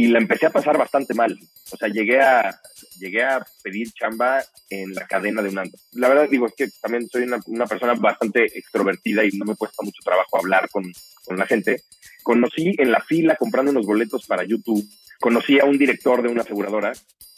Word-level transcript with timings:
y 0.00 0.06
la 0.06 0.18
empecé 0.18 0.46
a 0.46 0.50
pasar 0.50 0.78
bastante 0.78 1.12
mal. 1.12 1.38
O 1.70 1.76
sea, 1.76 1.88
llegué 1.88 2.22
a, 2.22 2.58
llegué 2.98 3.22
a 3.22 3.46
pedir 3.62 3.92
chamba 3.92 4.42
en 4.70 4.94
la 4.94 5.06
cadena 5.06 5.42
de 5.42 5.50
un 5.50 5.58
ando. 5.58 5.76
La 5.92 6.08
verdad 6.08 6.26
digo, 6.26 6.46
es 6.46 6.54
que 6.56 6.68
también 6.80 7.06
soy 7.06 7.24
una, 7.24 7.38
una 7.44 7.66
persona 7.66 7.92
bastante 7.92 8.46
extrovertida 8.58 9.26
y 9.26 9.32
no 9.32 9.44
me 9.44 9.56
cuesta 9.56 9.82
mucho 9.82 10.00
trabajo 10.02 10.38
hablar 10.38 10.70
con, 10.70 10.90
con 11.26 11.36
la 11.36 11.44
gente. 11.44 11.82
Conocí 12.22 12.74
en 12.78 12.90
la 12.90 13.02
fila 13.02 13.36
comprando 13.36 13.72
unos 13.72 13.84
boletos 13.84 14.24
para 14.24 14.42
YouTube, 14.42 14.82
conocí 15.20 15.60
a 15.60 15.66
un 15.66 15.76
director 15.76 16.22
de 16.22 16.30
una 16.30 16.44
aseguradora 16.44 16.94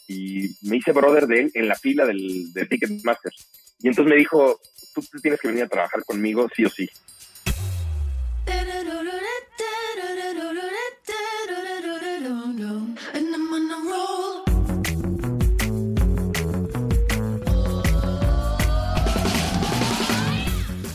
y 0.06 0.56
me 0.62 0.76
hice 0.76 0.92
brother 0.92 1.26
de 1.26 1.40
él 1.40 1.50
en 1.54 1.66
la 1.66 1.74
fila 1.74 2.06
del, 2.06 2.52
de 2.52 2.66
Ticketmaster. 2.66 3.32
Y 3.80 3.88
entonces 3.88 4.08
me 4.08 4.18
dijo, 4.18 4.60
tú 4.94 5.02
tienes 5.20 5.40
que 5.40 5.48
venir 5.48 5.64
a 5.64 5.68
trabajar 5.68 6.04
conmigo 6.04 6.48
sí 6.54 6.64
o 6.64 6.70
sí. 6.70 6.88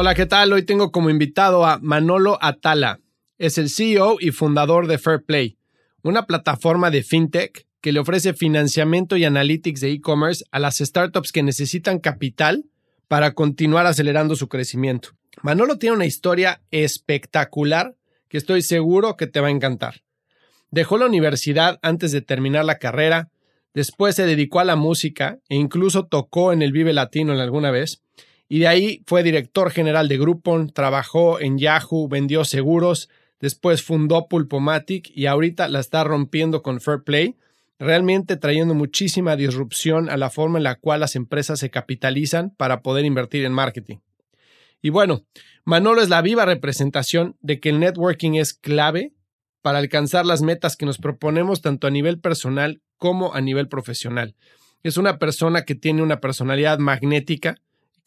Hola, 0.00 0.14
¿qué 0.14 0.26
tal? 0.26 0.52
Hoy 0.52 0.62
tengo 0.62 0.92
como 0.92 1.10
invitado 1.10 1.66
a 1.66 1.80
Manolo 1.82 2.38
Atala. 2.40 3.00
Es 3.36 3.58
el 3.58 3.68
CEO 3.68 4.18
y 4.20 4.30
fundador 4.30 4.86
de 4.86 4.96
Fairplay, 4.96 5.58
una 6.04 6.24
plataforma 6.24 6.92
de 6.92 7.02
fintech 7.02 7.66
que 7.80 7.90
le 7.90 7.98
ofrece 7.98 8.32
financiamiento 8.32 9.16
y 9.16 9.24
analytics 9.24 9.80
de 9.80 9.90
e-commerce 9.90 10.44
a 10.52 10.60
las 10.60 10.76
startups 10.76 11.32
que 11.32 11.42
necesitan 11.42 11.98
capital 11.98 12.64
para 13.08 13.34
continuar 13.34 13.86
acelerando 13.86 14.36
su 14.36 14.48
crecimiento. 14.48 15.16
Manolo 15.42 15.78
tiene 15.78 15.96
una 15.96 16.06
historia 16.06 16.62
espectacular 16.70 17.96
que 18.28 18.38
estoy 18.38 18.62
seguro 18.62 19.16
que 19.16 19.26
te 19.26 19.40
va 19.40 19.48
a 19.48 19.50
encantar. 19.50 20.02
Dejó 20.70 20.96
la 20.96 21.06
universidad 21.06 21.80
antes 21.82 22.12
de 22.12 22.20
terminar 22.20 22.64
la 22.64 22.78
carrera, 22.78 23.30
después 23.74 24.14
se 24.14 24.26
dedicó 24.26 24.60
a 24.60 24.64
la 24.64 24.76
música 24.76 25.40
e 25.48 25.56
incluso 25.56 26.06
tocó 26.06 26.52
en 26.52 26.62
el 26.62 26.70
Vive 26.70 26.92
Latino 26.92 27.32
en 27.32 27.40
alguna 27.40 27.72
vez 27.72 28.04
y 28.48 28.60
de 28.60 28.68
ahí 28.68 29.02
fue 29.06 29.22
director 29.22 29.70
general 29.70 30.08
de 30.08 30.18
Groupon, 30.18 30.70
trabajó 30.70 31.38
en 31.38 31.58
Yahoo, 31.58 32.08
vendió 32.08 32.44
seguros, 32.44 33.10
después 33.40 33.82
fundó 33.82 34.26
Pulpomatic 34.28 35.10
y 35.14 35.26
ahorita 35.26 35.68
la 35.68 35.80
está 35.80 36.02
rompiendo 36.04 36.62
con 36.62 36.80
Fair 36.80 37.02
Play, 37.02 37.36
realmente 37.78 38.36
trayendo 38.36 38.74
muchísima 38.74 39.36
disrupción 39.36 40.08
a 40.08 40.16
la 40.16 40.30
forma 40.30 40.58
en 40.58 40.64
la 40.64 40.76
cual 40.76 41.00
las 41.00 41.14
empresas 41.14 41.60
se 41.60 41.70
capitalizan 41.70 42.50
para 42.50 42.82
poder 42.82 43.04
invertir 43.04 43.44
en 43.44 43.52
marketing. 43.52 43.98
Y 44.80 44.90
bueno, 44.90 45.24
Manolo 45.64 46.00
es 46.00 46.08
la 46.08 46.22
viva 46.22 46.44
representación 46.44 47.36
de 47.40 47.60
que 47.60 47.68
el 47.68 47.80
networking 47.80 48.34
es 48.34 48.54
clave 48.54 49.12
para 49.60 49.78
alcanzar 49.78 50.24
las 50.24 50.40
metas 50.40 50.76
que 50.76 50.86
nos 50.86 50.98
proponemos 50.98 51.60
tanto 51.60 51.86
a 51.86 51.90
nivel 51.90 52.20
personal 52.20 52.80
como 52.96 53.34
a 53.34 53.40
nivel 53.40 53.68
profesional. 53.68 54.34
Es 54.82 54.96
una 54.96 55.18
persona 55.18 55.64
que 55.64 55.74
tiene 55.74 56.02
una 56.02 56.20
personalidad 56.20 56.78
magnética, 56.78 57.56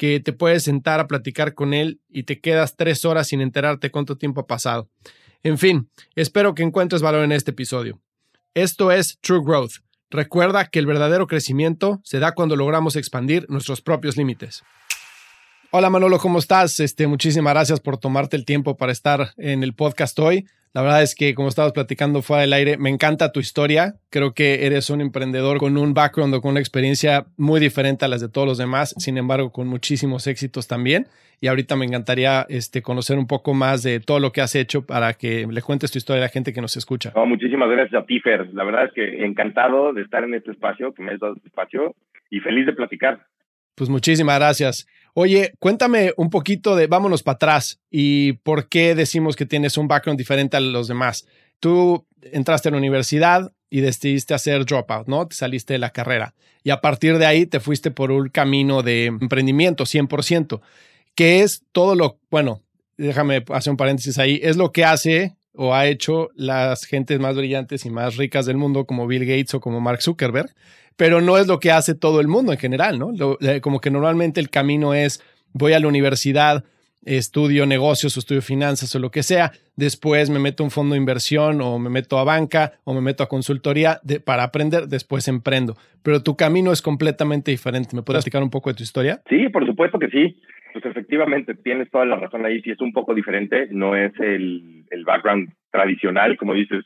que 0.01 0.19
te 0.19 0.34
puedes 0.34 0.63
sentar 0.63 1.00
a 1.00 1.06
platicar 1.06 1.53
con 1.53 1.75
él 1.75 2.01
y 2.09 2.23
te 2.23 2.41
quedas 2.41 2.75
tres 2.75 3.06
horas 3.06 3.28
sin 3.28 3.39
enterarte 3.39 3.91
cuánto 3.91 4.17
tiempo 4.17 4.41
ha 4.41 4.47
pasado. 4.47 4.89
En 5.44 5.59
fin, 5.59 5.91
espero 6.16 6.56
que 6.56 6.63
encuentres 6.63 7.03
valor 7.03 7.23
en 7.23 7.31
este 7.31 7.51
episodio. 7.51 8.01
Esto 8.56 8.91
es 8.91 9.19
True 9.22 9.41
Growth. 9.45 9.73
Recuerda 10.09 10.66
que 10.66 10.79
el 10.79 10.88
verdadero 10.88 11.28
crecimiento 11.28 12.01
se 12.03 12.17
da 12.17 12.31
cuando 12.31 12.56
logramos 12.56 12.95
expandir 12.95 13.45
nuestros 13.47 13.81
propios 13.81 14.17
límites. 14.17 14.63
Hola 15.69 15.91
Manolo, 15.91 16.18
¿cómo 16.18 16.39
estás? 16.39 16.79
Este, 16.79 17.06
muchísimas 17.06 17.53
gracias 17.53 17.79
por 17.79 18.00
tomarte 18.00 18.35
el 18.35 18.44
tiempo 18.44 18.78
para 18.78 18.91
estar 18.91 19.35
en 19.38 19.62
el 19.62 19.75
podcast 19.75 20.18
hoy. 20.18 20.47
La 20.73 20.81
verdad 20.81 21.03
es 21.03 21.15
que, 21.15 21.35
como 21.35 21.49
estabas 21.49 21.73
platicando 21.73 22.21
fuera 22.21 22.41
del 22.41 22.53
aire, 22.53 22.77
me 22.77 22.89
encanta 22.89 23.33
tu 23.33 23.41
historia. 23.41 23.95
Creo 24.09 24.33
que 24.33 24.65
eres 24.65 24.89
un 24.89 25.01
emprendedor 25.01 25.57
con 25.57 25.77
un 25.77 25.93
background 25.93 26.33
o 26.33 26.41
con 26.41 26.51
una 26.51 26.61
experiencia 26.61 27.25
muy 27.35 27.59
diferente 27.59 28.05
a 28.05 28.07
las 28.07 28.21
de 28.21 28.29
todos 28.29 28.47
los 28.47 28.57
demás, 28.57 28.95
sin 28.97 29.17
embargo, 29.17 29.51
con 29.51 29.67
muchísimos 29.67 30.27
éxitos 30.27 30.69
también. 30.69 31.07
Y 31.41 31.47
ahorita 31.47 31.75
me 31.75 31.85
encantaría 31.85 32.45
este, 32.47 32.81
conocer 32.81 33.17
un 33.17 33.27
poco 33.27 33.53
más 33.53 33.83
de 33.83 33.99
todo 33.99 34.19
lo 34.19 34.31
que 34.31 34.39
has 34.39 34.55
hecho 34.55 34.85
para 34.85 35.13
que 35.13 35.45
le 35.45 35.61
cuentes 35.61 35.91
tu 35.91 35.97
historia 35.97 36.21
a 36.21 36.25
la 36.27 36.29
gente 36.29 36.53
que 36.53 36.61
nos 36.61 36.77
escucha. 36.77 37.11
muchísimas 37.25 37.69
gracias 37.69 38.01
a 38.01 38.05
ti, 38.05 38.21
Fer. 38.21 38.47
La 38.53 38.63
verdad 38.63 38.85
es 38.85 38.93
que 38.93 39.25
encantado 39.25 39.91
de 39.91 40.03
estar 40.03 40.23
en 40.23 40.35
este 40.35 40.51
espacio, 40.51 40.93
que 40.93 41.03
me 41.03 41.11
has 41.11 41.19
dado 41.19 41.33
este 41.35 41.47
espacio 41.49 41.95
y 42.29 42.39
feliz 42.39 42.65
de 42.65 42.73
platicar. 42.73 43.25
Pues 43.75 43.89
muchísimas 43.89 44.38
gracias. 44.39 44.88
Oye, 45.13 45.53
cuéntame 45.59 46.13
un 46.17 46.29
poquito 46.29 46.75
de 46.75 46.88
vámonos 46.88 47.23
para 47.23 47.35
atrás 47.35 47.79
y 47.89 48.33
por 48.33 48.69
qué 48.69 48.95
decimos 48.95 49.35
que 49.35 49.45
tienes 49.45 49.77
un 49.77 49.88
background 49.88 50.17
diferente 50.17 50.57
a 50.57 50.61
los 50.61 50.88
demás. 50.88 51.25
Tú 51.59 52.05
entraste 52.22 52.69
a 52.69 52.72
la 52.72 52.77
universidad 52.77 53.51
y 53.69 53.81
decidiste 53.81 54.33
hacer 54.33 54.66
dropout, 54.66 55.07
¿no? 55.07 55.27
Te 55.27 55.35
saliste 55.35 55.73
de 55.73 55.79
la 55.79 55.91
carrera 55.91 56.33
y 56.63 56.69
a 56.69 56.81
partir 56.81 57.17
de 57.17 57.25
ahí 57.25 57.45
te 57.45 57.59
fuiste 57.59 57.91
por 57.91 58.11
un 58.11 58.29
camino 58.29 58.83
de 58.83 59.05
emprendimiento 59.05 59.85
100%, 59.85 60.61
que 61.16 61.41
es 61.41 61.63
todo 61.71 61.95
lo, 61.95 62.19
bueno, 62.29 62.61
déjame 62.97 63.44
hacer 63.50 63.71
un 63.71 63.77
paréntesis 63.77 64.17
ahí, 64.17 64.39
es 64.44 64.57
lo 64.57 64.71
que 64.71 64.85
hace 64.85 65.35
o 65.53 65.73
ha 65.73 65.88
hecho 65.88 66.29
las 66.35 66.85
gentes 66.85 67.19
más 67.19 67.35
brillantes 67.35 67.85
y 67.85 67.89
más 67.89 68.16
ricas 68.16 68.45
del 68.45 68.57
mundo 68.57 68.85
como 68.85 69.07
Bill 69.07 69.25
Gates 69.25 69.53
o 69.53 69.59
como 69.59 69.81
Mark 69.81 70.01
Zuckerberg, 70.01 70.53
pero 70.97 71.22
no 71.22 71.38
es 71.38 71.47
lo 71.47 71.59
que 71.59 71.72
hace 71.72 71.96
todo 71.96 72.22
el 72.22 72.28
mundo 72.28 72.52
en 72.52 72.59
general, 72.59 73.00
¿no? 73.00 73.12
como 73.62 73.79
que 73.79 73.91
normalmente 73.91 74.40
el 74.40 74.50
camino 74.50 74.94
es 74.94 75.24
voy 75.53 75.74
a 75.74 75.79
la 75.79 75.88
universidad, 75.88 76.63
estudio 77.06 77.66
negocios 77.66 78.16
o 78.16 78.19
estudio 78.19 78.41
finanzas 78.41 78.94
o 78.96 79.00
lo 79.00 79.09
que 79.09 79.24
sea, 79.24 79.51
después 79.75 80.30
me 80.30 80.40
meto 80.40 80.63
a 80.63 80.66
un 80.66 80.72
fondo 80.72 80.94
de 80.94 81.00
inversión 81.00 81.62
o 81.62 81.80
me 81.80 81.90
meto 81.90 82.19
a 82.19 82.24
banca 82.24 82.74
o 82.84 82.94
me 82.94 83.01
meto 83.01 83.24
a 83.24 83.30
consultoría 83.30 84.00
para 84.25 84.44
aprender, 84.44 84.88
después 84.88 85.28
emprendo. 85.28 85.75
Pero 86.03 86.22
tu 86.22 86.35
camino 86.35 86.72
es 86.72 86.81
completamente 86.81 87.51
diferente. 87.51 87.96
¿Me 87.96 88.03
puedes 88.03 88.19
explicar 88.19 88.44
un 88.44 88.50
poco 88.50 88.69
de 88.69 88.75
tu 88.75 88.84
historia? 88.84 89.22
Sí, 89.30 89.50
por 89.50 89.66
supuesto 89.66 90.00
que 90.00 90.09
sí. 90.09 90.40
Pues 90.74 90.85
efectivamente, 90.85 91.53
tienes 91.56 91.90
toda 91.91 92.06
la 92.06 92.16
razón 92.16 92.46
ahí, 92.46 92.62
sí 92.62 92.72
es 92.72 92.80
un 92.80 92.94
poco 92.94 93.13
diferente, 93.13 93.68
no 93.72 93.96
es 93.96 94.13
el, 94.19 94.85
el 94.90 95.03
background 95.03 95.51
tradicional, 95.69 96.38
como 96.38 96.53
dices, 96.53 96.85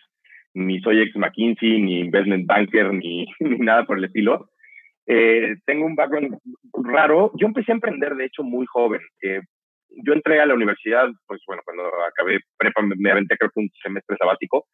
ni 0.55 0.79
soy 0.79 1.01
ex 1.01 1.15
McKinsey, 1.15 1.81
ni 1.81 1.99
investment 1.99 2.47
banker, 2.47 2.93
ni, 2.93 3.25
ni 3.39 3.57
nada 3.59 3.85
por 3.85 3.97
el 3.97 4.05
estilo. 4.05 4.49
Eh, 5.05 5.57
tengo 5.65 5.85
un 5.85 5.95
background 5.95 6.37
raro. 6.73 7.31
Yo 7.39 7.47
empecé 7.47 7.71
a 7.71 7.75
emprender, 7.75 8.15
de 8.15 8.25
hecho, 8.25 8.43
muy 8.43 8.65
joven. 8.65 9.01
Eh, 9.21 9.41
yo 10.03 10.13
entré 10.13 10.39
a 10.39 10.45
la 10.45 10.55
universidad, 10.55 11.07
pues 11.27 11.41
bueno, 11.45 11.61
cuando 11.63 11.83
acabé 12.07 12.39
prepa 12.57 12.81
me, 12.81 13.11
aventé 13.11 13.37
creo 13.37 13.51
que 13.53 13.59
un 13.59 13.69
semestre 13.81 14.17
sabático. 14.17 14.65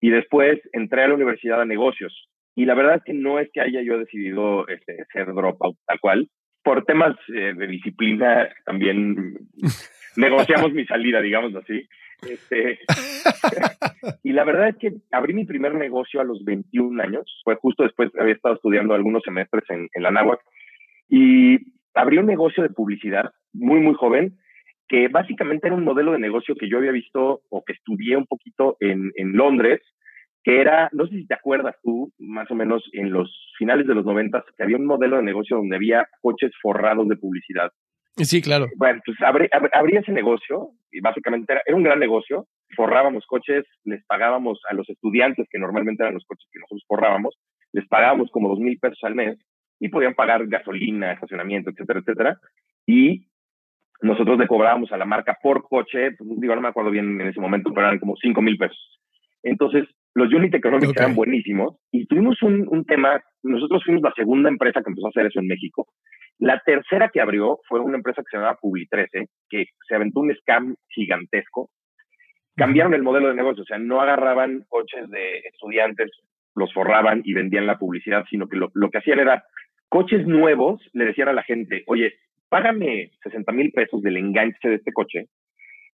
Y 0.00 0.10
después 0.10 0.60
entré 0.72 1.02
a 1.02 1.08
la 1.08 1.14
universidad 1.14 1.60
a 1.60 1.64
negocios. 1.64 2.28
Y 2.54 2.64
la 2.64 2.74
verdad 2.74 2.96
es 2.96 3.04
que 3.04 3.14
no 3.14 3.38
es 3.38 3.48
que 3.52 3.60
haya 3.60 3.82
yo 3.82 3.98
decidido 3.98 4.66
este, 4.68 5.04
ser 5.12 5.26
dropout 5.32 5.76
tal 5.86 6.00
cual. 6.00 6.28
Por 6.62 6.84
temas 6.84 7.16
eh, 7.34 7.54
de 7.56 7.66
disciplina 7.66 8.48
también 8.64 9.38
negociamos 10.16 10.72
mi 10.72 10.84
salida, 10.84 11.20
digamos 11.20 11.54
así. 11.54 11.88
Este, 12.22 12.80
y 14.22 14.32
la 14.32 14.44
verdad 14.44 14.68
es 14.70 14.76
que 14.76 14.94
abrí 15.12 15.34
mi 15.34 15.44
primer 15.44 15.74
negocio 15.74 16.20
a 16.20 16.24
los 16.24 16.44
21 16.44 17.02
años. 17.02 17.40
Fue 17.44 17.56
justo 17.56 17.82
después, 17.82 18.10
había 18.18 18.34
estado 18.34 18.56
estudiando 18.56 18.94
algunos 18.94 19.22
semestres 19.22 19.64
en, 19.70 19.88
en 19.92 20.02
la 20.02 20.10
NAWAC. 20.10 20.40
Y 21.08 21.58
abrí 21.94 22.18
un 22.18 22.26
negocio 22.26 22.62
de 22.62 22.70
publicidad 22.70 23.32
muy, 23.52 23.80
muy 23.80 23.94
joven, 23.94 24.38
que 24.88 25.08
básicamente 25.08 25.66
era 25.66 25.76
un 25.76 25.84
modelo 25.84 26.12
de 26.12 26.18
negocio 26.18 26.54
que 26.54 26.68
yo 26.68 26.78
había 26.78 26.92
visto 26.92 27.42
o 27.50 27.64
que 27.64 27.74
estudié 27.74 28.16
un 28.16 28.26
poquito 28.26 28.76
en, 28.80 29.12
en 29.16 29.32
Londres, 29.36 29.80
que 30.42 30.60
era, 30.60 30.88
no 30.92 31.06
sé 31.06 31.16
si 31.16 31.26
te 31.26 31.34
acuerdas 31.34 31.76
tú, 31.82 32.12
más 32.18 32.50
o 32.50 32.54
menos 32.54 32.88
en 32.92 33.12
los 33.12 33.30
finales 33.58 33.86
de 33.86 33.94
los 33.94 34.04
noventas, 34.04 34.44
que 34.56 34.62
había 34.62 34.78
un 34.78 34.86
modelo 34.86 35.16
de 35.16 35.22
negocio 35.22 35.56
donde 35.56 35.76
había 35.76 36.08
coches 36.22 36.52
forrados 36.62 37.06
de 37.08 37.16
publicidad 37.16 37.70
Sí, 38.24 38.42
claro. 38.42 38.66
Bueno, 38.76 39.00
pues 39.04 39.16
abrí, 39.22 39.96
ese 39.96 40.12
negocio 40.12 40.70
y 40.90 41.00
básicamente 41.00 41.52
era, 41.52 41.76
un 41.76 41.82
gran 41.82 41.98
negocio. 41.98 42.46
Forrábamos 42.76 43.24
coches, 43.26 43.64
les 43.84 44.04
pagábamos 44.06 44.60
a 44.68 44.74
los 44.74 44.88
estudiantes, 44.88 45.46
que 45.50 45.58
normalmente 45.58 46.02
eran 46.02 46.14
los 46.14 46.24
coches 46.24 46.48
que 46.52 46.60
nosotros 46.60 46.84
forrábamos, 46.86 47.34
les 47.72 47.86
pagábamos 47.88 48.30
como 48.30 48.48
dos 48.48 48.58
mil 48.58 48.78
pesos 48.78 48.98
al 49.02 49.14
mes 49.14 49.38
y 49.80 49.88
podían 49.88 50.14
pagar 50.14 50.46
gasolina, 50.46 51.12
estacionamiento, 51.12 51.70
etcétera, 51.70 52.00
etcétera. 52.00 52.38
Y 52.86 53.26
nosotros 54.00 54.38
le 54.38 54.46
cobrábamos 54.46 54.92
a 54.92 54.96
la 54.96 55.04
marca 55.04 55.38
por 55.42 55.62
coche, 55.68 56.12
pues, 56.12 56.40
digo, 56.40 56.54
no 56.54 56.60
me 56.60 56.68
acuerdo 56.68 56.90
bien 56.90 57.20
en 57.20 57.28
ese 57.28 57.40
momento, 57.40 57.72
pero 57.72 57.86
eran 57.86 57.98
como 57.98 58.16
cinco 58.16 58.42
mil 58.42 58.56
pesos. 58.56 59.00
Entonces, 59.42 59.88
los 60.14 60.32
unit 60.32 60.54
economics 60.54 60.96
eran 60.96 61.14
buenísimos 61.14 61.76
y 61.92 62.06
tuvimos 62.06 62.42
un, 62.42 62.66
un, 62.68 62.84
tema, 62.84 63.20
nosotros 63.42 63.82
fuimos 63.84 64.02
la 64.02 64.12
segunda 64.16 64.48
empresa 64.48 64.82
que 64.82 64.90
empezó 64.90 65.06
a 65.06 65.10
hacer 65.10 65.26
eso 65.26 65.40
en 65.40 65.46
México. 65.46 65.86
La 66.38 66.60
tercera 66.64 67.10
que 67.12 67.20
abrió 67.20 67.58
fue 67.68 67.80
una 67.80 67.96
empresa 67.96 68.22
que 68.22 68.30
se 68.30 68.36
llamaba 68.36 68.58
Publi 68.60 68.86
13, 68.86 69.26
que 69.48 69.66
se 69.86 69.94
aventó 69.94 70.20
un 70.20 70.34
scam 70.36 70.76
gigantesco. 70.88 71.70
Cambiaron 72.56 72.94
el 72.94 73.02
modelo 73.02 73.28
de 73.28 73.34
negocio, 73.34 73.62
o 73.62 73.66
sea, 73.66 73.78
no 73.78 74.00
agarraban 74.00 74.64
coches 74.68 75.08
de 75.10 75.38
estudiantes, 75.52 76.10
los 76.54 76.72
forraban 76.72 77.22
y 77.24 77.34
vendían 77.34 77.66
la 77.66 77.78
publicidad, 77.78 78.24
sino 78.30 78.48
que 78.48 78.56
lo, 78.56 78.70
lo 78.74 78.90
que 78.90 78.98
hacían 78.98 79.20
era 79.20 79.44
coches 79.88 80.26
nuevos, 80.26 80.80
le 80.92 81.06
decían 81.06 81.28
a 81.28 81.32
la 81.32 81.42
gente, 81.42 81.84
oye, 81.86 82.14
págame 82.48 83.10
60 83.22 83.52
mil 83.52 83.70
pesos 83.72 84.02
del 84.02 84.16
enganche 84.16 84.68
de 84.68 84.76
este 84.76 84.92
coche 84.92 85.26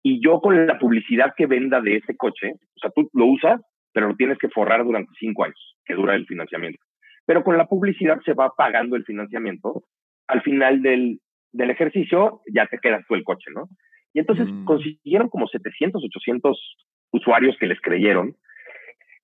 y 0.02 0.24
yo 0.24 0.40
con 0.40 0.66
la 0.66 0.80
publicidad 0.80 1.34
que 1.36 1.46
venda 1.46 1.82
de 1.82 1.98
ese 1.98 2.16
coche, 2.16 2.54
o 2.54 2.80
sea, 2.80 2.90
tú 2.92 3.10
lo 3.14 3.26
usas, 3.26 3.62
pero 3.92 4.08
lo 4.08 4.16
tienes 4.16 4.38
que 4.38 4.50
forrar 4.50 4.84
durante 4.84 5.12
cinco 5.20 5.44
años, 5.44 5.78
que 5.86 5.94
dura 5.94 6.16
el 6.16 6.26
financiamiento. 6.26 6.80
Pero 7.26 7.44
con 7.44 7.58
la 7.58 7.66
publicidad 7.66 8.20
se 8.24 8.34
va 8.34 8.54
pagando 8.56 8.96
el 8.96 9.04
financiamiento. 9.04 9.84
Al 10.30 10.42
final 10.42 10.82
del, 10.82 11.20
del 11.52 11.70
ejercicio 11.70 12.42
ya 12.54 12.66
te 12.68 12.80
quedas 12.80 13.06
tú 13.08 13.16
el 13.16 13.24
coche, 13.24 13.52
¿no? 13.54 13.68
Y 14.14 14.20
entonces 14.20 14.48
mm. 14.48 14.66
consiguieron 14.66 15.30
como 15.30 15.48
700, 15.48 16.04
800 16.04 16.78
usuarios 17.12 17.56
que 17.60 17.68
les 17.68 17.80
creyeron, 17.82 18.36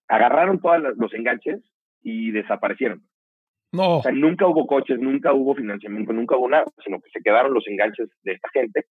agarraron 0.08 0.60
todos 0.60 0.82
los 0.98 1.14
enganches 1.14 1.62
y 2.04 2.32
desaparecieron. 2.32 3.02
No. 3.72 3.98
O 3.98 4.02
sea, 4.02 4.12
nunca 4.12 4.48
hubo 4.48 4.68
coches, 4.68 5.00
nunca 5.00 5.34
hubo 5.34 5.56
financiamiento, 5.56 6.14
nunca 6.14 6.38
hubo 6.38 6.50
nada, 6.50 6.66
sino 6.84 7.00
que 7.02 7.10
se 7.12 7.22
quedaron 7.22 7.54
los 7.54 7.68
enganches 7.68 8.10
de 8.24 8.34
esta 8.34 8.50
gente 8.54 8.86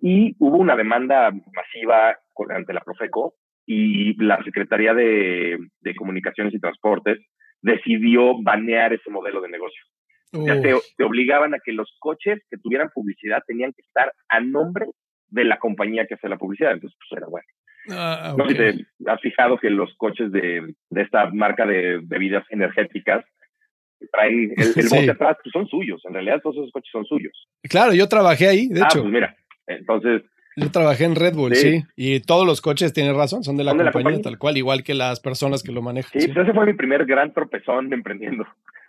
y 0.00 0.36
hubo 0.38 0.58
una 0.58 0.76
demanda 0.76 1.30
masiva 1.30 2.16
ante 2.50 2.72
la 2.74 2.80
Profeco 2.80 3.34
y 3.64 4.14
la 4.22 4.42
Secretaría 4.44 4.94
de, 4.94 5.58
Comunicaciones 5.96 6.54
y 6.54 6.60
Transportes 6.60 7.18
decidió 7.62 8.40
banear 8.42 8.92
ese 8.92 9.10
modelo 9.10 9.40
de 9.40 9.48
negocio. 9.48 9.82
Te, 10.30 11.04
obligaban 11.04 11.54
a 11.54 11.58
que 11.64 11.72
los 11.72 11.94
coches 11.98 12.40
que 12.50 12.58
tuvieran 12.58 12.90
publicidad 12.94 13.42
tenían 13.46 13.72
que 13.72 13.82
estar 13.82 14.12
a 14.28 14.40
nombre 14.40 14.86
de 15.28 15.44
la 15.44 15.58
compañía 15.58 16.06
que 16.06 16.14
hace 16.14 16.28
la 16.28 16.38
publicidad. 16.38 16.72
Entonces, 16.72 16.96
pues 16.98 17.18
era 17.18 17.28
bueno. 17.28 17.46
Ah, 17.90 18.34
no 18.36 18.48
sé 18.48 18.72
si 18.72 18.84
te 19.04 19.10
has 19.10 19.20
fijado 19.20 19.58
que 19.58 19.70
los 19.70 19.94
coches 19.96 20.32
de, 20.32 20.74
esta 20.90 21.30
marca 21.30 21.66
de 21.66 22.00
bebidas 22.02 22.44
energéticas 22.50 23.24
traen 24.12 24.52
el, 24.56 24.72
el 24.76 24.88
bote 24.88 25.10
atrás, 25.10 25.36
pues 25.42 25.52
son 25.52 25.66
suyos. 25.68 26.02
En 26.04 26.14
realidad, 26.14 26.40
todos 26.42 26.56
esos 26.56 26.72
coches 26.72 26.90
son 26.90 27.04
suyos. 27.04 27.48
Claro, 27.62 27.94
yo 27.94 28.08
trabajé 28.08 28.48
ahí, 28.48 28.68
de 28.68 28.82
ah, 28.82 28.88
hecho. 28.90 29.02
Pues 29.02 29.12
mira, 29.12 29.36
entonces. 29.66 30.22
Yo 30.56 30.70
trabajé 30.70 31.04
en 31.04 31.16
Red 31.16 31.34
Bull, 31.34 31.54
sí. 31.54 31.82
Y 31.96 32.20
todos 32.20 32.46
los 32.46 32.62
coches, 32.62 32.94
tienes 32.94 33.14
razón, 33.14 33.44
son 33.44 33.58
de 33.58 33.64
la, 33.64 33.74
compañía, 33.76 34.22
tal 34.22 34.38
cual, 34.38 34.56
igual 34.56 34.82
que 34.82 34.94
las 34.94 35.20
personas 35.20 35.62
que 35.62 35.70
lo 35.70 35.82
manejan. 35.82 36.18
Sí, 36.18 36.30
ese 36.30 36.52
fue 36.54 36.64
mi 36.64 36.72
primer 36.72 37.04
gran 37.04 37.34
tropezón 37.34 37.92
emprendiendo. 37.92 38.46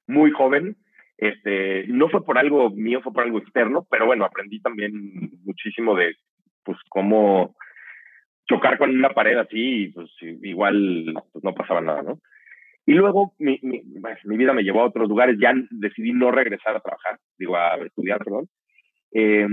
Muy 0.07 0.31
joven. 0.31 0.77
Este, 1.17 1.87
no 1.87 2.09
fue 2.09 2.23
por 2.23 2.37
algo 2.37 2.69
mío, 2.69 3.01
fue 3.01 3.11
por 3.11 3.23
algo 3.23 3.39
externo, 3.39 3.87
pero 3.89 4.05
bueno, 4.05 4.23
aprendí 4.23 4.61
también 4.61 4.91
muchísimo 5.43 5.95
de 5.95 6.15
pues 6.63 6.77
cómo 6.89 7.55
chocar 8.47 8.77
con 8.77 8.91
una 8.91 9.09
pared 9.09 9.37
así 9.37 9.83
y 9.83 9.87
pues 9.89 10.09
igual 10.21 11.13
pues, 11.31 11.43
no 11.43 11.53
pasaba 11.53 11.81
nada, 11.81 12.03
¿no? 12.03 12.19
Y 12.85 12.93
luego 12.93 13.33
mi, 13.39 13.59
mi, 13.63 13.81
mi, 14.23 14.37
vida 14.37 14.53
me 14.53 14.63
llevó 14.63 14.81
a 14.81 14.85
otros 14.85 15.09
lugares, 15.09 15.37
ya 15.41 15.53
decidí 15.71 16.13
no 16.13 16.31
regresar 16.31 16.75
a 16.75 16.79
trabajar, 16.79 17.19
digo, 17.37 17.57
a 17.57 17.75
estudiar, 17.75 18.19
perdón. 18.19 18.47
Eh, 19.11 19.45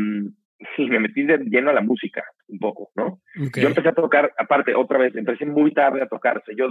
y 0.79 0.87
me 0.87 1.01
metí 1.01 1.25
de 1.25 1.39
lleno 1.39 1.71
a 1.71 1.75
la 1.75 1.81
música 1.81 2.25
un 2.49 2.59
poco, 2.59 2.91
¿no? 2.95 3.21
Yo 3.35 3.69
empecé 3.69 3.89
a 3.89 3.95
tocar, 3.95 4.33
aparte, 4.39 4.75
otra 4.75 4.99
vez, 4.99 5.15
empecé 5.17 5.47
muy 5.47 5.73
tarde 5.73 6.03
a 6.03 6.09
tocarse. 6.09 6.55
Yo, 6.57 6.69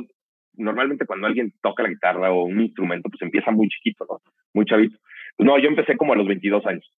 normalmente 0.56 1.06
cuando 1.06 1.28
alguien 1.28 1.54
toca 1.62 1.84
la 1.84 1.90
guitarra 1.90 2.32
o 2.32 2.46
un 2.46 2.62
instrumento, 2.62 3.10
pues 3.10 3.22
empieza 3.22 3.52
muy 3.52 3.68
chiquito, 3.70 4.06
¿no? 4.10 4.20
Muy 4.54 4.66
chavito. 4.66 4.98
Pues 5.36 5.48
no, 5.48 5.58
yo 5.60 5.68
empecé 5.68 5.98
como 5.98 6.14
a 6.14 6.16
los 6.16 6.28
22 6.28 6.66
años. 6.66 6.90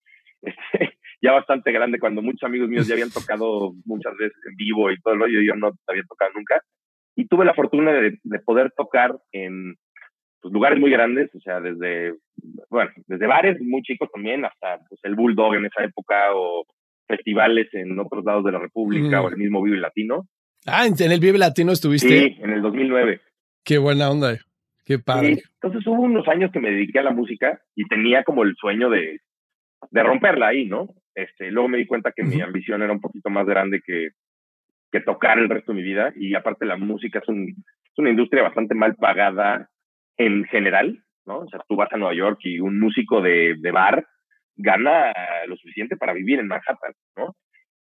Este, 0.42 0.98
ya 1.22 1.31
bastante 1.31 1.72
grande, 1.72 2.00
cuando 2.00 2.22
muchos 2.22 2.44
amigos 2.44 2.69
míos 2.69 2.88
ya 2.88 2.94
habían 2.94 3.12
tocado 3.12 3.74
muchas 3.86 4.16
veces 4.18 4.38
en 4.48 4.56
vivo 4.56 4.92
y 4.92 5.00
todo 5.00 5.13
el 5.13 5.19
rollo, 5.22 5.42
yo 5.42 5.56
no 5.56 5.72
había 5.88 6.04
tocado 6.04 6.31
nunca. 6.36 6.62
Y 7.16 7.28
tuve 7.28 7.46
la 7.46 7.54
fortuna 7.54 7.94
de, 7.94 8.19
de 8.24 8.40
poder 8.40 8.72
tocar 8.75 9.16
en 9.31 9.75
pues, 10.42 10.54
lugares 10.54 10.80
muy 10.80 10.92
grandes, 10.92 11.34
o 11.34 11.40
sea, 11.40 11.62
desde, 11.62 12.13
bueno, 12.69 12.92
desde 13.08 13.25
bares 13.25 13.60
muy 13.62 13.81
chicos 13.81 14.10
también 14.13 14.46
hasta 14.46 14.80
pues, 14.90 15.00
el 15.04 15.16
Bulldog 15.16 15.56
en 15.56 15.66
esa 15.66 15.84
época 15.84 16.36
o 16.36 16.66
festivales 17.08 17.68
en 17.74 17.98
otros 18.00 18.25
lados 18.25 18.44
de 18.44 18.51
la 18.51 18.60
República 18.60 19.22
o 19.22 19.30
el 19.30 19.38
mismo 19.38 19.63
Vive 19.63 19.78
Latino. 19.78 20.28
Ah, 20.66 20.86
¿en 20.86 21.12
el 21.12 21.19
Vive 21.19 21.38
Latino 21.38 21.72
estuviste? 21.72 22.08
Sí, 22.08 22.38
en 22.40 22.50
el 22.50 22.62
2009. 22.62 23.22
Qué 23.66 23.80
buena 23.80 24.12
onda, 24.12 24.38
qué 24.86 25.00
padre. 25.00 25.42
entonces 25.56 25.88
hubo 25.88 26.04
unos 26.04 26.28
años 26.28 26.52
que 26.52 26.60
me 26.60 26.70
dediqué 26.70 27.00
a 27.00 27.04
la 27.04 27.12
música 27.12 27.60
y 27.76 27.86
tenía 27.88 28.24
como 28.24 28.44
el 28.44 28.56
sueño 28.56 28.92
de, 28.92 29.22
de 29.90 30.04
romperla 30.04 30.50
ahí, 30.50 30.68
¿no? 30.68 30.90
Este, 31.16 31.50
luego 31.50 31.70
me 31.70 31.80
di 31.80 31.88
cuenta 31.88 32.12
que 32.16 32.24
mi 32.24 32.42
ambición 32.42 32.84
era 32.84 32.94
un 32.94 33.02
poquito 33.02 33.30
más 33.30 33.46
grande 33.48 33.82
que, 33.84 34.10
que 34.92 35.02
tocar 35.02 35.40
el 35.40 35.50
resto 35.50 35.72
de 35.72 35.78
mi 35.78 35.84
vida 35.84 36.14
y 36.16 36.36
aparte 36.36 36.66
la 36.66 36.78
música 36.78 37.20
es, 37.20 37.28
un, 37.28 37.50
es 37.50 37.98
una 37.98 38.12
industria 38.12 38.44
bastante 38.44 38.76
mal 38.76 38.96
pagada 38.96 39.70
en 40.18 40.44
general, 40.46 41.04
¿no? 41.26 41.40
O 41.40 41.48
sea, 41.48 41.62
tú 41.68 41.76
vas 41.76 41.92
a 41.92 41.98
Nueva 41.98 42.14
York 42.14 42.40
y 42.44 42.60
un 42.60 42.80
músico 42.80 43.20
de, 43.22 43.56
de 43.60 43.72
bar 43.72 44.06
gana 44.56 45.12
lo 45.48 45.56
suficiente 45.58 45.98
para 45.98 46.14
vivir 46.14 46.40
en 46.40 46.48
Manhattan, 46.48 46.94
¿no? 47.18 47.36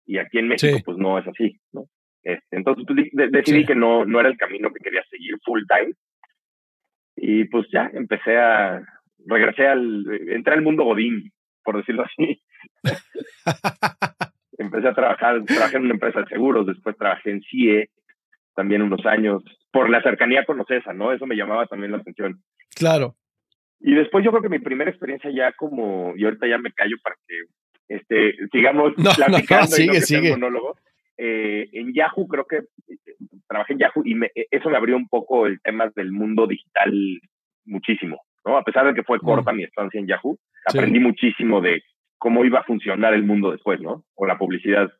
Y 0.06 0.18
aquí 0.18 0.39
en 0.39 0.47
México, 0.47 0.79
pues 0.86 0.97
no 0.97 1.19
es 1.19 1.27
así, 1.27 1.59
¿no? 1.71 1.86
Este, 2.23 2.55
entonces 2.55 2.85
pues, 2.87 3.31
decidí 3.31 3.65
que 3.65 3.75
no, 3.75 4.05
no 4.05 4.19
era 4.19 4.29
el 4.29 4.37
camino 4.37 4.71
que 4.71 4.83
quería 4.83 5.03
seguir 5.09 5.35
full 5.43 5.61
time. 5.67 5.93
Y 7.15 7.45
pues 7.45 7.67
ya 7.71 7.89
empecé 7.93 8.37
a, 8.37 8.81
regresé 9.25 9.67
al, 9.67 10.05
entré 10.29 10.53
al 10.53 10.61
mundo 10.61 10.83
Godín, 10.83 11.31
por 11.63 11.77
decirlo 11.77 12.03
así. 12.03 12.41
empecé 14.57 14.87
a 14.87 14.93
trabajar, 14.93 15.43
trabajé 15.45 15.77
en 15.77 15.83
una 15.83 15.93
empresa 15.93 16.21
de 16.21 16.27
seguros, 16.27 16.65
después 16.65 16.97
trabajé 16.97 17.31
en 17.31 17.41
CIE 17.41 17.89
también 18.55 18.81
unos 18.81 19.05
años, 19.05 19.43
por 19.71 19.89
la 19.89 20.01
cercanía 20.03 20.45
con 20.45 20.59
Ocesa, 20.59 20.93
¿no? 20.93 21.12
Eso 21.12 21.25
me 21.25 21.36
llamaba 21.36 21.65
también 21.65 21.91
la 21.91 21.98
atención. 21.98 22.43
Claro. 22.75 23.15
Y 23.79 23.95
después 23.95 24.24
yo 24.24 24.31
creo 24.31 24.43
que 24.43 24.50
mi 24.50 24.59
primera 24.59 24.91
experiencia 24.91 25.31
ya 25.31 25.51
como, 25.53 26.13
y 26.15 26.24
ahorita 26.24 26.48
ya 26.48 26.57
me 26.59 26.71
callo 26.71 26.95
para 27.03 27.15
que 27.27 27.95
este, 27.95 28.36
sigamos 28.51 28.93
platicando 28.95 29.67
sigue, 29.67 30.01
sigue. 30.01 30.29
monólogo. 30.31 30.77
Eh, 31.17 31.70
en 31.74 31.93
Yahoo 31.93 32.27
creo 32.27 32.46
que 32.46 32.58
eh, 32.58 32.98
trabajé 33.48 33.74
en 33.74 33.79
Yahoo 33.79 34.03
y 34.03 34.15
eso 34.51 34.70
me 34.70 34.77
abrió 34.77 34.98
un 34.98 35.08
poco 35.08 35.46
el 35.46 35.62
tema 35.62 35.91
del 35.96 36.12
mundo 36.12 36.48
digital 36.48 36.91
muchísimo, 37.65 38.22
¿no? 38.46 38.58
A 38.58 38.63
pesar 38.63 38.86
de 38.86 38.93
que 38.93 39.03
fue 39.03 39.20
corta 39.20 39.53
mi 39.53 39.63
estancia 39.63 40.00
en 40.00 40.08
Yahoo, 40.08 40.38
aprendí 40.65 41.00
muchísimo 41.00 41.62
de 41.62 41.84
cómo 42.17 42.46
iba 42.46 42.60
a 42.60 42.63
funcionar 42.63 43.13
el 43.13 43.24
mundo 43.24 43.51
después, 43.51 43.79
¿no? 43.82 44.05
O 44.15 44.25
la 44.25 44.38
publicidad. 44.38 44.91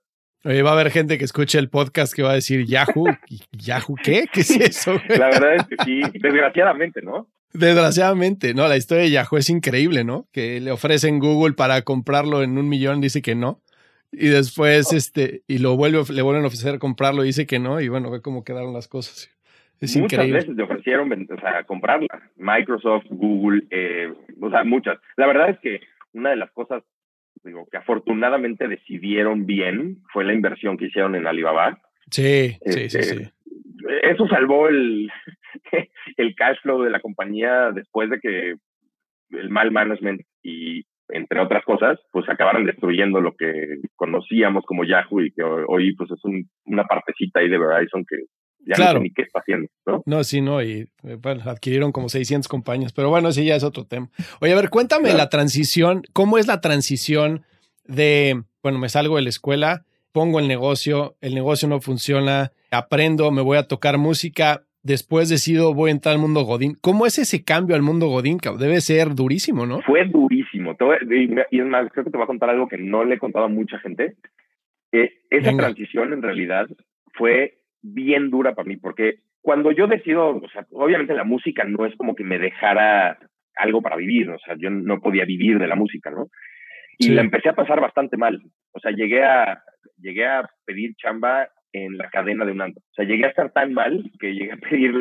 Oye, 0.46 0.62
va 0.62 0.72
a 0.72 0.74
haber 0.74 0.92
gente 0.92 1.18
que 1.18 1.24
escuche 1.24 1.58
el 1.58 1.70
podcast 1.70 2.14
que 2.14 2.22
va 2.22 2.32
a 2.32 2.36
decir 2.36 2.66
Yahoo. 2.66 3.06
¿Yahoo 3.52 3.96
qué? 4.04 4.26
¿Qué 4.32 4.42
es 4.42 4.52
eso? 4.60 5.00
La 5.08 5.28
verdad 5.28 5.56
es 5.56 5.68
que 5.68 5.76
sí, 5.86 6.02
desgraciadamente, 6.20 7.02
¿no? 7.02 7.30
Desgraciadamente, 7.54 8.54
no, 8.54 8.68
la 8.68 8.78
historia 8.78 9.04
de 9.04 9.12
Yahoo 9.12 9.38
es 9.38 9.50
increíble, 9.50 10.04
¿no? 10.04 10.28
Que 10.34 10.60
le 10.60 10.72
ofrecen 10.72 11.20
Google 11.20 11.54
para 11.54 11.84
comprarlo 11.84 12.44
en 12.44 12.58
un 12.58 12.68
millón, 12.68 13.00
dice 13.00 13.22
que 13.22 13.36
no. 13.36 13.62
Y 14.14 14.28
después, 14.30 14.94
este, 14.94 15.42
y 15.48 15.58
lo 15.58 15.76
vuelve, 15.76 16.02
le 16.14 16.22
vuelven 16.22 16.44
a 16.44 16.48
ofrecer 16.48 16.80
comprarlo, 16.80 17.24
dice 17.24 17.48
que 17.48 17.60
no, 17.60 17.82
y 17.82 17.90
bueno, 17.90 18.12
ve 18.12 18.22
cómo 18.22 18.44
quedaron 18.44 18.74
las 18.74 18.88
cosas. 18.88 19.30
Es 19.80 19.98
muchas 19.98 20.14
increíble. 20.14 20.40
veces 20.40 20.56
te 20.56 20.64
ofrecieron 20.64 21.12
o 21.12 21.40
sea, 21.40 21.64
comprarla. 21.64 22.32
Microsoft, 22.38 23.06
Google, 23.10 23.64
eh, 23.70 24.14
o 24.40 24.50
sea, 24.50 24.64
muchas. 24.64 24.98
La 25.18 25.28
verdad 25.28 25.50
es 25.50 25.60
que 25.60 25.82
una 26.14 26.30
de 26.30 26.38
las 26.38 26.52
cosas 26.52 26.84
digo, 27.44 27.68
que 27.70 27.78
afortunadamente 27.78 28.68
decidieron 28.68 29.46
bien 29.46 29.98
fue 30.12 30.24
la 30.24 30.34
inversión 30.34 30.78
que 30.78 30.86
hicieron 30.86 31.16
en 31.16 31.28
Alibaba. 31.28 31.82
Sí, 32.10 32.58
sí, 32.66 32.90
sí, 32.90 32.98
este, 32.98 33.04
sí. 33.04 33.32
Eso 34.04 34.28
salvó 34.28 34.70
el, 34.70 35.12
el 36.18 36.36
cash 36.36 36.58
flow 36.62 36.84
de 36.84 36.90
la 36.90 37.00
compañía 37.00 37.72
después 37.72 38.10
de 38.10 38.20
que 38.20 38.56
el 39.32 39.50
mal 39.50 39.72
management 39.72 40.22
y 40.42 40.86
entre 41.10 41.42
otras 41.42 41.64
cosas, 41.66 42.00
pues 42.12 42.28
acabaron 42.30 42.66
destruyendo 42.66 43.22
lo 43.22 43.36
que 43.36 43.52
conocíamos 43.96 44.66
como 44.66 44.84
Yahoo 44.84 45.22
y 45.22 45.32
que 45.32 45.44
hoy 45.44 45.96
pues 45.96 46.12
es 46.12 46.20
una 46.66 46.84
partecita 46.86 47.40
ahí 47.40 47.50
de 47.50 47.58
Verizon 47.58 48.06
que 48.08 48.18
ya 48.66 48.76
no 48.78 48.92
sé 48.94 49.00
ni 49.02 49.12
qué 49.12 49.24
está 49.24 49.40
haciendo, 49.40 49.68
¿no? 49.86 50.04
No, 50.06 50.24
sí, 50.24 50.40
no, 50.40 50.62
y 50.64 50.88
bueno, 51.22 51.44
adquirieron 51.46 51.92
como 51.92 52.08
600 52.08 52.48
compañías, 52.48 52.94
pero 52.94 53.10
bueno, 53.10 53.32
sí, 53.32 53.46
ya 53.46 53.56
es 53.56 53.64
otro 53.64 53.86
tema. 53.86 54.10
Oye, 54.40 54.54
a 54.54 54.56
ver, 54.56 54.70
cuéntame 54.70 55.14
la 55.14 55.30
transición, 55.30 56.04
¿cómo 56.14 56.38
es 56.38 56.48
la 56.48 56.62
transición 56.62 57.44
de, 57.84 58.42
bueno, 58.62 58.80
me 58.80 58.88
salgo 58.88 59.18
de 59.18 59.24
la 59.24 59.30
escuela, 59.30 59.86
pongo 60.14 60.40
el 60.40 60.48
negocio, 60.48 61.18
el 61.20 61.36
negocio 61.36 61.68
no 61.68 61.82
funciona, 61.82 62.54
aprendo, 62.72 63.32
me 63.32 63.42
voy 63.42 63.58
a 63.58 63.68
tocar 63.68 63.98
música, 63.98 64.64
después 64.82 65.28
decido 65.28 65.74
voy 65.74 65.90
a 65.90 65.94
entrar 65.94 66.14
al 66.14 66.22
mundo 66.22 66.44
Godín. 66.44 66.78
¿Cómo 66.80 67.06
es 67.06 67.18
ese 67.18 67.44
cambio 67.44 67.76
al 67.76 67.82
mundo 67.82 68.08
Godín? 68.08 68.38
Debe 68.60 68.80
ser 68.82 69.16
durísimo, 69.16 69.66
¿no? 69.66 69.82
Fue 69.82 70.06
durísimo. 70.06 70.63
Y 71.10 71.60
es 71.60 71.66
más, 71.66 71.90
creo 71.92 72.06
que 72.06 72.12
te 72.12 72.18
voy 72.18 72.24
a 72.24 72.28
contar 72.28 72.50
algo 72.50 72.68
que 72.68 72.78
no 72.78 73.04
le 73.04 73.16
he 73.16 73.20
contado 73.20 73.46
a 73.46 73.50
mucha 73.50 73.80
gente. 73.80 74.16
Eh, 74.92 75.12
esa 75.30 75.56
transición 75.56 76.14
en 76.14 76.22
realidad 76.22 76.68
fue 77.14 77.58
bien 77.82 78.30
dura 78.30 78.54
para 78.54 78.68
mí, 78.68 78.78
porque 78.78 79.20
cuando 79.42 79.72
yo 79.72 79.88
decido, 79.88 80.38
o 80.38 80.50
sea, 80.50 80.66
obviamente 80.72 81.14
la 81.14 81.24
música 81.24 81.64
no 81.64 81.86
es 81.86 81.96
como 81.96 82.16
que 82.16 82.24
me 82.24 82.40
dejara 82.40 83.18
algo 83.56 83.82
para 83.82 83.96
vivir, 83.96 84.30
o 84.30 84.40
sea, 84.40 84.56
yo 84.58 84.70
no 84.70 85.02
podía 85.02 85.26
vivir 85.26 85.60
de 85.60 85.68
la 85.68 85.76
música, 85.76 86.10
¿no? 86.12 86.30
Y 86.98 87.10
la 87.10 87.22
empecé 87.22 87.50
a 87.50 87.56
pasar 87.56 87.82
bastante 87.82 88.18
mal. 88.18 88.40
O 88.72 88.80
sea, 88.80 88.92
llegué 88.92 89.24
a, 89.24 89.62
llegué 89.98 90.26
a 90.26 90.50
pedir 90.66 90.96
chamba 90.96 91.50
en 91.74 91.98
la 91.98 92.10
cadena 92.10 92.46
de 92.46 92.52
un 92.52 92.62
antro. 92.62 92.82
O 92.92 92.94
sea, 92.94 93.06
llegué 93.06 93.26
a 93.26 93.30
estar 93.30 93.52
tan 93.52 93.74
mal 93.74 94.12
que 94.20 94.34
llegué 94.34 94.54
a 94.54 94.58
pedir 94.58 94.94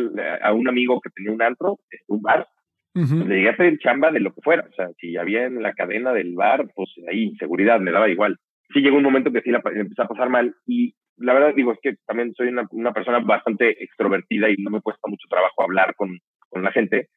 a 0.43 0.52
un 0.52 0.69
amigo 0.69 1.00
que 1.00 1.11
tenía 1.11 1.33
un 1.33 1.43
antro, 1.43 1.79
un 2.09 2.23
bar, 2.23 2.49
le 2.94 3.37
llegué 3.37 3.49
a 3.49 3.56
pedir 3.56 3.78
chamba 3.78 4.11
de 4.11 4.20
lo 4.20 4.32
que 4.32 4.42
fuera. 4.42 4.66
O 4.70 4.75
sea, 4.75 4.88
si 4.99 5.16
había 5.16 5.44
en 5.46 5.62
la 5.62 5.72
cadena 5.72 6.12
del 6.12 6.34
bar, 6.34 6.68
pues 6.75 6.90
ahí, 7.11 7.34
seguridad, 7.37 7.80
me 7.80 7.92
daba 7.92 8.08
igual. 8.08 8.38
Sí 8.72 8.80
llegó 8.80 8.96
un 8.96 9.02
momento 9.02 9.32
que 9.32 9.42
sí 9.42 9.50
la 9.50 9.62
empecé 9.64 10.02
a 10.02 10.08
pasar 10.08 10.28
mal 10.28 10.54
y 10.66 10.94
la 11.18 11.34
verdad 11.34 11.54
digo, 11.54 11.72
es 11.72 11.78
que 11.82 11.96
también 12.06 12.32
soy 12.34 12.49
una, 12.49 12.66
una, 12.70 12.92
persona 12.92 13.20
bastante 13.20 13.82
extrovertida 13.82 14.50
y 14.50 14.56
no 14.58 14.70
me 14.70 14.80
cuesta 14.80 15.08
mucho 15.08 15.28
trabajo 15.28 15.62
hablar 15.62 15.94
con, 15.94 16.18
con 16.49 16.62
la 16.62 16.72
gente. 16.72 17.08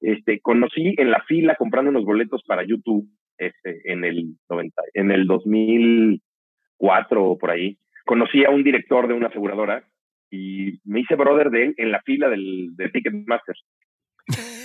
Este, 0.00 0.40
conocí 0.40 0.94
en 0.98 1.10
la 1.10 1.22
fila 1.22 1.54
comprando 1.56 1.90
unos 1.90 2.04
boletos 2.04 2.42
para 2.44 2.64
YouTube 2.64 3.08
este, 3.38 3.80
en, 3.92 4.04
el 4.04 4.36
90, 4.48 4.82
en 4.94 5.10
el 5.10 5.26
2004 5.26 7.24
o 7.24 7.38
por 7.38 7.50
ahí. 7.50 7.78
Conocí 8.04 8.44
a 8.44 8.50
un 8.50 8.64
director 8.64 9.06
de 9.06 9.14
una 9.14 9.28
aseguradora 9.28 9.84
y 10.30 10.80
me 10.84 11.00
hice 11.00 11.14
brother 11.14 11.50
de 11.50 11.64
él 11.66 11.74
en 11.76 11.92
la 11.92 12.00
fila 12.02 12.28
del, 12.28 12.74
de 12.74 12.88
Ticketmaster. 12.88 13.54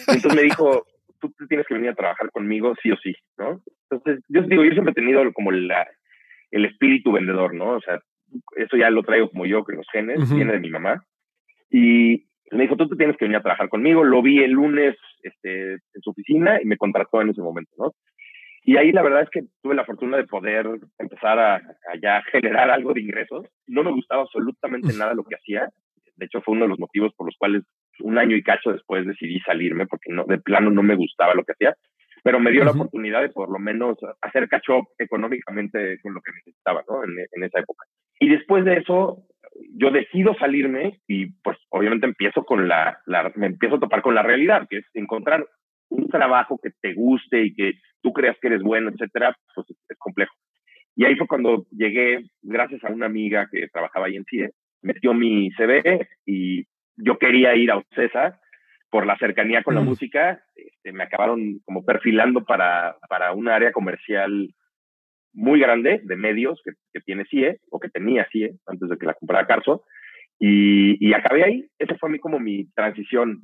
Entonces 0.07 0.35
me 0.35 0.43
dijo, 0.43 0.85
tú 1.19 1.33
tienes 1.47 1.67
que 1.67 1.73
venir 1.73 1.89
a 1.91 1.95
trabajar 1.95 2.31
conmigo 2.31 2.73
sí 2.81 2.91
o 2.91 2.97
sí, 2.97 3.13
¿no? 3.37 3.61
Entonces, 3.89 4.23
yo 4.29 4.41
digo, 4.43 4.63
yo 4.63 4.71
siempre 4.71 4.91
he 4.91 4.95
tenido 4.95 5.21
como 5.33 5.51
la, 5.51 5.87
el 6.51 6.65
espíritu 6.65 7.11
vendedor, 7.11 7.53
¿no? 7.53 7.75
O 7.75 7.81
sea, 7.81 7.99
eso 8.55 8.77
ya 8.77 8.89
lo 8.89 9.03
traigo 9.03 9.29
como 9.29 9.45
yo, 9.45 9.63
que 9.63 9.75
los 9.75 9.87
genes, 9.91 10.33
viene 10.33 10.53
de 10.53 10.59
mi 10.59 10.69
mamá. 10.69 11.03
Y 11.69 12.25
me 12.51 12.63
dijo, 12.63 12.75
tú, 12.75 12.87
tú 12.87 12.95
tienes 12.95 13.17
que 13.17 13.25
venir 13.25 13.37
a 13.37 13.43
trabajar 13.43 13.69
conmigo. 13.69 14.03
Lo 14.03 14.21
vi 14.21 14.43
el 14.43 14.51
lunes 14.51 14.95
este, 15.23 15.73
en 15.73 16.01
su 16.01 16.11
oficina 16.11 16.61
y 16.61 16.65
me 16.65 16.77
contrató 16.77 17.21
en 17.21 17.29
ese 17.29 17.41
momento, 17.41 17.71
¿no? 17.77 17.93
Y 18.63 18.75
ahí 18.75 18.91
la 18.91 19.01
verdad 19.01 19.21
es 19.21 19.29
que 19.29 19.43
tuve 19.61 19.75
la 19.75 19.85
fortuna 19.85 20.17
de 20.17 20.25
poder 20.25 20.67
empezar 20.97 21.39
a, 21.39 21.61
ya 22.03 22.21
generar 22.31 22.69
algo 22.69 22.93
de 22.93 22.99
ingresos. 22.99 23.47
No 23.65 23.81
me 23.81 23.91
gustaba 23.91 24.23
absolutamente 24.23 24.93
nada 24.93 25.13
lo 25.13 25.23
que 25.23 25.35
hacía. 25.35 25.69
De 26.17 26.25
hecho, 26.25 26.41
fue 26.41 26.53
uno 26.53 26.65
de 26.65 26.69
los 26.69 26.79
motivos 26.79 27.13
por 27.15 27.27
los 27.27 27.35
cuales 27.37 27.63
un 28.01 28.17
año 28.17 28.35
y 28.35 28.43
cacho 28.43 28.71
después 28.71 29.05
decidí 29.05 29.39
salirme 29.41 29.87
porque 29.87 30.11
no, 30.11 30.23
de 30.25 30.39
plano 30.39 30.69
no 30.69 30.83
me 30.83 30.95
gustaba 30.95 31.33
lo 31.33 31.43
que 31.43 31.53
hacía. 31.53 31.75
Pero 32.23 32.39
me 32.39 32.51
dio 32.51 32.65
la 32.65 32.71
oportunidad 32.71 33.21
de 33.21 33.29
por 33.29 33.49
lo 33.49 33.59
menos 33.59 33.97
hacer 34.21 34.49
catch 34.49 34.67
económicamente 34.97 35.99
con 36.01 36.13
lo 36.13 36.21
que 36.21 36.31
necesitaba, 36.33 36.83
¿no? 36.89 37.03
En, 37.03 37.11
en 37.31 37.43
esa 37.43 37.59
época. 37.59 37.85
Y 38.19 38.29
después 38.29 38.65
de 38.65 38.77
eso, 38.77 39.27
yo 39.75 39.91
decido 39.91 40.35
salirme 40.35 40.99
y 41.07 41.27
pues 41.41 41.57
obviamente 41.69 42.05
empiezo 42.05 42.43
con 42.43 42.67
la, 42.67 42.99
me 43.35 43.47
empiezo 43.47 43.75
a 43.75 43.79
topar 43.79 44.01
con 44.01 44.15
la 44.15 44.23
realidad, 44.23 44.67
que 44.69 44.77
es 44.77 44.85
encontrar 44.93 45.45
un 45.89 46.07
trabajo 46.09 46.59
que 46.61 46.71
te 46.81 46.93
guste 46.93 47.43
y 47.43 47.53
que 47.53 47.73
tú 48.01 48.13
creas 48.13 48.37
que 48.41 48.47
eres 48.47 48.61
bueno, 48.61 48.89
etcétera, 48.89 49.35
pues 49.55 49.67
es, 49.69 49.97
complejo. 49.97 50.33
Y 50.95 51.05
ahí 51.05 51.15
fue 51.15 51.27
cuando 51.27 51.65
llegué, 51.71 52.25
gracias 52.41 52.83
a 52.83 52.91
una 52.91 53.05
amiga 53.05 53.47
que 53.51 53.67
trabajaba 53.67 54.07
ahí 54.07 54.15
en 54.15 54.25
CIE, 54.25 54.51
metió 54.81 55.13
mi 55.13 55.49
CV 55.51 56.07
y 56.25 56.65
yo 56.97 57.17
quería 57.17 57.55
ir 57.55 57.71
a 57.71 57.77
Ocesa 57.77 58.39
por 58.89 59.05
la 59.05 59.17
cercanía 59.17 59.63
con 59.63 59.75
la 59.75 59.81
música, 59.81 60.43
este, 60.55 60.93
me 60.93 61.03
acabaron 61.03 61.59
como 61.65 61.83
perfilando 61.83 62.45
para, 62.45 62.97
para 63.09 63.33
un 63.33 63.49
área 63.49 63.71
comercial 63.71 64.53
muy 65.33 65.59
grande 65.59 66.01
de 66.03 66.15
medios 66.15 66.61
que, 66.63 66.71
que, 66.93 67.01
tiene 67.01 67.25
CIE 67.25 67.59
o 67.69 67.79
que 67.79 67.89
tenía 67.89 68.27
CIE 68.31 68.55
antes 68.65 68.89
de 68.89 68.97
que 68.97 69.05
la 69.05 69.13
comprara 69.13 69.45
Carso 69.45 69.83
y, 70.39 71.05
y 71.05 71.13
acabé 71.13 71.43
ahí. 71.43 71.67
Esa 71.77 71.95
fue 71.97 72.09
a 72.09 72.11
mí 72.13 72.19
como 72.19 72.39
mi 72.39 72.71
transición 72.71 73.41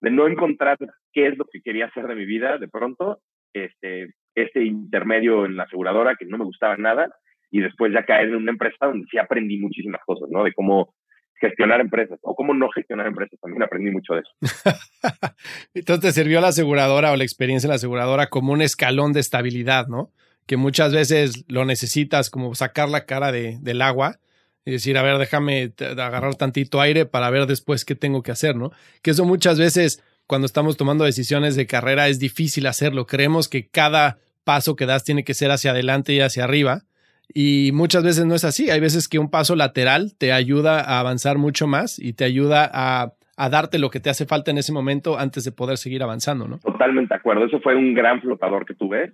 de 0.00 0.10
no 0.10 0.26
encontrar 0.26 0.76
qué 1.12 1.28
es 1.28 1.38
lo 1.38 1.44
que 1.44 1.62
quería 1.62 1.86
hacer 1.86 2.06
de 2.06 2.14
mi 2.14 2.26
vida 2.26 2.58
de 2.58 2.68
pronto, 2.68 3.20
este, 3.52 4.14
este 4.34 4.64
intermedio 4.64 5.46
en 5.46 5.56
la 5.56 5.64
aseguradora 5.64 6.16
que 6.16 6.26
no 6.26 6.38
me 6.38 6.44
gustaba 6.44 6.76
nada 6.76 7.14
y 7.50 7.60
después 7.60 7.92
ya 7.92 8.04
caer 8.04 8.28
en 8.28 8.36
una 8.36 8.52
empresa 8.52 8.86
donde 8.86 9.06
sí 9.10 9.18
aprendí 9.18 9.58
muchísimas 9.58 10.00
cosas, 10.04 10.28
¿no? 10.30 10.44
De 10.44 10.52
cómo 10.52 10.94
gestionar 11.40 11.80
empresas 11.80 12.18
o 12.22 12.34
cómo 12.34 12.54
no 12.54 12.68
gestionar 12.74 13.06
empresas. 13.06 13.38
También 13.40 13.62
aprendí 13.62 13.90
mucho 13.90 14.14
de 14.14 14.20
eso. 14.20 14.30
Entonces 15.74 16.14
te 16.14 16.20
sirvió 16.20 16.40
la 16.40 16.48
aseguradora 16.48 17.12
o 17.12 17.16
la 17.16 17.24
experiencia 17.24 17.66
en 17.66 17.70
la 17.70 17.76
aseguradora 17.76 18.28
como 18.28 18.52
un 18.52 18.62
escalón 18.62 19.12
de 19.12 19.20
estabilidad, 19.20 19.88
¿no? 19.88 20.10
Que 20.46 20.56
muchas 20.56 20.92
veces 20.92 21.44
lo 21.48 21.64
necesitas 21.64 22.30
como 22.30 22.54
sacar 22.54 22.88
la 22.88 23.06
cara 23.06 23.32
de, 23.32 23.58
del 23.60 23.82
agua 23.82 24.18
y 24.64 24.72
decir, 24.72 24.98
a 24.98 25.02
ver, 25.02 25.18
déjame 25.18 25.72
agarrar 25.78 26.34
tantito 26.34 26.80
aire 26.80 27.06
para 27.06 27.30
ver 27.30 27.46
después 27.46 27.84
qué 27.84 27.94
tengo 27.94 28.22
que 28.22 28.32
hacer, 28.32 28.56
¿no? 28.56 28.70
Que 29.02 29.12
eso 29.12 29.24
muchas 29.24 29.58
veces 29.58 30.02
cuando 30.26 30.46
estamos 30.46 30.76
tomando 30.76 31.04
decisiones 31.04 31.56
de 31.56 31.66
carrera 31.66 32.08
es 32.08 32.18
difícil 32.18 32.66
hacerlo. 32.66 33.06
Creemos 33.06 33.48
que 33.48 33.68
cada 33.68 34.18
paso 34.44 34.76
que 34.76 34.86
das 34.86 35.04
tiene 35.04 35.24
que 35.24 35.34
ser 35.34 35.50
hacia 35.50 35.72
adelante 35.72 36.12
y 36.12 36.20
hacia 36.20 36.44
arriba. 36.44 36.84
Y 37.32 37.70
muchas 37.72 38.02
veces 38.02 38.26
no 38.26 38.34
es 38.34 38.44
así. 38.44 38.70
Hay 38.70 38.80
veces 38.80 39.08
que 39.08 39.18
un 39.18 39.30
paso 39.30 39.56
lateral 39.56 40.14
te 40.18 40.32
ayuda 40.32 40.80
a 40.80 41.00
avanzar 41.00 41.38
mucho 41.38 41.66
más 41.66 41.98
y 41.98 42.12
te 42.12 42.24
ayuda 42.24 42.68
a, 42.72 43.12
a 43.36 43.48
darte 43.48 43.78
lo 43.78 43.90
que 43.90 44.00
te 44.00 44.10
hace 44.10 44.26
falta 44.26 44.50
en 44.50 44.58
ese 44.58 44.72
momento 44.72 45.18
antes 45.18 45.44
de 45.44 45.52
poder 45.52 45.76
seguir 45.76 46.02
avanzando, 46.02 46.48
¿no? 46.48 46.58
Totalmente 46.58 47.14
de 47.14 47.18
acuerdo. 47.18 47.44
Eso 47.44 47.60
fue 47.60 47.76
un 47.76 47.94
gran 47.94 48.20
flotador 48.20 48.66
que 48.66 48.74
tuve 48.74 49.12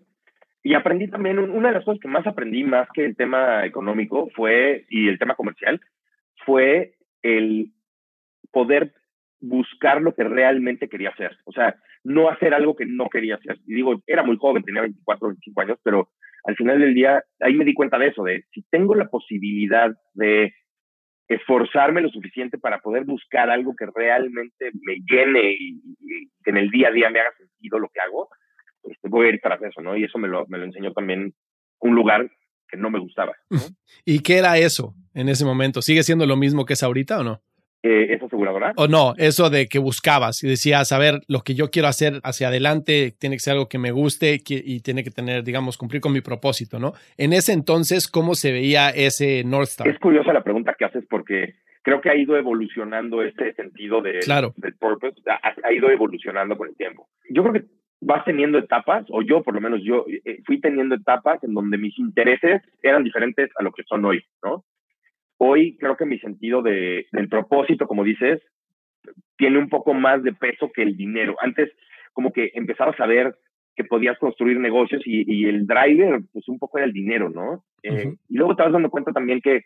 y 0.67 0.75
aprendí 0.75 1.07
también, 1.07 1.39
una 1.39 1.69
de 1.69 1.75
las 1.75 1.85
cosas 1.85 2.01
que 2.01 2.09
más 2.09 2.27
aprendí, 2.27 2.65
más 2.65 2.89
que 2.93 3.05
el 3.05 3.15
tema 3.15 3.65
económico, 3.65 4.31
fue, 4.35 4.85
y 4.91 5.07
el 5.07 5.17
tema 5.17 5.37
comercial, 5.37 5.81
fue 6.45 6.95
el 7.23 7.71
poder 8.51 8.93
buscar 9.39 10.03
lo 10.03 10.13
que 10.17 10.25
realmente 10.25 10.89
quería 10.89 11.11
hacer. 11.11 11.37
O 11.45 11.53
sea, 11.53 11.77
no 12.03 12.29
hacer 12.29 12.53
algo 12.53 12.75
que 12.75 12.85
no 12.85 13.09
quería 13.09 13.37
hacer. 13.37 13.61
Y 13.65 13.75
digo, 13.75 14.03
era 14.09 14.25
muy 14.25 14.39
joven, 14.39 14.65
tenía 14.65 14.81
24, 14.81 15.29
25 15.29 15.61
años, 15.61 15.79
pero 15.85 16.09
al 16.47 16.57
final 16.57 16.79
del 16.79 16.95
día, 16.95 17.23
ahí 17.41 17.55
me 17.55 17.65
di 17.65 17.75
cuenta 17.75 17.99
de 17.99 18.09
eso, 18.09 18.23
de 18.23 18.45
si 18.53 18.63
tengo 18.71 18.95
la 18.95 19.09
posibilidad 19.09 19.91
de 20.15 20.55
esforzarme 21.29 22.01
lo 22.01 22.09
suficiente 22.09 22.57
para 22.57 22.79
poder 22.79 23.05
buscar 23.05 23.51
algo 23.51 23.75
que 23.75 23.87
realmente 23.93 24.71
me 24.81 24.99
llene 25.11 25.57
y, 25.59 25.81
que 26.45 26.51
en 26.51 26.57
el 26.57 26.71
día 26.71 26.89
a 26.89 26.93
día 26.93 27.11
me 27.11 27.19
haga 27.19 27.33
sentido 27.37 27.81
lo 27.81 27.89
que 27.89 28.01
hago, 28.01 28.29
este, 28.85 29.09
voy 29.09 29.27
a 29.27 29.31
ir 29.31 29.41
tras 29.43 29.61
eso, 29.61 29.81
¿no? 29.81 29.97
Y 29.97 30.05
eso 30.05 30.19
me 30.19 30.29
lo, 30.29 30.47
me 30.47 30.59
lo 30.59 30.65
enseñó 30.65 30.93
también 30.93 31.35
un 31.81 31.95
lugar 31.97 32.31
que 32.69 32.77
no 32.77 32.91
me 32.91 33.01
gustaba. 33.01 33.35
¿Y 34.05 34.21
qué 34.21 34.39
era 34.39 34.57
eso 34.57 34.95
en 35.15 35.29
ese 35.29 35.45
momento? 35.45 35.83
¿Sigue 35.83 36.05
siendo 36.05 36.27
lo 36.27 36.37
mismo 36.37 36.65
que 36.65 36.75
es 36.75 36.83
ahorita 36.85 37.19
o 37.19 37.25
no? 37.25 37.43
Eh, 37.83 38.15
¿Esa 38.15 38.27
aseguradora? 38.27 38.73
O 38.77 38.89
no, 38.89 39.15
eso 39.17 39.49
de 39.49 39.69
que 39.69 39.79
buscabas 39.79 40.43
y 40.43 40.49
decías, 40.49 40.91
a 40.93 40.99
ver, 40.99 41.21
lo 41.29 41.41
que 41.41 41.55
yo 41.55 41.71
quiero 41.71 41.89
hacer 41.89 42.21
hacia 42.25 42.49
adelante 42.49 43.15
tiene 43.19 43.37
que 43.37 43.41
ser 43.41 43.53
algo 43.53 43.69
que 43.69 43.79
me 43.79 43.93
guste 43.93 44.41
y 44.49 44.81
tiene 44.81 45.05
que 45.05 45.11
tener, 45.11 45.45
digamos, 45.45 45.77
cumplir 45.77 46.01
con 46.01 46.13
mi 46.13 46.21
propósito, 46.21 46.79
¿no? 46.79 46.95
En 47.17 47.33
ese 47.33 47.53
entonces, 47.53 48.09
¿cómo 48.09 48.35
se 48.35 48.53
veía 48.53 48.91
ese 48.91 49.45
North 49.45 49.69
Star? 49.69 49.89
Es 49.89 49.99
curiosa 49.99 50.33
la 50.33 50.43
pregunta 50.43 50.75
que 50.77 50.85
haces 50.85 51.05
porque 51.09 51.55
creo 51.83 52.01
que 52.01 52.11
ha 52.11 52.17
ido 52.17 52.37
evolucionando 52.37 53.23
este 53.23 53.55
sentido 53.55 54.03
de, 54.03 54.19
claro. 54.19 54.53
del 54.57 54.75
purpose, 54.75 55.15
ha, 55.29 55.55
ha, 55.63 55.73
ido 55.73 55.89
evolucionando 55.89 56.57
con 56.57 56.69
el 56.69 56.77
tiempo. 56.77 57.09
Yo 57.31 57.45
creo 57.45 57.55
que 57.55 57.65
vas 58.01 58.25
teniendo 58.25 58.59
etapas, 58.59 59.07
o 59.11 59.23
yo 59.23 59.43
por 59.45 59.55
lo 59.55 59.61
menos 59.61 59.81
yo 59.85 60.05
eh, 60.25 60.41
fui 60.45 60.61
teniendo 60.61 60.97
etapas 60.97 61.43
en 61.45 61.55
donde 61.55 61.79
mis 61.79 61.97
intereses 61.99 62.63
eran 62.83 63.05
diferentes 63.05 63.51
a 63.57 63.63
lo 63.63 63.71
que 63.71 63.85
son 63.85 64.05
hoy, 64.05 64.25
¿no? 64.43 64.65
Hoy 65.39 65.77
creo 65.79 65.97
que 65.97 66.07
mi 66.07 66.19
sentido 66.19 66.63
de, 66.63 67.07
del 67.13 67.29
propósito, 67.29 67.87
como 67.87 68.05
dices, 68.05 68.41
tiene 69.37 69.59
un 69.59 69.69
poco 69.69 69.95
más 69.95 70.23
de 70.23 70.33
peso 70.33 70.71
que 70.73 70.83
el 70.83 70.97
dinero. 70.97 71.37
Antes 71.41 71.71
como 72.13 72.33
que 72.33 72.51
empezabas 72.55 72.99
a 73.01 73.07
ver 73.07 73.37
que 73.77 73.85
podías 73.85 74.19
construir 74.19 74.59
negocios 74.59 75.03
y, 75.05 75.31
y 75.31 75.45
el 75.45 75.67
driver, 75.67 76.21
pues 76.33 76.49
un 76.49 76.59
poco 76.59 76.79
era 76.79 76.87
el 76.87 76.95
dinero, 76.95 77.29
¿no? 77.29 77.63
Eh, 77.83 78.15
y 78.29 78.37
luego 78.37 78.57
te 78.57 78.63
vas 78.63 78.73
dando 78.73 78.91
cuenta 78.91 79.13
también 79.13 79.41
que 79.43 79.63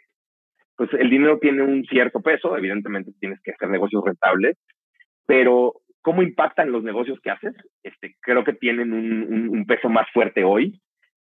pues 0.77 0.91
el 0.95 1.11
dinero 1.11 1.39
tiene 1.39 1.63
un 1.63 1.85
cierto 1.85 2.21
peso, 2.21 2.57
evidentemente 2.57 3.13
tienes 3.21 3.39
que 3.43 3.53
hacer 3.53 3.69
negocios 3.69 4.03
rentables, 4.05 4.57
pero 5.27 5.75
cómo 6.03 6.23
impactan 6.23 6.73
los 6.73 6.83
negocios 6.83 7.21
que 7.21 7.31
haces, 7.31 7.55
este, 7.83 8.17
creo 8.21 8.45
que 8.45 8.55
tienen 8.55 8.93
un, 8.93 9.49
un, 9.51 9.67
peso 9.67 9.89
más 9.89 10.07
fuerte 10.13 10.43
hoy. 10.43 10.81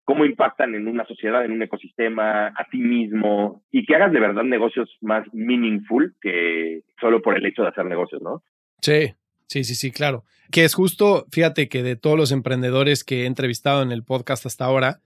Cómo 0.10 0.26
impactan 0.26 0.74
en 0.74 0.88
una 0.88 1.06
sociedad, 1.06 1.46
en 1.46 1.52
un 1.52 1.62
ecosistema, 1.62 2.48
a 2.48 2.68
ti 2.72 2.80
mismo, 2.80 3.62
y 3.72 3.86
que 3.86 3.94
hagas 3.94 4.12
de 4.12 4.20
verdad 4.20 4.42
negocios 4.42 4.90
más 5.02 5.24
meaningful 5.34 6.16
que 6.20 6.82
solo 7.00 7.22
por 7.22 7.38
el 7.38 7.46
hecho 7.46 7.62
de 7.62 7.68
hacer 7.68 7.86
negocios, 7.86 8.20
¿no? 8.20 8.42
Sí, 8.82 9.14
sí, 9.46 9.64
sí, 9.64 9.76
sí, 9.76 9.92
claro. 9.92 10.24
Que 10.50 10.64
es 10.64 10.74
justo, 10.74 11.28
fíjate 11.32 11.70
que 11.70 11.84
de 11.84 11.96
todos 11.96 12.18
los 12.18 12.32
emprendedores 12.32 13.04
que 13.04 13.22
he 13.22 13.26
entrevistado 13.28 13.84
en 13.84 13.92
el 13.92 14.04
podcast 14.04 14.48
hasta 14.48 14.66
ahora, 14.66 15.02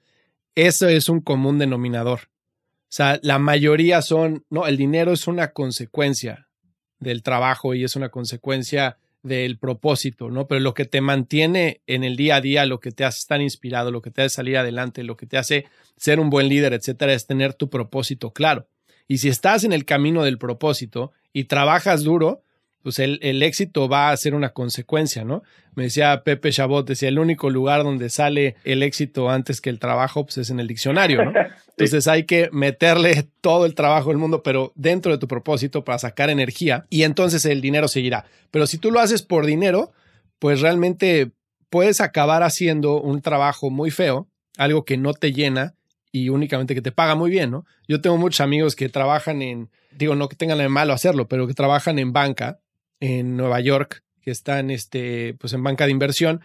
eso 0.55 0.88
es 0.88 1.10
un 1.10 1.19
común 1.19 1.60
denominador. 1.60 2.19
O 2.24 2.95
sea, 2.95 3.19
la 3.24 3.39
mayoría 3.39 4.01
son, 4.01 4.45
no, 4.50 4.67
el 4.67 4.77
dinero 4.77 5.12
es 5.12 5.27
una 5.27 5.51
consecuencia 5.51 6.48
del 7.00 7.24
trabajo 7.24 7.74
y 7.74 7.83
es 7.83 7.98
una 7.98 8.07
consecuencia 8.07 9.00
del 9.24 9.58
propósito, 9.58 10.30
¿no? 10.30 10.48
Pero 10.48 10.60
lo 10.60 10.74
que 10.74 10.86
te 10.86 11.01
mantiene 11.01 11.82
en 11.88 12.03
el 12.03 12.15
día 12.15 12.36
a 12.36 12.42
día, 12.42 12.65
lo 12.65 12.80
que 12.80 12.92
te 12.92 13.06
hace 13.06 13.20
estar 13.20 13.42
inspirado, 13.42 13.89
lo 13.89 14.01
que 14.01 14.12
te 14.12 14.22
hace 14.22 14.36
salir 14.36 14.58
adelante, 14.58 15.03
lo 15.03 15.18
que 15.18 15.25
te 15.25 15.38
hace 15.38 15.65
ser 15.96 16.20
un 16.20 16.30
buen 16.30 16.50
líder, 16.50 16.74
etcétera, 16.74 17.13
es 17.13 17.25
tener 17.25 17.53
tu 17.53 17.70
propósito 17.70 18.32
claro. 18.32 18.68
Y 19.08 19.18
si 19.18 19.30
estás 19.30 19.63
en 19.63 19.74
el 19.74 19.86
camino 19.86 20.24
del 20.24 20.38
propósito 20.38 21.12
y 21.32 21.46
trabajas 21.46 22.03
duro, 22.03 22.44
pues 22.84 23.00
el, 23.00 23.18
el, 23.22 23.42
éxito 23.42 23.88
va 23.88 24.12
a 24.12 24.18
ser 24.18 24.36
una 24.36 24.50
consecuencia, 24.50 25.24
¿no? 25.24 25.42
Me 25.74 25.86
decía 25.86 26.22
Pepe 26.24 26.52
Chabot, 26.52 26.86
decía, 26.86 27.08
el 27.08 27.18
único 27.18 27.50
lugar 27.50 27.84
donde 27.84 28.10
sale 28.10 28.56
el 28.66 28.84
éxito 28.84 29.30
antes 29.30 29.62
que 29.62 29.70
el 29.70 29.80
trabajo, 29.80 30.25
pues 30.25 30.38
es 30.38 30.50
en 30.50 30.60
el 30.60 30.68
diccionario, 30.68 31.24
¿no? 31.24 31.32
Entonces 31.70 32.08
hay 32.08 32.25
que 32.25 32.50
meterle 32.52 33.28
todo 33.42 33.66
el 33.66 33.74
trabajo 33.74 34.10
del 34.10 34.18
mundo, 34.18 34.44
pero 34.44 34.74
dentro 34.75 35.12
de 35.12 35.18
tu 35.18 35.28
propósito 35.28 35.84
para 35.84 35.98
sacar 35.98 36.30
energía 36.30 36.86
y 36.90 37.04
entonces 37.04 37.46
el 37.46 37.62
dinero 37.62 37.88
seguirá. 37.88 38.25
Pero 38.52 38.68
si 38.68 38.78
tú 38.78 38.92
lo 38.92 39.00
haces 39.00 39.24
por 39.24 39.48
dinero, 39.48 39.92
pues 40.38 40.62
realmente 40.62 41.32
puedes 41.72 42.02
acabar 42.02 42.44
haciendo 42.44 43.02
un 43.02 43.22
trabajo 43.22 43.72
muy 43.72 43.90
feo, 43.90 44.28
algo 44.58 44.86
que 44.86 44.98
no 44.98 45.16
te 45.16 45.34
llena 45.34 45.74
y 46.12 46.30
únicamente 46.30 46.75
que 46.75 46.84
te 46.84 46.92
paga 46.92 47.16
muy 47.16 47.32
bien, 47.32 47.50
¿no? 47.50 47.66
Yo 47.88 48.02
tengo 48.02 48.18
muchos 48.18 48.42
amigos 48.42 48.75
que 48.75 48.88
trabajan 48.88 49.42
en, 49.42 49.72
digo, 49.92 50.16
no 50.16 50.30
que 50.30 50.36
tengan 50.36 50.60
de 50.60 50.70
malo 50.70 50.94
hacerlo, 50.94 51.28
pero 51.28 51.48
que 51.48 51.56
trabajan 51.56 51.98
en 51.98 52.13
banca 52.13 52.60
en 53.03 53.36
Nueva 53.36 53.60
York 53.60 54.01
que 54.22 54.31
están 54.31 54.72
este, 54.72 55.33
pues 55.33 55.51
en 55.51 55.62
banca 55.62 55.86
de 55.86 55.91
inversión 55.91 56.39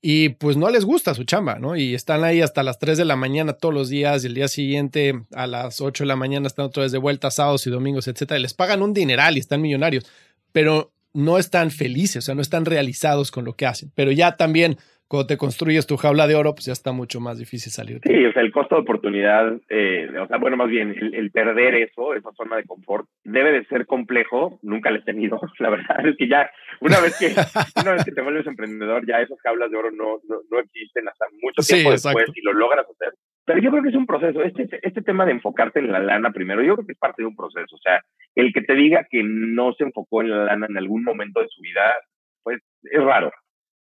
y 0.00 0.30
pues 0.30 0.56
no 0.56 0.70
les 0.70 0.86
gusta 0.86 1.12
su 1.12 1.24
chamba, 1.24 1.58
¿no? 1.58 1.76
Y 1.76 1.94
están 1.94 2.24
ahí 2.24 2.40
hasta 2.40 2.62
las 2.62 2.78
3 2.78 2.96
de 2.96 3.04
la 3.04 3.16
mañana 3.16 3.52
todos 3.52 3.74
los 3.74 3.90
días 3.90 4.24
y 4.24 4.28
el 4.28 4.34
día 4.34 4.48
siguiente 4.48 5.24
a 5.34 5.46
las 5.46 5.82
8 5.82 6.04
de 6.04 6.08
la 6.08 6.16
mañana 6.16 6.46
están 6.46 6.64
otra 6.64 6.84
vez 6.84 6.92
de 6.92 6.96
vuelta, 6.96 7.30
sábados 7.30 7.66
y 7.66 7.70
domingos, 7.70 8.08
etcétera. 8.08 8.38
Y 8.38 8.42
les 8.42 8.54
pagan 8.54 8.80
un 8.80 8.94
dineral 8.94 9.36
y 9.36 9.40
están 9.40 9.60
millonarios, 9.60 10.06
pero 10.52 10.90
no 11.12 11.36
están 11.36 11.70
felices, 11.70 12.24
o 12.24 12.26
sea, 12.26 12.34
no 12.34 12.40
están 12.40 12.64
realizados 12.64 13.30
con 13.30 13.44
lo 13.44 13.54
que 13.54 13.66
hacen. 13.66 13.92
Pero 13.94 14.10
ya 14.10 14.38
también 14.38 14.78
cuando 15.10 15.26
te 15.26 15.36
construyes 15.36 15.88
tu 15.88 15.96
jaula 15.96 16.28
de 16.28 16.36
oro, 16.36 16.54
pues 16.54 16.66
ya 16.66 16.72
está 16.72 16.92
mucho 16.92 17.18
más 17.18 17.36
difícil 17.36 17.72
salir. 17.72 17.98
Sí, 18.04 18.24
o 18.26 18.32
sea, 18.32 18.42
el 18.42 18.52
costo 18.52 18.76
de 18.76 18.82
oportunidad, 18.82 19.58
eh, 19.68 20.08
o 20.16 20.28
sea, 20.28 20.38
bueno, 20.38 20.56
más 20.56 20.68
bien, 20.68 20.94
el, 21.12 21.32
perder 21.32 21.74
eso, 21.74 22.14
esa 22.14 22.30
zona 22.36 22.54
de 22.54 22.62
confort, 22.62 23.08
debe 23.24 23.50
de 23.50 23.64
ser 23.64 23.86
complejo. 23.86 24.60
Nunca 24.62 24.92
lo 24.92 24.98
he 24.98 25.02
tenido. 25.02 25.40
La 25.58 25.70
verdad 25.70 26.06
es 26.06 26.16
que 26.16 26.28
ya, 26.28 26.48
una 26.80 27.00
vez 27.00 27.18
que, 27.18 27.26
una 27.82 27.94
vez 27.94 28.04
que 28.04 28.12
te 28.12 28.22
vuelves 28.22 28.46
emprendedor, 28.46 29.04
ya 29.04 29.20
esas 29.20 29.40
jaulas 29.40 29.68
de 29.72 29.78
oro 29.78 29.90
no, 29.90 30.20
no, 30.28 30.58
existen 30.60 31.08
hasta 31.08 31.26
mucho 31.42 31.60
tiempo 31.60 31.90
después 31.90 32.26
y 32.32 32.42
lo 32.42 32.52
logras 32.52 32.86
hacer. 32.88 33.12
Pero 33.44 33.60
yo 33.60 33.72
creo 33.72 33.82
que 33.82 33.88
es 33.88 33.96
un 33.96 34.06
proceso. 34.06 34.44
Este, 34.44 34.78
este 34.80 35.02
tema 35.02 35.26
de 35.26 35.32
enfocarte 35.32 35.80
en 35.80 35.90
la 35.90 35.98
lana 35.98 36.30
primero, 36.30 36.62
yo 36.62 36.76
creo 36.76 36.86
que 36.86 36.92
es 36.92 36.98
parte 37.00 37.22
de 37.22 37.26
un 37.26 37.34
proceso. 37.34 37.74
O 37.74 37.80
sea, 37.80 38.00
el 38.36 38.52
que 38.52 38.62
te 38.62 38.74
diga 38.74 39.04
que 39.10 39.24
no 39.24 39.72
se 39.72 39.82
enfocó 39.82 40.22
en 40.22 40.30
la 40.30 40.44
lana 40.44 40.66
en 40.70 40.78
algún 40.78 41.02
momento 41.02 41.40
de 41.40 41.48
su 41.48 41.60
vida, 41.62 41.96
pues 42.44 42.62
es 42.84 43.02
raro. 43.02 43.32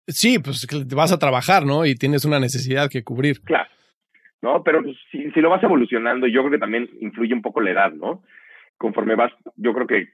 Sí, 0.07 0.39
pues 0.39 0.67
vas 0.93 1.11
a 1.11 1.19
trabajar, 1.19 1.65
¿no? 1.65 1.85
Y 1.85 1.95
tienes 1.95 2.25
una 2.25 2.39
necesidad 2.39 2.89
que 2.89 3.03
cubrir. 3.03 3.41
Claro. 3.41 3.69
¿No? 4.41 4.63
Pero 4.63 4.81
pues, 4.81 4.97
si, 5.11 5.29
si, 5.31 5.39
lo 5.39 5.49
vas 5.49 5.61
evolucionando, 5.63 6.25
yo 6.27 6.41
creo 6.41 6.51
que 6.51 6.57
también 6.57 6.89
influye 6.99 7.33
un 7.33 7.43
poco 7.43 7.61
la 7.61 7.71
edad, 7.71 7.91
¿no? 7.91 8.23
Conforme 8.77 9.15
vas, 9.15 9.31
yo 9.55 9.73
creo 9.73 9.85
que 9.85 9.97
eh, 9.99 10.09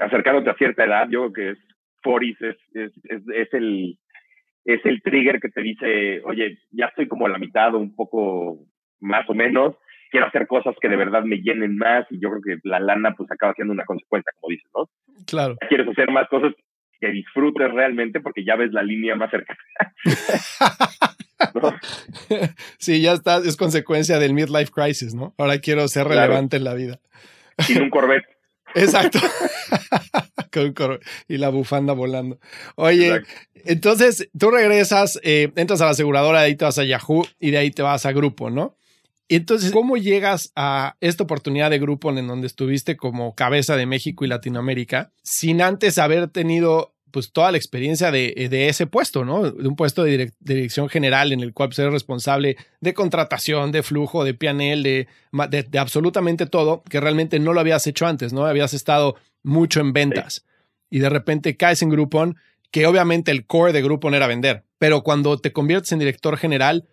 acercándote 0.00 0.50
a 0.50 0.54
cierta 0.56 0.84
edad, 0.84 1.08
yo 1.08 1.32
creo 1.32 1.32
que 1.32 1.50
es 1.52 1.58
Foris 2.02 2.36
es, 2.42 2.56
es, 2.74 2.92
es, 3.04 3.54
el, 3.54 3.98
es 4.64 4.84
el 4.84 5.00
trigger 5.02 5.40
que 5.40 5.48
te 5.48 5.62
dice, 5.62 6.20
oye, 6.24 6.58
ya 6.70 6.86
estoy 6.86 7.08
como 7.08 7.26
a 7.26 7.30
la 7.30 7.38
mitad 7.38 7.74
o 7.74 7.78
un 7.78 7.94
poco 7.94 8.58
más 9.00 9.28
o 9.30 9.34
menos, 9.34 9.74
quiero 10.10 10.26
hacer 10.26 10.46
cosas 10.46 10.74
que 10.80 10.88
de 10.88 10.96
verdad 10.96 11.24
me 11.24 11.36
llenen 11.36 11.76
más 11.76 12.06
y 12.10 12.20
yo 12.20 12.28
creo 12.30 12.42
que 12.42 12.68
la 12.68 12.78
lana 12.78 13.14
pues 13.16 13.30
acaba 13.30 13.54
siendo 13.54 13.72
una 13.72 13.84
consecuencia, 13.84 14.32
como 14.38 14.50
dices, 14.50 14.70
¿no? 14.74 14.88
Claro. 15.26 15.56
Quieres 15.68 15.88
hacer 15.88 16.10
más 16.10 16.28
cosas 16.28 16.52
que 17.02 17.10
disfrutes 17.10 17.68
realmente 17.72 18.20
porque 18.20 18.44
ya 18.44 18.54
ves 18.54 18.72
la 18.72 18.84
línea 18.84 19.16
más 19.16 19.30
cercana. 19.30 19.58
Sí, 22.78 23.02
ya 23.02 23.14
está, 23.14 23.38
es 23.38 23.56
consecuencia 23.56 24.20
del 24.20 24.32
midlife 24.32 24.70
crisis, 24.70 25.12
¿no? 25.12 25.34
Ahora 25.36 25.58
quiero 25.58 25.88
ser 25.88 26.06
relevante 26.06 26.56
en 26.56 26.64
la 26.64 26.74
vida. 26.74 27.00
Sin 27.58 27.82
un 27.82 27.90
Corvette. 27.90 28.24
Exacto. 28.76 29.18
y 31.28 31.38
la 31.38 31.48
bufanda 31.48 31.94
volando. 31.94 32.38
Oye, 32.76 33.22
entonces 33.64 34.30
tú 34.38 34.52
regresas, 34.52 35.18
eh, 35.24 35.50
entras 35.56 35.80
a 35.80 35.86
la 35.86 35.90
aseguradora, 35.90 36.40
de 36.40 36.46
ahí 36.46 36.56
te 36.56 36.64
vas 36.64 36.78
a 36.78 36.84
Yahoo 36.84 37.26
y 37.40 37.50
de 37.50 37.58
ahí 37.58 37.72
te 37.72 37.82
vas 37.82 38.06
a 38.06 38.12
Grupo, 38.12 38.48
¿no? 38.48 38.76
Entonces, 39.36 39.70
¿cómo 39.72 39.96
llegas 39.96 40.52
a 40.56 40.96
esta 41.00 41.24
oportunidad 41.24 41.70
de 41.70 41.78
grupo 41.78 42.10
en 42.10 42.26
donde 42.26 42.46
estuviste 42.46 42.96
como 42.96 43.34
cabeza 43.34 43.76
de 43.76 43.86
México 43.86 44.24
y 44.24 44.28
Latinoamérica 44.28 45.12
sin 45.22 45.62
antes 45.62 45.98
haber 45.98 46.28
tenido 46.28 46.94
pues 47.12 47.30
toda 47.30 47.52
la 47.52 47.58
experiencia 47.58 48.10
de, 48.10 48.34
ese 48.68 48.86
puesto, 48.86 49.24
¿no? 49.24 49.50
De 49.50 49.68
un 49.68 49.76
puesto 49.76 50.02
de, 50.02 50.32
dirección 50.40 50.88
general 50.88 51.32
en 51.32 51.40
el 51.40 51.52
cual 51.52 51.68
pues, 51.68 51.78
eres 51.78 51.92
responsable 51.92 52.56
de 52.80 52.94
contratación, 52.94 53.70
de 53.70 53.82
flujo, 53.82 54.24
de 54.24 54.34
PNL, 54.34 54.82
de, 54.82 55.08
de, 55.70 55.78
absolutamente 55.78 56.46
todo, 56.46 56.82
que 56.88 57.00
realmente 57.00 57.38
no 57.38 57.52
lo 57.52 57.60
habías 57.60 57.86
hecho 57.86 58.06
antes, 58.06 58.32
¿no? 58.32 58.46
Habías 58.46 58.74
estado 58.74 59.16
mucho 59.42 59.80
en 59.80 59.92
ventas 59.92 60.44
y 60.90 60.98
de 60.98 61.08
repente 61.08 61.56
caes 61.56 61.82
en 61.82 61.90
Groupon, 61.90 62.36
que 62.70 62.86
obviamente 62.86 63.30
el 63.30 63.46
core 63.46 63.72
de 63.72 63.82
Groupon 63.82 64.14
era 64.14 64.26
vender, 64.26 64.64
pero 64.78 65.02
cuando 65.02 65.38
te 65.38 65.52
conviertes 65.52 65.92
en 65.92 65.98
director 65.98 66.36
general, 66.38 66.88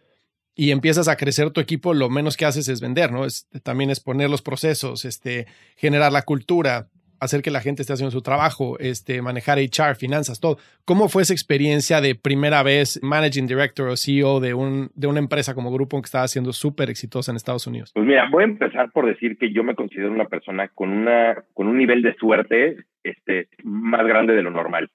y 0.59 0.71
empiezas 0.71 1.07
a 1.07 1.15
crecer 1.15 1.51
tu 1.51 1.61
equipo, 1.61 1.93
lo 1.93 2.09
menos 2.09 2.35
que 2.35 2.43
haces 2.43 2.67
es 2.67 2.81
vender, 2.81 3.13
¿no? 3.13 3.23
Es, 3.23 3.47
también 3.63 3.91
es 3.91 4.01
poner 4.01 4.29
los 4.29 4.41
procesos, 4.41 5.05
este, 5.05 5.45
generar 5.77 6.11
la 6.11 6.23
cultura, 6.23 6.87
hacer 7.21 7.41
que 7.41 7.49
la 7.49 7.61
gente 7.61 7.81
esté 7.81 7.93
haciendo 7.93 8.11
su 8.11 8.21
trabajo, 8.21 8.77
este, 8.77 9.21
manejar 9.21 9.57
HR, 9.57 9.95
finanzas, 9.95 10.41
todo. 10.41 10.57
¿Cómo 10.83 11.07
fue 11.07 11.21
esa 11.21 11.31
experiencia 11.31 12.01
de 12.01 12.13
primera 12.13 12.61
vez 12.61 12.99
managing 13.01 13.47
director 13.47 13.87
o 13.87 13.95
CEO 13.95 14.41
de, 14.41 14.53
un, 14.53 14.91
de 14.95 15.07
una 15.07 15.19
empresa 15.19 15.55
como 15.55 15.71
Grupo 15.71 16.01
que 16.01 16.07
estaba 16.07 16.27
siendo 16.27 16.51
súper 16.51 16.89
exitosa 16.89 17.31
en 17.31 17.37
Estados 17.37 17.65
Unidos? 17.65 17.93
Pues 17.93 18.05
mira, 18.05 18.27
voy 18.29 18.43
a 18.43 18.47
empezar 18.47 18.91
por 18.91 19.05
decir 19.05 19.37
que 19.37 19.53
yo 19.53 19.63
me 19.63 19.75
considero 19.75 20.11
una 20.11 20.25
persona 20.25 20.67
con, 20.67 20.89
una, 20.89 21.41
con 21.53 21.69
un 21.69 21.77
nivel 21.77 22.01
de 22.01 22.15
suerte 22.15 22.83
este, 23.01 23.47
más 23.63 24.05
grande 24.05 24.33
de 24.33 24.41
lo 24.41 24.51
normal. 24.51 24.89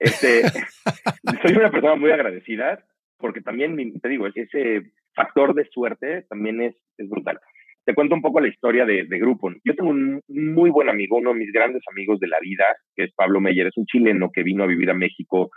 Este, 0.00 0.42
soy 1.42 1.52
una 1.52 1.70
persona 1.70 1.94
muy 1.94 2.10
agradecida 2.10 2.82
porque 3.20 3.40
también, 3.40 3.76
te 4.00 4.08
digo, 4.08 4.26
ese 4.26 4.92
factor 5.14 5.54
de 5.54 5.66
suerte 5.66 6.26
también 6.28 6.60
es, 6.60 6.74
es 6.98 7.08
brutal. 7.08 7.38
Te 7.84 7.94
cuento 7.94 8.14
un 8.14 8.22
poco 8.22 8.40
la 8.40 8.48
historia 8.48 8.84
de, 8.84 9.04
de 9.04 9.18
Groupon. 9.18 9.58
Yo 9.64 9.74
tengo 9.74 9.90
un 9.90 10.20
muy 10.28 10.70
buen 10.70 10.88
amigo, 10.88 11.16
uno 11.16 11.32
de 11.32 11.38
mis 11.38 11.52
grandes 11.52 11.82
amigos 11.90 12.20
de 12.20 12.28
la 12.28 12.38
vida, 12.40 12.64
que 12.94 13.04
es 13.04 13.12
Pablo 13.14 13.40
Meyer, 13.40 13.66
es 13.66 13.76
un 13.76 13.86
chileno 13.86 14.30
que 14.30 14.42
vino 14.42 14.64
a 14.64 14.68
vivir 14.68 14.90
a 14.90 14.94
México 14.94 15.50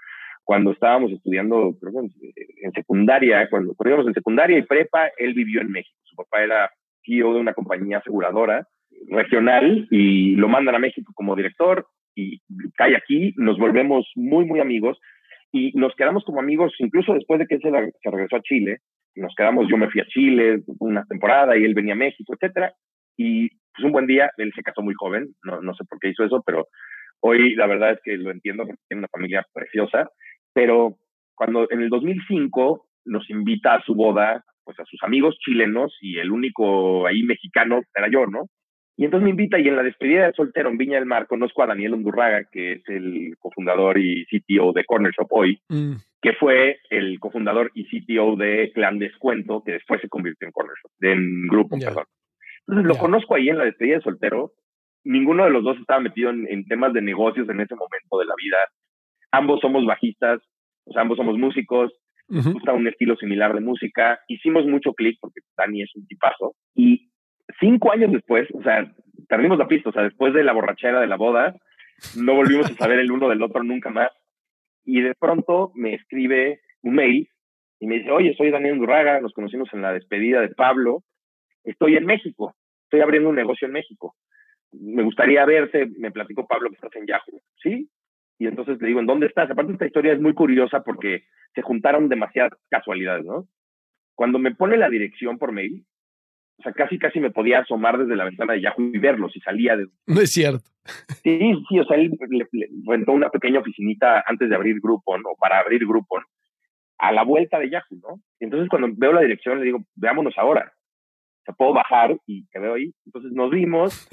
cuando 0.44 0.72
estábamos 0.72 1.12
estudiando, 1.12 1.78
creo 1.80 2.02
en, 2.02 2.72
secundaria, 2.74 3.48
cuando, 3.50 3.76
íbamos 3.86 4.08
en 4.08 4.14
secundaria 4.14 4.58
y 4.58 4.64
prepa, 4.64 5.10
él 5.18 5.34
vivió 5.34 5.62
en 5.62 5.72
México. 5.72 5.98
Su 6.04 6.16
papá 6.16 6.44
era 6.44 6.70
CEO 7.06 7.34
de 7.34 7.40
una 7.40 7.54
compañía 7.54 8.00
aseguradora 8.00 8.68
regional 9.10 9.88
y 9.90 10.36
lo 10.36 10.48
mandan 10.48 10.76
a 10.76 10.80
México 10.80 11.12
como 11.16 11.36
director 11.36 11.88
y 12.16 12.42
cae 12.76 12.96
aquí, 12.96 13.34
nos 13.38 13.58
volvemos 13.58 14.10
muy, 14.16 14.46
muy 14.46 14.60
amigos 14.60 15.00
y 15.54 15.72
nos 15.74 15.96
quedamos 15.96 16.26
como 16.26 16.40
amigos 16.40 16.74
incluso 16.80 17.14
después 17.14 17.40
de 17.40 17.46
que 17.46 17.56
él 17.56 17.62
se, 17.62 18.10
regresó 18.10 18.36
a 18.38 18.42
Chile. 18.42 18.80
Nos 19.16 19.34
quedamos, 19.36 19.68
yo 19.70 19.78
me 19.78 19.90
fui 19.90 20.02
a 20.02 20.08
Chile 20.08 20.64
una 20.80 21.06
temporada 21.06 21.56
y 21.56 21.64
él 21.64 21.76
venía 21.76 21.94
a 21.94 21.98
México, 21.98 22.34
etcétera. 22.34 22.74
Y 23.16 23.50
pues 23.50 23.86
un 23.86 23.92
buen 23.92 24.08
día, 24.08 24.32
él 24.38 24.52
se 24.56 24.64
casó 24.64 24.82
muy 24.82 24.96
joven, 24.96 25.30
no, 25.44 25.62
no 25.62 25.76
sé 25.76 25.86
por 25.86 26.00
qué 26.00 26.10
hizo 26.10 26.24
eso, 26.24 26.42
pero 26.44 26.68
hoy 27.20 27.54
la 27.54 27.68
verdad 27.68 27.92
es 27.92 28.00
que 28.04 28.18
lo 28.18 28.32
entiendo 28.32 28.66
porque 28.66 28.82
tiene 28.88 29.02
una 29.02 29.08
familia 29.10 29.46
preciosa. 29.54 30.10
Pero 30.54 30.98
cuando 31.36 31.70
en 31.70 31.82
el 31.82 31.90
2005 31.90 32.88
nos 33.06 33.30
invita 33.30 33.76
a 33.76 33.84
su 33.84 33.94
boda, 33.94 34.44
pues 34.64 34.80
a 34.80 34.86
sus 34.86 35.04
amigos 35.04 35.38
chilenos 35.40 35.96
y 36.02 36.18
el 36.18 36.32
único 36.32 37.06
ahí 37.06 37.22
mexicano 37.22 37.82
era 37.94 38.10
yo, 38.10 38.26
¿no? 38.26 38.48
Y 38.96 39.06
entonces 39.06 39.24
me 39.24 39.32
invita 39.32 39.60
y 39.60 39.68
en 39.68 39.76
la 39.76 39.84
despedida 39.84 40.28
de 40.28 40.34
soltero 40.34 40.70
en 40.70 40.78
Viña 40.78 40.98
del 40.98 41.08
Mar 41.08 41.28
conozco 41.28 41.64
a 41.64 41.68
Daniel 41.68 41.96
Undurraga, 41.96 42.44
que 42.52 42.74
es 42.74 42.84
el 42.88 43.36
cofundador 43.40 43.98
y 43.98 44.26
CTO 44.26 44.72
de 44.72 44.86
Corner 44.86 45.12
Shop 45.12 45.28
hoy, 45.32 45.60
mm. 45.70 45.94
que 46.22 46.34
fue 46.34 46.78
el 46.92 47.20
cofundador 47.20 47.72
y 47.74 47.86
CTO 47.86 48.36
de 48.36 48.72
Clan 48.74 49.00
Descuento, 49.00 49.64
que 49.66 49.74
después 49.74 50.00
se 50.02 50.10
convirtió 50.10 50.48
en 50.48 50.52
Corner 50.52 50.76
Shop, 50.82 50.92
en 51.02 51.48
Grupo, 51.48 51.78
perdón. 51.80 52.06
Entonces 52.68 52.88
lo 52.88 52.98
conozco 52.98 53.36
ahí 53.36 53.50
en 53.50 53.58
la 53.58 53.66
despedida 53.66 53.96
de 53.96 54.04
soltero. 54.04 54.54
Ninguno 55.04 55.44
de 55.44 55.50
los 55.50 55.64
dos 55.64 55.78
estaba 55.80 56.00
metido 56.00 56.30
en, 56.30 56.66
temas 56.66 56.94
de 56.94 57.02
negocios 57.02 57.50
en 57.50 57.60
ese 57.60 57.76
momento 57.76 58.20
de 58.20 58.26
la 58.26 58.36
vida. 58.38 58.58
Ambos 59.32 59.60
somos 59.60 59.86
bajistas, 59.86 60.40
o 60.86 60.94
sea, 60.94 61.02
ambos 61.02 61.18
somos 61.18 61.38
músicos, 61.38 61.92
nos 62.30 62.54
gusta 62.54 62.74
un 62.74 62.88
estilo 62.88 63.16
similar 63.18 63.54
de 63.54 63.60
música. 63.60 64.20
Hicimos 64.28 64.66
mucho 64.66 64.94
clic 64.94 65.18
porque 65.20 65.42
Dani 65.58 65.82
es 65.82 65.94
un 65.96 66.08
tipazo. 66.08 66.56
Y 66.74 67.12
cinco 67.60 67.92
años 67.92 68.12
después, 68.12 68.48
o 68.54 68.62
sea, 68.64 68.92
perdimos 69.28 69.58
la 69.58 69.68
pista, 69.68 69.90
o 69.90 69.94
sea, 69.94 70.04
después 70.04 70.34
de 70.34 70.44
la 70.44 70.54
borrachera 70.54 71.00
de 71.00 71.08
la 71.08 71.18
boda, 71.18 71.56
no 72.18 72.36
volvimos 72.36 72.70
a 72.70 72.76
saber 72.76 73.00
el 73.00 73.12
uno 73.12 73.30
del 73.30 73.42
otro 73.42 73.64
nunca 73.64 73.90
más. 73.90 74.12
Y 74.86 75.02
de 75.02 75.14
pronto 75.16 75.72
me 75.76 75.94
escribe 75.94 76.62
un 76.82 76.96
mail 76.96 77.30
y 77.80 77.88
me 77.88 77.96
dice, 77.96 78.12
oye, 78.12 78.34
soy 78.36 78.52
Daniel 78.52 78.78
Durraga, 78.78 79.20
nos 79.22 79.34
conocimos 79.34 79.70
en 79.74 79.82
la 79.82 79.94
despedida 79.94 80.42
de 80.42 80.50
Pablo, 80.50 81.04
estoy 81.64 81.96
en 81.96 82.06
México, 82.06 82.56
estoy 82.86 83.02
abriendo 83.02 83.30
un 83.30 83.36
negocio 83.36 83.68
en 83.68 83.74
México. 83.74 84.16
Me 84.72 85.04
gustaría 85.04 85.46
verte, 85.46 85.88
me 85.98 86.12
platicó 86.12 86.48
Pablo 86.48 86.70
que 86.70 86.76
estás 86.76 86.96
en 86.96 87.06
Yahoo, 87.06 87.42
¿sí? 87.62 87.90
Y 88.40 88.48
entonces 88.48 88.82
le 88.82 88.88
digo, 88.88 89.00
¿en 89.00 89.06
dónde 89.06 89.28
estás? 89.28 89.50
Aparte, 89.50 89.74
esta 89.74 89.86
historia 89.86 90.14
es 90.14 90.20
muy 90.20 90.34
curiosa 90.34 90.82
porque 90.84 91.26
se 91.54 91.62
juntaron 91.62 92.10
demasiadas 92.10 92.52
casualidades, 92.70 93.26
¿no? 93.26 93.48
Cuando 94.16 94.40
me 94.40 94.54
pone 94.54 94.78
la 94.78 94.90
dirección 94.90 95.38
por 95.38 95.52
mail, 95.52 95.86
o 96.58 96.64
sea, 96.64 96.72
casi 96.74 96.98
casi 96.98 97.20
me 97.20 97.32
podía 97.32 97.60
asomar 97.60 97.98
desde 97.98 98.16
la 98.16 98.26
ventana 98.26 98.54
de 98.54 98.62
Yahoo 98.62 98.92
y 98.94 99.00
verlo 99.00 99.30
si 99.30 99.40
salía 99.40 99.76
de... 99.76 99.88
No 100.08 100.22
es 100.22 100.32
cierto. 100.32 100.70
Sí, 101.24 101.40
sí, 101.70 101.80
o 101.80 101.86
sea, 101.86 101.98
él 101.98 102.12
le, 102.30 102.48
rentó 102.86 103.14
una 103.14 103.30
pequeña 103.30 103.60
oficinita 103.60 104.24
antes 104.28 104.50
de 104.50 104.56
abrir 104.56 104.80
Groupon 104.82 105.22
o 105.26 105.36
para 105.40 105.60
abrir 105.60 105.86
Groupon 105.86 106.24
a 106.98 107.12
la 107.12 107.24
vuelta 107.24 107.60
de 107.60 107.70
Yahoo, 107.70 108.00
¿no? 108.02 108.22
Y 108.40 108.46
entonces 108.46 108.70
cuando 108.70 108.90
veo 108.96 109.14
la 109.14 109.22
dirección 109.22 109.60
le 109.60 109.66
digo, 109.66 109.80
veámonos 109.96 110.38
ahora. 110.38 110.72
O 111.42 111.44
sea, 111.46 111.56
puedo 111.56 111.74
bajar 111.74 112.18
y 112.26 112.46
te 112.48 112.60
veo 112.60 112.76
ahí. 112.76 112.94
Entonces 113.06 113.32
nos 113.32 113.50
vimos, 113.50 114.08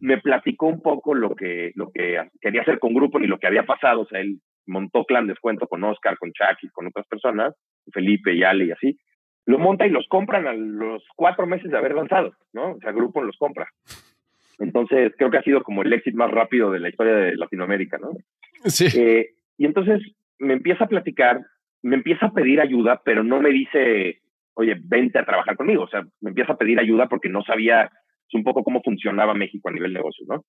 me 0.00 0.18
platicó 0.18 0.66
un 0.66 0.82
poco 0.82 1.14
lo 1.14 1.34
que, 1.34 1.72
lo 1.74 1.90
que 1.92 2.18
quería 2.40 2.62
hacer 2.62 2.78
con 2.78 2.94
Groupon 2.94 3.24
y 3.24 3.28
lo 3.28 3.38
que 3.38 3.46
había 3.46 3.64
pasado. 3.64 4.02
O 4.02 4.06
sea, 4.06 4.20
él 4.20 4.40
montó 4.66 5.04
clan 5.04 5.26
descuento 5.26 5.66
con 5.66 5.84
Oscar, 5.84 6.18
con 6.18 6.32
Chuck 6.32 6.58
y 6.62 6.68
con 6.68 6.86
otras 6.86 7.06
personas, 7.06 7.54
Felipe 7.92 8.34
y 8.34 8.42
Ale 8.42 8.66
y 8.66 8.70
así 8.72 8.98
lo 9.46 9.58
monta 9.58 9.86
y 9.86 9.90
los 9.90 10.06
compran 10.08 10.46
a 10.46 10.52
los 10.52 11.02
cuatro 11.14 11.46
meses 11.46 11.70
de 11.70 11.78
haber 11.78 11.94
lanzado, 11.94 12.34
¿no? 12.52 12.72
O 12.72 12.80
sea, 12.80 12.92
Grupo 12.92 13.22
los 13.22 13.36
compra. 13.38 13.68
Entonces, 14.58 15.12
creo 15.16 15.30
que 15.30 15.38
ha 15.38 15.42
sido 15.42 15.62
como 15.62 15.82
el 15.82 15.92
éxito 15.92 16.16
más 16.16 16.30
rápido 16.30 16.70
de 16.70 16.80
la 16.80 16.88
historia 16.88 17.14
de 17.14 17.36
Latinoamérica, 17.36 17.98
¿no? 17.98 18.10
Sí. 18.64 18.86
Eh, 18.98 19.30
y 19.56 19.66
entonces 19.66 20.00
me 20.38 20.54
empieza 20.54 20.84
a 20.84 20.88
platicar, 20.88 21.40
me 21.82 21.96
empieza 21.96 22.26
a 22.26 22.32
pedir 22.32 22.60
ayuda, 22.60 23.00
pero 23.04 23.22
no 23.22 23.40
me 23.40 23.50
dice, 23.50 24.20
oye, 24.54 24.76
vente 24.82 25.18
a 25.18 25.24
trabajar 25.24 25.56
conmigo. 25.56 25.84
O 25.84 25.88
sea, 25.88 26.02
me 26.20 26.30
empieza 26.30 26.54
a 26.54 26.58
pedir 26.58 26.80
ayuda 26.80 27.06
porque 27.08 27.28
no 27.28 27.42
sabía 27.42 27.90
un 28.32 28.44
poco 28.44 28.64
cómo 28.64 28.82
funcionaba 28.82 29.34
México 29.34 29.68
a 29.68 29.72
nivel 29.72 29.92
negocio, 29.92 30.24
¿no? 30.28 30.44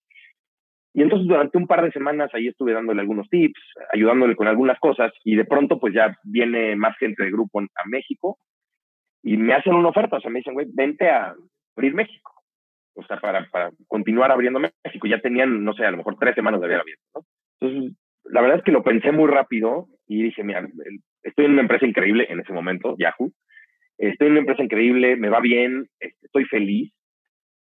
Y 0.93 1.03
entonces 1.03 1.27
durante 1.27 1.57
un 1.57 1.67
par 1.67 1.83
de 1.83 1.91
semanas 1.91 2.31
ahí 2.33 2.47
estuve 2.47 2.73
dándole 2.73 3.01
algunos 3.01 3.29
tips, 3.29 3.59
ayudándole 3.93 4.35
con 4.35 4.47
algunas 4.47 4.79
cosas 4.79 5.11
y 5.23 5.35
de 5.35 5.45
pronto 5.45 5.79
pues 5.79 5.93
ya 5.93 6.17
viene 6.23 6.75
más 6.75 6.97
gente 6.97 7.23
de 7.23 7.31
grupo 7.31 7.59
a 7.59 7.87
México 7.87 8.39
y 9.27 9.35
me 9.35 9.53
hacen 9.53 9.73
una 9.73 9.89
oferta, 9.89 10.15
o 10.15 10.21
sea, 10.21 10.31
me 10.31 10.39
dicen, 10.39 10.53
güey, 10.53 10.67
vente 10.73 11.09
a 11.09 11.35
abrir 11.75 11.93
México, 11.93 12.31
o 12.95 13.03
sea, 13.03 13.19
para, 13.19 13.45
para 13.49 13.71
continuar 13.85 14.31
abriendo 14.31 14.57
México. 14.57 15.05
Ya 15.05 15.19
tenían, 15.19 15.65
no 15.65 15.73
sé, 15.73 15.83
a 15.83 15.91
lo 15.91 15.97
mejor 15.97 16.15
tres 16.17 16.33
semanas 16.33 16.61
de 16.61 16.67
haber 16.67 16.79
abierto, 16.79 17.03
¿no? 17.13 17.21
Entonces, 17.59 17.97
la 18.23 18.39
verdad 18.39 18.59
es 18.59 18.63
que 18.63 18.71
lo 18.71 18.83
pensé 18.83 19.11
muy 19.11 19.27
rápido 19.29 19.87
y 20.07 20.23
dije, 20.23 20.45
mira, 20.45 20.65
estoy 21.23 21.43
en 21.43 21.51
una 21.51 21.61
empresa 21.61 21.85
increíble 21.85 22.25
en 22.29 22.39
ese 22.39 22.53
momento, 22.53 22.95
Yahoo, 22.97 23.33
estoy 23.97 24.27
en 24.27 24.31
una 24.31 24.39
empresa 24.39 24.63
increíble, 24.63 25.17
me 25.17 25.27
va 25.27 25.41
bien, 25.41 25.89
este, 25.99 26.25
estoy 26.25 26.45
feliz, 26.45 26.93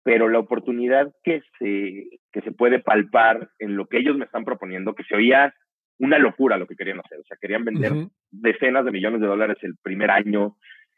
pero 0.04 0.30
la 0.30 0.40
oportunidad 0.40 1.12
que 1.22 1.42
se, 1.60 2.08
que 2.32 2.42
se 2.46 2.54
puede 2.54 2.80
palpar 2.80 3.50
en 3.60 3.76
lo 3.76 3.88
que 3.88 3.98
ellos 3.98 4.16
me 4.16 4.24
están 4.24 4.46
proponiendo, 4.46 4.96
que 4.96 5.04
se 5.04 5.18
oía 5.18 5.54
una 6.00 6.18
locura 6.18 6.58
lo 6.58 6.66
que 6.66 6.78
querían 6.78 7.02
hacer, 7.02 7.20
o 7.20 7.24
sea, 7.26 7.38
querían 7.42 7.66
vender 7.66 7.92
decenas 8.32 8.86
de 8.86 8.92
millones 8.92 9.20
de 9.20 9.28
dólares 9.28 9.58
el 9.64 9.76
primer 9.84 10.12
año, 10.12 10.56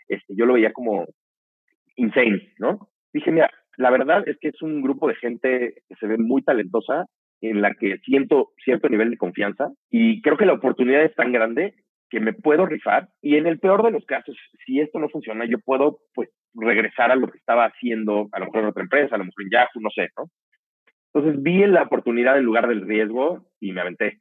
este, 0.07 0.33
yo 0.35 0.45
lo 0.45 0.53
veía 0.53 0.73
como 0.73 1.05
insane, 1.95 2.53
¿no? 2.59 2.89
Dije, 3.13 3.31
mira, 3.31 3.49
la 3.77 3.91
verdad 3.91 4.27
es 4.27 4.37
que 4.39 4.49
es 4.49 4.61
un 4.61 4.81
grupo 4.81 5.07
de 5.07 5.15
gente 5.15 5.83
que 5.87 5.95
se 5.95 6.07
ve 6.07 6.17
muy 6.17 6.41
talentosa, 6.43 7.05
en 7.49 7.61
la 7.61 7.73
que 7.73 7.97
siento 7.99 8.51
cierto 8.63 8.87
nivel 8.89 9.09
de 9.09 9.17
confianza 9.17 9.69
y 9.89 10.21
creo 10.21 10.37
que 10.37 10.45
la 10.45 10.53
oportunidad 10.53 11.03
es 11.03 11.13
tan 11.15 11.31
grande 11.31 11.73
que 12.09 12.19
me 12.19 12.33
puedo 12.33 12.65
rifar 12.65 13.09
y 13.21 13.35
en 13.35 13.47
el 13.47 13.59
peor 13.59 13.83
de 13.83 13.91
los 13.91 14.05
casos, 14.05 14.37
si 14.65 14.79
esto 14.79 14.99
no 14.99 15.09
funciona, 15.09 15.45
yo 15.45 15.57
puedo 15.59 15.99
pues 16.13 16.29
regresar 16.53 17.11
a 17.11 17.15
lo 17.15 17.27
que 17.27 17.37
estaba 17.37 17.65
haciendo, 17.65 18.29
a 18.31 18.39
lo 18.39 18.45
mejor 18.45 18.61
en 18.61 18.67
otra 18.67 18.83
empresa, 18.83 19.15
a 19.15 19.17
lo 19.17 19.25
mejor 19.25 19.43
en 19.43 19.49
Yahoo, 19.49 19.81
no 19.81 19.89
sé, 19.89 20.09
¿no? 20.17 20.25
Entonces 21.13 21.43
vi 21.43 21.65
la 21.65 21.83
oportunidad 21.83 22.37
en 22.37 22.45
lugar 22.45 22.67
del 22.67 22.87
riesgo 22.87 23.47
y 23.59 23.71
me 23.71 23.81
aventé. 23.81 24.19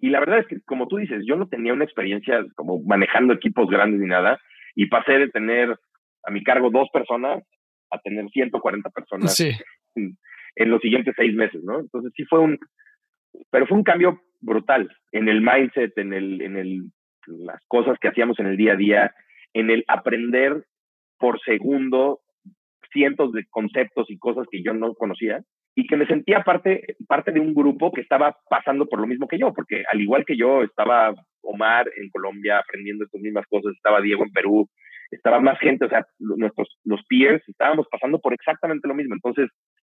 Y 0.00 0.10
la 0.10 0.20
verdad 0.20 0.38
es 0.38 0.46
que, 0.46 0.60
como 0.64 0.86
tú 0.88 0.96
dices, 0.96 1.24
yo 1.26 1.36
no 1.36 1.48
tenía 1.48 1.72
una 1.72 1.84
experiencia 1.84 2.44
como 2.54 2.80
manejando 2.82 3.34
equipos 3.34 3.68
grandes 3.68 4.00
ni 4.00 4.06
nada, 4.06 4.38
y 4.78 4.86
pasé 4.86 5.18
de 5.18 5.28
tener 5.28 5.76
a 6.22 6.30
mi 6.30 6.44
cargo 6.44 6.70
dos 6.70 6.88
personas 6.92 7.42
a 7.90 7.98
tener 7.98 8.28
140 8.28 8.90
personas 8.90 9.40
en, 9.40 10.70
los 10.70 10.80
siguientes 10.80 11.14
seis 11.16 11.34
meses, 11.34 11.60
¿no? 11.64 11.80
Entonces 11.80 12.12
sí 12.14 12.24
fue 12.26 12.38
un, 12.38 12.56
pero 13.50 13.66
fue 13.66 13.76
un 13.76 13.82
cambio 13.82 14.20
brutal 14.40 14.88
en 15.10 15.28
el 15.28 15.40
mindset, 15.40 15.98
en 15.98 16.12
el, 16.12 16.40
en 16.42 16.56
el, 16.56 16.82
las 17.26 17.60
cosas 17.66 17.98
que 18.00 18.06
hacíamos 18.06 18.38
en 18.38 18.46
el 18.46 18.56
día 18.56 18.74
a 18.74 18.76
día, 18.76 19.14
en 19.52 19.70
el 19.70 19.84
aprender 19.88 20.64
por 21.18 21.40
segundo 21.40 22.20
cientos 22.92 23.32
de 23.32 23.46
conceptos 23.50 24.08
y 24.08 24.18
cosas 24.18 24.46
que 24.48 24.62
yo 24.62 24.74
no 24.74 24.94
conocía 24.94 25.42
y 25.78 25.86
que 25.86 25.96
me 25.96 26.08
sentía 26.08 26.42
parte, 26.42 26.96
parte 27.06 27.30
de 27.30 27.38
un 27.38 27.54
grupo 27.54 27.92
que 27.92 28.00
estaba 28.00 28.36
pasando 28.50 28.86
por 28.86 28.98
lo 28.98 29.06
mismo 29.06 29.28
que 29.28 29.38
yo, 29.38 29.54
porque 29.54 29.84
al 29.88 30.00
igual 30.00 30.24
que 30.24 30.36
yo 30.36 30.64
estaba 30.64 31.14
Omar 31.40 31.88
en 31.96 32.10
Colombia 32.10 32.58
aprendiendo 32.58 33.04
estas 33.04 33.20
mismas 33.20 33.46
cosas, 33.46 33.76
estaba 33.76 34.00
Diego 34.00 34.24
en 34.24 34.32
Perú, 34.32 34.68
estaba 35.12 35.38
más 35.38 35.56
gente, 35.60 35.84
o 35.84 35.88
sea, 35.88 36.04
nuestros, 36.18 36.80
los 36.82 37.00
peers, 37.08 37.48
estábamos 37.48 37.86
pasando 37.88 38.18
por 38.18 38.34
exactamente 38.34 38.88
lo 38.88 38.94
mismo. 38.96 39.14
Entonces, 39.14 39.50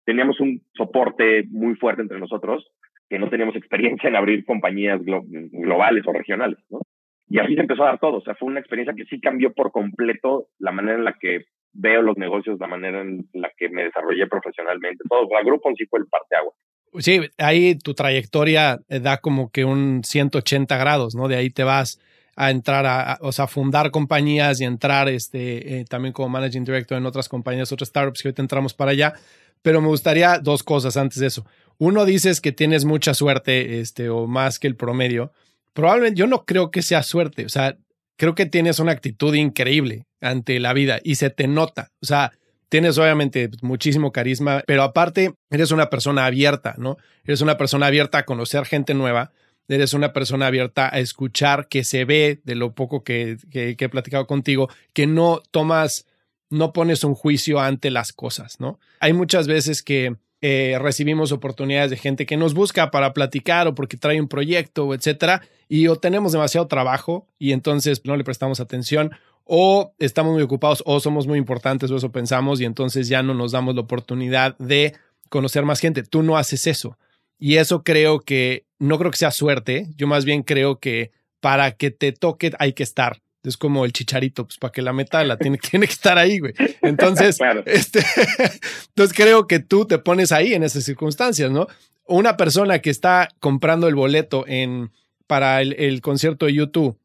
teníamos 0.07 0.41
un 0.41 0.63
soporte 0.73 1.45
muy 1.51 1.75
fuerte 1.75 2.01
entre 2.01 2.19
nosotros, 2.19 2.67
que 3.11 3.19
no 3.19 3.29
teníamos 3.29 3.55
experiencia 3.55 4.09
en 4.09 4.17
abrir 4.17 4.47
compañías 4.47 5.03
globales 5.05 6.07
o 6.07 6.15
regionales, 6.15 6.61
¿no? 6.71 6.81
Y 7.29 7.41
así 7.41 7.55
se 7.57 7.61
empezó 7.61 7.83
a 7.83 7.89
dar 7.89 7.99
todo, 7.99 8.17
o 8.17 8.23
sea, 8.23 8.35
fue 8.37 8.49
una 8.49 8.61
experiencia 8.61 8.95
que 8.95 9.05
sí 9.05 9.21
cambió 9.21 9.53
por 9.53 9.71
completo 9.71 10.47
la 10.59 10.73
manera 10.73 10.97
en 10.97 11.05
la 11.05 11.19
que 11.21 11.45
veo 11.75 12.03
los 12.03 12.17
negocios, 12.17 12.59
la 12.59 12.69
manera 12.69 13.03
en 13.03 13.29
la 13.33 13.51
que 13.57 13.69
me 13.69 13.85
desarrollé 13.85 14.27
profesionalmente, 14.27 15.05
todo. 15.09 15.29
La 15.31 15.43
Grupo 15.43 15.71
sí 15.77 15.85
fue 15.87 16.01
el 16.01 16.07
agua. 16.39 16.53
Sí, 16.99 17.21
ahí 17.39 17.77
tu 17.77 17.93
trayectoria 17.95 18.79
eh, 18.89 19.01
da 19.01 19.19
como 19.19 19.51
que 19.51 19.65
un 19.65 20.03
180 20.05 20.77
grados, 20.77 21.17
¿no? 21.17 21.27
De 21.27 21.37
ahí 21.37 21.51
te 21.51 21.65
vas 21.65 22.01
a 22.37 22.51
entrar 22.51 22.87
a, 22.87 23.19
o 23.21 23.33
sea, 23.33 23.47
fundar 23.47 23.91
compañías 23.91 24.61
y 24.61 24.65
entrar 24.65 25.09
este, 25.09 25.81
eh, 25.81 25.85
también 25.85 26.13
como 26.13 26.29
managing 26.29 26.65
director 26.65 26.97
en 26.97 27.07
otras 27.07 27.29
compañías, 27.29 27.73
otras 27.73 27.89
startups 27.89 28.23
que 28.23 28.29
ahorita 28.29 28.43
entramos 28.43 28.75
para 28.75 28.93
allá. 28.93 29.15
Pero 29.63 29.81
me 29.81 29.89
gustaría 29.89 30.39
dos 30.39 30.63
cosas 30.63 30.97
antes 30.97 31.19
de 31.19 31.27
eso. 31.27 31.45
Uno, 31.79 32.05
dices 32.05 32.41
que 32.41 32.53
tienes 32.53 32.85
mucha 32.85 33.15
suerte, 33.15 33.81
este, 33.81 34.09
o 34.09 34.27
más 34.27 34.59
que 34.59 34.69
el 34.69 34.77
promedio. 34.77 35.33
Probablemente 35.73 36.19
yo 36.19 36.27
no 36.27 36.45
creo 36.45 36.71
que 36.71 36.83
sea 36.83 37.03
suerte. 37.03 37.45
O 37.45 37.49
sea, 37.49 37.77
creo 38.17 38.35
que 38.35 38.47
tienes 38.47 38.79
una 38.79 38.93
actitud 38.93 39.35
increíble 39.35 40.07
ante 40.21 40.59
la 40.61 40.73
vida 40.73 41.01
y 41.03 41.17
se 41.17 41.31
te 41.31 41.47
nota. 41.47 41.91
O 42.01 42.07
sea, 42.07 42.33
tienes 42.69 42.99
obviamente 42.99 43.51
muchísimo 43.63 44.13
carisma, 44.13 44.63
pero 44.67 44.83
aparte 44.83 45.35
eres 45.51 45.71
una 45.71 45.91
persona 45.91 46.27
abierta, 46.27 46.75
¿no? 46.79 46.97
Eres 47.25 47.41
una 47.41 47.57
persona 47.57 47.87
abierta 47.87 48.19
a 48.19 48.25
conocer 48.25 48.65
gente 48.65 48.95
nueva, 48.95 49.33
eres 49.69 49.95
una 49.95 50.13
persona 50.13 50.47
abierta 50.47 50.91
a 50.93 50.99
escuchar 50.99 51.69
que 51.69 51.85
se 51.85 52.05
ve 52.05 52.41
de 52.45 52.55
lo 52.55 52.75
poco 52.75 53.03
que, 53.03 53.37
que, 53.51 53.77
he 53.79 53.89
platicado 53.89 54.27
contigo, 54.27 54.69
que 54.93 55.07
no 55.07 55.41
tomas, 55.51 56.07
no 56.51 56.73
pones 56.73 57.05
un 57.05 57.15
juicio 57.15 57.61
ante 57.61 57.91
las 57.91 58.13
cosas, 58.13 58.61
¿no? 58.61 58.79
Hay 59.01 59.13
muchas 59.13 59.47
veces 59.47 59.83
que 59.83 60.17
eh, 60.47 60.77
recibimos 60.79 61.33
oportunidades 61.33 61.89
de 61.89 61.97
gente 61.97 62.27
que 62.27 62.37
nos 62.37 62.53
busca 62.53 62.91
para 62.91 63.15
platicar 63.15 63.67
o 63.67 63.75
porque 63.75 63.97
trae 63.97 64.21
un 64.21 64.29
proyecto, 64.29 64.93
etcétera, 64.93 65.41
y 65.71 65.87
o 65.87 65.97
tenemos 65.97 66.33
demasiado 66.33 66.67
trabajo 66.67 67.27
y 67.39 67.53
entonces 67.53 68.03
no 68.05 68.15
le 68.15 68.25
prestamos 68.25 68.61
atención 68.61 69.13
o 69.45 69.95
estamos 69.99 70.35
muy 70.35 70.43
ocupados 70.43 70.83
o 70.85 71.01
somos 71.01 71.27
muy 71.27 71.39
importantes 71.39 71.91
o 71.91 71.97
eso 71.97 72.13
pensamos 72.13 72.61
y 72.61 72.67
entonces 72.67 73.09
ya 73.09 73.23
no 73.23 73.33
nos 73.33 73.53
damos 73.53 73.75
la 73.75 73.81
oportunidad 73.81 74.55
de 74.59 74.93
conocer 75.31 75.65
más 75.65 75.81
gente. 75.81 76.03
Tú 76.03 76.23
no 76.23 76.37
haces 76.37 76.67
eso. 76.67 76.99
Y 77.39 77.57
eso 77.57 77.83
creo 77.83 78.21
que, 78.21 78.67
no 78.79 78.99
creo 78.99 79.11
que 79.11 79.17
sea 79.17 79.31
suerte, 79.31 79.89
yo 79.97 80.07
más 80.07 80.27
bien 80.27 80.43
creo 80.43 80.79
que 80.79 81.13
para 81.41 81.71
que 81.73 81.91
te 81.91 82.13
toque 82.13 82.53
hay 82.59 82.75
que 82.75 82.83
estar. 82.83 83.23
Es 83.45 83.57
como 83.59 83.85
el 83.85 83.93
chicharito, 83.93 84.47
pues 84.47 84.59
para 84.59 84.73
que 84.73 84.83
la 84.83 84.93
meta 84.93 85.23
la 85.25 85.37
tiene, 85.37 85.59
tiene 85.71 85.87
que 85.87 85.93
estar 85.93 86.19
ahí, 86.19 86.39
güey. 86.39 86.55
Entonces, 86.83 87.39
este, 87.67 88.01
entonces 88.89 89.17
creo 89.17 89.47
que 89.47 89.61
tú 89.61 89.87
te 89.87 89.99
pones 89.99 90.33
ahí 90.33 90.55
en 90.55 90.63
esas 90.63 90.85
circunstancias, 90.85 91.51
¿no? 91.51 91.67
Una 92.07 92.37
persona 92.37 92.81
que 92.81 92.91
está 92.91 93.29
comprando 93.41 93.87
el 93.89 93.95
boleto 93.95 94.45
en, 94.47 94.91
para 95.27 95.63
el, 95.63 96.01
concierto 96.01 96.47
de 96.47 96.55
YouTube 96.55 96.99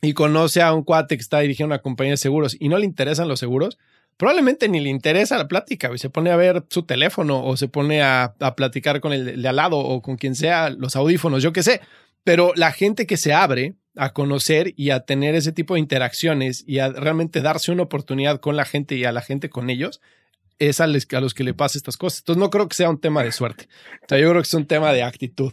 y 0.00 0.14
conoce 0.14 0.62
a 0.62 0.72
un 0.72 0.82
cuate 0.82 1.16
que 1.16 1.22
está 1.22 1.40
dirigiendo 1.40 1.74
una 1.74 1.82
compañía 1.82 2.12
de 2.12 2.16
seguros 2.16 2.56
y 2.58 2.68
no 2.68 2.78
le 2.78 2.84
interesan 2.84 3.28
los 3.28 3.38
seguros, 3.38 3.78
probablemente 4.16 4.68
ni 4.68 4.80
le 4.80 4.90
interesa 4.90 5.38
la 5.38 5.46
plática, 5.46 5.90
y 5.94 5.98
se 5.98 6.10
pone 6.10 6.30
a 6.30 6.36
ver 6.36 6.64
su 6.70 6.82
teléfono 6.82 7.44
o 7.44 7.56
se 7.56 7.68
pone 7.68 8.02
a, 8.02 8.34
a 8.40 8.56
platicar 8.56 9.00
con 9.00 9.12
el 9.12 9.40
de 9.40 9.48
al 9.48 9.56
lado 9.56 9.78
o 9.78 10.02
con 10.02 10.16
quien 10.16 10.34
sea, 10.34 10.70
los 10.70 10.96
audífonos, 10.96 11.42
yo 11.42 11.52
qué 11.52 11.62
sé. 11.62 11.80
Pero 12.24 12.52
la 12.56 12.72
gente 12.72 13.06
que 13.06 13.16
se 13.16 13.32
abre 13.32 13.74
a 13.96 14.12
conocer 14.12 14.72
y 14.76 14.90
a 14.90 15.00
tener 15.00 15.34
ese 15.34 15.52
tipo 15.52 15.74
de 15.74 15.80
interacciones 15.80 16.64
y 16.66 16.78
a 16.78 16.88
realmente 16.88 17.42
darse 17.42 17.72
una 17.72 17.82
oportunidad 17.82 18.40
con 18.40 18.56
la 18.56 18.64
gente 18.64 18.94
y 18.94 19.04
a 19.04 19.12
la 19.12 19.20
gente 19.20 19.50
con 19.50 19.70
ellos, 19.70 20.00
es 20.58 20.80
a, 20.80 20.86
los 20.86 21.34
que 21.34 21.44
le 21.44 21.54
pasa 21.54 21.78
estas 21.78 21.96
cosas. 21.96 22.20
Entonces 22.20 22.40
no 22.40 22.50
creo 22.50 22.68
que 22.68 22.74
sea 22.74 22.88
un 22.88 23.00
tema 23.00 23.22
de 23.22 23.32
suerte. 23.32 23.66
O 24.02 24.08
sea, 24.08 24.18
yo 24.18 24.28
creo 24.30 24.40
que 24.40 24.46
es 24.46 24.54
un 24.54 24.66
tema 24.66 24.92
de 24.92 25.02
actitud. 25.02 25.52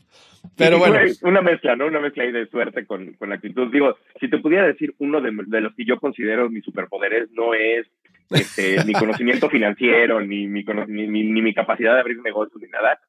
Pero 0.55 0.77
bueno. 0.79 0.97
Una 1.23 1.41
mezcla, 1.41 1.75
¿no? 1.75 1.87
Una 1.87 1.99
mezcla 1.99 2.23
ahí 2.23 2.31
de 2.31 2.47
suerte 2.47 2.85
con, 2.85 3.13
con 3.13 3.33
actitud. 3.33 3.71
Digo, 3.71 3.97
si 4.19 4.29
te 4.29 4.37
pudiera 4.37 4.67
decir 4.67 4.93
uno 4.99 5.19
de, 5.19 5.31
los 5.31 5.75
que 5.75 5.85
yo 5.85 5.99
considero 5.99 6.49
mis 6.49 6.63
superpoderes, 6.63 7.29
no 7.31 7.53
es 7.53 7.87
este, 8.29 8.83
mi 8.85 8.93
conocimiento 8.93 9.49
financiero, 9.49 10.21
ni 10.21 10.47
mi, 10.47 10.63
ni, 10.87 11.07
ni, 11.07 11.41
mi 11.41 11.53
capacidad 11.53 11.95
de 11.95 12.01
abrir 12.01 12.21
negocios, 12.21 12.61
ni 12.61 12.69
nada. 12.69 12.99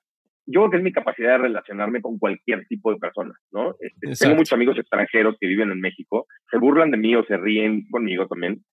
Yo 0.46 0.60
creo 0.60 0.70
que 0.70 0.76
es 0.78 0.82
mi 0.82 0.92
capacidad 0.92 1.32
de 1.32 1.38
relacionarme 1.38 2.00
con 2.00 2.18
cualquier 2.18 2.66
tipo 2.66 2.92
de 2.92 2.98
persona, 2.98 3.32
¿no? 3.52 3.74
Este, 3.78 4.12
tengo 4.18 4.36
muchos 4.36 4.52
amigos 4.52 4.78
extranjeros 4.78 5.36
que 5.40 5.46
viven 5.46 5.70
en 5.70 5.80
México, 5.80 6.26
se 6.50 6.58
burlan 6.58 6.90
de 6.90 6.96
mí 6.96 7.14
o 7.14 7.24
se 7.24 7.36
ríen 7.36 7.86
conmigo 7.90 8.26
también, 8.26 8.64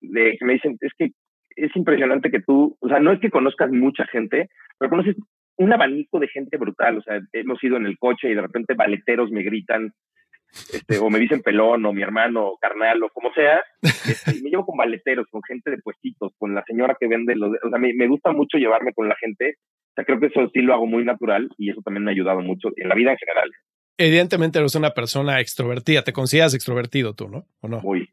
de 0.00 0.36
que 0.38 0.44
me 0.44 0.54
dicen, 0.54 0.76
es 0.80 0.92
que 0.96 1.10
es 1.56 1.74
impresionante 1.74 2.30
que 2.30 2.40
tú, 2.40 2.76
o 2.80 2.88
sea, 2.88 3.00
no 3.00 3.12
es 3.12 3.20
que 3.20 3.30
conozcas 3.30 3.70
mucha 3.70 4.06
gente, 4.06 4.48
pero 4.78 4.90
conoces 4.90 5.16
un 5.58 5.72
abanico 5.72 6.18
de 6.18 6.28
gente 6.28 6.56
brutal. 6.56 6.98
O 6.98 7.02
sea, 7.02 7.20
hemos 7.32 7.62
ido 7.62 7.76
en 7.76 7.86
el 7.86 7.98
coche 7.98 8.30
y 8.30 8.34
de 8.34 8.42
repente 8.42 8.74
valeteros 8.74 9.30
me 9.30 9.42
gritan, 9.42 9.92
este, 10.72 10.98
o 10.98 11.10
me 11.10 11.18
dicen 11.18 11.42
pelón, 11.42 11.84
o 11.84 11.92
mi 11.92 12.02
hermano, 12.02 12.46
o 12.46 12.58
carnal, 12.58 13.02
o 13.02 13.08
como 13.10 13.32
sea. 13.32 13.62
Este, 13.82 14.42
me 14.42 14.50
llevo 14.50 14.66
con 14.66 14.76
valeteros, 14.76 15.26
con 15.30 15.42
gente 15.42 15.70
de 15.70 15.78
puestitos, 15.78 16.32
con 16.38 16.54
la 16.54 16.62
señora 16.64 16.96
que 16.98 17.08
vende 17.08 17.34
los. 17.34 17.50
O 17.62 17.68
sea, 17.70 17.78
me, 17.78 17.92
me, 17.94 18.06
gusta 18.06 18.32
mucho 18.32 18.58
llevarme 18.58 18.92
con 18.92 19.08
la 19.08 19.16
gente. 19.16 19.56
Sea, 19.96 20.04
creo 20.04 20.20
que 20.20 20.26
eso 20.26 20.48
sí 20.52 20.60
lo 20.60 20.74
hago 20.74 20.86
muy 20.86 21.04
natural 21.04 21.48
y 21.58 21.70
eso 21.70 21.80
también 21.82 22.04
me 22.04 22.10
ha 22.10 22.14
ayudado 22.14 22.40
mucho 22.40 22.68
en 22.76 22.88
la 22.88 22.94
vida 22.94 23.12
en 23.12 23.16
general. 23.16 23.50
Evidentemente 23.98 24.58
eres 24.58 24.74
una 24.74 24.90
persona 24.90 25.40
extrovertida. 25.40 26.02
¿Te 26.02 26.12
consideras 26.12 26.52
extrovertido 26.54 27.14
tú, 27.14 27.28
no? 27.28 27.46
¿O 27.60 27.68
no? 27.68 27.80
Muy. 27.80 28.10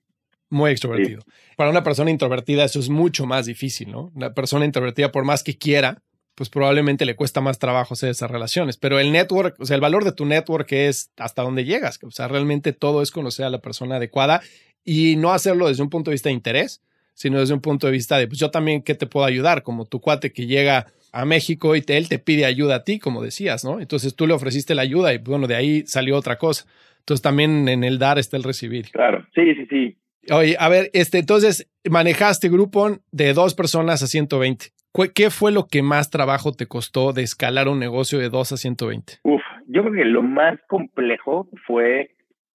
Muy 0.50 0.72
extrovertido. 0.72 1.24
Para 1.58 1.69
una 1.69 1.84
persona 1.84 2.10
introvertida 2.10 2.63
eso 2.63 2.80
es 2.80 2.89
mucho 2.89 3.26
más 3.26 3.48
difícil, 3.48 3.91
¿no? 3.91 4.12
Una 4.15 4.34
persona 4.34 4.65
introvertida, 4.65 5.12
por 5.12 5.26
más 5.26 5.43
que 5.43 5.58
quiera, 5.58 6.02
pues 6.36 6.50
probablemente 6.50 7.06
le 7.06 7.15
cuesta 7.15 7.41
más 7.41 7.60
trabajo 7.60 7.96
hacer 7.96 8.10
esas 8.10 8.32
relaciones. 8.32 8.78
Pero 8.78 9.00
el 9.00 9.12
network, 9.12 9.60
o 9.60 9.65
sea, 9.65 9.76
el 9.76 9.82
valor 9.82 10.06
de 10.06 10.13
tu 10.13 10.26
network 10.26 10.72
es 10.72 11.12
hasta 11.17 11.41
dónde 11.41 11.65
llegas. 11.65 12.00
O 12.04 12.12
sea, 12.12 12.30
realmente 12.30 12.72
todo 12.72 13.02
es 13.02 13.12
conocer 13.12 13.46
a 13.46 13.50
la 13.50 13.60
persona 13.60 13.98
adecuada 13.98 14.41
y 14.86 15.15
no 15.17 15.34
hacerlo 15.34 15.67
desde 15.67 15.84
un 15.84 15.89
punto 15.89 16.12
de 16.12 16.15
vista 16.15 16.30
de 16.30 16.34
interés, 16.34 16.82
sino 17.13 17.39
desde 17.39 17.54
un 17.54 17.62
punto 17.62 17.88
de 17.88 17.93
vista 17.93 18.17
de, 18.17 18.28
pues 18.28 18.39
yo 18.39 18.52
también, 18.52 18.84
¿qué 18.84 18.96
te 18.96 19.06
puedo 19.06 19.26
ayudar? 19.26 19.63
Como 19.63 19.86
tu 19.86 20.00
cuate 20.00 20.32
que 20.32 20.46
llega 20.46 20.88
a 21.13 21.26
México 21.26 21.76
y 21.76 21.84
él 21.88 22.10
te 22.10 22.19
pide 22.19 22.45
ayuda 22.45 22.76
a 22.76 22.84
ti, 22.84 22.99
como 22.99 23.23
decías, 23.23 23.63
¿no? 23.63 23.80
Entonces 23.80 24.15
tú 24.15 24.26
le 24.28 24.34
ofreciste 24.34 24.73
la 24.73 24.82
ayuda 24.82 25.13
y 25.13 25.19
bueno, 25.19 25.47
de 25.47 25.56
ahí 25.56 25.84
salió 25.86 26.17
otra 26.17 26.38
cosa. 26.38 26.65
Entonces 26.99 27.21
también 27.21 27.69
en 27.69 27.84
el 27.84 27.99
dar 27.99 28.17
está 28.17 28.36
el 28.36 28.43
recibir. 28.43 28.89
Claro, 28.91 29.26
sí, 29.36 29.54
sí, 29.56 29.65
sí. 29.69 29.97
Oye, 30.32 30.56
a 30.60 30.69
ver, 30.69 30.89
este, 30.93 31.19
entonces 31.19 31.69
manejaste 31.89 32.49
Groupon 32.49 33.02
de 33.12 33.34
dos 33.34 33.54
personas 33.54 34.02
a 34.02 34.08
120. 34.08 34.67
¿Qué 35.13 35.30
fue 35.30 35.52
lo 35.52 35.67
que 35.67 35.84
más 35.84 36.10
trabajo 36.10 36.52
te 36.52 36.65
costó 36.65 37.13
de 37.13 37.23
escalar 37.23 37.67
un 37.67 37.80
negocio 37.80 38.19
de 38.19 38.30
dos 38.30 38.52
a 38.52 38.58
120? 38.58 39.19
Uf, 39.23 39.41
yo 39.67 39.82
creo 39.84 39.93
que 39.93 40.06
lo 40.06 40.23
más 40.23 40.60
complejo 40.67 41.47
fue 41.67 42.12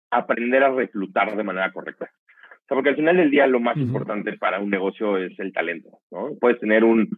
aprender 0.09 0.63
a 0.63 0.71
reclutar 0.71 1.35
de 1.35 1.43
manera 1.43 1.71
correcta. 1.71 2.05
O 2.05 2.67
sea, 2.67 2.75
porque 2.75 2.89
al 2.89 2.95
final 2.95 3.17
del 3.17 3.31
día 3.31 3.47
lo 3.47 3.59
más 3.59 3.77
importante 3.77 4.33
para 4.33 4.59
un 4.59 4.69
negocio 4.69 5.17
es 5.17 5.37
el 5.39 5.53
talento, 5.53 5.89
¿no? 6.11 6.29
Puedes 6.39 6.59
tener 6.59 6.83
un 6.83 7.09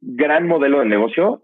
gran 0.00 0.46
modelo 0.46 0.80
de 0.80 0.86
negocio, 0.86 1.42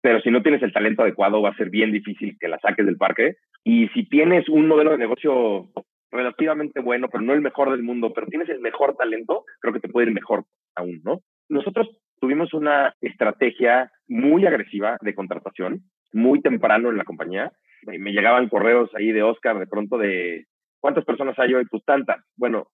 pero 0.00 0.20
si 0.20 0.30
no 0.30 0.42
tienes 0.42 0.62
el 0.62 0.72
talento 0.72 1.02
adecuado 1.02 1.42
va 1.42 1.50
a 1.50 1.56
ser 1.56 1.70
bien 1.70 1.92
difícil 1.92 2.36
que 2.40 2.48
la 2.48 2.58
saques 2.58 2.84
del 2.84 2.96
parque. 2.96 3.36
Y 3.64 3.88
si 3.88 4.04
tienes 4.08 4.48
un 4.48 4.66
modelo 4.66 4.90
de 4.90 4.98
negocio 4.98 5.68
relativamente 6.10 6.80
bueno, 6.80 7.08
pero 7.08 7.22
no 7.22 7.32
el 7.32 7.40
mejor 7.40 7.70
del 7.70 7.82
mundo, 7.82 8.12
pero 8.12 8.26
tienes 8.26 8.48
el 8.48 8.60
mejor 8.60 8.96
talento, 8.96 9.44
creo 9.60 9.72
que 9.72 9.80
te 9.80 9.88
puede 9.88 10.08
ir 10.08 10.12
mejor 10.12 10.44
aún, 10.74 11.00
¿no? 11.04 11.20
Nosotros 11.48 11.88
tuvimos 12.20 12.52
una 12.52 12.94
estrategia 13.00 13.90
muy 14.08 14.46
agresiva 14.46 14.96
de 15.00 15.14
contratación, 15.14 15.82
muy 16.12 16.40
temprano 16.40 16.90
en 16.90 16.98
la 16.98 17.04
compañía. 17.04 17.52
Me 17.84 18.12
llegaban 18.12 18.48
correos 18.48 18.90
ahí 18.94 19.10
de 19.12 19.22
Oscar 19.22 19.58
de 19.58 19.66
pronto 19.66 19.98
de 19.98 20.46
¿cuántas 20.80 21.04
personas 21.04 21.38
hay 21.38 21.54
hoy? 21.54 21.64
Pues 21.66 21.84
tantas. 21.84 22.22
Bueno, 22.36 22.68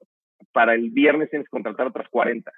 para 0.53 0.75
el 0.75 0.91
viernes 0.91 1.31
tienes 1.31 1.47
que 1.47 1.57
contratar 1.57 1.87
otras 1.87 2.09
40. 2.09 2.51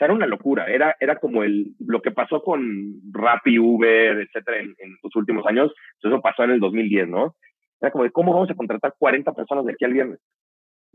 Sea, 0.00 0.06
era 0.06 0.14
una 0.14 0.26
locura. 0.26 0.64
Era, 0.64 0.96
era 0.98 1.16
como 1.16 1.42
el, 1.42 1.74
lo 1.78 2.00
que 2.00 2.10
pasó 2.10 2.42
con 2.42 3.02
Rappi, 3.12 3.58
Uber, 3.58 4.18
etcétera, 4.18 4.60
en, 4.60 4.74
en 4.78 4.96
los 5.02 5.14
últimos 5.14 5.46
años. 5.46 5.70
Eso 6.02 6.22
pasó 6.22 6.44
en 6.44 6.52
el 6.52 6.60
2010, 6.60 7.06
¿no? 7.06 7.36
Era 7.82 7.92
como 7.92 8.04
de, 8.04 8.10
¿cómo 8.10 8.32
vamos 8.32 8.50
a 8.50 8.54
contratar 8.54 8.94
40 8.98 9.30
personas 9.34 9.66
de 9.66 9.72
aquí 9.72 9.84
al 9.84 9.92
viernes? 9.92 10.18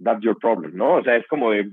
That's 0.03 0.23
your 0.23 0.39
problem, 0.39 0.75
¿no? 0.75 0.95
O 0.95 1.03
sea, 1.03 1.17
es 1.17 1.27
como 1.27 1.51
de, 1.51 1.71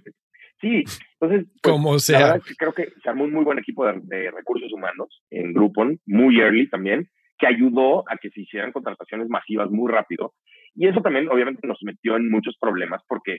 sí, 0.60 0.84
entonces, 1.20 1.48
pues, 1.60 1.62
como 1.62 1.98
sea. 1.98 2.38
creo 2.58 2.74
que 2.74 2.88
se 3.02 3.08
armó 3.08 3.24
un 3.24 3.32
muy 3.32 3.44
buen 3.44 3.58
equipo 3.58 3.86
de, 3.86 4.30
recursos 4.30 4.70
humanos 4.70 5.22
en 5.30 5.54
Groupon, 5.54 5.98
muy 6.04 6.38
early 6.38 6.68
también, 6.68 7.08
que 7.38 7.46
ayudó 7.46 8.04
a 8.10 8.18
que 8.18 8.28
se 8.28 8.42
hicieran 8.42 8.72
contrataciones 8.72 9.28
masivas 9.30 9.70
muy 9.70 9.90
rápido. 9.90 10.34
Y 10.74 10.86
eso 10.86 11.00
también, 11.00 11.28
obviamente, 11.30 11.66
nos 11.66 11.78
metió 11.82 12.16
en 12.16 12.30
muchos 12.30 12.58
problemas 12.60 13.02
porque 13.08 13.38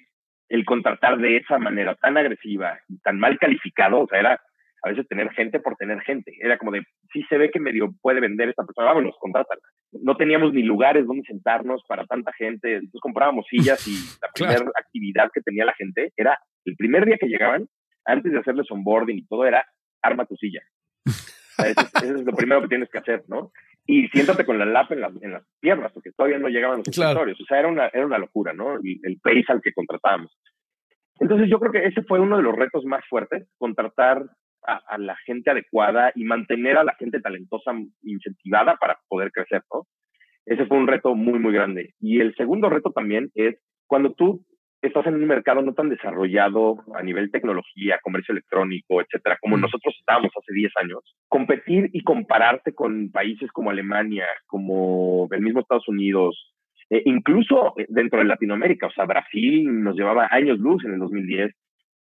el 0.49 0.65
contratar 0.65 1.17
de 1.17 1.37
esa 1.37 1.57
manera 1.57 1.95
tan 1.95 2.17
agresiva 2.17 2.79
y 2.87 2.99
tan 2.99 3.19
mal 3.19 3.37
calificado, 3.39 4.01
o 4.01 4.07
sea, 4.07 4.19
era 4.19 4.41
a 4.83 4.89
veces 4.89 5.07
tener 5.07 5.31
gente 5.31 5.59
por 5.61 5.77
tener 5.77 6.01
gente. 6.01 6.33
Era 6.39 6.57
como 6.57 6.71
de, 6.71 6.83
sí 7.11 7.23
se 7.29 7.37
ve 7.37 7.49
que 7.49 7.59
medio 7.59 7.93
puede 8.01 8.19
vender 8.19 8.49
esta 8.49 8.65
persona, 8.65 8.87
vámonos, 8.87 9.15
contrátala. 9.19 9.61
No 9.93 10.17
teníamos 10.17 10.53
ni 10.53 10.61
lugares 10.61 11.07
donde 11.07 11.23
sentarnos 11.23 11.81
para 11.87 12.05
tanta 12.05 12.33
gente, 12.33 12.75
entonces 12.75 12.99
comprábamos 13.01 13.45
sillas 13.49 13.87
y 13.87 13.93
la 14.21 14.29
primera 14.33 14.71
actividad 14.77 15.29
que 15.33 15.41
tenía 15.41 15.65
la 15.65 15.73
gente 15.73 16.11
era, 16.17 16.37
el 16.65 16.75
primer 16.75 17.05
día 17.05 17.17
que 17.17 17.27
llegaban, 17.27 17.67
antes 18.05 18.33
de 18.33 18.39
hacerles 18.39 18.69
onboarding 18.69 19.19
y 19.19 19.25
todo, 19.25 19.45
era, 19.45 19.65
arma 20.01 20.25
tu 20.25 20.35
silla. 20.35 20.61
eso, 21.05 21.87
es 22.03 22.25
lo 22.25 22.35
primero 22.35 22.61
que 22.61 22.67
tienes 22.67 22.89
que 22.89 22.97
hacer, 22.97 23.23
¿no? 23.29 23.51
Y 23.85 24.07
siéntate 24.09 24.45
con 24.45 24.57
la 24.57 24.65
lap 24.65 24.91
en, 24.91 25.03
en 25.21 25.31
las 25.33 25.43
piernas, 25.59 25.91
porque 25.91 26.11
todavía 26.11 26.39
no 26.39 26.47
llegaban 26.47 26.79
los 26.79 26.87
escritorios. 26.87 27.39
O 27.41 27.45
sea, 27.45 27.59
era 27.59 27.67
una, 27.67 27.87
era 27.87 28.05
una 28.05 28.17
locura, 28.17 28.53
¿no? 28.53 28.75
El, 28.75 28.99
el 29.03 29.19
pace 29.19 29.45
al 29.49 29.61
que 29.61 29.73
contratábamos. 29.73 30.31
Entonces 31.19 31.49
yo 31.49 31.59
creo 31.59 31.71
que 31.71 31.85
ese 31.85 32.01
fue 32.03 32.19
uno 32.19 32.37
de 32.37 32.43
los 32.43 32.55
retos 32.55 32.85
más 32.85 33.05
fuertes, 33.07 33.47
contratar 33.57 34.25
a, 34.65 34.97
la 34.97 35.15
gente 35.25 35.51
adecuada 35.51 36.11
y 36.15 36.23
mantener 36.23 36.77
a 36.77 36.83
la 36.83 36.95
gente 36.95 37.19
talentosa 37.19 37.71
incentivada 38.01 38.77
para 38.77 38.97
poder 39.07 39.31
crecer, 39.31 39.61
¿no? 39.73 39.85
Ese 40.45 40.65
fue 40.65 40.77
un 40.77 40.87
reto 40.87 41.15
muy, 41.15 41.39
muy 41.39 41.53
grande. 41.53 41.93
Y 41.99 42.19
el 42.19 42.35
segundo 42.35 42.69
reto 42.69 42.91
también 42.91 43.31
es 43.35 43.57
cuando 43.87 44.13
tú 44.13 44.45
estás 44.83 45.07
en 45.07 45.15
un 45.15 45.25
mercado 45.25 45.61
no 45.61 45.73
tan 45.73 45.89
desarrollado 45.89 46.83
a 46.93 47.01
nivel 47.01 47.31
tecnología, 47.31 47.99
comercio 48.03 48.33
electrónico, 48.33 49.01
etcétera, 49.01 49.37
como 49.41 49.57
nosotros 49.57 49.95
estábamos 49.97 50.31
hace 50.37 50.53
10 50.53 50.71
años, 50.81 50.99
competir 51.29 51.89
y 51.93 52.03
compararte 52.03 52.73
con 52.73 53.09
países 53.11 53.49
como 53.51 53.71
Alemania, 53.71 54.25
como 54.45 55.27
el 55.31 55.41
mismo 55.41 55.61
Estados 55.61 55.87
Unidos, 55.87 56.53
eh, 56.89 57.01
incluso 57.05 57.73
dentro 57.87 58.19
de 58.19 58.25
Latinoamérica, 58.25 58.87
o 58.87 58.91
sea, 58.91 59.05
Brasil 59.05 59.83
nos 59.83 59.95
llevaba 59.95 60.27
años 60.31 60.59
luz 60.59 60.83
en 60.83 60.93
el 60.93 60.99
2010, 60.99 61.53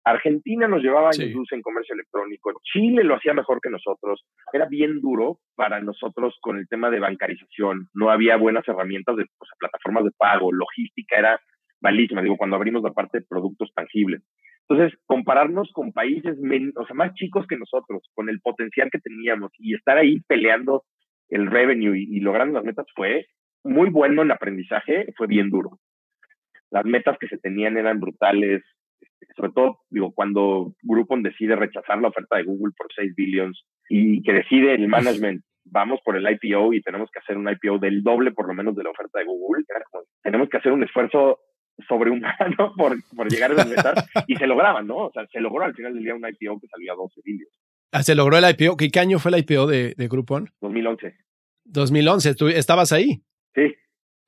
Argentina 0.05 0.67
nos 0.67 0.83
llevaba 0.83 1.11
años 1.11 1.31
luz 1.31 1.53
en 1.53 1.63
comercio 1.63 1.95
electrónico, 1.95 2.51
Chile 2.65 3.05
lo 3.05 3.15
hacía 3.15 3.33
mejor 3.33 3.61
que 3.63 3.71
nosotros, 3.71 4.25
era 4.53 4.67
bien 4.67 5.01
duro 5.01 5.39
para 5.55 5.81
nosotros 5.81 6.37
con 6.41 6.59
el 6.59 6.67
tema 6.67 6.91
de 6.91 6.99
bancarización, 6.99 7.87
no 7.95 8.11
había 8.11 8.37
buenas 8.37 8.67
herramientas 8.67 9.15
de 9.17 9.27
plataformas 9.61 10.03
de 10.03 10.11
pago, 10.19 10.51
logística 10.51 11.17
era 11.17 11.41
malísima, 11.83 12.23
digo, 12.23 12.37
cuando 12.37 12.57
abrimos 12.57 12.83
la 12.83 12.93
parte 12.93 13.19
de 13.19 13.27
productos 13.27 13.73
tangibles. 13.75 14.23
Entonces, 14.69 14.99
compararnos 15.07 15.71
con 15.73 15.93
países 15.93 16.39
o 16.77 16.87
sea, 16.87 16.95
más 16.95 17.15
chicos 17.15 17.47
que 17.47 17.59
nosotros, 17.59 18.03
con 18.15 18.29
el 18.29 18.41
potencial 18.41 18.89
que 18.91 19.01
teníamos 19.01 19.51
y 19.59 19.75
estar 19.75 19.99
ahí 19.99 20.21
peleando 20.29 20.85
el 21.29 21.47
revenue 21.47 21.99
y, 21.99 22.17
y 22.17 22.21
logrando 22.21 22.55
las 22.55 22.65
metas 22.65 22.87
fue 22.95 23.27
muy 23.65 23.91
bueno 23.91 24.23
en 24.23 24.31
aprendizaje, 24.31 25.13
fue 25.17 25.27
bien 25.27 25.51
duro. 25.51 25.79
Las 26.71 26.85
metas 26.85 27.19
que 27.19 27.29
se 27.29 27.39
tenían 27.39 27.77
eran 27.77 28.01
brutales, 28.01 28.63
sobre 29.37 29.53
todo, 29.53 29.79
digo, 29.91 30.13
cuando 30.13 30.75
Groupon 30.83 31.23
decide 31.23 31.57
rechazar 31.57 32.01
la 32.01 32.09
oferta 32.09 32.37
de 32.37 32.45
Google 32.45 32.73
por 32.77 32.89
6 32.95 33.15
billions 33.15 33.65
y 33.89 34.23
que 34.23 34.33
decide 34.33 34.75
el 34.75 34.89
management, 34.89 35.43
vamos 35.65 36.01
por 36.05 36.17
el 36.17 36.27
IPO 36.29 36.73
y 36.73 36.83
tenemos 36.83 37.11
que 37.11 37.19
hacer 37.19 37.37
un 37.37 37.49
IPO 37.49 37.79
del 37.79 38.03
doble 38.03 38.33
por 38.33 38.49
lo 38.49 38.55
menos 38.55 38.75
de 38.75 38.85
la 38.85 38.91
oferta 38.91 39.19
de 39.19 39.27
Google, 39.27 39.65
tenemos 40.23 40.49
que 40.49 40.57
hacer 40.57 40.73
un 40.73 40.83
esfuerzo 40.83 41.39
sobrehumano 41.89 42.75
por, 42.77 42.97
por 43.15 43.29
llegar 43.31 43.51
a 43.51 43.55
esas 43.55 43.69
metas 43.69 44.11
y 44.27 44.37
se 44.37 44.47
lograban, 44.47 44.87
¿no? 44.87 45.07
O 45.07 45.13
sea, 45.13 45.27
se 45.27 45.41
logró 45.41 45.65
al 45.65 45.75
final 45.75 45.95
del 45.95 46.05
día 46.05 46.15
un 46.15 46.27
IPO 46.27 46.61
que 46.61 46.69
salía 46.69 46.93
a 46.93 46.97
12 46.97 47.21
billions. 47.25 47.53
Ah, 47.93 48.03
se 48.03 48.15
logró 48.15 48.39
el 48.39 48.45
IPO. 48.49 48.77
¿Qué, 48.77 48.91
año 48.99 49.19
fue 49.19 49.33
el 49.33 49.39
IPO 49.39 49.67
de, 49.67 49.95
de 49.97 50.09
Groupon? 50.09 50.51
2011. 50.61 51.15
2011, 51.65 52.35
¿tú 52.35 52.49
estabas 52.49 52.93
ahí? 52.93 53.23
Sí. 53.55 53.75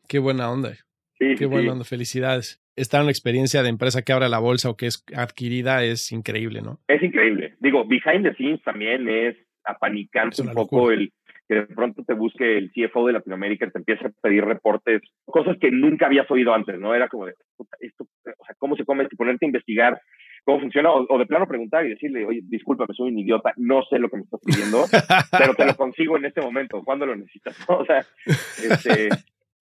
Qué 0.06 0.18
buena 0.18 0.50
onda. 0.50 0.74
Sí, 1.18 1.34
Qué 1.38 1.46
buena 1.46 1.72
onda, 1.72 1.84
felicidades 1.84 2.60
estar 2.76 3.00
en 3.00 3.06
la 3.06 3.12
experiencia 3.12 3.62
de 3.62 3.68
empresa 3.68 4.02
que 4.02 4.12
abre 4.12 4.28
la 4.28 4.38
bolsa 4.38 4.70
o 4.70 4.76
que 4.76 4.86
es 4.86 5.04
adquirida 5.16 5.84
es 5.84 6.12
increíble, 6.12 6.60
¿no? 6.62 6.80
Es 6.88 7.02
increíble. 7.02 7.54
Digo, 7.60 7.84
behind 7.84 8.24
the 8.24 8.34
scenes 8.34 8.62
también 8.62 9.08
es 9.08 9.36
apanicante 9.64 10.42
un 10.42 10.52
poco 10.52 10.90
el 10.90 11.12
que 11.48 11.54
de 11.54 11.66
pronto 11.66 12.02
te 12.04 12.14
busque 12.14 12.58
el 12.58 12.70
CFO 12.70 13.06
de 13.06 13.12
Latinoamérica, 13.14 13.70
te 13.70 13.78
empieza 13.78 14.08
a 14.08 14.12
pedir 14.22 14.44
reportes, 14.44 15.02
cosas 15.24 15.56
que 15.60 15.70
nunca 15.70 16.06
habías 16.06 16.30
oído 16.30 16.54
antes, 16.54 16.78
¿no? 16.78 16.94
Era 16.94 17.08
como 17.08 17.26
de, 17.26 17.34
esto, 17.80 18.04
o 18.04 18.44
sea, 18.44 18.54
¿cómo 18.58 18.76
se 18.76 18.84
come? 18.84 19.06
Y 19.10 19.16
ponerte 19.16 19.44
a 19.44 19.48
investigar 19.48 20.00
cómo 20.44 20.60
funciona, 20.60 20.92
o, 20.92 21.18
de 21.18 21.26
plano 21.26 21.46
preguntar 21.46 21.86
y 21.86 21.90
decirle, 21.90 22.24
oye, 22.26 22.40
discúlpame, 22.44 22.94
soy 22.94 23.10
un 23.10 23.18
idiota, 23.18 23.52
no 23.56 23.82
sé 23.88 23.98
lo 23.98 24.10
que 24.10 24.18
me 24.18 24.22
estás 24.24 24.40
pidiendo, 24.44 24.84
pero 25.38 25.54
te 25.54 25.64
lo 25.64 25.74
consigo 25.74 26.16
en 26.16 26.26
este 26.26 26.42
momento, 26.42 26.82
¿cuándo 26.84 27.06
lo 27.06 27.16
necesitas? 27.16 27.56
O 27.68 27.84
sea, 27.84 28.04
este, 28.26 29.08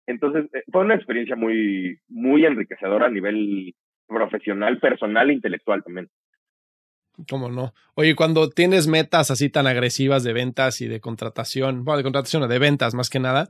entonces 0.06 0.46
eh, 0.52 0.64
fue 0.70 0.82
una 0.82 0.96
experiencia 0.96 1.36
muy, 1.36 1.98
muy 2.08 2.44
enriquecedora 2.44 3.06
a 3.06 3.10
nivel 3.10 3.74
profesional, 4.06 4.78
personal 4.78 5.30
e 5.30 5.34
intelectual 5.34 5.82
también. 5.82 6.08
¿Cómo 7.28 7.48
no? 7.48 7.72
Oye, 7.94 8.16
cuando 8.16 8.50
tienes 8.50 8.88
metas 8.88 9.30
así 9.30 9.48
tan 9.48 9.66
agresivas 9.66 10.24
de 10.24 10.32
ventas 10.32 10.80
y 10.80 10.88
de 10.88 11.00
contratación, 11.00 11.84
bueno, 11.84 11.98
de 11.98 12.02
contratación 12.02 12.42
o 12.42 12.48
de 12.48 12.58
ventas 12.58 12.94
más 12.94 13.08
que 13.08 13.20
nada, 13.20 13.48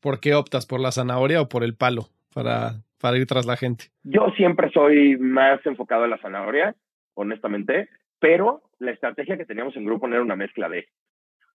¿por 0.00 0.20
qué 0.20 0.34
optas 0.34 0.66
por 0.66 0.80
la 0.80 0.90
zanahoria 0.90 1.40
o 1.40 1.48
por 1.48 1.62
el 1.62 1.76
palo 1.76 2.08
para, 2.34 2.82
para 3.00 3.16
ir 3.16 3.26
tras 3.26 3.46
la 3.46 3.56
gente? 3.56 3.86
Yo 4.02 4.32
siempre 4.36 4.70
soy 4.72 5.16
más 5.16 5.64
enfocado 5.64 6.04
en 6.04 6.10
la 6.10 6.18
zanahoria, 6.18 6.74
honestamente, 7.14 7.88
pero 8.18 8.62
la 8.80 8.90
estrategia 8.90 9.36
que 9.36 9.46
teníamos 9.46 9.76
en 9.76 9.84
grupo 9.84 10.08
no 10.08 10.14
era 10.14 10.24
una 10.24 10.36
mezcla 10.36 10.68
de. 10.68 10.88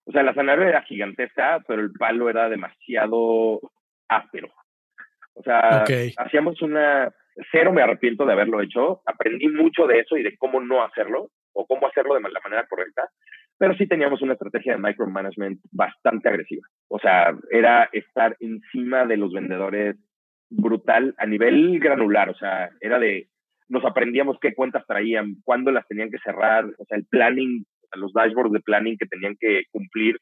O 0.04 0.12
sea, 0.12 0.22
la 0.22 0.34
zanahoria 0.34 0.70
era 0.70 0.82
gigantesca, 0.82 1.62
pero 1.68 1.82
el 1.82 1.92
palo 1.92 2.30
era 2.30 2.48
demasiado 2.48 3.60
áspero. 4.08 4.48
O 5.34 5.42
sea, 5.42 5.84
hacíamos 6.16 6.62
una. 6.62 7.12
Cero 7.52 7.72
me 7.72 7.82
arrepiento 7.82 8.24
de 8.24 8.32
haberlo 8.32 8.62
hecho. 8.62 9.02
Aprendí 9.04 9.48
mucho 9.48 9.86
de 9.86 10.00
eso 10.00 10.16
y 10.16 10.22
de 10.22 10.36
cómo 10.38 10.60
no 10.60 10.82
hacerlo 10.82 11.30
o 11.52 11.66
cómo 11.66 11.86
hacerlo 11.86 12.14
de 12.14 12.20
la 12.20 12.40
manera 12.42 12.66
correcta. 12.68 13.08
Pero 13.58 13.74
sí 13.74 13.86
teníamos 13.86 14.22
una 14.22 14.34
estrategia 14.34 14.74
de 14.74 14.82
micromanagement 14.82 15.60
bastante 15.70 16.28
agresiva. 16.28 16.66
O 16.88 16.98
sea, 16.98 17.34
era 17.50 17.88
estar 17.92 18.36
encima 18.40 19.04
de 19.04 19.16
los 19.16 19.32
vendedores 19.32 19.96
brutal 20.50 21.14
a 21.18 21.26
nivel 21.26 21.78
granular, 21.78 22.28
o 22.28 22.34
sea, 22.34 22.70
era 22.80 22.98
de, 22.98 23.28
nos 23.68 23.84
aprendíamos 23.84 24.36
qué 24.40 24.52
cuentas 24.52 24.84
traían, 24.86 25.36
cuándo 25.44 25.70
las 25.70 25.86
tenían 25.86 26.10
que 26.10 26.18
cerrar, 26.18 26.64
o 26.64 26.84
sea, 26.86 26.98
el 26.98 27.06
planning, 27.06 27.64
los 27.92 28.12
dashboards 28.12 28.52
de 28.52 28.60
planning 28.60 28.96
que 28.98 29.06
tenían 29.06 29.36
que 29.38 29.62
cumplir, 29.70 30.16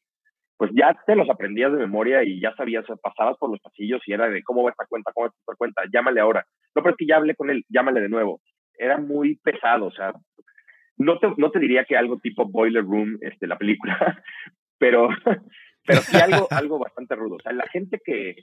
pues 0.59 0.71
ya 0.75 0.95
te 1.07 1.17
los 1.17 1.31
aprendías 1.31 1.73
de 1.73 1.79
memoria 1.79 2.25
y 2.25 2.41
ya 2.41 2.55
sabías, 2.57 2.85
pasabas 3.03 3.39
por 3.39 3.51
los 3.51 3.61
pasillos 3.61 4.03
y 4.07 4.13
era 4.13 4.29
de 4.29 4.43
cómo 4.43 4.65
va 4.65 4.71
esta 4.71 4.87
cuenta, 4.87 5.13
cómo 5.15 5.29
va 5.29 5.33
esta 5.35 5.55
cuenta, 5.57 5.83
llámale 5.93 6.21
ahora. 6.21 6.45
No, 6.75 6.83
pero 6.83 6.91
es 6.91 6.97
que 6.99 7.07
ya 7.07 7.17
hablé 7.17 7.35
con 7.35 7.49
él, 7.49 7.65
llámale 7.69 8.01
de 8.01 8.09
nuevo. 8.09 8.41
Era 8.77 8.99
muy 8.99 9.37
pesado, 9.37 9.87
o 9.87 9.93
sea, 9.93 10.13
no 10.99 11.19
te, 11.19 11.29
no 11.37 11.51
te 11.51 11.61
diría 11.61 11.85
que 11.85 11.97
algo 11.97 12.19
tipo 12.19 12.47
Boiler 12.47 12.85
Room, 12.85 13.19
este, 13.21 13.47
la 13.47 13.57
película, 13.57 14.23
pero, 14.79 15.09
pero 15.87 16.01
sí 16.01 16.17
algo, 16.17 16.49
algo 16.51 16.79
bastante 16.79 17.15
rudo. 17.15 17.37
O 17.37 17.41
sea, 17.41 17.53
la 17.53 17.67
gente 17.69 18.01
que, 18.05 18.37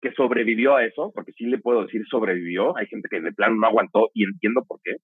que 0.00 0.12
sobrevivió 0.12 0.76
a 0.76 0.84
eso, 0.84 1.12
porque 1.14 1.32
sí 1.32 1.46
le 1.46 1.58
puedo 1.58 1.82
decir 1.82 2.02
sobrevivió, 2.08 2.76
hay 2.76 2.86
gente 2.86 3.08
que 3.10 3.20
de 3.20 3.32
plano 3.32 3.56
no 3.56 3.66
aguantó 3.66 4.10
y 4.14 4.24
entiendo 4.24 4.64
por 4.66 4.80
qué, 4.82 4.96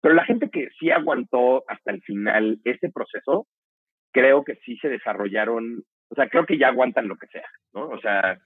pero 0.00 0.14
la 0.14 0.24
gente 0.24 0.48
que 0.50 0.68
sí 0.78 0.90
aguantó 0.90 1.64
hasta 1.68 1.90
el 1.90 2.00
final 2.02 2.58
este 2.64 2.90
proceso, 2.90 3.48
creo 4.12 4.44
que 4.44 4.54
sí 4.64 4.76
se 4.78 4.88
desarrollaron, 4.88 5.82
o 6.08 6.14
sea, 6.14 6.28
creo 6.28 6.46
que 6.46 6.56
ya 6.56 6.68
aguantan 6.68 7.08
lo 7.08 7.16
que 7.16 7.26
sea, 7.26 7.46
¿no? 7.74 7.88
O 7.88 8.00
sea... 8.00 8.38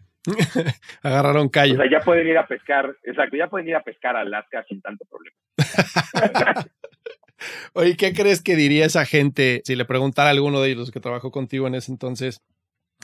Agarraron 1.02 1.48
callo. 1.48 1.74
O 1.74 1.76
sea, 1.76 1.90
ya 1.90 2.00
pueden 2.00 2.26
ir 2.26 2.38
a 2.38 2.46
pescar, 2.46 2.96
exacto, 3.02 3.37
ya 3.37 3.48
pueden 3.48 3.68
ir 3.68 3.76
a 3.76 3.83
pescar 3.83 4.16
a 4.16 4.20
Alaska 4.20 4.64
sin 4.68 4.81
tanto 4.81 5.05
problema. 5.05 5.37
Oye, 7.74 7.96
¿qué 7.96 8.12
crees 8.12 8.42
que 8.42 8.57
diría 8.57 8.87
esa 8.87 9.05
gente 9.05 9.62
si 9.64 9.76
le 9.76 9.85
preguntara 9.85 10.28
a 10.28 10.33
alguno 10.33 10.61
de 10.61 10.70
ellos 10.70 10.90
que 10.90 11.00
trabajó 11.00 11.31
contigo 11.31 11.66
en 11.66 11.74
ese 11.74 11.92
entonces? 11.92 12.40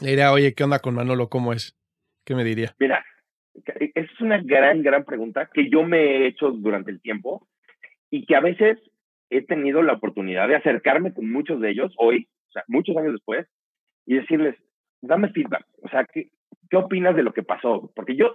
Le 0.02 0.10
diría, 0.10 0.32
oye, 0.32 0.54
¿qué 0.54 0.64
onda 0.64 0.78
con 0.78 0.94
Manolo? 0.94 1.28
¿Cómo 1.28 1.52
es? 1.52 1.76
¿Qué 2.24 2.34
me 2.34 2.44
diría? 2.44 2.74
Mira, 2.78 3.04
es 3.94 4.20
una 4.20 4.40
gran, 4.42 4.82
gran 4.82 5.04
pregunta 5.04 5.48
que 5.52 5.68
yo 5.70 5.82
me 5.82 5.98
he 5.98 6.26
hecho 6.28 6.50
durante 6.50 6.90
el 6.90 7.00
tiempo 7.00 7.48
y 8.10 8.26
que 8.26 8.36
a 8.36 8.40
veces 8.40 8.78
he 9.30 9.42
tenido 9.42 9.82
la 9.82 9.94
oportunidad 9.94 10.48
de 10.48 10.56
acercarme 10.56 11.12
con 11.12 11.30
muchos 11.30 11.60
de 11.60 11.70
ellos 11.70 11.92
hoy, 11.98 12.28
o 12.48 12.52
sea, 12.52 12.64
muchos 12.68 12.96
años 12.96 13.12
después, 13.12 13.46
y 14.06 14.14
decirles, 14.14 14.56
dame 15.02 15.30
feedback, 15.30 15.66
o 15.82 15.88
sea, 15.88 16.04
¿qué, 16.04 16.30
qué 16.70 16.76
opinas 16.76 17.14
de 17.14 17.22
lo 17.22 17.32
que 17.32 17.42
pasó? 17.42 17.92
Porque 17.94 18.16
yo 18.16 18.34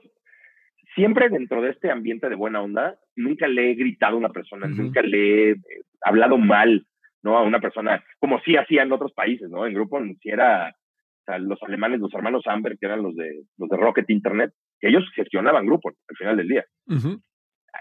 siempre 0.95 1.29
dentro 1.29 1.62
de 1.62 1.71
este 1.71 1.91
ambiente 1.91 2.29
de 2.29 2.36
buena 2.36 2.62
onda, 2.62 2.97
nunca 3.15 3.47
le 3.47 3.71
he 3.71 3.75
gritado 3.75 4.15
a 4.15 4.19
una 4.19 4.29
persona, 4.29 4.67
nunca 4.67 5.01
le 5.01 5.17
he 5.17 5.51
eh, 5.51 5.58
hablado 6.01 6.38
mal, 6.38 6.86
¿no? 7.21 7.38
A 7.38 7.43
una 7.43 7.60
persona, 7.60 8.03
como 8.19 8.39
sí 8.41 8.56
hacía 8.56 8.84
en 8.84 8.91
otros 8.91 9.13
países, 9.13 9.49
¿no? 9.49 9.65
En 9.65 9.73
grupo, 9.73 9.99
si 10.21 10.29
era 10.29 10.69
o 10.69 11.25
sea, 11.25 11.38
los 11.39 11.62
alemanes, 11.63 12.01
los 12.01 12.13
hermanos 12.13 12.43
Amber, 12.47 12.77
que 12.77 12.86
eran 12.86 13.01
los 13.01 13.15
de, 13.15 13.43
los 13.58 13.69
de 13.69 13.77
Rocket 13.77 14.10
Internet, 14.10 14.51
que 14.79 14.89
ellos 14.89 15.03
gestionaban 15.15 15.65
grupos 15.65 15.95
al 16.10 16.17
final 16.17 16.38
del 16.38 16.47
día. 16.49 16.65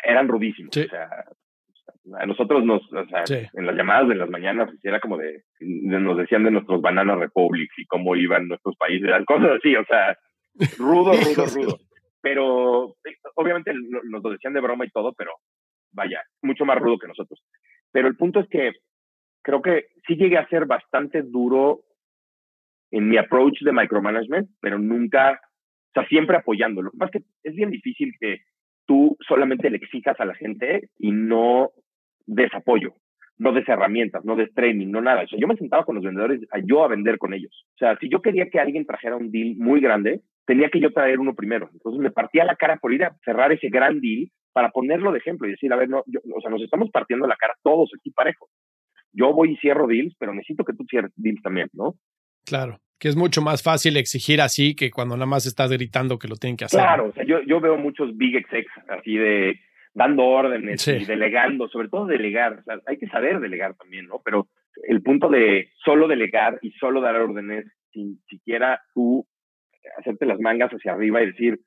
Eran 0.04 0.28
rudísimos. 0.28 0.76
O 0.76 0.88
sea, 0.88 1.08
a 2.18 2.26
nosotros 2.26 2.64
nos, 2.64 2.82
o 2.92 3.06
sea, 3.06 3.24
en 3.52 3.66
las 3.66 3.76
llamadas 3.76 4.08
de 4.08 4.14
las 4.14 4.30
mañanas, 4.30 4.70
era 4.82 5.00
como 5.00 5.16
de, 5.16 5.42
nos 5.60 6.16
decían 6.18 6.44
de 6.44 6.52
nuestros 6.52 6.80
Banana 6.80 7.16
Republics 7.16 7.76
y 7.78 7.86
cómo 7.86 8.14
iban 8.14 8.48
nuestros 8.48 8.76
países, 8.76 9.10
cosas 9.26 9.50
así, 9.58 9.74
o 9.74 9.84
sea, 9.84 10.16
rudo, 10.78 11.12
rudo, 11.12 11.46
rudo. 11.54 11.78
Pero 12.22 12.94
obviamente 13.34 13.72
nos 13.74 14.22
lo 14.22 14.30
decían 14.30 14.54
de 14.54 14.60
broma 14.60 14.86
y 14.86 14.90
todo, 14.90 15.12
pero 15.12 15.32
vaya, 15.92 16.22
mucho 16.40 16.64
más 16.64 16.78
rudo 16.78 16.98
que 16.98 17.08
nosotros. 17.08 17.42
Pero 17.90 18.08
el 18.08 18.16
punto 18.16 18.40
es 18.40 18.48
que 18.48 18.72
creo 19.42 19.60
que 19.60 19.86
sí 20.06 20.16
llegué 20.16 20.38
a 20.38 20.48
ser 20.48 20.66
bastante 20.66 21.22
duro 21.22 21.82
en 22.90 23.08
mi 23.08 23.16
approach 23.16 23.60
de 23.62 23.72
micromanagement, 23.72 24.48
pero 24.60 24.78
nunca, 24.78 25.32
o 25.32 25.92
sea, 25.94 26.06
siempre 26.08 26.36
apoyándolo. 26.36 26.86
Lo 26.86 26.90
que 26.92 26.98
pasa 26.98 27.18
es 27.18 27.24
que 27.24 27.48
es 27.48 27.54
bien 27.54 27.70
difícil 27.70 28.12
que 28.20 28.40
tú 28.86 29.16
solamente 29.26 29.70
le 29.70 29.78
exijas 29.78 30.18
a 30.20 30.24
la 30.24 30.34
gente 30.34 30.90
y 30.98 31.10
no 31.10 31.70
des 32.26 32.52
apoyo, 32.54 32.94
no 33.38 33.52
des 33.52 33.68
herramientas, 33.68 34.24
no 34.24 34.36
des 34.36 34.52
training, 34.54 34.90
no 34.90 35.00
nada. 35.00 35.22
O 35.22 35.28
sea, 35.28 35.38
yo 35.38 35.48
me 35.48 35.56
sentaba 35.56 35.84
con 35.84 35.96
los 35.96 36.04
vendedores 36.04 36.40
a 36.50 36.58
yo 36.60 36.84
a 36.84 36.88
vender 36.88 37.18
con 37.18 37.34
ellos. 37.34 37.66
O 37.74 37.78
sea, 37.78 37.96
si 37.98 38.08
yo 38.08 38.22
quería 38.22 38.48
que 38.50 38.60
alguien 38.60 38.86
trajera 38.86 39.16
un 39.16 39.30
deal 39.30 39.56
muy 39.56 39.80
grande, 39.80 40.20
tenía 40.46 40.68
que 40.70 40.80
yo 40.80 40.92
traer 40.92 41.18
uno 41.20 41.34
primero. 41.34 41.68
Entonces 41.72 42.00
me 42.00 42.10
partía 42.10 42.44
la 42.44 42.56
cara 42.56 42.76
por 42.76 42.92
ir 42.92 43.04
a 43.04 43.16
cerrar 43.24 43.52
ese 43.52 43.68
gran 43.68 44.00
deal 44.00 44.28
para 44.52 44.70
ponerlo 44.70 45.12
de 45.12 45.18
ejemplo 45.18 45.48
y 45.48 45.52
decir, 45.52 45.72
a 45.72 45.76
ver, 45.76 45.88
no, 45.88 46.00
o 46.00 46.40
sea, 46.40 46.50
nos 46.50 46.62
estamos 46.62 46.90
partiendo 46.90 47.26
la 47.26 47.36
cara 47.36 47.54
todos 47.62 47.90
aquí 47.98 48.10
parejos. 48.10 48.50
Yo 49.12 49.32
voy 49.32 49.52
y 49.52 49.56
cierro 49.56 49.86
deals, 49.86 50.14
pero 50.18 50.34
necesito 50.34 50.64
que 50.64 50.72
tú 50.72 50.84
cierres 50.88 51.12
deals 51.16 51.42
también, 51.42 51.68
¿no? 51.72 51.94
Claro, 52.44 52.78
que 52.98 53.08
es 53.08 53.16
mucho 53.16 53.42
más 53.42 53.62
fácil 53.62 53.96
exigir 53.96 54.40
así 54.40 54.74
que 54.74 54.90
cuando 54.90 55.16
nada 55.16 55.26
más 55.26 55.46
estás 55.46 55.70
gritando 55.70 56.18
que 56.18 56.28
lo 56.28 56.36
tienen 56.36 56.56
que 56.56 56.64
hacer. 56.64 56.80
Claro, 56.80 57.08
o 57.08 57.12
sea, 57.12 57.24
yo, 57.24 57.40
yo 57.42 57.60
veo 57.60 57.76
muchos 57.76 58.16
big 58.16 58.36
execs 58.36 58.72
así 58.88 59.16
de 59.16 59.60
dando 59.94 60.24
órdenes 60.24 60.86
y 60.88 61.04
delegando, 61.04 61.68
sobre 61.68 61.88
todo 61.88 62.06
delegar. 62.06 62.60
O 62.60 62.62
sea, 62.62 62.78
hay 62.86 62.96
que 62.98 63.08
saber 63.08 63.40
delegar 63.40 63.74
también, 63.74 64.06
¿no? 64.06 64.20
Pero 64.24 64.48
el 64.88 65.02
punto 65.02 65.28
de 65.28 65.70
solo 65.84 66.08
delegar 66.08 66.58
y 66.62 66.70
solo 66.72 67.00
dar 67.00 67.16
órdenes 67.16 67.66
sin 67.92 68.18
siquiera 68.28 68.80
tú 68.94 69.26
hacerte 69.98 70.26
las 70.26 70.40
mangas 70.40 70.70
hacia 70.70 70.92
arriba 70.92 71.22
y 71.22 71.26
decir, 71.26 71.60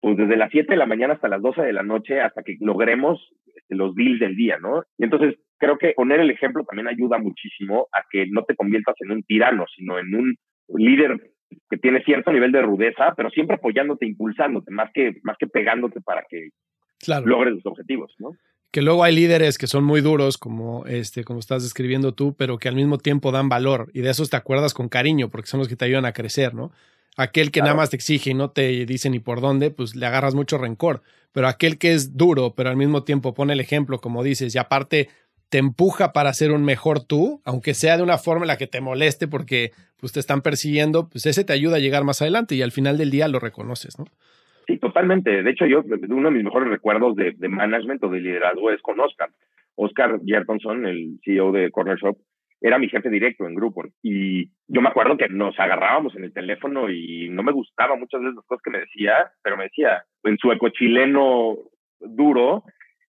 pues 0.00 0.16
desde 0.16 0.36
las 0.36 0.50
7 0.50 0.72
de 0.72 0.76
la 0.76 0.86
mañana 0.86 1.14
hasta 1.14 1.28
las 1.28 1.40
12 1.40 1.62
de 1.62 1.72
la 1.72 1.82
noche 1.82 2.20
hasta 2.20 2.42
que 2.42 2.56
logremos 2.60 3.20
este, 3.46 3.74
los 3.76 3.94
deals 3.94 4.20
del 4.20 4.36
día, 4.36 4.58
¿no? 4.58 4.82
Y 4.98 5.04
entonces 5.04 5.36
creo 5.58 5.78
que 5.78 5.92
poner 5.92 6.20
el 6.20 6.30
ejemplo 6.30 6.64
también 6.64 6.88
ayuda 6.88 7.18
muchísimo 7.18 7.86
a 7.92 8.02
que 8.10 8.26
no 8.30 8.42
te 8.44 8.56
conviertas 8.56 8.96
en 9.00 9.12
un 9.12 9.22
tirano, 9.22 9.64
sino 9.76 9.98
en 9.98 10.14
un 10.14 10.36
líder 10.68 11.32
que 11.70 11.76
tiene 11.76 12.02
cierto 12.02 12.32
nivel 12.32 12.50
de 12.50 12.62
rudeza, 12.62 13.14
pero 13.16 13.30
siempre 13.30 13.56
apoyándote, 13.56 14.06
impulsándote, 14.06 14.70
más 14.72 14.90
que, 14.92 15.20
más 15.22 15.36
que 15.38 15.46
pegándote 15.46 16.00
para 16.00 16.24
que 16.28 16.48
logres 17.24 17.54
los 17.54 17.66
objetivos, 17.66 18.12
¿no? 18.18 18.32
Que 18.72 18.80
luego 18.80 19.04
hay 19.04 19.14
líderes 19.14 19.58
que 19.58 19.66
son 19.66 19.84
muy 19.84 20.00
duros, 20.00 20.38
como 20.38 20.86
este, 20.86 21.24
como 21.24 21.40
estás 21.40 21.62
describiendo 21.62 22.14
tú, 22.14 22.34
pero 22.36 22.58
que 22.58 22.68
al 22.68 22.74
mismo 22.74 22.96
tiempo 22.96 23.30
dan 23.30 23.50
valor, 23.50 23.90
y 23.92 24.00
de 24.00 24.10
esos 24.10 24.30
te 24.30 24.36
acuerdas 24.36 24.72
con 24.72 24.88
cariño, 24.88 25.28
porque 25.28 25.46
son 25.46 25.58
los 25.58 25.68
que 25.68 25.76
te 25.76 25.84
ayudan 25.84 26.06
a 26.06 26.12
crecer, 26.12 26.54
¿no? 26.54 26.72
Aquel 27.16 27.50
que 27.50 27.60
nada 27.60 27.74
más 27.74 27.90
te 27.90 27.96
exige 27.96 28.30
y 28.30 28.34
no 28.34 28.50
te 28.50 28.86
dice 28.86 29.10
ni 29.10 29.18
por 29.18 29.40
dónde, 29.40 29.70
pues 29.70 29.94
le 29.94 30.06
agarras 30.06 30.34
mucho 30.34 30.56
rencor. 30.58 31.02
Pero 31.32 31.46
aquel 31.48 31.78
que 31.78 31.92
es 31.92 32.16
duro, 32.16 32.54
pero 32.54 32.70
al 32.70 32.76
mismo 32.76 33.04
tiempo 33.04 33.34
pone 33.34 33.52
el 33.52 33.60
ejemplo, 33.60 34.00
como 34.00 34.22
dices, 34.22 34.54
y 34.54 34.58
aparte 34.58 35.08
te 35.52 35.58
empuja 35.58 36.14
para 36.14 36.32
ser 36.32 36.50
un 36.50 36.64
mejor 36.64 37.04
tú, 37.04 37.42
aunque 37.44 37.74
sea 37.74 37.98
de 37.98 38.02
una 38.02 38.16
forma 38.16 38.44
en 38.44 38.48
la 38.48 38.56
que 38.56 38.66
te 38.66 38.80
moleste 38.80 39.28
porque 39.28 39.72
pues, 40.00 40.10
te 40.10 40.18
están 40.18 40.40
persiguiendo, 40.40 41.10
pues 41.10 41.26
ese 41.26 41.44
te 41.44 41.52
ayuda 41.52 41.76
a 41.76 41.80
llegar 41.80 42.04
más 42.04 42.22
adelante 42.22 42.54
y 42.54 42.62
al 42.62 42.72
final 42.72 42.96
del 42.96 43.10
día 43.10 43.28
lo 43.28 43.38
reconoces, 43.38 43.98
¿no? 43.98 44.06
Sí, 44.66 44.78
totalmente. 44.78 45.42
De 45.42 45.50
hecho, 45.50 45.66
yo, 45.66 45.82
uno 46.08 46.30
de 46.30 46.34
mis 46.34 46.44
mejores 46.44 46.70
recuerdos 46.70 47.16
de, 47.16 47.34
management 47.48 48.02
o 48.02 48.08
de 48.08 48.20
liderazgo 48.20 48.70
es 48.70 48.80
con 48.80 48.98
Oscar. 49.00 49.28
Oscar 49.74 50.20
Jertonson, 50.24 50.86
el 50.86 51.18
CEO 51.22 51.52
de 51.52 51.70
Corner 51.70 51.98
Shop, 51.98 52.16
era 52.62 52.78
mi 52.78 52.88
jefe 52.88 53.10
directo 53.10 53.46
en 53.46 53.54
grupo. 53.54 53.84
Y 54.02 54.50
yo 54.68 54.80
me 54.80 54.88
acuerdo 54.88 55.16
que 55.16 55.28
nos 55.28 55.58
agarrábamos 55.58 56.14
en 56.16 56.24
el 56.24 56.32
teléfono 56.32 56.88
y 56.88 57.28
no 57.28 57.42
me 57.42 57.52
gustaba 57.52 57.96
muchas 57.96 58.20
veces 58.20 58.36
las 58.36 58.46
cosas 58.46 58.62
que 58.62 58.70
me 58.70 58.78
decía, 58.78 59.32
pero 59.42 59.56
me 59.56 59.64
decía 59.64 60.04
en 60.22 60.38
su 60.38 60.50
eco 60.52 60.68
chileno 60.68 61.56
duro, 61.98 62.62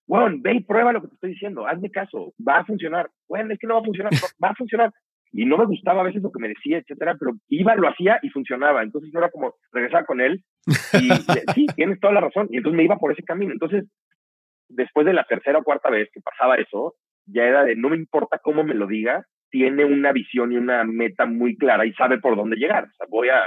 bueno, 0.08 0.38
ve 0.42 0.56
y 0.56 0.64
prueba 0.64 0.92
lo 0.92 1.02
que 1.02 1.08
te 1.08 1.14
estoy 1.14 1.30
diciendo, 1.32 1.68
hazme 1.68 1.92
caso, 1.92 2.34
va 2.46 2.60
a 2.60 2.66
funcionar. 2.66 3.10
Bueno, 3.30 3.54
es 3.54 3.60
que 3.60 3.68
no 3.68 3.76
va 3.76 3.82
a 3.82 3.86
funcionar, 3.86 4.12
va 4.44 4.50
a 4.50 4.56
funcionar. 4.56 4.92
Y 5.32 5.46
no 5.46 5.58
me 5.58 5.66
gustaba 5.66 6.02
a 6.02 6.06
veces 6.06 6.22
lo 6.22 6.32
que 6.32 6.40
me 6.40 6.50
decía, 6.50 6.78
etcétera, 6.80 7.16
pero 7.20 7.34
iba, 7.50 7.76
lo 7.76 7.88
hacía 7.88 8.20
y 8.22 8.30
funcionaba. 8.30 8.84
Entonces 8.84 9.12
yo 9.14 9.20
era 9.20 9.30
como 9.30 9.54
regresar 9.72 10.06
con 10.06 10.20
él 10.20 10.44
y 10.94 11.10
sí, 11.56 11.68
tienes 11.76 12.00
toda 12.00 12.14
la 12.14 12.22
razón. 12.22 12.48
Y 12.52 12.58
entonces 12.58 12.78
me 12.78 12.84
iba 12.84 12.98
por 12.98 13.12
ese 13.12 13.24
camino. 13.24 13.52
Entonces, 13.52 13.86
después 14.68 15.06
de 15.06 15.14
la 15.14 15.24
tercera 15.26 15.60
o 15.60 15.64
cuarta 15.64 15.90
vez 15.90 16.10
que 16.12 16.22
pasaba 16.22 16.56
eso, 16.56 16.96
ya 17.26 17.44
era 17.44 17.64
de 17.64 17.76
no 17.76 17.90
me 17.90 17.98
importa 17.98 18.40
cómo 18.44 18.64
me 18.64 18.76
lo 18.76 18.86
diga, 18.86 19.26
tiene 19.54 19.86
una 19.86 20.12
visión 20.12 20.52
y 20.52 20.58
una 20.58 20.84
meta 20.84 21.28
muy 21.28 21.56
clara 21.56 21.86
y 21.86 21.94
sabe 21.94 22.20
por 22.20 22.36
dónde 22.36 22.56
llegar. 22.56 22.86
O 22.86 22.94
sea, 22.98 23.06
voy 23.08 23.30
a, 23.30 23.40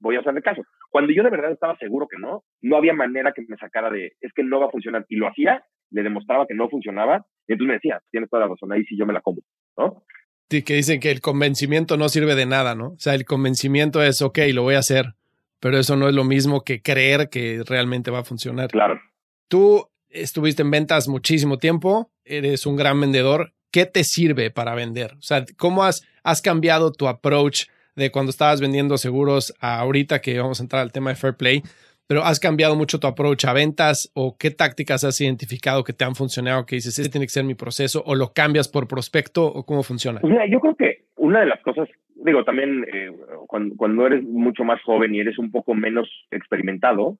voy 0.00 0.16
a 0.16 0.18
hacerle 0.18 0.42
caso. 0.42 0.62
Cuando 0.90 1.12
yo 1.12 1.22
de 1.22 1.30
verdad 1.30 1.52
estaba 1.52 1.78
seguro 1.78 2.08
que 2.08 2.18
no, 2.18 2.42
no 2.60 2.76
había 2.76 2.92
manera 2.92 3.32
que 3.32 3.42
me 3.46 3.56
sacara 3.56 3.88
de, 3.88 4.14
es 4.20 4.32
que 4.34 4.42
no 4.42 4.58
va 4.58 4.66
a 4.66 4.70
funcionar. 4.70 5.06
Y 5.08 5.14
lo 5.14 5.28
hacía, 5.28 5.62
le 5.90 6.02
demostraba 6.02 6.44
que 6.48 6.54
no 6.54 6.68
funcionaba, 6.68 7.24
y 7.46 7.52
entonces 7.52 7.68
me 7.68 7.74
decía, 7.74 8.02
tienes 8.10 8.28
toda 8.28 8.42
la 8.42 8.48
razón, 8.48 8.72
ahí 8.72 8.82
sí 8.82 8.96
yo 8.98 9.06
me 9.06 9.12
la 9.12 9.20
como, 9.20 9.42
¿no? 9.78 10.02
Sí, 10.50 10.64
que 10.64 10.74
dicen 10.74 10.98
que 10.98 11.12
el 11.12 11.20
convencimiento 11.20 11.96
no 11.96 12.08
sirve 12.08 12.34
de 12.34 12.46
nada, 12.46 12.74
¿no? 12.74 12.88
O 12.88 12.98
sea, 12.98 13.14
el 13.14 13.24
convencimiento 13.24 14.02
es, 14.02 14.22
ok, 14.22 14.40
lo 14.52 14.62
voy 14.62 14.74
a 14.74 14.80
hacer, 14.80 15.14
pero 15.60 15.78
eso 15.78 15.94
no 15.94 16.08
es 16.08 16.14
lo 16.16 16.24
mismo 16.24 16.64
que 16.64 16.82
creer 16.82 17.28
que 17.30 17.62
realmente 17.64 18.10
va 18.10 18.18
a 18.20 18.24
funcionar. 18.24 18.70
Claro. 18.70 19.00
Tú 19.46 19.88
estuviste 20.08 20.62
en 20.62 20.72
ventas 20.72 21.06
muchísimo 21.06 21.58
tiempo, 21.58 22.10
eres 22.24 22.66
un 22.66 22.76
gran 22.76 23.00
vendedor. 23.00 23.53
¿Qué 23.74 23.86
te 23.86 24.04
sirve 24.04 24.52
para 24.52 24.76
vender? 24.76 25.14
O 25.18 25.22
sea, 25.22 25.44
¿cómo 25.56 25.82
has, 25.82 26.06
cambiado 26.44 26.92
tu 26.92 27.08
approach 27.08 27.64
de 27.96 28.12
cuando 28.12 28.30
estabas 28.30 28.60
vendiendo 28.60 28.96
seguros 28.98 29.52
a 29.60 29.80
ahorita 29.80 30.20
que 30.20 30.38
vamos 30.38 30.60
a 30.60 30.62
entrar 30.62 30.80
al 30.80 30.92
tema 30.92 31.10
de 31.10 31.16
Fair 31.16 31.34
Play? 31.34 31.62
Pero 32.06 32.22
has 32.22 32.38
cambiado 32.38 32.76
mucho 32.76 33.00
tu 33.00 33.08
approach 33.08 33.46
a 33.46 33.52
ventas 33.52 34.12
o 34.14 34.36
qué 34.38 34.52
tácticas 34.52 35.02
has 35.02 35.20
identificado 35.20 35.82
que 35.82 35.92
te 35.92 36.04
han 36.04 36.14
funcionado 36.14 36.66
que 36.66 36.76
dices, 36.76 36.96
este 37.00 37.10
tiene 37.10 37.26
que 37.26 37.32
ser 37.32 37.42
mi 37.42 37.56
proceso 37.56 38.04
o 38.06 38.14
lo 38.14 38.32
cambias 38.32 38.68
por 38.68 38.86
prospecto 38.86 39.44
o 39.44 39.66
cómo 39.66 39.82
funciona? 39.82 40.20
Mira, 40.22 40.46
yo 40.46 40.60
creo 40.60 40.76
que 40.76 41.06
una 41.16 41.40
de 41.40 41.46
las 41.46 41.60
cosas, 41.62 41.88
digo, 42.14 42.44
también 42.44 42.86
eh, 42.94 43.10
cuando, 43.48 43.74
cuando 43.76 44.06
eres 44.06 44.22
mucho 44.22 44.62
más 44.62 44.80
joven 44.82 45.16
y 45.16 45.18
eres 45.18 45.36
un 45.36 45.50
poco 45.50 45.74
menos 45.74 46.08
experimentado, 46.30 47.18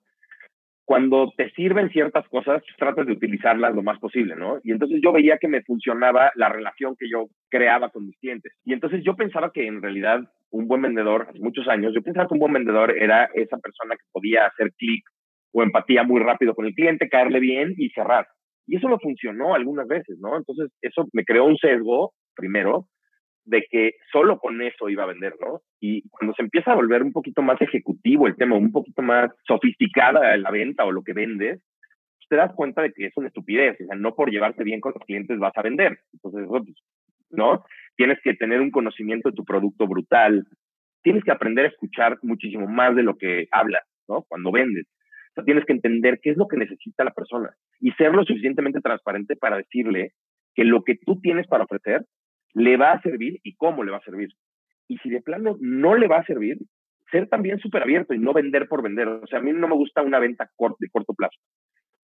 cuando 0.85 1.33
te 1.37 1.51
sirven 1.51 1.91
ciertas 1.91 2.29
cosas, 2.29 2.63
tratas 2.79 3.07
de 3.07 3.13
utilizarlas 3.13 3.75
lo 3.75 3.83
más 3.83 3.99
posible, 3.99 4.37
¿no? 4.37 4.59
Y 4.63 4.73
entonces 4.73 5.01
yo 5.03 5.13
veía 5.13 5.39
que 5.39 5.49
me 5.49 5.63
funcionaba 5.63 6.31
la 6.35 6.51
relación 6.51 6.95
que 6.99 7.09
yo 7.11 7.29
creaba 7.49 7.89
con 7.89 8.07
mis 8.07 8.19
clientes. 8.19 8.53
Y 8.65 8.75
entonces 8.75 9.03
yo 9.03 9.17
pensaba 9.17 9.51
que 9.53 9.67
en 9.67 9.81
realidad 9.81 10.21
un 10.51 10.69
buen 10.69 10.83
vendedor, 10.83 11.27
hace 11.29 11.41
muchos 11.41 11.67
años, 11.69 11.95
yo 11.95 12.03
pensaba 12.03 12.29
que 12.29 12.35
un 12.35 12.41
buen 12.41 12.53
vendedor 12.53 12.97
era 12.97 13.31
esa 13.35 13.57
persona 13.59 13.97
que 13.97 14.05
podía 14.13 14.47
hacer 14.47 14.73
clic 14.77 15.05
o 15.53 15.63
empatía 15.63 16.03
muy 16.03 16.21
rápido 16.21 16.55
con 16.55 16.67
el 16.67 16.75
cliente, 16.75 17.09
caerle 17.09 17.41
bien 17.41 17.75
y 17.79 17.89
cerrar. 17.91 18.27
Y 18.67 18.77
eso 18.77 18.89
no 18.89 18.99
funcionó 18.99 19.55
algunas 19.55 19.87
veces, 19.87 20.19
¿no? 20.21 20.37
Entonces 20.37 20.71
eso 20.83 21.07
me 21.13 21.25
creó 21.25 21.45
un 21.45 21.57
sesgo, 21.57 22.13
primero, 22.37 22.87
de 23.45 23.67
que 23.71 23.97
solo 24.11 24.39
con 24.39 24.61
eso 24.63 24.89
iba 24.89 25.05
a 25.05 25.09
vender, 25.09 25.35
¿no? 25.41 25.61
Y 25.81 26.09
cuando 26.09 26.35
se 26.35 26.43
empieza 26.43 26.73
a 26.73 26.77
volver 26.77 27.03
un 27.03 27.13
poquito 27.13 27.43
más 27.43 27.61
ejecutivo 27.61 28.27
el 28.27 28.37
tema, 28.37 28.57
un 28.57 28.73
poquito 28.73 29.03
más 29.03 29.31
sofisticada 29.47 30.37
la 30.37 30.51
venta 30.51 30.85
o 30.85 30.93
lo 30.93 31.03
que 31.03 31.13
vendes, 31.13 31.61
pues 32.17 32.29
te 32.29 32.37
das 32.37 32.53
cuenta 32.55 32.83
de 32.83 32.93
que 32.93 33.07
es 33.07 33.17
una 33.17 33.29
estupidez, 33.29 33.79
o 33.81 33.87
sea, 33.87 33.97
no 33.97 34.15
por 34.15 34.31
llevarte 34.31 34.65
bien 34.65 34.81
con 34.81 34.93
los 34.95 35.05
clientes 35.05 35.39
vas 35.39 35.57
a 35.57 35.63
vender. 35.63 35.99
Entonces, 36.13 36.47
pues, 36.49 36.63
¿no? 37.31 37.65
Tienes 37.97 38.19
que 38.23 38.35
tener 38.35 38.61
un 38.61 38.71
conocimiento 38.71 39.31
de 39.31 39.37
tu 39.37 39.45
producto 39.45 39.87
brutal, 39.87 40.47
tienes 41.03 41.23
que 41.23 41.33
aprender 41.33 41.67
a 41.67 41.69
escuchar 41.69 42.19
muchísimo 42.23 42.67
más 42.67 42.97
de 42.97 43.03
lo 43.03 43.17
que 43.17 43.47
hablas, 43.51 43.83
¿no? 44.09 44.23
Cuando 44.23 44.51
vendes. 44.51 44.87
O 45.31 45.35
sea, 45.35 45.45
tienes 45.45 45.65
que 45.67 45.73
entender 45.73 46.19
qué 46.23 46.31
es 46.31 46.37
lo 46.37 46.49
que 46.49 46.57
necesita 46.57 47.05
la 47.05 47.13
persona 47.13 47.51
y 47.81 47.91
ser 47.93 48.13
lo 48.15 48.25
suficientemente 48.25 48.81
transparente 48.81 49.37
para 49.37 49.59
decirle 49.59 50.13
que 50.55 50.65
lo 50.65 50.83
que 50.83 50.97
tú 50.97 51.21
tienes 51.21 51.47
para 51.47 51.65
ofrecer 51.65 52.07
le 52.55 52.77
va 52.77 52.93
a 52.93 53.03
servir 53.03 53.41
y 53.43 53.55
cómo 53.57 53.85
le 53.85 53.91
va 53.91 53.99
a 53.99 54.05
servir. 54.05 54.31
Y 54.89 54.99
si 54.99 55.11
de 55.11 55.21
plano 55.21 55.57
no 55.61 55.97
le 55.97 56.09
va 56.09 56.19
a 56.19 56.27
servir, 56.27 56.59
ser 57.11 57.29
también 57.29 57.59
súper 57.59 57.83
abierto 57.83 58.15
y 58.15 58.19
no 58.19 58.33
vender 58.33 58.69
por 58.69 58.83
vender. 58.83 59.09
O 59.09 59.27
sea, 59.27 59.39
a 59.39 59.43
mí 59.43 59.53
no 59.53 59.69
me 59.69 59.75
gusta 59.75 60.03
una 60.03 60.19
venta 60.19 60.51
de 60.79 60.89
corto 60.91 61.15
plazo. 61.15 61.39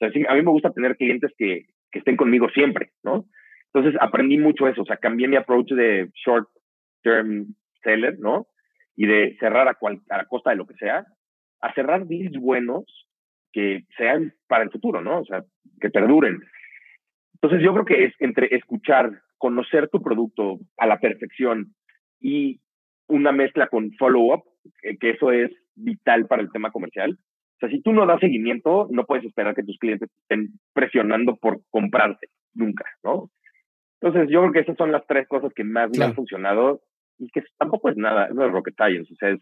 O 0.01 0.09
sea, 0.09 0.09
a 0.29 0.35
mí 0.35 0.43
me 0.43 0.51
gusta 0.51 0.71
tener 0.71 0.97
clientes 0.97 1.33
que, 1.37 1.67
que 1.91 1.99
estén 1.99 2.17
conmigo 2.17 2.49
siempre, 2.51 2.91
¿no? 3.03 3.27
Entonces 3.73 4.01
aprendí 4.01 4.39
mucho 4.39 4.67
eso, 4.67 4.83
o 4.83 4.85
sea, 4.85 4.97
cambié 4.97 5.29
mi 5.29 5.37
approach 5.37 5.71
de 5.71 6.11
short 6.15 6.49
term 7.03 7.55
seller, 7.83 8.19
¿no? 8.19 8.47
Y 8.97 9.07
de 9.07 9.37
cerrar 9.39 9.69
a, 9.69 9.75
cual, 9.75 10.01
a 10.11 10.25
costa 10.25 10.51
de 10.51 10.57
lo 10.57 10.67
que 10.67 10.75
sea, 10.75 11.07
a 11.61 11.73
cerrar 11.75 12.07
deals 12.07 12.37
buenos 12.39 12.85
que 13.53 13.85
sean 13.97 14.35
para 14.49 14.65
el 14.65 14.71
futuro, 14.71 15.01
¿no? 15.01 15.21
O 15.21 15.25
sea, 15.25 15.45
que 15.81 15.91
perduren. 15.91 16.41
Entonces 17.35 17.63
yo 17.63 17.73
creo 17.73 17.85
que 17.85 18.05
es 18.05 18.15
entre 18.19 18.55
escuchar, 18.55 19.23
conocer 19.41 19.89
tu 19.89 20.03
producto 20.03 20.61
a 20.77 20.87
la 20.87 21.01
perfección 21.01 21.75
y 22.21 22.61
una 23.09 23.33
mezcla 23.33 23.69
con 23.69 23.91
follow-up, 23.99 24.45
que 25.01 25.11
eso 25.11 25.33
es 25.33 25.51
vital 25.75 26.27
para 26.27 26.43
el 26.43 26.53
tema 26.53 26.71
comercial. 26.71 27.19
O 27.57 27.59
sea, 27.59 27.71
si 27.71 27.81
tú 27.81 27.93
no 27.93 28.07
das 28.07 28.21
seguimiento, 28.21 28.87
no 28.91 29.07
puedes 29.07 29.25
esperar 29.25 29.55
que 29.55 29.63
tus 29.63 29.79
clientes 29.79 30.11
estén 30.23 30.53
presionando 30.75 31.37
por 31.37 31.63
comprarte, 31.71 32.29
nunca, 32.53 32.85
¿no? 33.03 33.31
Entonces, 34.01 34.31
yo 34.31 34.41
creo 34.41 34.53
que 34.53 34.61
esas 34.61 34.77
son 34.77 34.93
las 34.93 35.07
tres 35.07 35.27
cosas 35.27 35.53
que 35.55 35.65
más 35.65 35.91
me 35.97 36.05
han 36.05 36.15
funcionado 36.15 36.83
y 37.19 37.29
que 37.31 37.43
tampoco 37.59 37.89
es 37.89 37.97
nada, 37.97 38.29
no 38.29 38.45
es 38.45 38.53
rocket 38.53 38.75
science, 38.77 39.13
o 39.13 39.17
sea, 39.17 39.31
es... 39.31 39.41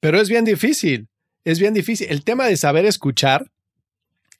Pero 0.00 0.18
es 0.18 0.30
bien 0.30 0.44
difícil, 0.44 1.08
es 1.44 1.60
bien 1.60 1.74
difícil. 1.74 2.06
El 2.10 2.24
tema 2.24 2.46
de 2.46 2.56
saber 2.56 2.86
escuchar 2.86 3.50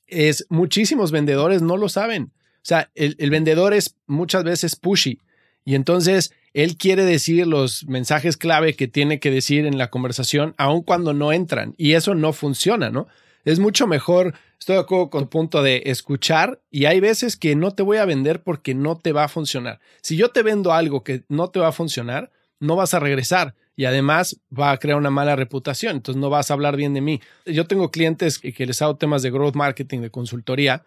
es, 0.07 0.47
muchísimos 0.51 1.13
vendedores 1.13 1.61
no 1.63 1.77
lo 1.77 1.89
saben. 1.91 2.33
O 2.65 2.67
sea, 2.67 2.91
el, 2.95 3.29
vendedor 3.29 3.75
es 3.75 3.95
muchas 4.07 4.43
veces 4.43 4.75
pushy 4.75 5.21
y 5.67 5.75
entonces 5.75 6.33
él 6.55 6.79
quiere 6.79 7.05
decir 7.05 7.47
los 7.47 7.85
mensajes 7.87 8.39
clave 8.39 8.73
que 8.73 8.89
tiene 8.89 9.21
que 9.21 9.31
decir 9.31 9.67
en 9.67 9.77
la 9.77 9.91
conversación, 9.91 10.55
aun 10.57 10.81
cuando 10.81 11.13
no 11.13 11.31
entran. 11.31 11.75
Y 11.77 11.93
eso 11.93 12.15
no 12.15 12.33
funciona, 12.33 12.89
¿no? 12.89 13.07
Es 13.45 13.59
mucho 13.59 13.87
mejor, 13.87 14.33
estoy 14.59 14.77
de 14.77 14.81
acuerdo 14.81 15.11
con 15.11 15.25
el 15.25 15.29
punto 15.29 15.63
de 15.63 15.83
escuchar 15.85 16.63
y 16.71 16.87
hay 16.87 17.01
veces 17.01 17.37
que 17.37 17.55
no 17.55 17.73
te 17.73 17.83
voy 17.83 17.99
a 17.99 18.07
vender 18.07 18.43
porque 18.43 18.75
no 18.75 18.97
te 18.97 19.13
va 19.13 19.25
a 19.25 19.29
funcionar. 19.29 19.79
Si 20.01 20.17
yo 20.17 20.31
te 20.31 20.43
vendo 20.43 20.73
algo 20.73 21.05
que 21.05 21.25
no 21.29 21.51
te 21.51 21.61
va 21.61 21.69
a 21.69 21.73
funcionar, 21.73 22.31
no 22.61 22.77
vas 22.77 22.95
a 22.95 22.99
regresar 22.99 23.55
y 23.77 23.85
además 23.85 24.41
va 24.59 24.71
a 24.71 24.79
crear 24.79 24.97
una 24.97 25.11
mala 25.11 25.37
reputación, 25.37 25.97
entonces 25.97 26.19
no 26.19 26.31
vas 26.31 26.51
a 26.51 26.55
hablar 26.55 26.77
bien 26.77 26.95
de 26.95 27.03
mí. 27.03 27.21
Yo 27.45 27.67
tengo 27.67 27.91
clientes 27.91 28.39
que 28.39 28.65
les 28.65 28.81
hago 28.81 28.97
temas 28.97 29.21
de 29.21 29.31
growth 29.31 29.55
marketing, 29.55 30.01
de 30.01 30.11
consultoría 30.11 30.83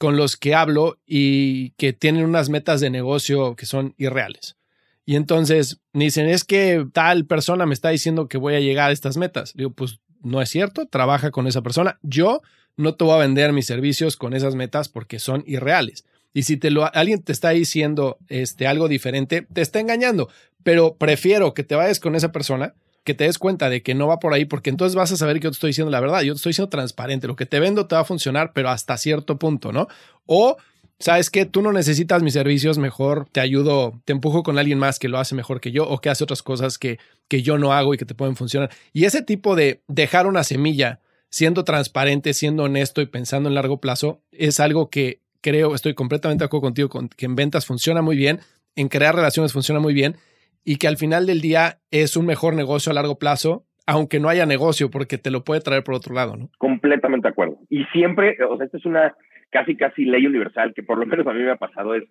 con 0.00 0.16
los 0.16 0.38
que 0.38 0.54
hablo 0.54 0.98
y 1.06 1.72
que 1.72 1.92
tienen 1.92 2.24
unas 2.24 2.48
metas 2.48 2.80
de 2.80 2.88
negocio 2.88 3.54
que 3.54 3.66
son 3.66 3.94
irreales. 3.98 4.56
Y 5.04 5.14
entonces 5.14 5.82
me 5.92 6.04
dicen, 6.04 6.26
es 6.26 6.44
que 6.44 6.86
tal 6.90 7.26
persona 7.26 7.66
me 7.66 7.74
está 7.74 7.90
diciendo 7.90 8.26
que 8.26 8.38
voy 8.38 8.54
a 8.54 8.60
llegar 8.60 8.88
a 8.88 8.92
estas 8.94 9.18
metas. 9.18 9.52
Digo, 9.52 9.72
pues 9.72 10.00
no 10.22 10.40
es 10.40 10.48
cierto, 10.48 10.86
trabaja 10.86 11.30
con 11.30 11.46
esa 11.46 11.60
persona. 11.60 11.98
Yo 12.00 12.40
no 12.78 12.94
te 12.94 13.04
voy 13.04 13.12
a 13.12 13.18
vender 13.18 13.52
mis 13.52 13.66
servicios 13.66 14.16
con 14.16 14.32
esas 14.32 14.54
metas 14.54 14.88
porque 14.88 15.18
son 15.18 15.44
irreales. 15.46 16.06
Y 16.32 16.44
si 16.44 16.56
te 16.56 16.70
lo, 16.70 16.90
alguien 16.94 17.22
te 17.22 17.32
está 17.32 17.50
diciendo 17.50 18.16
este, 18.28 18.66
algo 18.66 18.88
diferente, 18.88 19.46
te 19.52 19.60
está 19.60 19.80
engañando. 19.80 20.30
Pero 20.62 20.94
prefiero 20.94 21.52
que 21.52 21.62
te 21.62 21.74
vayas 21.74 22.00
con 22.00 22.14
esa 22.14 22.32
persona 22.32 22.72
que 23.04 23.14
te 23.14 23.24
des 23.24 23.38
cuenta 23.38 23.70
de 23.70 23.82
que 23.82 23.94
no 23.94 24.06
va 24.06 24.18
por 24.18 24.34
ahí, 24.34 24.44
porque 24.44 24.70
entonces 24.70 24.94
vas 24.94 25.12
a 25.12 25.16
saber 25.16 25.38
que 25.38 25.44
yo 25.44 25.50
te 25.50 25.54
estoy 25.54 25.70
diciendo 25.70 25.90
la 25.90 26.00
verdad, 26.00 26.20
yo 26.22 26.34
te 26.34 26.36
estoy 26.36 26.50
diciendo 26.50 26.68
transparente, 26.68 27.26
lo 27.26 27.36
que 27.36 27.46
te 27.46 27.60
vendo 27.60 27.86
te 27.86 27.94
va 27.94 28.02
a 28.02 28.04
funcionar, 28.04 28.52
pero 28.52 28.68
hasta 28.68 28.96
cierto 28.96 29.38
punto, 29.38 29.72
¿no? 29.72 29.88
O, 30.26 30.56
¿sabes 30.98 31.30
que 31.30 31.46
Tú 31.46 31.62
no 31.62 31.72
necesitas 31.72 32.22
mis 32.22 32.34
servicios, 32.34 32.78
mejor 32.78 33.26
te 33.32 33.40
ayudo, 33.40 34.00
te 34.04 34.12
empujo 34.12 34.42
con 34.42 34.58
alguien 34.58 34.78
más 34.78 34.98
que 34.98 35.08
lo 35.08 35.18
hace 35.18 35.34
mejor 35.34 35.60
que 35.60 35.72
yo 35.72 35.88
o 35.88 36.00
que 36.00 36.10
hace 36.10 36.24
otras 36.24 36.42
cosas 36.42 36.78
que, 36.78 36.98
que 37.28 37.42
yo 37.42 37.58
no 37.58 37.72
hago 37.72 37.94
y 37.94 37.98
que 37.98 38.04
te 38.04 38.14
pueden 38.14 38.36
funcionar. 38.36 38.70
Y 38.92 39.04
ese 39.04 39.22
tipo 39.22 39.56
de 39.56 39.82
dejar 39.88 40.26
una 40.26 40.44
semilla, 40.44 41.00
siendo 41.30 41.64
transparente, 41.64 42.34
siendo 42.34 42.64
honesto 42.64 43.00
y 43.00 43.06
pensando 43.06 43.48
en 43.48 43.54
largo 43.54 43.80
plazo, 43.80 44.20
es 44.32 44.60
algo 44.60 44.90
que 44.90 45.20
creo, 45.40 45.74
estoy 45.74 45.94
completamente 45.94 46.42
de 46.42 46.46
acuerdo 46.46 46.62
contigo, 46.62 46.88
con, 46.90 47.08
que 47.08 47.24
en 47.24 47.34
ventas 47.34 47.64
funciona 47.64 48.02
muy 48.02 48.16
bien, 48.16 48.40
en 48.76 48.88
crear 48.88 49.14
relaciones 49.14 49.52
funciona 49.52 49.80
muy 49.80 49.94
bien 49.94 50.16
y 50.64 50.76
que 50.76 50.88
al 50.88 50.96
final 50.96 51.26
del 51.26 51.40
día 51.40 51.80
es 51.90 52.16
un 52.16 52.26
mejor 52.26 52.54
negocio 52.54 52.92
a 52.92 52.94
largo 52.94 53.18
plazo, 53.18 53.66
aunque 53.86 54.20
no 54.20 54.28
haya 54.28 54.46
negocio, 54.46 54.90
porque 54.90 55.18
te 55.18 55.30
lo 55.30 55.42
puede 55.42 55.60
traer 55.60 55.82
por 55.82 55.94
otro 55.94 56.14
lado, 56.14 56.36
¿no? 56.36 56.50
Completamente 56.58 57.28
de 57.28 57.32
acuerdo. 57.32 57.58
Y 57.68 57.84
siempre, 57.86 58.36
o 58.44 58.56
sea, 58.56 58.66
esta 58.66 58.78
es 58.78 58.86
una 58.86 59.14
casi, 59.50 59.76
casi 59.76 60.04
ley 60.04 60.26
universal 60.26 60.72
que 60.74 60.82
por 60.82 60.98
lo 60.98 61.06
menos 61.06 61.26
a 61.26 61.32
mí 61.32 61.42
me 61.42 61.50
ha 61.50 61.56
pasado, 61.56 61.94
es 61.94 62.04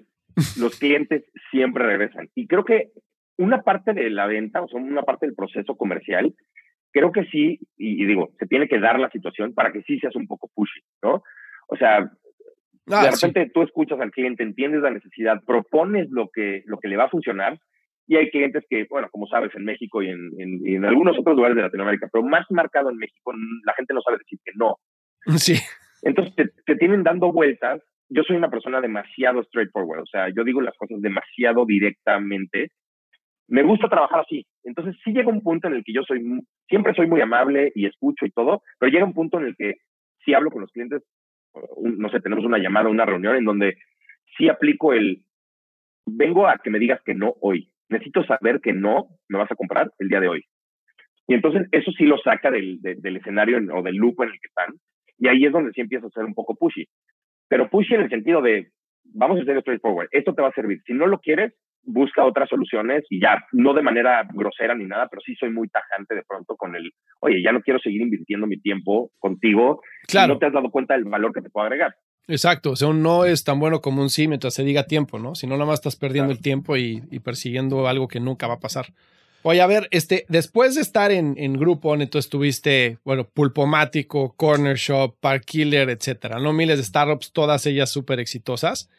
los 0.58 0.78
clientes 0.78 1.24
siempre 1.52 1.86
regresan. 1.86 2.30
Y 2.36 2.48
creo 2.48 2.66
que 2.66 2.92
una 3.38 3.62
parte 3.62 3.94
de 3.94 4.10
la 4.10 4.28
venta, 4.28 4.62
o 4.62 4.68
sea, 4.68 4.80
una 4.80 5.04
parte 5.04 5.26
del 5.26 5.36
proceso 5.36 5.76
comercial, 5.76 6.34
creo 6.92 7.12
que 7.12 7.26
sí, 7.26 7.60
y, 7.78 8.06
digo, 8.06 8.32
se 8.40 8.48
tiene 8.48 8.68
que 8.68 8.80
dar 8.80 9.00
la 9.00 9.10
situación 9.10 9.54
para 9.54 9.72
que 9.72 9.82
sí 9.84 10.00
seas 10.00 10.16
un 10.16 10.28
poco 10.28 10.50
pushy, 10.54 10.82
¿no? 11.02 11.24
O 11.68 11.78
sea, 11.78 12.12
ah, 12.92 13.04
de 13.04 13.12
repente 13.12 13.50
tú 13.54 13.62
escuchas 13.62 14.00
al 14.02 14.12
cliente, 14.12 14.44
entiendes 14.44 14.82
la 14.82 14.92
necesidad, 14.92 15.42
propones 15.46 16.10
lo 16.10 16.30
que, 16.30 16.64
lo 16.66 16.80
que 16.80 16.88
le 16.88 16.98
va 16.98 17.06
a 17.06 17.10
funcionar 17.10 17.60
y 18.10 18.16
hay 18.16 18.32
clientes 18.32 18.66
que, 18.68 18.88
bueno, 18.90 19.08
como 19.12 19.28
sabes, 19.28 19.54
en 19.54 19.66
México 19.66 20.02
y 20.02 20.10
en, 20.10 20.32
en, 20.40 20.84
algunos 20.84 21.16
otros 21.20 21.36
lugares 21.36 21.56
de 21.56 21.62
Latinoamérica, 21.62 22.10
pero 22.12 22.24
más 22.24 22.44
marcado 22.50 22.90
en 22.90 22.98
México, 22.98 23.32
la 23.64 23.74
gente 23.76 23.94
no 23.94 24.02
sabe 24.02 24.18
decir 24.18 24.40
que 24.44 24.52
no. 24.56 24.78
Sí. 25.38 25.54
Entonces 26.02 26.34
te, 26.66 26.76
tienen 26.76 27.04
dando 27.04 27.32
vueltas. 27.32 27.84
Yo 28.10 28.24
soy 28.24 28.38
una 28.38 28.50
persona 28.50 28.82
demasiado 28.82 29.44
straightforward, 29.44 30.02
o 30.02 30.06
sea, 30.08 30.28
yo 30.36 30.44
digo 30.44 30.60
las 30.60 30.76
cosas 30.76 31.00
demasiado 31.00 31.68
directamente. 31.68 32.72
Me 33.48 33.62
gusta 33.62 33.88
trabajar 33.88 34.22
así. 34.22 34.44
Entonces 34.64 34.96
sí 35.04 35.12
llega 35.12 35.30
un 35.30 35.44
punto 35.44 35.68
en 35.68 35.76
el 35.76 35.84
que 35.84 35.94
yo 35.94 36.02
soy, 36.02 36.20
siempre 36.68 36.96
soy 36.96 37.06
muy 37.06 37.22
amable 37.22 37.72
y 37.76 37.86
escucho 37.86 38.26
y 38.26 38.32
todo, 38.32 38.64
pero 38.80 38.92
llega 38.92 39.06
un 39.06 39.14
punto 39.14 39.38
en 39.38 39.46
el 39.46 39.56
que 39.56 39.76
sí 40.26 40.34
hablo 40.34 40.50
con 40.50 40.62
los 40.62 40.72
clientes, 40.72 41.04
no 41.80 42.10
sé, 42.10 42.22
tenemos 42.22 42.44
una 42.44 42.58
llamada, 42.58 42.90
una 42.90 43.06
reunión 43.06 43.36
en 43.36 43.46
donde 43.46 43.78
sí 44.36 44.50
aplico 44.50 44.94
el, 44.94 45.22
vengo 46.08 46.48
a 46.48 46.58
que 46.58 46.72
me 46.72 46.80
digas 46.80 47.02
que 47.06 47.14
no 47.14 47.36
hoy. 47.42 47.70
Necesito 47.90 48.24
saber 48.24 48.60
que 48.62 48.74
no 48.74 49.08
me 49.28 49.40
vas 49.40 49.52
a 49.52 49.56
comprar 49.56 49.92
el 50.00 50.10
día 50.10 50.20
de 50.20 50.28
hoy. 50.28 50.44
Y 51.28 51.36
entonces 51.36 51.68
eso 51.72 51.92
sí 51.92 52.06
lo 52.06 52.18
saca 52.18 52.50
del, 52.50 52.80
del 52.82 53.18
escenario 53.18 53.60
o 53.74 53.82
del 53.84 53.96
loop 53.96 54.22
en 54.24 54.30
el 54.30 54.40
que 54.40 54.48
están. 54.48 54.74
Y 55.18 55.28
ahí 55.28 55.46
es 55.46 55.52
donde 55.52 55.72
sí 55.74 55.82
empieza 55.82 56.08
a 56.08 56.12
ser 56.12 56.26
un 56.26 56.34
poco 56.34 56.56
pushy. 56.56 56.88
Pero 57.48 57.70
pushy 57.70 57.96
en 57.96 58.02
el 58.02 58.10
sentido 58.10 58.42
de, 58.42 58.70
vamos 59.04 59.40
a 59.40 59.42
hacer 59.44 59.60
straightforward, 59.62 60.08
esto 60.12 60.34
te 60.34 60.42
va 60.42 60.50
a 60.50 60.54
servir. 60.54 60.82
Si 60.86 60.94
no 60.94 61.08
lo 61.08 61.20
quieres, 61.20 61.54
busca 61.84 62.26
otras 62.26 62.50
soluciones 62.50 63.04
y 63.10 63.22
ya, 63.22 63.44
no 63.52 63.74
de 63.74 63.82
manera 63.82 64.28
grosera 64.34 64.76
ni 64.76 64.86
nada, 64.86 65.08
pero 65.10 65.22
sí 65.22 65.36
soy 65.36 65.52
muy 65.52 65.68
tajante 65.70 66.16
de 66.16 66.24
pronto 66.28 66.56
con 66.56 66.76
el, 66.76 66.92
oye, 67.22 67.42
ya 67.44 67.52
no 67.52 67.62
quiero 67.62 67.80
seguir 67.80 68.02
invirtiendo 68.02 68.48
mi 68.48 68.60
tiempo 68.60 69.12
contigo 69.18 69.82
claro. 70.08 70.34
no 70.34 70.40
te 70.40 70.46
has 70.46 70.54
dado 70.54 70.70
cuenta 70.70 70.94
del 70.94 71.06
valor 71.06 71.34
que 71.34 71.42
te 71.42 71.50
puedo 71.50 71.66
agregar. 71.66 71.94
Exacto, 72.30 72.72
o 72.72 72.76
sea, 72.76 72.90
un 72.90 73.02
no 73.02 73.26
es 73.26 73.44
tan 73.44 73.60
bueno 73.60 73.82
como 73.82 74.04
un 74.04 74.12
sí 74.12 74.28
mientras 74.28 74.54
se 74.54 74.64
diga 74.64 74.84
tiempo, 74.84 75.18
¿no? 75.18 75.34
Si 75.34 75.48
no, 75.48 75.56
nada 75.56 75.66
más 75.66 75.80
estás 75.80 75.96
perdiendo 75.96 76.32
el 76.32 76.40
tiempo 76.40 76.78
y, 76.78 77.02
persiguiendo 77.24 77.88
algo 77.88 78.08
que 78.08 78.20
nunca 78.20 78.46
va 78.46 78.54
a 78.54 78.60
pasar. 78.60 78.94
Oye, 79.42 79.62
a 79.62 79.68
ver, 79.68 79.88
este, 79.90 80.26
después 80.30 80.76
de 80.76 80.82
estar 80.82 81.12
en, 81.12 81.34
en 81.38 81.58
Grupo, 81.58 81.96
entonces 81.96 82.30
tuviste, 82.30 83.00
bueno, 83.04 83.28
Pulpomático, 83.28 84.36
Corner 84.38 84.78
Shop, 84.78 85.16
Park 85.20 85.44
Killer, 85.46 85.90
etcétera, 85.90 86.40
¿no? 86.40 86.54
Miles 86.54 86.78
de 86.78 86.84
startups, 86.84 87.32
todas 87.32 87.66
ellas 87.66 87.90
súper 87.90 88.20
exitosas 88.20 88.90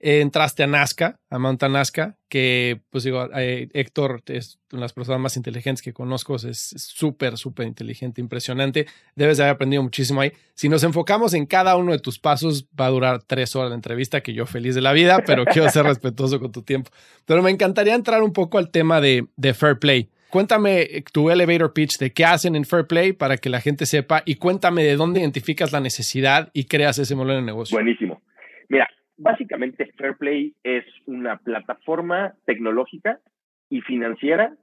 entraste 0.00 0.62
a 0.62 0.66
Nazca, 0.66 1.18
a 1.28 1.38
Mountain 1.38 1.72
Nazca, 1.72 2.16
que 2.28 2.80
pues 2.90 3.04
digo, 3.04 3.28
eh, 3.34 3.68
Héctor 3.72 4.22
es 4.26 4.60
una 4.70 4.80
de 4.80 4.84
las 4.84 4.92
personas 4.92 5.20
más 5.20 5.36
inteligentes 5.36 5.82
que 5.82 5.92
conozco, 5.92 6.36
es 6.36 6.74
súper, 6.76 7.36
súper 7.36 7.66
inteligente, 7.66 8.20
impresionante, 8.20 8.86
debes 9.16 9.38
de 9.38 9.44
haber 9.44 9.54
aprendido 9.54 9.82
muchísimo 9.82 10.20
ahí. 10.20 10.32
Si 10.54 10.68
nos 10.68 10.84
enfocamos 10.84 11.34
en 11.34 11.46
cada 11.46 11.76
uno 11.76 11.92
de 11.92 11.98
tus 11.98 12.18
pasos, 12.18 12.68
va 12.78 12.86
a 12.86 12.90
durar 12.90 13.22
tres 13.22 13.56
horas 13.56 13.70
de 13.70 13.76
entrevista, 13.76 14.20
que 14.20 14.34
yo 14.34 14.46
feliz 14.46 14.74
de 14.74 14.82
la 14.82 14.92
vida, 14.92 15.22
pero 15.26 15.44
quiero 15.46 15.68
ser 15.70 15.84
respetuoso 15.84 16.38
con 16.38 16.52
tu 16.52 16.62
tiempo. 16.62 16.90
Pero 17.24 17.42
me 17.42 17.50
encantaría 17.50 17.94
entrar 17.94 18.22
un 18.22 18.32
poco 18.32 18.58
al 18.58 18.70
tema 18.70 19.00
de, 19.00 19.26
de 19.36 19.54
Fair 19.54 19.78
Play. 19.78 20.10
Cuéntame 20.30 21.02
tu 21.10 21.30
elevator 21.30 21.72
pitch 21.72 21.96
de 21.98 22.12
qué 22.12 22.26
hacen 22.26 22.54
en 22.54 22.66
Fair 22.66 22.86
Play 22.86 23.14
para 23.14 23.38
que 23.38 23.48
la 23.48 23.62
gente 23.62 23.86
sepa 23.86 24.22
y 24.26 24.34
cuéntame 24.34 24.84
de 24.84 24.96
dónde 24.96 25.20
identificas 25.20 25.72
la 25.72 25.80
necesidad 25.80 26.50
y 26.52 26.64
creas 26.64 26.98
ese 26.98 27.14
modelo 27.14 27.36
de 27.36 27.46
negocio. 27.46 27.74
Buenísimo. 27.74 28.20
Mira, 28.68 28.86
básicamente 29.18 29.92
Fairplay 29.96 30.54
es 30.62 30.84
una 31.06 31.38
plataforma 31.38 32.34
tecnológica 32.46 33.20
y 33.68 33.82
financiera 33.82 34.56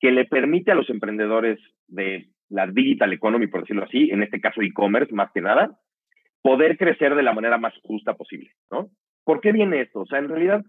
que 0.00 0.12
le 0.12 0.24
permite 0.24 0.72
a 0.72 0.74
los 0.74 0.88
emprendedores 0.88 1.58
de 1.88 2.28
la 2.48 2.66
digital 2.66 3.12
economy, 3.12 3.48
por 3.48 3.62
decirlo 3.62 3.84
así, 3.84 4.10
en 4.10 4.22
este 4.22 4.40
caso 4.40 4.62
e-commerce 4.62 5.12
más 5.12 5.30
que 5.32 5.40
nada, 5.40 5.78
poder 6.42 6.78
crecer 6.78 7.14
de 7.14 7.22
la 7.22 7.34
manera 7.34 7.58
más 7.58 7.74
justa 7.82 8.14
posible, 8.14 8.50
¿no? 8.70 8.88
¿Por 9.24 9.40
qué 9.40 9.50
viene 9.50 9.80
esto? 9.80 10.00
O 10.00 10.06
sea, 10.06 10.20
en 10.20 10.28
realidad, 10.28 10.64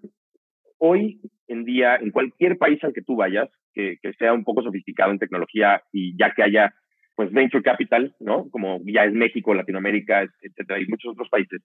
hoy 0.80 1.22
en 1.48 1.64
día, 1.64 1.96
en 1.98 2.10
cualquier 2.10 2.58
país 2.58 2.84
al 2.84 2.94
que 2.94 3.04
tú 3.04 3.16
vayas, 3.16 3.50
que, 3.74 3.98
que 4.02 4.14
sea 4.14 4.34
un 4.34 4.44
poco 4.44 4.64
sofisticado 4.64 5.12
en 5.12 5.20
tecnología 5.20 5.84
y 5.94 6.18
ya 6.18 6.32
que 6.32 6.42
haya, 6.42 6.74
pues, 7.16 7.32
venture 7.32 7.64
capital, 7.64 8.16
¿no? 8.20 8.50
Como 8.50 8.82
ya 8.86 9.06
es 9.06 9.14
México, 9.14 9.54
Latinoamérica, 9.54 10.24
etcétera, 10.42 10.82
y 10.82 10.88
muchos 10.88 11.12
otros 11.12 11.30
países, 11.30 11.62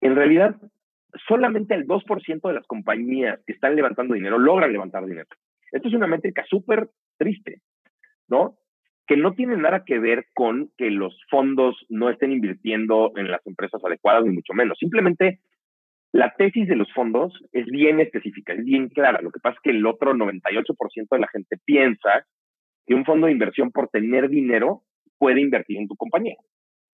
en 0.00 0.14
realidad 0.14 0.56
solamente 1.28 1.74
el 1.74 1.86
2% 1.86 2.48
de 2.48 2.54
las 2.54 2.66
compañías 2.66 3.40
que 3.46 3.52
están 3.52 3.76
levantando 3.76 4.14
dinero 4.14 4.38
logran 4.38 4.72
levantar 4.72 5.04
dinero. 5.06 5.28
Esto 5.70 5.88
es 5.88 5.94
una 5.94 6.06
métrica 6.06 6.44
súper 6.48 6.88
triste, 7.18 7.60
¿no? 8.28 8.56
Que 9.06 9.16
no 9.16 9.32
tiene 9.32 9.56
nada 9.56 9.84
que 9.84 9.98
ver 9.98 10.26
con 10.34 10.70
que 10.76 10.90
los 10.90 11.18
fondos 11.30 11.76
no 11.88 12.10
estén 12.10 12.32
invirtiendo 12.32 13.12
en 13.16 13.30
las 13.30 13.46
empresas 13.46 13.84
adecuadas, 13.84 14.24
ni 14.24 14.32
mucho 14.32 14.54
menos. 14.54 14.78
Simplemente 14.78 15.40
la 16.12 16.34
tesis 16.36 16.68
de 16.68 16.76
los 16.76 16.92
fondos 16.92 17.32
es 17.52 17.66
bien 17.66 18.00
específica, 18.00 18.52
es 18.52 18.64
bien 18.64 18.88
clara. 18.88 19.20
Lo 19.20 19.30
que 19.30 19.40
pasa 19.40 19.56
es 19.56 19.62
que 19.62 19.70
el 19.70 19.84
otro 19.84 20.14
98% 20.14 21.08
de 21.10 21.18
la 21.18 21.28
gente 21.28 21.58
piensa 21.64 22.26
que 22.86 22.94
un 22.94 23.04
fondo 23.04 23.26
de 23.26 23.32
inversión 23.32 23.72
por 23.72 23.88
tener 23.88 24.28
dinero 24.28 24.82
puede 25.18 25.40
invertir 25.40 25.78
en 25.78 25.88
tu 25.88 25.96
compañía 25.96 26.36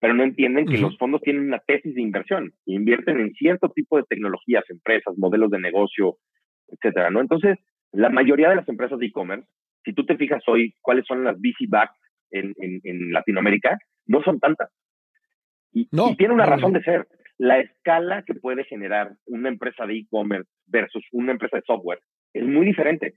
pero 0.01 0.15
no 0.15 0.25
entienden 0.25 0.67
que 0.67 0.79
los 0.79 0.97
fondos 0.97 1.21
tienen 1.21 1.45
una 1.45 1.59
tesis 1.59 1.95
de 1.95 2.01
inversión 2.01 2.53
invierten 2.65 3.21
en 3.21 3.33
cierto 3.35 3.69
tipo 3.69 3.99
de 3.99 4.05
tecnologías, 4.05 4.65
empresas, 4.71 5.17
modelos 5.19 5.51
de 5.51 5.61
negocio, 5.61 6.17
etcétera, 6.69 7.11
¿no? 7.11 7.21
Entonces, 7.21 7.59
la 7.93 8.09
mayoría 8.09 8.49
de 8.49 8.57
las 8.57 8.69
empresas 8.69 8.99
de 8.99 9.07
e-commerce, 9.07 9.47
si 9.85 9.93
tú 9.93 10.07
te 10.07 10.17
fijas 10.17 10.43
hoy 10.47 10.75
cuáles 10.81 11.05
son 11.07 11.23
las 11.23 11.37
VC 11.37 11.69
back 11.69 11.91
en, 12.31 12.55
en, 12.59 13.13
Latinoamérica, 13.13 13.77
no 14.07 14.23
son 14.23 14.41
tantas. 14.41 14.71
Y, 15.73 15.87
no, 15.93 16.11
y 16.11 16.17
tiene 16.17 16.35
una 16.35 16.47
razón 16.47 16.73
de 16.73 16.83
ser. 16.83 17.07
La 17.37 17.59
escala 17.59 18.23
que 18.23 18.35
puede 18.35 18.65
generar 18.65 19.13
una 19.27 19.49
empresa 19.49 19.87
de 19.87 19.99
e-commerce 19.99 20.49
versus 20.67 21.05
una 21.13 21.33
empresa 21.33 21.59
de 21.59 21.63
software 21.67 22.01
es 22.33 22.45
muy 22.45 22.65
diferente. 22.67 23.15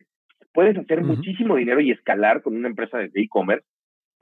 Puedes 0.53 0.77
hacer 0.77 1.01
muchísimo 1.01 1.55
dinero 1.55 1.79
y 1.79 1.91
escalar 1.91 2.41
con 2.41 2.55
una 2.55 2.67
empresa 2.67 2.97
de 2.97 3.09
e-commerce 3.13 3.65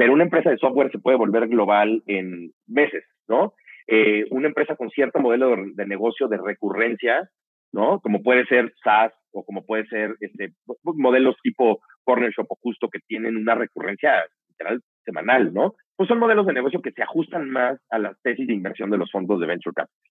pero 0.02 0.14
una 0.14 0.24
empresa 0.24 0.50
de 0.50 0.58
software 0.58 0.92
se 0.92 0.98
puede 0.98 1.16
volver 1.16 1.48
global 1.48 2.02
en 2.08 2.52
meses, 2.66 3.04
¿no? 3.28 3.54
Eh, 3.86 4.26
una 4.32 4.48
empresa 4.48 4.76
con 4.76 4.90
cierto 4.90 5.20
modelo 5.20 5.56
de, 5.76 5.86
negocio 5.86 6.28
de 6.28 6.40
recurrencia, 6.44 7.30
¿no? 7.72 8.00
Como 8.00 8.24
puede 8.24 8.48
ser 8.48 8.74
SaaS 8.84 9.14
o 9.32 9.46
como 9.46 9.64
puede 9.64 9.86
ser 9.86 10.16
este, 10.20 10.56
modelos 10.84 11.36
tipo 11.44 11.82
Corner 12.04 12.32
Shop 12.32 12.48
o 12.50 12.58
Justo 12.64 12.90
que 12.90 12.98
tienen 13.06 13.38
una 13.38 13.54
recurrencia 13.54 14.26
literal 14.50 14.82
semanal, 15.06 15.54
¿no? 15.54 15.76
Pues 15.96 16.10
son 16.10 16.18
modelos 16.18 16.48
de 16.48 16.54
negocio 16.54 16.82
que 16.82 16.94
se 16.94 17.04
ajustan 17.04 17.52
más 17.52 17.80
a 17.92 18.00
las 18.00 18.20
tesis 18.24 18.48
de 18.48 18.56
inversión 18.56 18.90
de 18.90 18.98
los 18.98 19.12
fondos 19.12 19.40
de 19.40 19.46
Venture 19.46 19.76
Capital. 19.76 20.02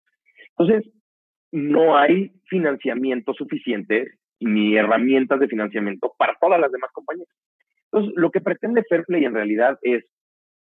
Entonces, 0.56 0.92
no 1.50 1.96
hay 1.96 2.30
financiamiento 2.48 3.34
suficiente 3.34 4.06
ni 4.38 4.76
herramientas 4.76 5.40
de 5.40 5.48
financiamiento 5.48 6.14
para 6.16 6.36
todas 6.40 6.60
las 6.60 6.70
demás 6.70 6.92
compañías. 6.92 7.26
Entonces, 7.92 8.14
lo 8.16 8.30
que 8.30 8.40
pretende 8.40 8.84
Fairplay 8.88 9.24
en 9.24 9.34
realidad 9.34 9.78
es 9.82 10.04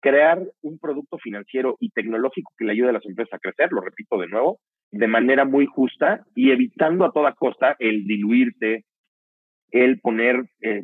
crear 0.02 0.42
un 0.62 0.80
producto 0.80 1.18
financiero 1.18 1.76
y 1.80 1.90
tecnológico 1.90 2.52
que 2.58 2.66
le 2.66 2.72
ayude 2.72 2.90
a 2.90 2.94
las 2.94 3.06
empresas 3.06 3.34
a 3.34 3.40
crecer, 3.40 3.72
lo 3.72 3.82
repito 3.82 4.18
de 4.18 4.28
nuevo, 4.28 4.60
de 4.92 5.08
manera 5.08 5.46
muy 5.46 5.66
justa 5.66 6.26
y 6.36 6.52
evitando 6.52 7.06
a 7.06 7.12
toda 7.12 7.34
costa 7.34 7.76
el 7.80 8.06
diluirte, 8.06 8.86
el 9.72 10.00
poner 10.00 10.46
eh, 10.62 10.84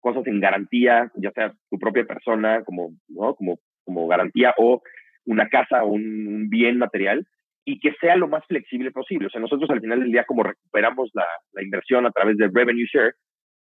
cosas 0.00 0.26
en 0.26 0.40
garantía, 0.40 1.10
ya 1.14 1.30
sea 1.32 1.52
tu 1.70 1.78
propia 1.78 2.04
persona 2.04 2.64
como, 2.64 2.90
¿no? 3.08 3.34
como, 3.34 3.58
como 3.84 4.08
garantía 4.08 4.54
o 4.58 4.82
una 5.26 5.48
casa 5.48 5.84
o 5.84 5.92
un, 5.92 6.48
bien 6.48 6.78
material 6.78 7.26
y 7.64 7.78
que 7.80 7.94
sea 8.00 8.16
lo 8.16 8.28
más 8.28 8.44
flexible 8.46 8.90
posible. 8.90 9.28
O 9.28 9.30
sea, 9.30 9.40
nosotros 9.40 9.70
al 9.70 9.80
final 9.80 10.00
del 10.00 10.12
día, 10.12 10.24
como 10.24 10.42
recuperamos 10.42 11.10
la, 11.14 11.26
la 11.52 11.62
inversión 11.62 12.04
a 12.06 12.10
través 12.10 12.36
del 12.36 12.52
revenue 12.52 12.86
share, 12.92 13.14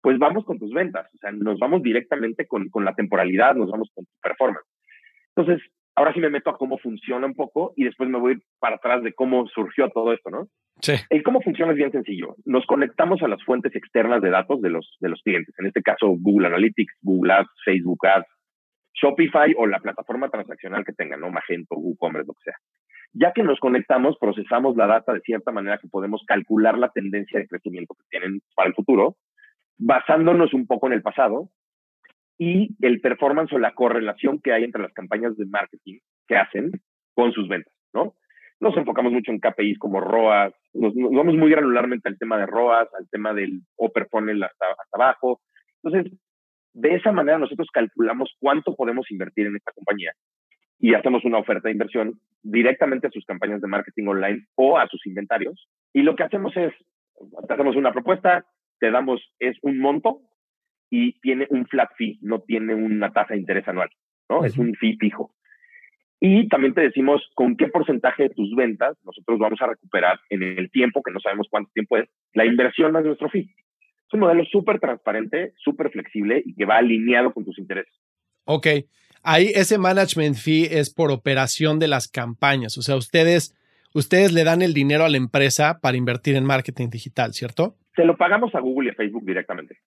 pues 0.06 0.20
vamos 0.20 0.44
con 0.44 0.56
tus 0.56 0.72
ventas, 0.72 1.12
o 1.12 1.18
sea, 1.18 1.32
nos 1.32 1.58
vamos 1.58 1.82
directamente 1.82 2.46
con, 2.46 2.68
con 2.68 2.84
la 2.84 2.94
temporalidad, 2.94 3.56
nos 3.56 3.72
vamos 3.72 3.90
con 3.92 4.04
tu 4.04 4.12
performance. 4.22 4.64
Entonces, 5.34 5.68
ahora 5.96 6.12
sí 6.12 6.20
me 6.20 6.30
meto 6.30 6.48
a 6.48 6.56
cómo 6.56 6.78
funciona 6.78 7.26
un 7.26 7.34
poco 7.34 7.72
y 7.74 7.82
después 7.82 8.08
me 8.08 8.20
voy 8.20 8.40
para 8.60 8.76
atrás 8.76 9.02
de 9.02 9.12
cómo 9.14 9.48
surgió 9.48 9.90
todo 9.90 10.12
esto, 10.12 10.30
¿no? 10.30 10.46
Sí. 10.80 10.92
El 11.10 11.24
cómo 11.24 11.40
funciona 11.40 11.72
es 11.72 11.78
bien 11.78 11.90
sencillo. 11.90 12.36
Nos 12.44 12.64
conectamos 12.66 13.20
a 13.20 13.26
las 13.26 13.42
fuentes 13.42 13.74
externas 13.74 14.22
de 14.22 14.30
datos 14.30 14.62
de 14.62 14.70
los, 14.70 14.96
de 15.00 15.08
los 15.08 15.20
clientes. 15.22 15.52
En 15.58 15.66
este 15.66 15.82
caso, 15.82 16.06
Google 16.06 16.46
Analytics, 16.46 16.98
Google 17.02 17.32
Ads, 17.32 17.50
Facebook 17.64 18.06
Ads, 18.06 18.28
Shopify 19.02 19.56
o 19.58 19.66
la 19.66 19.80
plataforma 19.80 20.28
transaccional 20.28 20.84
que 20.84 20.92
tengan, 20.92 21.18
¿no? 21.18 21.32
Magento, 21.32 21.74
WooCommerce, 21.74 22.28
lo 22.28 22.34
que 22.34 22.44
sea. 22.44 22.56
Ya 23.12 23.32
que 23.32 23.42
nos 23.42 23.58
conectamos, 23.58 24.16
procesamos 24.20 24.76
la 24.76 24.86
data 24.86 25.12
de 25.12 25.20
cierta 25.22 25.50
manera 25.50 25.78
que 25.78 25.88
podemos 25.88 26.22
calcular 26.28 26.78
la 26.78 26.90
tendencia 26.90 27.40
de 27.40 27.48
crecimiento 27.48 27.94
que 27.94 28.04
tienen 28.08 28.40
para 28.54 28.68
el 28.68 28.74
futuro 28.76 29.16
basándonos 29.78 30.54
un 30.54 30.66
poco 30.66 30.86
en 30.86 30.94
el 30.94 31.02
pasado 31.02 31.50
y 32.38 32.76
el 32.84 33.00
performance 33.00 33.52
o 33.52 33.58
la 33.58 33.74
correlación 33.74 34.40
que 34.40 34.52
hay 34.52 34.64
entre 34.64 34.82
las 34.82 34.92
campañas 34.92 35.36
de 35.36 35.46
marketing 35.46 35.98
que 36.26 36.36
hacen 36.36 36.72
con 37.14 37.32
sus 37.32 37.48
ventas, 37.48 37.72
¿no? 37.94 38.14
Nos 38.58 38.76
enfocamos 38.76 39.12
mucho 39.12 39.32
en 39.32 39.40
KPIs 39.40 39.78
como 39.78 40.00
ROAS, 40.00 40.54
nos, 40.72 40.94
vamos 40.94 41.34
muy 41.34 41.50
granularmente 41.50 42.08
al 42.08 42.18
tema 42.18 42.38
de 42.38 42.46
ROAS, 42.46 42.88
al 42.98 43.08
tema 43.10 43.34
del 43.34 43.60
upper 43.76 44.08
funnel 44.10 44.42
hasta, 44.42 44.66
hasta 44.70 44.96
abajo. 44.96 45.40
Entonces, 45.82 46.12
de 46.72 46.94
esa 46.94 47.12
manera 47.12 47.38
nosotros 47.38 47.68
calculamos 47.72 48.34
cuánto 48.38 48.74
podemos 48.74 49.10
invertir 49.10 49.46
en 49.46 49.56
esta 49.56 49.72
compañía 49.72 50.12
y 50.78 50.94
hacemos 50.94 51.24
una 51.24 51.38
oferta 51.38 51.68
de 51.68 51.72
inversión 51.72 52.20
directamente 52.42 53.06
a 53.06 53.10
sus 53.10 53.24
campañas 53.24 53.60
de 53.60 53.68
marketing 53.68 54.06
online 54.06 54.46
o 54.56 54.78
a 54.78 54.86
sus 54.88 55.06
inventarios. 55.06 55.68
Y 55.92 56.02
lo 56.02 56.14
que 56.16 56.24
hacemos 56.24 56.56
es, 56.56 56.72
hacemos 57.48 57.76
una 57.76 57.92
propuesta, 57.92 58.44
te 58.78 58.90
damos, 58.90 59.20
es 59.38 59.56
un 59.62 59.78
monto 59.78 60.20
y 60.90 61.18
tiene 61.20 61.46
un 61.50 61.66
flat 61.66 61.90
fee, 61.96 62.18
no 62.22 62.40
tiene 62.40 62.74
una 62.74 63.12
tasa 63.12 63.34
de 63.34 63.40
interés 63.40 63.66
anual, 63.68 63.90
¿no? 64.28 64.44
Es 64.44 64.56
un 64.58 64.74
fee 64.74 64.96
fijo. 64.98 65.34
Y 66.20 66.48
también 66.48 66.72
te 66.72 66.80
decimos 66.80 67.22
con 67.34 67.56
qué 67.56 67.68
porcentaje 67.68 68.24
de 68.24 68.30
tus 68.30 68.54
ventas 68.54 68.96
nosotros 69.04 69.38
vamos 69.38 69.60
a 69.60 69.66
recuperar 69.66 70.18
en 70.30 70.42
el 70.42 70.70
tiempo, 70.70 71.02
que 71.02 71.12
no 71.12 71.20
sabemos 71.20 71.46
cuánto 71.50 71.70
tiempo 71.72 71.98
es, 71.98 72.08
la 72.32 72.46
inversión 72.46 72.92
más 72.92 73.04
nuestro 73.04 73.28
fee. 73.28 73.54
Es 74.06 74.14
un 74.14 74.20
modelo 74.20 74.44
súper 74.44 74.80
transparente, 74.80 75.52
súper 75.58 75.90
flexible 75.90 76.42
y 76.44 76.54
que 76.54 76.64
va 76.64 76.78
alineado 76.78 77.34
con 77.34 77.44
tus 77.44 77.58
intereses. 77.58 77.92
Ok. 78.44 78.66
Ahí 79.22 79.50
ese 79.54 79.76
management 79.76 80.36
fee 80.36 80.68
es 80.70 80.94
por 80.94 81.10
operación 81.10 81.78
de 81.78 81.88
las 81.88 82.08
campañas. 82.08 82.78
O 82.78 82.82
sea, 82.82 82.94
ustedes, 82.94 83.54
ustedes 83.92 84.32
le 84.32 84.44
dan 84.44 84.62
el 84.62 84.72
dinero 84.72 85.04
a 85.04 85.08
la 85.08 85.16
empresa 85.16 85.80
para 85.80 85.96
invertir 85.96 86.36
en 86.36 86.44
marketing 86.44 86.88
digital, 86.88 87.34
¿cierto? 87.34 87.76
Se 87.96 88.04
lo 88.04 88.16
pagamos 88.16 88.54
a 88.54 88.60
Google 88.60 88.88
y 88.88 88.92
a 88.92 88.94
Facebook 88.94 89.24
directamente. 89.24 89.78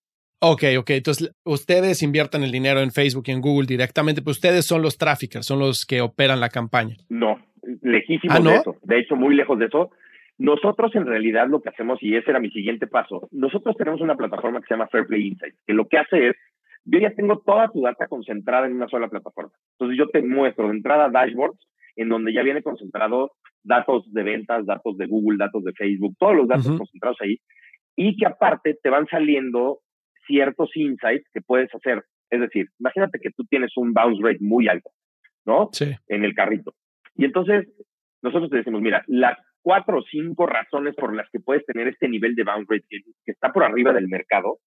Ok, 0.41 0.63
ok. 0.77 0.89
Entonces, 0.91 1.33
ustedes 1.43 2.01
inviertan 2.01 2.43
el 2.43 2.51
dinero 2.51 2.79
en 2.79 2.91
Facebook 2.91 3.25
y 3.27 3.31
en 3.31 3.41
Google 3.41 3.67
directamente, 3.67 4.21
pero 4.21 4.31
ustedes 4.31 4.65
son 4.65 4.81
los 4.81 4.97
traffickers, 4.97 5.45
son 5.45 5.59
los 5.59 5.85
que 5.85 6.01
operan 6.01 6.39
la 6.39 6.49
campaña. 6.49 6.95
No, 7.09 7.37
lejísimo 7.81 8.33
¿Ah, 8.33 8.39
de 8.39 8.55
eso. 8.55 8.75
De 8.83 8.99
hecho, 8.99 9.15
muy 9.15 9.35
lejos 9.35 9.59
de 9.59 9.65
eso. 9.65 9.91
Nosotros 10.37 10.95
en 10.95 11.05
realidad 11.05 11.49
lo 11.49 11.61
que 11.61 11.69
hacemos, 11.69 12.01
y 12.01 12.15
ese 12.15 12.31
era 12.31 12.39
mi 12.39 12.49
siguiente 12.49 12.87
paso, 12.87 13.27
nosotros 13.31 13.75
tenemos 13.75 13.99
una 13.99 14.15
plataforma 14.15 14.61
que 14.61 14.67
se 14.67 14.73
llama 14.73 14.87
Fairplay 14.87 15.27
Insights, 15.27 15.59
que 15.67 15.73
lo 15.73 15.87
que 15.87 15.97
hace 15.97 16.29
es, 16.29 16.35
yo 16.85 16.97
ya 16.99 17.11
tengo 17.11 17.39
toda 17.45 17.67
tu 17.67 17.81
data 17.81 18.07
concentrada 18.07 18.65
en 18.65 18.73
una 18.73 18.87
sola 18.87 19.09
plataforma. 19.09 19.51
Entonces 19.73 19.97
yo 19.97 20.07
te 20.07 20.21
muestro 20.21 20.69
de 20.69 20.75
entrada 20.75 21.09
dashboards 21.09 21.59
en 21.97 22.07
donde 22.07 22.33
ya 22.33 22.41
viene 22.43 22.63
concentrado 22.63 23.33
datos 23.63 24.11
de 24.13 24.23
ventas, 24.23 24.65
datos 24.65 24.97
de 24.97 25.07
Google, 25.07 25.37
datos 25.37 25.61
de 25.65 25.73
Facebook, 25.73 26.15
todos 26.17 26.35
los 26.35 26.47
datos 26.47 26.77
concentrados 26.77 27.17
ahí, 27.19 27.37
y 28.01 28.15
que 28.15 28.25
aparte 28.25 28.77
te 28.81 28.89
van 28.89 29.07
saliendo 29.07 29.81
ciertos 30.25 30.69
insights 30.73 31.27
que 31.33 31.41
puedes 31.41 31.69
hacer. 31.75 32.01
Es 32.29 32.39
decir, 32.39 32.67
imagínate 32.79 33.19
que 33.19 33.31
tú 33.31 33.43
tienes 33.43 33.75
un 33.75 33.91
bounce 33.91 34.21
rate 34.23 34.37
muy 34.39 34.69
alto, 34.69 34.89
¿no? 35.45 35.67
Sí. 35.73 35.93
En 36.07 36.23
el 36.23 36.33
carrito. 36.33 36.73
Y 37.15 37.25
entonces 37.25 37.67
nosotros 38.21 38.49
te 38.49 38.55
decimos, 38.55 38.81
mira, 38.81 39.03
las 39.07 39.37
cuatro 39.61 39.97
o 39.97 40.01
cinco 40.03 40.45
razones 40.45 40.95
por 40.95 41.13
las 41.13 41.29
que 41.29 41.41
puedes 41.41 41.65
tener 41.65 41.89
este 41.89 42.07
nivel 42.07 42.35
de 42.35 42.45
bounce 42.45 42.67
rate 42.69 42.85
que, 42.89 42.99
que 43.25 43.31
está 43.33 43.51
por 43.51 43.65
arriba 43.65 43.91
del 43.91 44.07
mercado 44.07 44.59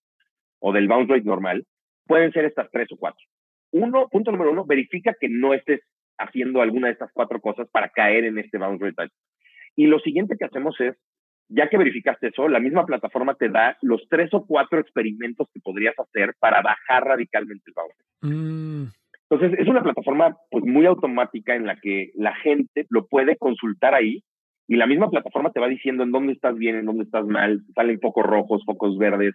o 0.61 0.71
del 0.75 0.87
bounce 0.87 1.15
rate 1.15 1.25
normal, 1.25 1.65
pueden 2.07 2.33
ser 2.33 2.45
estas 2.45 2.71
tres 2.71 2.89
o 2.93 2.99
cuatro. 2.99 3.25
Uno, 3.71 4.09
punto 4.11 4.31
número 4.31 4.51
uno, 4.51 4.67
verifica 4.67 5.17
que 5.19 5.31
no 5.31 5.55
estés 5.55 5.81
haciendo 6.19 6.61
alguna 6.61 6.89
de 6.89 6.93
estas 6.93 7.11
cuatro 7.15 7.41
cosas 7.41 7.67
para 7.71 7.89
caer 7.89 8.25
en 8.27 8.37
este 8.37 8.59
bounce 8.59 8.93
rate. 8.95 9.15
Y 9.75 9.87
lo 9.87 10.01
siguiente 10.01 10.37
que 10.39 10.45
hacemos 10.45 10.79
es 10.83 10.99
ya 11.55 11.69
que 11.69 11.79
verificaste 11.79 12.29
eso, 12.29 12.49
la 12.49 12.61
misma 12.61 12.87
plataforma 12.87 13.35
te 13.35 13.49
da 13.49 13.77
los 13.83 14.03
tres 14.09 14.33
o 14.33 14.45
cuatro 14.47 14.81
experimentos 14.81 15.49
que 15.53 15.61
podrías 15.61 15.95
hacer 15.99 16.35
para 16.39 16.63
bajar 16.63 17.05
radicalmente 17.05 17.65
el 17.67 17.75
bounce. 17.75 18.03
Mm. 18.23 18.91
Entonces, 19.29 19.59
es 19.59 19.69
una 19.69 19.83
plataforma 19.83 20.37
pues, 20.51 20.65
muy 20.65 20.87
automática 20.87 21.55
en 21.55 21.67
la 21.67 21.77
que 21.77 22.11
la 22.15 22.35
gente 22.37 22.87
lo 22.91 23.07
puede 23.07 23.37
consultar 23.37 23.95
ahí 23.95 24.23
y 24.69 24.77
la 24.77 24.87
misma 24.87 25.11
plataforma 25.11 25.51
te 25.51 25.61
va 25.61 25.69
diciendo 25.69 26.03
en 26.03 26.13
dónde 26.13 26.33
estás 26.33 26.57
bien, 26.57 26.77
en 26.77 26.87
dónde 26.87 27.05
estás 27.05 27.27
mal, 27.27 27.63
salen 27.75 28.01
focos 28.01 28.25
rojos, 28.25 28.63
focos 28.65 28.97
verdes, 28.99 29.35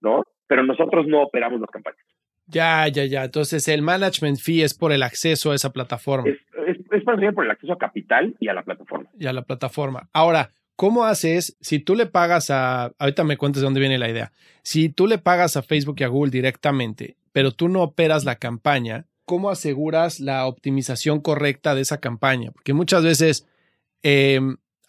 ¿no? 0.00 0.24
Pero 0.46 0.62
nosotros 0.62 1.06
no 1.06 1.22
operamos 1.22 1.60
las 1.60 1.70
campañas. 1.70 2.00
Ya, 2.46 2.88
ya, 2.88 3.04
ya. 3.04 3.24
Entonces, 3.24 3.68
el 3.68 3.82
management 3.82 4.38
fee 4.38 4.62
es 4.62 4.72
por 4.72 4.92
el 4.92 5.02
acceso 5.02 5.52
a 5.52 5.54
esa 5.54 5.72
plataforma. 5.72 6.28
Es, 6.28 6.38
es, 6.66 6.78
es 6.90 7.04
por 7.04 7.44
el 7.44 7.50
acceso 7.50 7.74
a 7.74 7.78
capital 7.78 8.34
y 8.40 8.48
a 8.48 8.54
la 8.54 8.62
plataforma. 8.62 9.10
Y 9.18 9.26
a 9.26 9.32
la 9.34 9.42
plataforma. 9.42 10.08
Ahora, 10.14 10.50
¿Cómo 10.78 11.06
haces 11.06 11.56
si 11.60 11.80
tú 11.80 11.96
le 11.96 12.06
pagas 12.06 12.50
a, 12.50 12.92
ahorita 13.00 13.24
me 13.24 13.36
cuentes 13.36 13.62
de 13.62 13.64
dónde 13.64 13.80
viene 13.80 13.98
la 13.98 14.08
idea, 14.08 14.30
si 14.62 14.88
tú 14.88 15.08
le 15.08 15.18
pagas 15.18 15.56
a 15.56 15.62
Facebook 15.62 15.96
y 15.98 16.04
a 16.04 16.06
Google 16.06 16.30
directamente, 16.30 17.16
pero 17.32 17.50
tú 17.50 17.68
no 17.68 17.82
operas 17.82 18.24
la 18.24 18.36
campaña, 18.36 19.08
¿cómo 19.24 19.50
aseguras 19.50 20.20
la 20.20 20.46
optimización 20.46 21.18
correcta 21.20 21.74
de 21.74 21.80
esa 21.80 21.98
campaña? 21.98 22.52
Porque 22.52 22.74
muchas 22.74 23.02
veces 23.02 23.44
eh, 24.04 24.38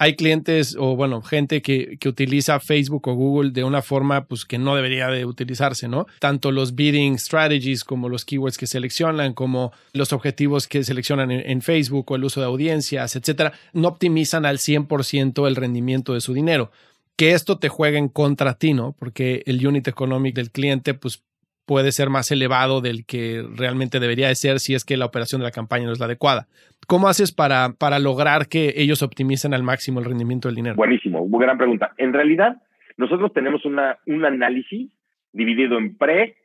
hay 0.02 0.16
clientes 0.16 0.78
o 0.80 0.96
bueno, 0.96 1.22
gente 1.22 1.62
que, 1.62 1.98
que, 2.00 2.08
utiliza 2.08 2.62
Facebook 2.62 3.06
o 3.10 3.14
Google 3.16 3.52
de 3.52 3.66
una 3.66 3.82
forma 3.82 4.26
pues 4.26 4.46
que 4.46 4.58
no 4.58 4.74
debería 4.74 5.08
de 5.08 5.26
utilizarse, 5.26 5.90
¿no? 5.90 6.08
Tanto 6.20 6.54
los 6.54 6.74
bidding 6.74 7.20
strategies 7.20 7.84
como 7.84 8.08
los 8.08 8.24
keywords 8.24 8.58
que 8.58 8.66
seleccionan, 8.66 9.34
como 9.34 9.74
los 9.92 10.14
objetivos 10.14 10.68
que 10.68 10.86
seleccionan 10.86 11.32
en, 11.32 11.62
Facebook 11.62 12.10
o 12.10 12.16
el 12.16 12.24
uso 12.24 12.40
de 12.40 12.46
audiencias, 12.46 13.18
etcétera, 13.18 13.52
no 13.74 13.90
optimizan 13.90 14.46
al 14.46 14.58
100% 14.58 15.46
el 15.46 15.58
rendimiento 15.58 16.14
de 16.14 16.22
su 16.22 16.34
dinero. 16.34 16.72
Que 17.18 17.34
esto 17.34 17.60
te 17.60 17.68
juega 17.68 17.98
en 17.98 18.08
contra 18.08 18.52
a 18.52 18.58
ti, 18.58 18.74
¿no? 18.74 18.96
Porque 18.98 19.44
el 19.46 19.68
unit 19.68 19.90
economic 19.90 20.34
del 20.34 20.52
cliente 20.52 20.94
pues 20.94 21.24
puede 21.70 21.92
ser 21.92 22.10
más 22.10 22.32
elevado 22.32 22.82
del 22.82 23.06
que 23.06 23.46
realmente 23.56 24.00
debería 24.00 24.28
de 24.28 24.34
ser 24.34 24.58
si 24.60 24.74
es 24.74 24.84
que 24.84 24.98
la 24.98 25.06
operación 25.06 25.40
de 25.40 25.46
la 25.46 25.52
campaña 25.52 25.86
no 25.86 25.92
es 25.92 26.00
la 26.00 26.08
adecuada. 26.08 26.48
¿Cómo 26.88 27.08
haces 27.08 27.32
para, 27.32 27.74
para 27.78 28.00
lograr 28.00 28.48
que 28.48 28.74
ellos 28.78 29.04
optimicen 29.04 29.54
al 29.54 29.62
máximo 29.62 30.00
el 30.00 30.06
rendimiento 30.06 30.48
del 30.48 30.56
dinero? 30.56 30.76
Buenísimo, 30.76 31.28
muy 31.28 31.40
gran 31.46 31.60
pregunta. 31.60 31.94
En 31.98 32.12
realidad, 32.12 32.58
nosotros 32.98 33.34
tenemos 33.34 33.66
una, 33.66 34.00
un 34.08 34.26
análisis 34.26 34.92
dividido 35.32 35.78
en 35.78 35.96
pre 35.96 36.38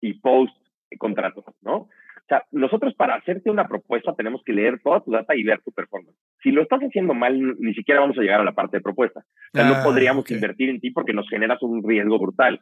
y 0.00 0.14
post 0.14 0.56
contrato, 0.96 1.44
¿no? 1.60 1.74
O 1.74 1.88
sea, 2.26 2.44
nosotros 2.50 2.94
para 2.94 3.16
hacerte 3.16 3.50
una 3.50 3.68
propuesta 3.68 4.14
tenemos 4.14 4.42
que 4.46 4.54
leer 4.54 4.80
toda 4.82 5.00
tu 5.00 5.10
data 5.10 5.36
y 5.36 5.42
ver 5.42 5.60
tu 5.60 5.72
performance. 5.72 6.16
Si 6.42 6.52
lo 6.52 6.62
estás 6.62 6.80
haciendo 6.80 7.12
mal, 7.12 7.58
ni 7.58 7.74
siquiera 7.74 8.00
vamos 8.00 8.16
a 8.16 8.22
llegar 8.22 8.40
a 8.40 8.44
la 8.44 8.52
parte 8.52 8.78
de 8.78 8.82
propuesta. 8.82 9.20
O 9.52 9.58
sea, 9.58 9.68
no 9.68 9.74
ah, 9.74 9.82
podríamos 9.84 10.30
invertir 10.30 10.70
en 10.70 10.80
ti 10.80 10.90
porque 10.90 11.12
nos 11.12 11.28
generas 11.28 11.60
un 11.60 11.86
riesgo 11.86 12.18
brutal 12.18 12.60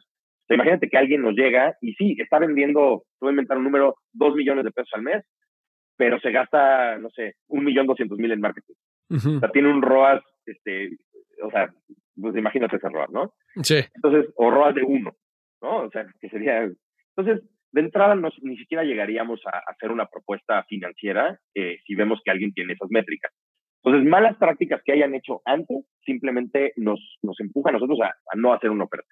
imagínate 0.55 0.89
que 0.89 0.97
alguien 0.97 1.21
nos 1.21 1.35
llega 1.35 1.77
y 1.81 1.93
sí, 1.93 2.15
está 2.19 2.39
vendiendo, 2.39 3.03
voy 3.19 3.29
a 3.29 3.31
inventar 3.31 3.57
un 3.57 3.63
número, 3.63 3.95
dos 4.11 4.35
millones 4.35 4.65
de 4.65 4.71
pesos 4.71 4.91
al 4.93 5.03
mes, 5.03 5.23
pero 5.97 6.19
se 6.19 6.31
gasta, 6.31 6.97
no 6.97 7.09
sé, 7.09 7.35
un 7.47 7.63
millón 7.63 7.87
doscientos 7.87 8.17
mil 8.17 8.31
en 8.31 8.41
marketing. 8.41 8.73
O 9.11 9.39
sea, 9.39 9.49
tiene 9.49 9.69
un 9.69 9.81
ROAS, 9.81 10.23
este, 10.45 10.91
o 11.43 11.49
sea, 11.49 11.73
pues 12.15 12.35
imagínate 12.35 12.77
ese 12.77 12.89
ROAS, 12.89 13.09
¿no? 13.09 13.33
Sí. 13.63 13.79
Entonces, 13.95 14.31
o 14.35 14.51
ROAS 14.51 14.75
de 14.75 14.83
uno, 14.83 15.11
¿no? 15.61 15.77
O 15.83 15.89
sea, 15.89 16.05
que 16.19 16.29
sería... 16.29 16.69
Entonces, 17.15 17.43
de 17.71 17.81
entrada 17.81 18.15
ni 18.41 18.57
siquiera 18.57 18.83
llegaríamos 18.83 19.41
a, 19.45 19.61
hacer 19.71 19.91
una 19.91 20.05
propuesta 20.05 20.63
financiera 20.63 21.39
eh, 21.53 21.77
si 21.85 21.95
vemos 21.95 22.19
que 22.23 22.31
alguien 22.31 22.53
tiene 22.53 22.73
esas 22.73 22.89
métricas. 22.89 23.31
Entonces, 23.83 24.09
malas 24.09 24.37
prácticas 24.37 24.81
que 24.83 24.93
hayan 24.93 25.15
hecho 25.15 25.41
antes 25.45 25.85
simplemente 26.03 26.73
nos, 26.75 27.17
nos 27.21 27.39
empuja 27.39 27.69
a 27.69 27.73
nosotros 27.73 27.99
a, 28.01 28.07
a 28.07 28.35
no 28.35 28.53
hacer 28.53 28.69
una 28.69 28.85
oferta. 28.85 29.07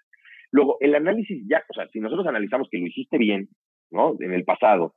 Luego, 0.51 0.77
el 0.79 0.95
análisis 0.95 1.43
ya, 1.47 1.63
o 1.69 1.73
sea, 1.73 1.87
si 1.89 1.99
nosotros 1.99 2.27
analizamos 2.27 2.67
que 2.69 2.77
lo 2.77 2.87
hiciste 2.87 3.17
bien, 3.17 3.49
¿no? 3.91 4.15
En 4.19 4.33
el 4.33 4.43
pasado 4.43 4.95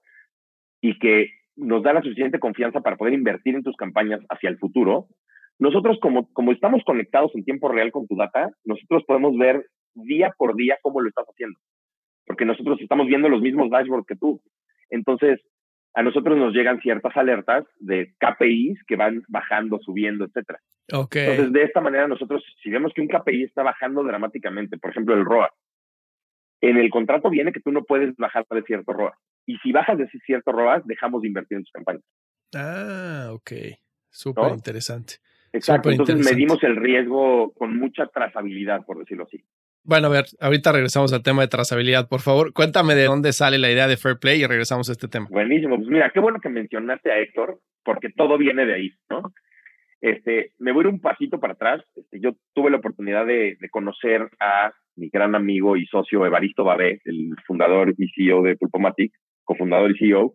y 0.80 0.98
que 0.98 1.30
nos 1.56 1.82
da 1.82 1.92
la 1.92 2.02
suficiente 2.02 2.38
confianza 2.38 2.80
para 2.80 2.96
poder 2.96 3.14
invertir 3.14 3.54
en 3.54 3.62
tus 3.62 3.76
campañas 3.76 4.20
hacia 4.30 4.48
el 4.48 4.58
futuro, 4.58 5.08
nosotros 5.58 5.98
como, 6.00 6.32
como 6.32 6.52
estamos 6.52 6.82
conectados 6.84 7.32
en 7.34 7.44
tiempo 7.44 7.68
real 7.68 7.92
con 7.92 8.06
tu 8.06 8.16
data, 8.16 8.50
nosotros 8.64 9.04
podemos 9.06 9.36
ver 9.36 9.66
día 9.94 10.32
por 10.38 10.56
día 10.56 10.78
cómo 10.82 11.00
lo 11.00 11.08
estás 11.08 11.26
haciendo, 11.26 11.58
porque 12.26 12.46
nosotros 12.46 12.80
estamos 12.80 13.06
viendo 13.06 13.28
los 13.28 13.42
mismos 13.42 13.70
dashboards 13.70 14.06
que 14.06 14.16
tú. 14.16 14.40
Entonces, 14.88 15.40
a 15.94 16.02
nosotros 16.02 16.38
nos 16.38 16.54
llegan 16.54 16.80
ciertas 16.80 17.16
alertas 17.16 17.64
de 17.78 18.14
KPIs 18.18 18.84
que 18.86 18.96
van 18.96 19.22
bajando, 19.28 19.78
subiendo, 19.80 20.24
etcétera. 20.24 20.60
Entonces, 20.88 21.52
de 21.52 21.62
esta 21.62 21.80
manera, 21.80 22.08
nosotros, 22.08 22.42
si 22.62 22.70
vemos 22.70 22.92
que 22.94 23.00
un 23.00 23.08
KPI 23.08 23.44
está 23.44 23.62
bajando 23.62 24.02
dramáticamente, 24.02 24.76
por 24.78 24.90
ejemplo, 24.90 25.14
el 25.14 25.24
ROA, 25.24 25.50
en 26.60 26.76
el 26.76 26.90
contrato 26.90 27.30
viene 27.30 27.52
que 27.52 27.60
tú 27.60 27.72
no 27.72 27.84
puedes 27.84 28.14
bajar 28.16 28.44
de 28.50 28.62
cierto 28.62 28.92
ROA. 28.92 29.16
Y 29.46 29.56
si 29.58 29.72
bajas 29.72 29.98
de 29.98 30.08
cierto 30.26 30.52
ROA, 30.52 30.82
dejamos 30.84 31.22
de 31.22 31.28
invertir 31.28 31.58
en 31.58 31.64
tus 31.64 31.72
campañas. 31.72 32.02
Ah, 32.54 33.30
ok. 33.32 33.52
Súper 34.10 34.52
interesante. 34.52 35.14
Exacto. 35.52 35.90
Entonces 35.90 36.16
medimos 36.16 36.62
el 36.62 36.76
riesgo 36.76 37.52
con 37.52 37.76
mucha 37.76 38.06
trazabilidad, 38.06 38.84
por 38.84 38.98
decirlo 38.98 39.24
así. 39.24 39.42
Bueno, 39.82 40.08
a 40.08 40.10
ver, 40.10 40.24
ahorita 40.40 40.72
regresamos 40.72 41.12
al 41.12 41.22
tema 41.22 41.42
de 41.42 41.48
trazabilidad. 41.48 42.08
Por 42.08 42.20
favor, 42.20 42.52
cuéntame 42.52 42.94
de 42.94 43.04
dónde 43.04 43.32
sale 43.32 43.58
la 43.58 43.70
idea 43.70 43.88
de 43.88 43.96
Fair 43.96 44.18
Play 44.18 44.42
y 44.42 44.46
regresamos 44.46 44.88
a 44.88 44.92
este 44.92 45.08
tema. 45.08 45.26
Buenísimo. 45.30 45.76
Pues 45.76 45.88
mira, 45.88 46.10
qué 46.12 46.20
bueno 46.20 46.38
que 46.40 46.48
mencionaste 46.48 47.10
a 47.10 47.18
Héctor, 47.18 47.58
porque 47.84 48.10
todo 48.10 48.36
viene 48.36 48.66
de 48.66 48.74
ahí, 48.74 48.90
¿no? 49.08 49.32
Este, 50.00 50.52
me 50.58 50.72
voy 50.72 50.84
a 50.84 50.88
ir 50.88 50.94
un 50.94 51.00
pasito 51.00 51.40
para 51.40 51.54
atrás. 51.54 51.82
Este, 51.94 52.20
yo 52.20 52.32
tuve 52.54 52.70
la 52.70 52.78
oportunidad 52.78 53.26
de, 53.26 53.56
conocer 53.70 54.28
a 54.38 54.72
mi 54.96 55.08
gran 55.08 55.34
amigo 55.34 55.76
y 55.76 55.86
socio 55.86 56.26
Evaristo 56.26 56.64
Babé, 56.64 57.00
el 57.04 57.34
fundador 57.46 57.94
y 57.96 58.08
CEO 58.10 58.42
de 58.42 58.56
Pulpomatic, 58.56 59.12
cofundador 59.44 59.90
y 59.92 59.98
CEO, 59.98 60.34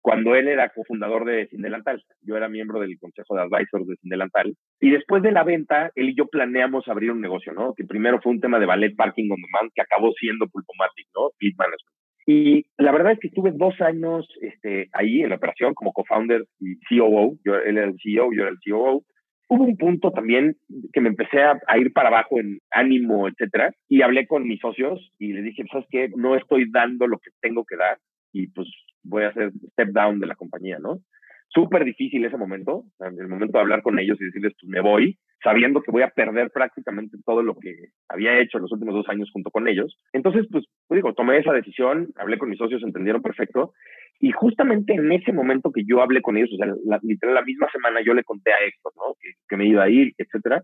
cuando 0.00 0.34
él 0.34 0.48
era 0.48 0.70
cofundador 0.70 1.24
de 1.24 1.46
Sindelantal. 1.48 2.02
Yo 2.22 2.36
era 2.36 2.48
miembro 2.48 2.80
del 2.80 2.98
consejo 2.98 3.34
de 3.34 3.42
advisors 3.42 3.86
de 3.86 3.96
Sindelantal. 3.96 4.54
Y 4.80 4.90
después 4.90 5.22
de 5.22 5.32
la 5.32 5.44
venta, 5.44 5.90
él 5.94 6.10
y 6.10 6.14
yo 6.16 6.26
planeamos 6.26 6.88
abrir 6.88 7.12
un 7.12 7.20
negocio, 7.20 7.52
¿no? 7.52 7.74
Que 7.74 7.84
primero 7.84 8.20
fue 8.20 8.32
un 8.32 8.40
tema 8.40 8.58
de 8.58 8.66
ballet 8.66 8.94
parking 8.96 9.30
on 9.30 9.40
demand, 9.40 9.70
que 9.74 9.82
acabó 9.82 10.12
siendo 10.12 10.46
Pulpomatic, 10.48 11.06
¿no? 11.14 11.30
Fleet 11.38 11.54
management. 11.56 12.00
Y 12.26 12.66
la 12.78 12.92
verdad 12.92 13.12
es 13.12 13.18
que 13.18 13.28
estuve 13.28 13.50
dos 13.52 13.80
años 13.80 14.28
este, 14.40 14.88
ahí 14.92 15.22
en 15.22 15.30
la 15.30 15.36
operación 15.36 15.74
como 15.74 15.92
co-founder 15.92 16.44
y 16.60 16.78
COO. 16.88 17.36
Yo, 17.44 17.56
él 17.56 17.76
era 17.76 17.86
el 17.86 17.96
CEO, 18.02 18.30
yo 18.32 18.42
era 18.42 18.50
el 18.50 18.58
COO. 18.64 19.02
Hubo 19.48 19.64
un 19.64 19.76
punto 19.76 20.12
también 20.12 20.56
que 20.92 21.00
me 21.00 21.08
empecé 21.08 21.42
a, 21.42 21.58
a, 21.66 21.76
ir 21.76 21.92
para 21.92 22.08
abajo 22.08 22.38
en 22.38 22.60
ánimo, 22.70 23.26
etcétera, 23.26 23.72
y 23.88 24.02
hablé 24.02 24.28
con 24.28 24.46
mis 24.46 24.60
socios 24.60 25.10
y 25.18 25.32
les 25.32 25.42
dije, 25.42 25.64
¿sabes 25.72 25.88
qué? 25.90 26.08
No 26.14 26.36
estoy 26.36 26.70
dando 26.70 27.08
lo 27.08 27.18
que 27.18 27.30
tengo 27.40 27.64
que 27.64 27.76
dar 27.76 27.98
y 28.32 28.48
pues 28.48 28.68
voy 29.02 29.24
a 29.24 29.28
hacer 29.28 29.52
step 29.72 29.88
down 29.90 30.20
de 30.20 30.26
la 30.26 30.34
compañía, 30.34 30.78
¿no? 30.78 31.00
Súper 31.48 31.84
difícil 31.84 32.24
ese 32.24 32.36
momento, 32.36 32.84
el 33.00 33.26
momento 33.26 33.58
de 33.58 33.60
hablar 33.60 33.82
con 33.82 33.98
ellos 33.98 34.16
y 34.20 34.24
decirles, 34.24 34.52
pues 34.60 34.70
me 34.70 34.80
voy, 34.80 35.18
sabiendo 35.42 35.82
que 35.82 35.90
voy 35.90 36.02
a 36.02 36.10
perder 36.10 36.50
prácticamente 36.52 37.16
todo 37.24 37.42
lo 37.42 37.56
que 37.56 37.74
había 38.08 38.38
hecho 38.38 38.60
los 38.60 38.70
últimos 38.70 38.94
dos 38.94 39.08
años 39.08 39.30
junto 39.32 39.50
con 39.50 39.66
ellos. 39.66 39.98
Entonces, 40.12 40.46
pues, 40.50 40.66
pues, 40.86 40.98
digo, 40.98 41.12
tomé 41.12 41.38
esa 41.38 41.52
decisión, 41.52 42.08
hablé 42.16 42.38
con 42.38 42.50
mis 42.50 42.58
socios, 42.58 42.84
entendieron 42.84 43.20
perfecto. 43.20 43.72
Y 44.20 44.30
justamente 44.30 44.94
en 44.94 45.10
ese 45.10 45.32
momento 45.32 45.72
que 45.72 45.82
yo 45.84 46.02
hablé 46.02 46.22
con 46.22 46.36
ellos, 46.36 46.50
o 46.52 46.56
sea, 46.56 46.72
la, 46.84 47.00
literal 47.02 47.34
la 47.34 47.42
misma 47.42 47.68
semana 47.72 48.00
yo 48.00 48.14
le 48.14 48.22
conté 48.22 48.52
a 48.52 48.64
Héctor, 48.64 48.92
¿no? 48.96 49.16
Que, 49.20 49.30
que 49.48 49.56
me 49.56 49.66
iba 49.66 49.82
a 49.82 49.90
ir, 49.90 50.14
etcétera. 50.18 50.62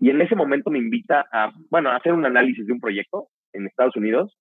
Y 0.00 0.10
en 0.10 0.20
ese 0.20 0.34
momento 0.34 0.70
me 0.70 0.78
invita 0.78 1.24
a, 1.32 1.52
bueno, 1.70 1.90
a 1.90 1.96
hacer 1.96 2.12
un 2.12 2.26
análisis 2.26 2.66
de 2.66 2.72
un 2.72 2.80
proyecto 2.80 3.28
en 3.52 3.66
Estados 3.66 3.96
Unidos 3.96 4.36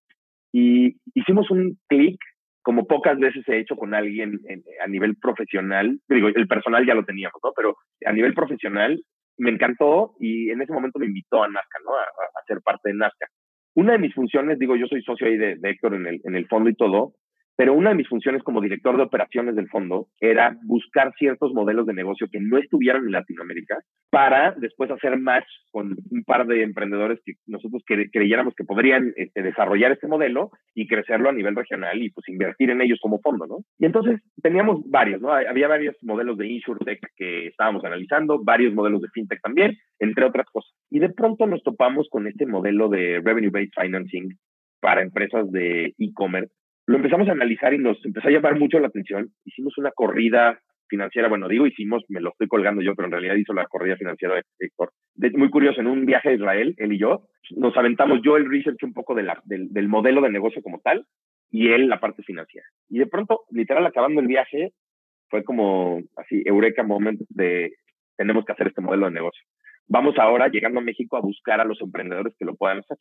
y 0.52 0.98
hicimos 1.14 1.52
un 1.52 1.78
clic 1.88 2.18
como 2.66 2.88
pocas 2.88 3.20
veces 3.20 3.48
he 3.48 3.60
hecho 3.60 3.76
con 3.76 3.94
alguien 3.94 4.40
a 4.84 4.88
nivel 4.88 5.16
profesional. 5.18 6.00
Digo, 6.10 6.30
el 6.30 6.48
personal 6.48 6.84
ya 6.84 6.96
lo 6.96 7.06
teníamos, 7.06 7.40
¿no? 7.44 7.52
Pero 7.56 7.78
a 8.04 8.12
nivel 8.12 8.34
profesional 8.34 9.00
me 9.38 9.52
encantó 9.52 10.16
y 10.20 10.50
en 10.50 10.64
ese 10.64 10.74
momento 10.74 10.98
me 10.98 11.06
invitó 11.06 11.44
a 11.44 11.48
Nazca, 11.48 11.78
¿no? 11.86 11.94
A, 11.94 12.02
a 12.02 12.44
ser 12.48 12.62
parte 12.64 12.90
de 12.90 12.96
Nazca. 12.96 13.28
Una 13.76 13.92
de 13.92 14.00
mis 14.00 14.16
funciones, 14.16 14.58
digo, 14.58 14.76
yo 14.76 14.88
soy 14.88 15.04
socio 15.04 15.28
ahí 15.28 15.38
de, 15.38 15.58
de 15.58 15.70
Héctor 15.70 15.94
en 15.94 16.08
el, 16.08 16.22
en 16.24 16.36
el 16.36 16.48
fondo 16.48 16.68
y 16.72 16.76
todo, 16.76 17.14
pero 17.56 17.74
una 17.74 17.90
de 17.90 17.96
mis 17.96 18.08
funciones 18.08 18.44
como 18.44 18.62
director 18.62 18.98
de 18.98 19.04
operaciones 19.04 19.56
del 19.56 19.70
fondo 19.70 20.08
era 20.20 20.58
buscar 20.64 21.14
ciertos 21.18 21.54
modelos 21.54 21.86
de 21.86 21.94
negocio 21.94 22.28
que 22.32 22.40
no 22.40 22.58
estuvieran 22.58 23.06
en 23.06 23.12
Latinoamérica 23.12 23.80
para 24.10 24.52
después 24.58 24.92
hacer 24.92 25.18
match 25.18 25.46
con 25.72 25.96
un 26.12 26.24
par 26.24 26.48
de 26.48 26.64
emprendedores 26.64 27.20
que 27.26 27.34
nosotros 27.48 27.84
creyéramos 27.86 28.54
que 28.56 28.64
podrían 28.64 29.14
este, 29.16 29.42
desarrollar 29.42 29.92
este 29.92 30.08
modelo 30.08 30.52
y 30.74 30.88
crecerlo 30.88 31.30
a 31.30 31.34
nivel 31.34 31.56
regional 31.56 32.02
y 32.02 32.10
pues 32.10 32.28
invertir 32.30 32.70
en 32.70 32.82
ellos 32.82 33.00
como 33.02 33.20
fondo, 33.20 33.46
¿no? 33.48 33.58
Y 33.80 33.86
entonces 33.86 34.22
teníamos 34.42 34.82
varios, 34.90 35.22
¿no? 35.22 35.34
Había 35.34 35.68
varios 35.68 35.96
modelos 36.02 36.38
de 36.38 36.48
InsurTech 36.48 37.00
que 37.16 37.48
estábamos 37.48 37.84
analizando, 37.84 38.44
varios 38.44 38.74
modelos 38.74 39.02
de 39.02 39.10
FinTech 39.10 39.42
también, 39.42 39.78
entre 40.00 40.26
otras 40.26 40.48
cosas. 40.52 40.72
Y 40.90 41.00
de 41.00 41.10
pronto 41.10 41.48
nos 41.48 41.64
topamos 41.64 42.08
con 42.10 42.28
este 42.28 42.46
modelo 42.46 42.90
de 42.90 43.22
Revenue 43.24 43.52
Based 43.52 43.72
Financing 43.80 44.38
para 44.80 45.02
empresas 45.02 45.52
de 45.52 45.94
e-commerce 45.98 46.54
lo 46.88 46.98
empezamos 46.98 47.28
a 47.28 47.32
analizar 47.32 47.74
y 47.74 47.80
nos 47.80 48.04
empezó 48.06 48.28
a 48.28 48.32
llamar 48.32 48.60
mucho 48.60 48.80
la 48.80 48.88
atención. 48.88 49.30
Hicimos 49.44 49.78
una 49.78 49.92
corrida 49.92 50.60
financiera, 50.88 51.28
bueno, 51.28 51.48
digo 51.48 51.66
hicimos, 51.66 52.04
me 52.10 52.22
lo 52.22 52.30
estoy 52.30 52.48
colgando 52.48 52.82
yo, 52.82 52.96
pero 52.96 53.08
en 53.08 53.12
realidad 53.12 53.36
hizo 53.36 53.54
la 53.54 53.66
corrida 53.66 53.96
financiera 53.98 54.36
de 54.36 54.44
Héctor. 54.60 54.92
muy 55.34 55.50
curioso, 55.50 55.82
en 55.82 55.88
un 55.88 56.06
viaje 56.06 56.30
a 56.30 56.34
Israel, 56.34 56.76
él 56.78 56.94
y 56.94 57.00
yo, 57.00 57.28
nos 57.56 57.76
aventamos 57.76 58.20
yo 58.24 58.38
el 58.38 58.50
research 58.50 58.84
un 58.84 58.94
poco 58.94 59.16
del, 59.16 59.32
del 59.46 59.88
modelo 59.88 60.22
de 60.22 60.30
negocio 60.30 60.62
como 60.62 60.80
tal 60.80 61.06
y 61.50 61.70
él 61.70 61.88
la 61.88 62.00
parte 62.00 62.24
financiera. 62.24 62.68
Y 62.90 63.00
de 63.00 63.08
pronto, 63.08 63.42
literal, 63.50 63.86
acabando 63.86 64.22
el 64.22 64.28
viaje, 64.28 64.74
fue 65.30 65.44
como 65.44 66.02
así, 66.18 66.44
eureka 66.46 66.84
moment 66.84 67.20
de 67.30 67.74
tenemos 68.18 68.46
que 68.46 68.54
hacer 68.54 68.68
este 68.68 68.82
modelo 68.82 69.08
de 69.08 69.14
negocio. 69.14 69.44
Vamos 69.88 70.18
ahora, 70.18 70.48
llegando 70.48 70.80
a 70.80 70.84
México, 70.84 71.18
a 71.18 71.22
buscar 71.22 71.60
a 71.60 71.66
los 71.66 71.82
emprendedores 71.82 72.34
que 72.38 72.46
lo 72.46 72.56
puedan 72.56 72.80
hacer. 72.80 72.98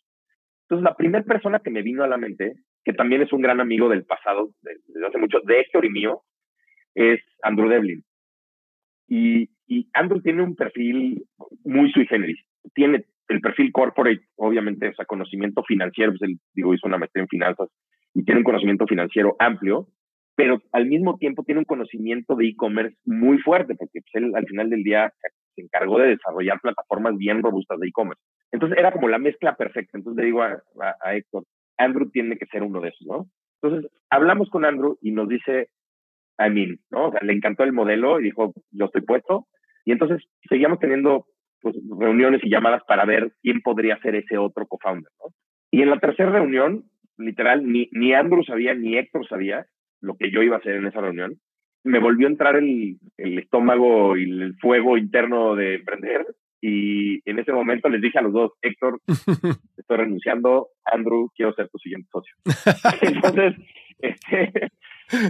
Entonces, 0.65 0.85
la 0.85 0.97
primera 0.97 1.25
persona 1.25 1.61
que 1.61 1.71
me 1.71 1.83
vino 1.83 2.05
a 2.05 2.09
la 2.09 2.17
mente 2.17 2.55
que 2.85 2.93
también 2.93 3.23
es 3.23 3.33
un 3.33 3.41
gran 3.41 3.61
amigo 3.61 3.89
del 3.89 4.05
pasado, 4.05 4.51
desde 4.63 5.07
hace 5.07 5.19
mucho, 5.19 5.39
de 5.45 5.61
Héctor 5.61 5.85
y 5.87 5.91
mío, 5.91 6.23
es 6.95 7.21
Andrew 7.43 7.69
Devlin. 7.69 8.05
Y, 9.09 9.51
Andrew 9.95 10.21
tiene 10.21 10.43
un 10.43 10.55
perfil 10.55 11.25
muy 11.65 11.91
sui 11.93 12.07
generis. 12.07 12.39
Tiene 12.75 13.07
el 13.29 13.41
perfil 13.41 13.73
corporate, 13.73 14.21
obviamente, 14.37 14.89
o 14.89 14.95
sea, 14.95 15.07
conocimiento 15.07 15.63
financiero, 15.65 16.13
pues 16.13 16.23
él, 16.23 16.39
digo, 16.53 16.75
hizo 16.75 16.87
una 16.87 16.99
maestría 16.99 17.23
en 17.23 17.29
finanzas 17.29 17.71
y 18.13 18.25
tiene 18.25 18.41
un 18.41 18.45
conocimiento 18.45 18.87
financiero 18.87 19.35
amplio, 19.39 19.89
pero 20.37 20.61
al 20.73 20.87
mismo 20.87 21.17
tiempo 21.17 21.43
tiene 21.45 21.61
un 21.61 21.65
conocimiento 21.65 22.37
de 22.37 22.49
e-commerce 22.49 22.97
muy 23.05 23.39
fuerte, 23.39 23.75
porque 23.75 24.01
pues, 24.03 24.23
él 24.23 24.33
al 24.35 24.47
final 24.47 24.69
del 24.69 24.83
día 24.83 25.13
se 25.55 25.63
encargó 25.63 25.99
de 25.99 26.09
desarrollar 26.09 26.61
plataformas 26.61 27.17
bien 27.17 27.43
robustas 27.43 27.81
de 27.81 27.89
e-commerce. 27.89 28.23
Entonces 28.53 28.79
era 28.79 28.93
como 28.93 29.09
la 29.09 29.19
mezcla 29.19 29.57
perfecta. 29.57 29.97
Entonces 29.97 30.21
le 30.21 30.27
digo 30.27 30.43
a, 30.43 30.63
a 31.03 31.17
Héctor, 31.17 31.45
Andrew 31.79 32.11
tiene 32.11 32.37
que 32.37 32.47
ser 32.47 32.63
uno 32.63 32.81
de 32.81 32.89
esos, 32.89 33.07
¿no? 33.07 33.27
Entonces, 33.63 33.91
hablamos 34.11 34.51
con 34.51 34.65
Andrew 34.65 34.99
y 35.01 35.11
nos 35.11 35.29
dice, 35.29 35.71
I 36.39 36.51
mean, 36.51 36.79
¿no? 36.91 37.09
O 37.09 37.11
sea, 37.13 37.21
le 37.23 37.33
encantó 37.33 37.65
el 37.65 37.73
modelo 37.73 38.21
y 38.21 38.25
dijo, 38.25 38.53
yo 38.71 38.87
estoy 38.87 39.03
puesto. 39.03 39.47
Y 39.85 39.93
entonces 39.93 40.23
seguíamos 40.49 40.79
teniendo 40.79 41.27
pues, 41.61 41.77
reuniones 41.99 42.43
y 42.45 42.51
llamadas 42.51 42.83
para 42.87 43.05
ver 43.05 43.33
quién 43.43 43.61
podría 43.63 43.99
ser 44.01 44.17
ese 44.17 44.39
otro 44.39 44.67
co-founder, 44.67 45.11
¿no? 45.19 45.33
Y 45.71 45.83
en 45.83 45.91
la 45.91 45.99
tercera 45.99 46.31
reunión, 46.31 46.85
literal, 47.19 47.67
ni, 47.67 47.89
ni 47.93 48.13
Andrew 48.13 48.45
sabía, 48.45 48.75
ni 48.75 48.97
Héctor 48.97 49.27
sabía 49.27 49.67
lo 50.01 50.17
que 50.17 50.31
yo 50.31 50.43
iba 50.43 50.57
a 50.57 50.59
hacer 50.59 50.77
en 50.77 50.87
esa 50.87 51.01
reunión. 51.01 51.39
Me 51.83 51.99
volvió 51.99 52.27
a 52.27 52.31
entrar 52.31 52.57
el, 52.57 52.99
el 53.17 53.39
estómago 53.39 54.17
y 54.17 54.23
el 54.23 54.57
fuego 54.61 54.97
interno 54.97 55.55
de 55.55 55.77
emprender 55.77 56.27
y 56.67 57.21
en 57.29 57.39
ese 57.39 57.53
momento 57.53 57.91
les 57.91 58.01
dije 58.01 58.19
a 58.19 58.23
los 58.23 58.33
dos, 58.33 58.53
Héctor, 58.63 58.99
estoy 59.77 59.97
renunciando, 59.99 60.69
Andrew, 60.87 61.29
quiero 61.37 61.53
ser 61.53 61.69
tu 61.69 61.77
siguiente 61.77 62.09
socio. 62.11 62.35
Entonces, 63.03 63.55
este, 63.99 64.71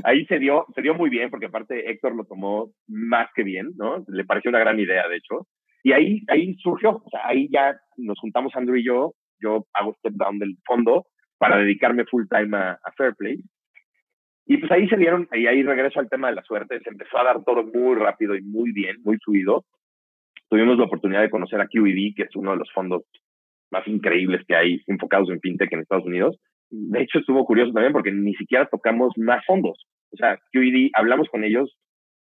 ahí 0.04 0.24
se 0.26 0.38
dio, 0.38 0.64
se 0.76 0.82
dio 0.82 0.94
muy 0.94 1.10
bien, 1.10 1.30
porque 1.30 1.46
aparte 1.46 1.90
Héctor 1.90 2.14
lo 2.14 2.24
tomó 2.24 2.70
más 2.86 3.30
que 3.34 3.42
bien, 3.42 3.72
¿no? 3.76 4.04
Le 4.06 4.24
pareció 4.24 4.50
una 4.50 4.60
gran 4.60 4.78
idea, 4.78 5.08
de 5.08 5.16
hecho. 5.16 5.48
Y 5.82 5.90
ahí, 5.90 6.22
ahí 6.28 6.54
surgió, 6.62 7.02
o 7.04 7.10
sea, 7.10 7.26
ahí 7.26 7.48
ya 7.50 7.74
nos 7.96 8.16
juntamos 8.20 8.54
Andrew 8.54 8.76
y 8.76 8.84
yo, 8.84 9.14
yo 9.40 9.66
hago 9.72 9.92
step 9.94 10.12
down 10.14 10.38
del 10.38 10.56
fondo 10.64 11.06
para 11.38 11.56
dedicarme 11.56 12.04
full 12.04 12.26
time 12.30 12.56
a, 12.56 12.78
a 12.80 12.92
Fairplay. 12.96 13.38
Y 14.46 14.58
pues 14.58 14.70
ahí 14.70 14.88
se 14.88 14.96
dieron, 14.96 15.28
y 15.32 15.48
ahí 15.48 15.64
regreso 15.64 15.98
al 15.98 16.08
tema 16.08 16.28
de 16.28 16.36
la 16.36 16.44
suerte, 16.44 16.78
se 16.78 16.90
empezó 16.90 17.18
a 17.18 17.24
dar 17.24 17.42
todo 17.42 17.64
muy 17.64 17.96
rápido 17.96 18.36
y 18.36 18.42
muy 18.42 18.70
bien, 18.70 18.98
muy 19.02 19.16
fluido 19.16 19.64
tuvimos 20.54 20.78
la 20.78 20.84
oportunidad 20.84 21.22
de 21.22 21.30
conocer 21.30 21.60
a 21.60 21.66
QED, 21.66 22.14
que 22.14 22.22
es 22.22 22.36
uno 22.36 22.52
de 22.52 22.58
los 22.58 22.70
fondos 22.72 23.02
más 23.72 23.84
increíbles 23.88 24.40
que 24.46 24.54
hay 24.54 24.80
enfocados 24.86 25.28
en 25.30 25.40
fintech 25.40 25.72
en 25.72 25.80
Estados 25.80 26.06
Unidos. 26.06 26.38
De 26.70 27.02
hecho, 27.02 27.18
estuvo 27.18 27.44
curioso 27.44 27.72
también 27.72 27.92
porque 27.92 28.12
ni 28.12 28.34
siquiera 28.34 28.68
tocamos 28.70 29.12
más 29.16 29.44
fondos. 29.46 29.84
O 30.12 30.16
sea, 30.16 30.38
QED, 30.52 30.90
hablamos 30.94 31.28
con 31.28 31.42
ellos 31.42 31.76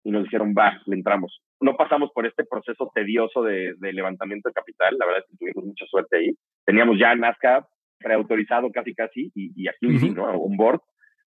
y 0.05 0.11
nos 0.11 0.23
dijeron, 0.23 0.55
va, 0.57 0.81
le 0.85 0.95
entramos. 0.95 1.41
No 1.59 1.75
pasamos 1.75 2.11
por 2.15 2.25
este 2.25 2.45
proceso 2.45 2.89
tedioso 2.95 3.43
de, 3.43 3.75
levantamiento 3.81 4.47
de 4.47 4.53
capital, 4.53 4.95
la 4.97 5.05
verdad 5.05 5.23
es 5.25 5.29
que 5.29 5.37
tuvimos 5.37 5.65
mucha 5.65 5.85
suerte 5.87 6.15
ahí. 6.15 6.31
Teníamos 6.65 6.97
ya 6.97 7.13
Nazca 7.15 7.67
preautorizado 7.99 8.71
casi 8.71 8.93
casi 8.95 9.33
y, 9.35 9.51
y 9.53 9.67
a 9.67 9.73
QED, 9.81 10.15
¿no? 10.15 10.39
Un 10.39 10.55
board 10.55 10.79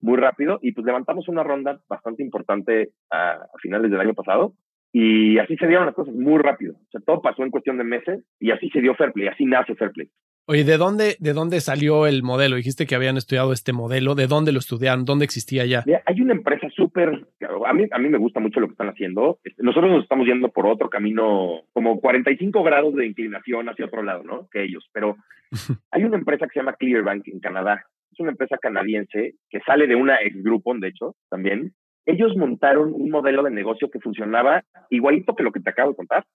muy 0.02 0.18
rápido 0.18 0.60
y 0.62 0.74
pues 0.74 0.86
levantamos 0.86 1.30
una 1.30 1.44
ronda 1.44 1.80
bastante 1.88 2.22
importante 2.22 2.89
a, 3.10 3.36
a 3.36 3.58
finales 3.62 3.89
del 3.89 4.02
año 4.02 4.14
pasado 4.14 4.56
y 4.94 5.38
así 5.39 5.56
se 5.58 5.68
dieron 5.68 5.86
las 5.86 5.96
cosas 5.96 6.14
muy 6.14 6.42
rápido. 6.42 6.74
O 6.74 6.92
sea, 6.92 7.02
todo 7.02 7.22
pasó 7.22 7.44
en 7.44 7.52
cuestión 7.52 7.78
de 7.78 7.84
meses 7.84 8.24
y 8.39 8.52
así 8.52 8.70
se 8.70 8.82
dio 8.82 8.96
Fairplay, 8.96 9.28
así 9.28 9.46
nace 9.46 9.76
Fairplay. 9.76 10.10
Oye, 10.48 10.64
¿de 10.64 10.78
dónde, 10.78 11.16
¿de 11.20 11.34
dónde 11.34 11.62
salió 11.62 12.08
el 12.08 12.24
modelo? 12.24 12.56
Dijiste 12.56 12.86
que 12.86 12.96
habían 12.96 13.16
estudiado 13.16 13.54
este 13.54 13.74
modelo. 13.74 14.16
¿De 14.16 14.28
dónde 14.28 14.52
lo 14.52 14.60
estudiaron? 14.60 15.06
¿Dónde 15.06 15.24
existía 15.24 15.66
ya? 15.66 15.86
Hay 16.06 16.20
una 16.20 16.34
empresa 16.34 16.68
súper... 16.76 17.26
A 17.66 17.74
mí, 17.74 17.86
a 17.89 18.00
mí 18.00 18.10
me 18.10 18.18
gusta 18.18 18.39
mucho 18.39 18.60
lo 18.60 18.68
que 18.68 18.74
están 18.74 18.89
haciendo. 18.89 19.39
Este, 19.44 19.64
nosotros 19.64 19.92
nos 19.92 20.04
estamos 20.04 20.28
yendo 20.28 20.50
por 20.50 20.66
otro 20.66 20.89
camino, 20.89 21.62
como 21.74 22.02
45 22.02 22.64
grados 22.64 22.96
de 22.96 23.06
inclinación 23.06 23.70
hacia 23.70 23.86
otro 23.86 24.04
lado, 24.04 24.24
¿no? 24.24 24.50
Que 24.52 24.64
ellos. 24.64 24.89
Pero 24.92 25.16
hay 25.92 26.04
una 26.04 26.18
empresa 26.18 26.48
que 26.48 26.54
se 26.54 26.60
llama 26.60 26.74
Clearbank 26.74 27.28
en 27.28 27.39
Canadá. 27.39 27.86
Es 28.12 28.20
una 28.20 28.32
empresa 28.32 28.58
canadiense 28.58 29.36
que 29.50 29.62
sale 29.62 29.88
de 29.88 29.96
una 29.96 30.22
ex 30.22 30.44
grupo, 30.44 30.74
de 30.76 30.89
hecho, 30.89 31.16
también, 31.30 31.74
ellos 32.06 32.36
montaron 32.36 32.93
un 32.93 33.10
modelo 33.10 33.43
de 33.43 33.52
negocio 33.52 33.89
que 33.89 33.99
funcionaba 33.99 34.64
igualito 34.89 35.36
que 35.36 35.43
lo 35.43 35.52
que 35.52 35.60
te 35.60 35.70
acabo 35.70 35.91
de 35.91 35.97
contar, 35.97 36.26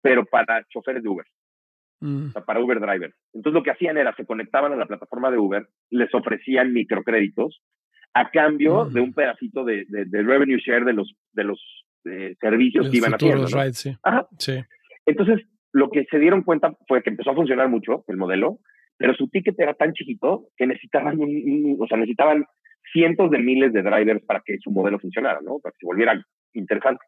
pero 0.00 0.24
para 0.24 0.64
choferes 0.68 1.02
de 1.02 1.08
Uber, 1.08 1.26
mm. 2.00 2.28
o 2.28 2.30
sea, 2.30 2.44
para 2.44 2.60
Uber 2.60 2.80
drivers. 2.80 3.14
Entonces 3.32 3.54
lo 3.54 3.62
que 3.62 3.70
hacían 3.70 3.98
era, 3.98 4.14
se 4.14 4.26
conectaban 4.26 4.72
a 4.72 4.76
la 4.76 4.86
plataforma 4.86 5.30
de 5.30 5.38
Uber, 5.38 5.68
les 5.90 6.12
ofrecían 6.14 6.72
microcréditos 6.72 7.62
a 8.14 8.30
cambio 8.30 8.84
mm. 8.84 8.92
de 8.92 9.00
un 9.00 9.12
pedacito 9.12 9.64
de, 9.64 9.84
de, 9.88 10.22
revenue 10.22 10.58
share 10.58 10.84
de 10.84 10.92
los, 10.92 11.14
de 11.32 11.44
los 11.44 11.84
eh, 12.04 12.36
servicios 12.40 12.88
que 12.90 12.96
iban 12.96 13.14
haciendo. 13.14 13.46
sí. 13.72 13.96
sí. 14.38 14.64
Entonces, 15.06 15.40
lo 15.72 15.90
que 15.90 16.04
se 16.10 16.18
dieron 16.18 16.42
cuenta 16.42 16.76
fue 16.86 17.02
que 17.02 17.10
empezó 17.10 17.30
a 17.30 17.34
funcionar 17.34 17.68
mucho 17.68 18.04
el 18.08 18.16
modelo, 18.16 18.58
pero 18.98 19.14
su 19.14 19.28
ticket 19.28 19.58
era 19.58 19.74
tan 19.74 19.92
chiquito 19.92 20.48
que 20.56 20.66
necesitaban, 20.66 21.18
un, 21.20 21.76
o 21.80 21.86
sea, 21.86 21.96
necesitaban 21.96 22.44
cientos 22.92 23.30
de 23.30 23.38
miles 23.38 23.72
de 23.72 23.82
drivers 23.82 24.24
para 24.24 24.42
que 24.44 24.58
su 24.58 24.70
modelo 24.70 24.98
funcionara, 24.98 25.40
¿no? 25.40 25.60
Para 25.60 25.72
que 25.72 25.78
se 25.80 25.86
volviera 25.86 26.20
interesante. 26.52 27.02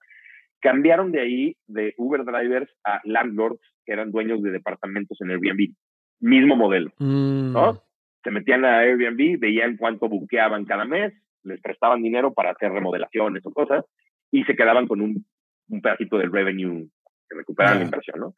Cambiaron 0.60 1.10
de 1.10 1.20
ahí 1.20 1.56
de 1.66 1.94
Uber 1.98 2.24
drivers 2.24 2.70
a 2.84 3.00
landlords 3.04 3.60
que 3.84 3.92
eran 3.92 4.12
dueños 4.12 4.42
de 4.42 4.52
departamentos 4.52 5.20
en 5.20 5.30
Airbnb. 5.30 5.74
Mismo 6.20 6.54
modelo, 6.54 6.92
mm. 6.98 7.52
¿no? 7.52 7.82
Se 8.22 8.30
metían 8.30 8.64
a 8.64 8.80
Airbnb, 8.80 9.40
veían 9.40 9.76
cuánto 9.76 10.08
buqueaban 10.08 10.66
cada 10.66 10.84
mes, 10.84 11.12
les 11.42 11.60
prestaban 11.60 12.02
dinero 12.02 12.34
para 12.34 12.50
hacer 12.50 12.70
remodelaciones 12.70 13.44
o 13.46 13.52
cosas 13.52 13.84
y 14.30 14.44
se 14.44 14.54
quedaban 14.54 14.86
con 14.86 15.00
un, 15.00 15.24
un 15.70 15.80
pedacito 15.80 16.18
del 16.18 16.30
revenue 16.30 16.88
que 17.28 17.36
recuperaban 17.36 17.78
la 17.78 17.84
inversión, 17.86 18.20
¿no? 18.20 18.34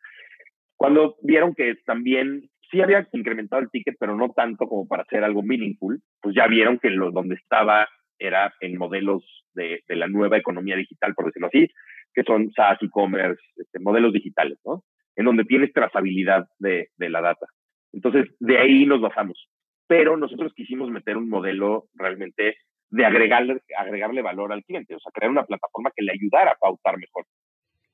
Cuando 0.76 1.16
vieron 1.22 1.54
que 1.54 1.74
también 1.84 2.48
sí 2.72 2.80
había 2.80 3.06
incrementado 3.12 3.62
el 3.62 3.70
ticket, 3.70 3.96
pero 4.00 4.16
no 4.16 4.30
tanto 4.30 4.66
como 4.66 4.88
para 4.88 5.02
hacer 5.02 5.22
algo 5.22 5.42
meaningful, 5.42 6.00
pues 6.20 6.34
ya 6.34 6.46
vieron 6.48 6.78
que 6.78 6.90
lo, 6.90 7.12
donde 7.12 7.36
estaba 7.36 7.86
era 8.18 8.52
en 8.60 8.78
modelos 8.78 9.22
de, 9.54 9.82
la 9.88 10.08
nueva 10.08 10.38
economía 10.38 10.76
digital, 10.76 11.14
por 11.14 11.26
decirlo 11.26 11.48
así, 11.48 11.68
que 12.14 12.22
son 12.22 12.50
SaaS, 12.52 12.78
e-commerce, 12.82 13.42
este, 13.56 13.78
modelos 13.78 14.12
digitales, 14.12 14.58
¿no? 14.64 14.84
En 15.16 15.26
donde 15.26 15.44
tienes 15.44 15.72
trazabilidad 15.72 16.48
de, 16.58 16.88
de 16.96 17.10
la 17.10 17.20
data. 17.20 17.46
Entonces, 17.92 18.34
de 18.40 18.58
ahí 18.58 18.86
nos 18.86 19.00
basamos. 19.00 19.48
Pero 19.86 20.16
nosotros 20.16 20.52
quisimos 20.54 20.90
meter 20.90 21.16
un 21.16 21.28
modelo 21.28 21.88
realmente 21.94 22.56
de 22.90 23.04
agregarle, 23.04 23.60
agregarle 23.76 24.22
valor 24.22 24.52
al 24.52 24.64
cliente, 24.64 24.94
o 24.94 25.00
sea, 25.00 25.12
crear 25.12 25.30
una 25.30 25.44
plataforma 25.44 25.90
que 25.94 26.04
le 26.04 26.12
ayudara 26.12 26.52
a 26.52 26.56
pautar 26.56 26.96
mejor. 26.98 27.26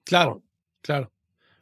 Claro, 0.04 0.42
claro. 0.82 1.10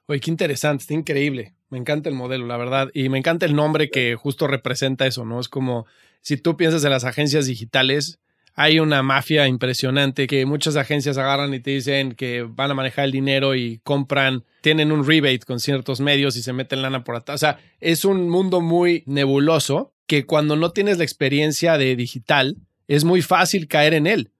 Oye, 0.06 0.20
qué 0.20 0.30
interesante, 0.30 0.82
está 0.82 0.94
increíble. 0.94 1.55
Me 1.68 1.78
encanta 1.78 2.08
el 2.08 2.14
modelo, 2.14 2.46
la 2.46 2.56
verdad. 2.56 2.90
Y 2.94 3.08
me 3.08 3.18
encanta 3.18 3.46
el 3.46 3.54
nombre 3.54 3.90
que 3.90 4.14
justo 4.14 4.46
representa 4.46 5.06
eso, 5.06 5.24
¿no? 5.24 5.40
Es 5.40 5.48
como 5.48 5.86
si 6.20 6.36
tú 6.36 6.56
piensas 6.56 6.84
en 6.84 6.90
las 6.90 7.04
agencias 7.04 7.46
digitales, 7.46 8.18
hay 8.54 8.80
una 8.80 9.02
mafia 9.02 9.46
impresionante 9.46 10.26
que 10.26 10.46
muchas 10.46 10.76
agencias 10.76 11.18
agarran 11.18 11.52
y 11.52 11.60
te 11.60 11.72
dicen 11.72 12.12
que 12.12 12.42
van 12.42 12.70
a 12.70 12.74
manejar 12.74 13.04
el 13.04 13.12
dinero 13.12 13.54
y 13.54 13.80
compran, 13.84 14.44
tienen 14.62 14.92
un 14.92 15.06
rebate 15.06 15.40
con 15.40 15.60
ciertos 15.60 16.00
medios 16.00 16.36
y 16.36 16.42
se 16.42 16.54
meten 16.54 16.80
lana 16.80 17.04
por 17.04 17.16
atrás. 17.16 17.36
O 17.36 17.38
sea, 17.38 17.60
es 17.80 18.06
un 18.06 18.30
mundo 18.30 18.62
muy 18.62 19.02
nebuloso 19.06 19.92
que 20.06 20.24
cuando 20.24 20.56
no 20.56 20.70
tienes 20.70 20.96
la 20.98 21.04
experiencia 21.04 21.76
de 21.76 21.94
digital, 21.96 22.56
es 22.88 23.04
muy 23.04 23.20
fácil 23.20 23.68
caer 23.68 23.92
en 23.92 24.06
él. 24.06 24.30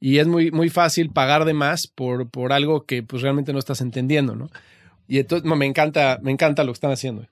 Y 0.00 0.18
es 0.18 0.26
muy, 0.26 0.50
muy 0.50 0.68
fácil 0.68 1.10
pagar 1.10 1.44
de 1.44 1.54
más 1.54 1.86
por, 1.86 2.30
por 2.30 2.52
algo 2.52 2.84
que 2.84 3.02
pues 3.02 3.22
realmente 3.22 3.52
no 3.52 3.58
estás 3.58 3.80
entendiendo, 3.80 4.36
¿no? 4.36 4.50
Y 5.08 5.18
entonces 5.18 5.50
me 5.50 5.66
encanta, 5.66 6.18
me 6.22 6.32
encanta 6.32 6.64
lo 6.64 6.72
que 6.72 6.76
están 6.76 6.92
haciendo. 6.92 7.26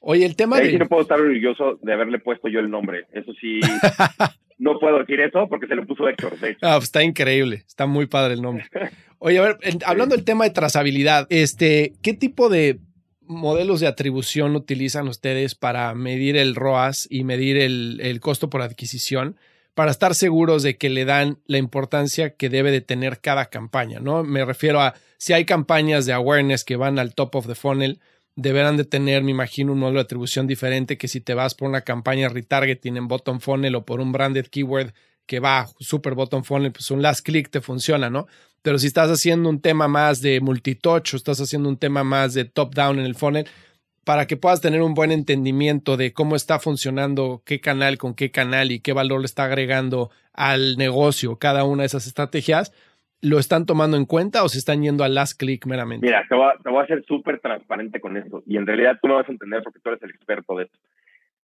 Oye, 0.00 0.24
el 0.24 0.36
tema 0.36 0.60
de... 0.60 0.70
Sí, 0.70 0.78
no 0.78 0.86
puedo 0.86 1.02
estar 1.02 1.18
orgulloso 1.18 1.78
de 1.82 1.92
haberle 1.92 2.18
puesto 2.18 2.48
yo 2.48 2.60
el 2.60 2.70
nombre. 2.70 3.06
Eso 3.12 3.32
sí, 3.40 3.60
no 4.58 4.78
puedo 4.78 4.98
decir 4.98 5.20
eso 5.20 5.48
porque 5.48 5.66
se 5.66 5.74
lo 5.74 5.86
puso 5.86 6.08
Héctor. 6.08 6.34
Ah, 6.62 6.74
pues 6.76 6.84
está 6.84 7.02
increíble. 7.02 7.64
Está 7.66 7.86
muy 7.86 8.06
padre 8.06 8.34
el 8.34 8.42
nombre. 8.42 8.66
Oye, 9.18 9.38
a 9.38 9.42
ver, 9.42 9.58
hablando 9.84 10.14
del 10.14 10.24
tema 10.24 10.44
de 10.44 10.50
trazabilidad, 10.50 11.26
este, 11.30 11.94
¿qué 12.02 12.14
tipo 12.14 12.48
de 12.48 12.78
modelos 13.22 13.80
de 13.80 13.88
atribución 13.88 14.54
utilizan 14.54 15.08
ustedes 15.08 15.54
para 15.54 15.92
medir 15.94 16.36
el 16.36 16.54
ROAS 16.54 17.08
y 17.10 17.24
medir 17.24 17.56
el, 17.56 17.98
el 18.00 18.20
costo 18.20 18.48
por 18.48 18.62
adquisición? 18.62 19.36
Para 19.76 19.90
estar 19.90 20.14
seguros 20.14 20.62
de 20.62 20.78
que 20.78 20.88
le 20.88 21.04
dan 21.04 21.38
la 21.44 21.58
importancia 21.58 22.34
que 22.34 22.48
debe 22.48 22.70
de 22.70 22.80
tener 22.80 23.20
cada 23.20 23.50
campaña, 23.50 24.00
¿no? 24.00 24.24
Me 24.24 24.42
refiero 24.42 24.80
a 24.80 24.94
si 25.18 25.34
hay 25.34 25.44
campañas 25.44 26.06
de 26.06 26.14
awareness 26.14 26.64
que 26.64 26.76
van 26.76 26.98
al 26.98 27.14
top 27.14 27.34
of 27.34 27.46
the 27.46 27.54
funnel, 27.54 28.00
deberán 28.36 28.78
de 28.78 28.86
tener, 28.86 29.22
me 29.22 29.32
imagino, 29.32 29.74
un 29.74 29.80
modelo 29.80 29.98
de 29.98 30.04
atribución 30.04 30.46
diferente 30.46 30.96
que 30.96 31.08
si 31.08 31.20
te 31.20 31.34
vas 31.34 31.54
por 31.54 31.68
una 31.68 31.82
campaña 31.82 32.30
retargeting 32.30 32.96
en 32.96 33.06
bottom 33.06 33.38
funnel 33.38 33.74
o 33.74 33.84
por 33.84 34.00
un 34.00 34.12
branded 34.12 34.46
keyword 34.46 34.94
que 35.26 35.40
va 35.40 35.68
super 35.78 36.14
bottom 36.14 36.42
funnel, 36.42 36.72
pues 36.72 36.90
un 36.90 37.02
last 37.02 37.22
click 37.22 37.50
te 37.50 37.60
funciona, 37.60 38.08
¿no? 38.08 38.28
Pero 38.62 38.78
si 38.78 38.86
estás 38.86 39.10
haciendo 39.10 39.50
un 39.50 39.60
tema 39.60 39.88
más 39.88 40.22
de 40.22 40.40
multitouch 40.40 41.12
o 41.12 41.16
estás 41.18 41.38
haciendo 41.38 41.68
un 41.68 41.76
tema 41.76 42.02
más 42.02 42.32
de 42.32 42.46
top 42.46 42.74
down 42.74 42.98
en 42.98 43.04
el 43.04 43.14
funnel, 43.14 43.46
para 44.06 44.26
que 44.26 44.36
puedas 44.36 44.60
tener 44.60 44.82
un 44.82 44.94
buen 44.94 45.10
entendimiento 45.10 45.96
de 45.96 46.12
cómo 46.12 46.36
está 46.36 46.60
funcionando 46.60 47.42
qué 47.44 47.60
canal 47.60 47.98
con 47.98 48.14
qué 48.14 48.30
canal 48.30 48.70
y 48.70 48.78
qué 48.78 48.92
valor 48.92 49.18
le 49.18 49.26
está 49.26 49.44
agregando 49.44 50.10
al 50.32 50.76
negocio 50.76 51.40
cada 51.40 51.64
una 51.64 51.82
de 51.82 51.86
esas 51.86 52.06
estrategias, 52.06 52.72
¿Lo 53.22 53.38
están 53.38 53.64
tomando 53.64 53.96
en 53.96 54.04
cuenta 54.04 54.44
o 54.44 54.48
se 54.48 54.58
están 54.58 54.82
yendo 54.82 55.02
al 55.02 55.14
last 55.14 55.40
click 55.40 55.64
meramente? 55.66 56.06
Mira, 56.06 56.24
te 56.28 56.34
voy 56.34 56.48
a, 56.48 56.62
te 56.62 56.68
voy 56.68 56.84
a 56.84 56.86
ser 56.86 57.02
súper 57.06 57.40
transparente 57.40 57.98
con 57.98 58.16
esto 58.16 58.42
y 58.46 58.58
en 58.58 58.66
realidad 58.66 58.98
tú 59.00 59.08
me 59.08 59.14
vas 59.14 59.28
a 59.28 59.32
entender 59.32 59.62
porque 59.64 59.80
tú 59.80 59.88
eres 59.88 60.02
el 60.02 60.10
experto 60.10 60.54
de 60.56 60.64
esto. 60.64 60.78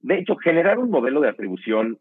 De 0.00 0.18
hecho, 0.18 0.36
generar 0.36 0.78
un 0.78 0.90
modelo 0.90 1.22
de 1.22 1.30
atribución 1.30 1.98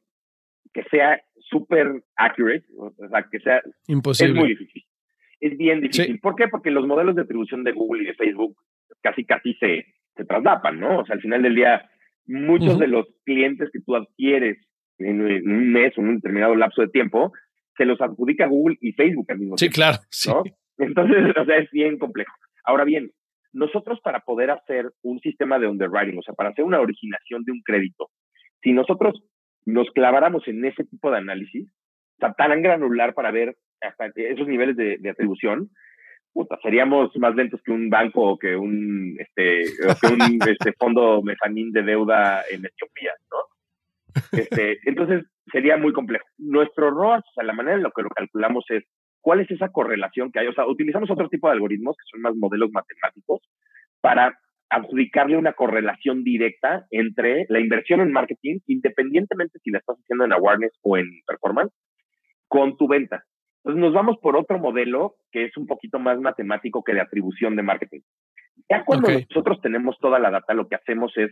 que 0.74 0.84
sea 0.92 1.22
súper 1.40 2.04
accurate, 2.18 2.66
o 2.78 2.94
sea, 3.10 3.26
que 3.32 3.40
sea... 3.40 3.62
Imposible. 3.88 4.34
Es 4.34 4.40
muy 4.40 4.50
difícil. 4.50 4.84
Es 5.40 5.58
bien 5.58 5.80
difícil. 5.80 6.20
¿Por 6.20 6.36
qué? 6.36 6.50
Porque 6.50 6.70
los 6.70 6.86
modelos 6.86 7.16
de 7.16 7.22
atribución 7.22 7.64
de 7.64 7.72
Google 7.72 8.04
y 8.04 8.08
de 8.08 8.14
Facebook 8.14 8.58
casi, 9.02 9.24
casi 9.24 9.54
se, 9.54 9.86
se 10.22 10.26
traslapan, 10.28 10.80
¿no? 10.80 11.00
O 11.00 11.06
sea, 11.06 11.16
al 11.16 11.22
final 11.22 11.42
del 11.42 11.56
día, 11.56 11.90
muchos 12.28 12.78
de 12.78 12.88
los 12.88 13.08
clientes 13.26 13.70
que 13.74 13.80
tú 13.82 13.96
adquieres 13.96 14.58
en 15.00 15.22
un 15.22 15.72
mes 15.72 15.98
o 15.98 16.02
en 16.02 16.10
un 16.10 16.16
determinado 16.18 16.56
lapso 16.56 16.82
de 16.82 16.90
tiempo 16.90 17.34
se 17.78 17.86
los 17.86 18.00
adjudica 18.00 18.46
Google 18.46 18.78
y 18.82 18.92
Facebook 18.94 19.26
al 19.30 19.40
mismo 19.40 19.56
tiempo. 19.56 19.74
Sí, 19.74 19.82
claro. 19.82 19.98
Entonces, 20.78 21.18
o 21.38 21.46
sea, 21.46 21.58
es 21.58 21.72
bien 21.72 21.98
complejo. 21.98 22.32
Ahora 22.64 22.84
bien, 22.84 23.12
nosotros 23.54 24.00
para 24.04 24.20
poder 24.20 24.52
hacer 24.52 24.92
un 25.02 25.20
sistema 25.20 25.58
de 25.60 25.68
underwriting, 25.68 26.20
o 26.20 26.22
sea, 26.22 26.36
para 26.36 26.50
hacer 26.50 26.64
una 26.64 26.80
originación 26.80 27.44
de 27.44 27.52
un 27.52 27.62
crédito, 27.62 28.10
si 28.62 28.74
nosotros 28.74 29.24
nos 29.66 29.90
claváramos 29.92 30.48
en 30.48 30.64
ese 30.66 30.84
tipo 30.84 31.12
de 31.12 31.18
análisis, 31.18 31.68
o 32.18 32.20
sea, 32.20 32.34
tan 32.34 32.62
granular 32.62 33.14
para 33.14 33.32
ver 33.32 33.56
hasta 33.82 34.12
esos 34.16 34.48
niveles 34.48 34.78
de, 34.78 35.10
atribución, 35.10 35.70
puta, 36.34 36.58
seríamos 36.62 37.16
más 37.18 37.36
lentos 37.36 37.62
que 37.64 37.72
un 37.72 37.90
banco 37.90 38.32
o 38.32 38.40
que 38.40 38.56
un, 38.56 39.16
este, 39.20 39.64
que 40.00 40.08
un 40.08 40.20
este, 40.48 40.74
fondo 40.74 41.22
mezanín 41.22 41.72
de 41.72 41.84
deuda 41.84 42.44
en 42.50 42.66
Etiopía, 42.66 43.14
¿no? 43.30 43.38
Este, 44.32 44.80
entonces, 44.86 45.26
sería 45.52 45.78
muy 45.78 45.94
complejo. 45.94 46.26
Nuestro 46.38 46.92
ROAS, 46.92 47.24
o 47.26 47.34
sea, 47.34 47.44
la 47.44 47.54
manera 47.54 47.78
en 47.78 47.84
la 47.84 47.92
que 47.96 48.04
lo 48.04 48.10
calculamos 48.10 48.66
es 48.70 48.84
cuál 49.22 49.40
es 49.42 49.52
esa 49.52 49.70
correlación 49.70 50.32
que 50.32 50.40
hay. 50.40 50.48
O 50.48 50.54
sea, 50.54 50.68
utilizamos 50.68 51.10
otro 51.10 51.30
tipo 51.30 51.48
de 51.48 51.54
algoritmos 51.54 51.96
que 51.96 52.10
son 52.12 52.22
más 52.22 52.36
modelos 52.36 52.72
matemáticos 52.72 53.42
para 54.02 54.38
adjudicarle 54.70 55.38
una 55.38 55.54
correlación 55.54 56.24
directa 56.24 56.86
entre 56.92 57.46
la 57.50 57.60
inversión 57.60 58.00
en 58.00 58.12
marketing, 58.12 58.60
independientemente 58.68 59.60
si 59.60 59.70
la 59.70 59.80
estás 59.80 59.98
haciendo 59.98 60.26
en 60.26 60.32
awareness 60.32 60.72
o 60.82 60.98
en 60.98 61.08
performance, 61.28 61.74
con 62.48 62.78
tu 62.78 62.88
venta. 62.88 63.26
Entonces 63.64 63.82
nos 63.82 63.94
vamos 63.94 64.18
por 64.22 64.36
otro 64.36 64.58
modelo 64.58 65.16
que 65.32 65.46
es 65.46 65.56
un 65.56 65.68
poquito 65.68 66.00
más 66.00 66.20
matemático 66.20 66.84
que 66.84 66.94
de 66.94 67.02
atribución 67.02 67.56
de 67.56 67.64
marketing. 67.64 68.02
Ya 68.70 68.84
cuando 68.84 69.10
nosotros 69.10 69.62
tenemos 69.62 69.98
toda 70.00 70.20
la 70.20 70.32
data, 70.32 70.54
lo 70.54 70.68
que 70.68 70.76
hacemos 70.76 71.16
es 71.18 71.32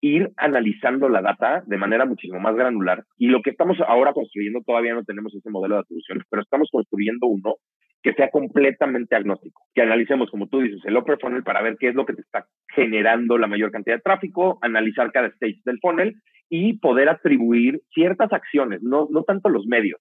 ir 0.00 0.30
analizando 0.36 1.08
la 1.08 1.20
data 1.22 1.62
de 1.66 1.76
manera 1.76 2.04
muchísimo 2.06 2.40
más 2.40 2.54
granular. 2.54 3.04
Y 3.16 3.28
lo 3.28 3.42
que 3.42 3.50
estamos 3.50 3.78
ahora 3.86 4.12
construyendo, 4.12 4.60
todavía 4.64 4.94
no 4.94 5.04
tenemos 5.04 5.34
ese 5.34 5.50
modelo 5.50 5.76
de 5.76 5.80
atribución, 5.80 6.22
pero 6.30 6.42
estamos 6.42 6.68
construyendo 6.70 7.26
uno 7.26 7.56
que 8.02 8.14
sea 8.14 8.30
completamente 8.30 9.16
agnóstico, 9.16 9.62
que 9.74 9.82
analicemos, 9.82 10.30
como 10.30 10.46
tú 10.46 10.60
dices, 10.60 10.80
el 10.84 10.96
upper 10.96 11.18
funnel 11.20 11.42
para 11.42 11.62
ver 11.62 11.76
qué 11.78 11.88
es 11.88 11.94
lo 11.96 12.06
que 12.06 12.14
te 12.14 12.20
está 12.20 12.46
generando 12.74 13.38
la 13.38 13.48
mayor 13.48 13.72
cantidad 13.72 13.96
de 13.96 14.02
tráfico, 14.02 14.58
analizar 14.62 15.10
cada 15.10 15.26
stage 15.28 15.60
del 15.64 15.80
funnel 15.80 16.14
y 16.48 16.78
poder 16.78 17.08
atribuir 17.08 17.80
ciertas 17.92 18.32
acciones, 18.32 18.82
no, 18.82 19.08
no 19.10 19.24
tanto 19.24 19.48
los 19.48 19.66
medios, 19.66 20.00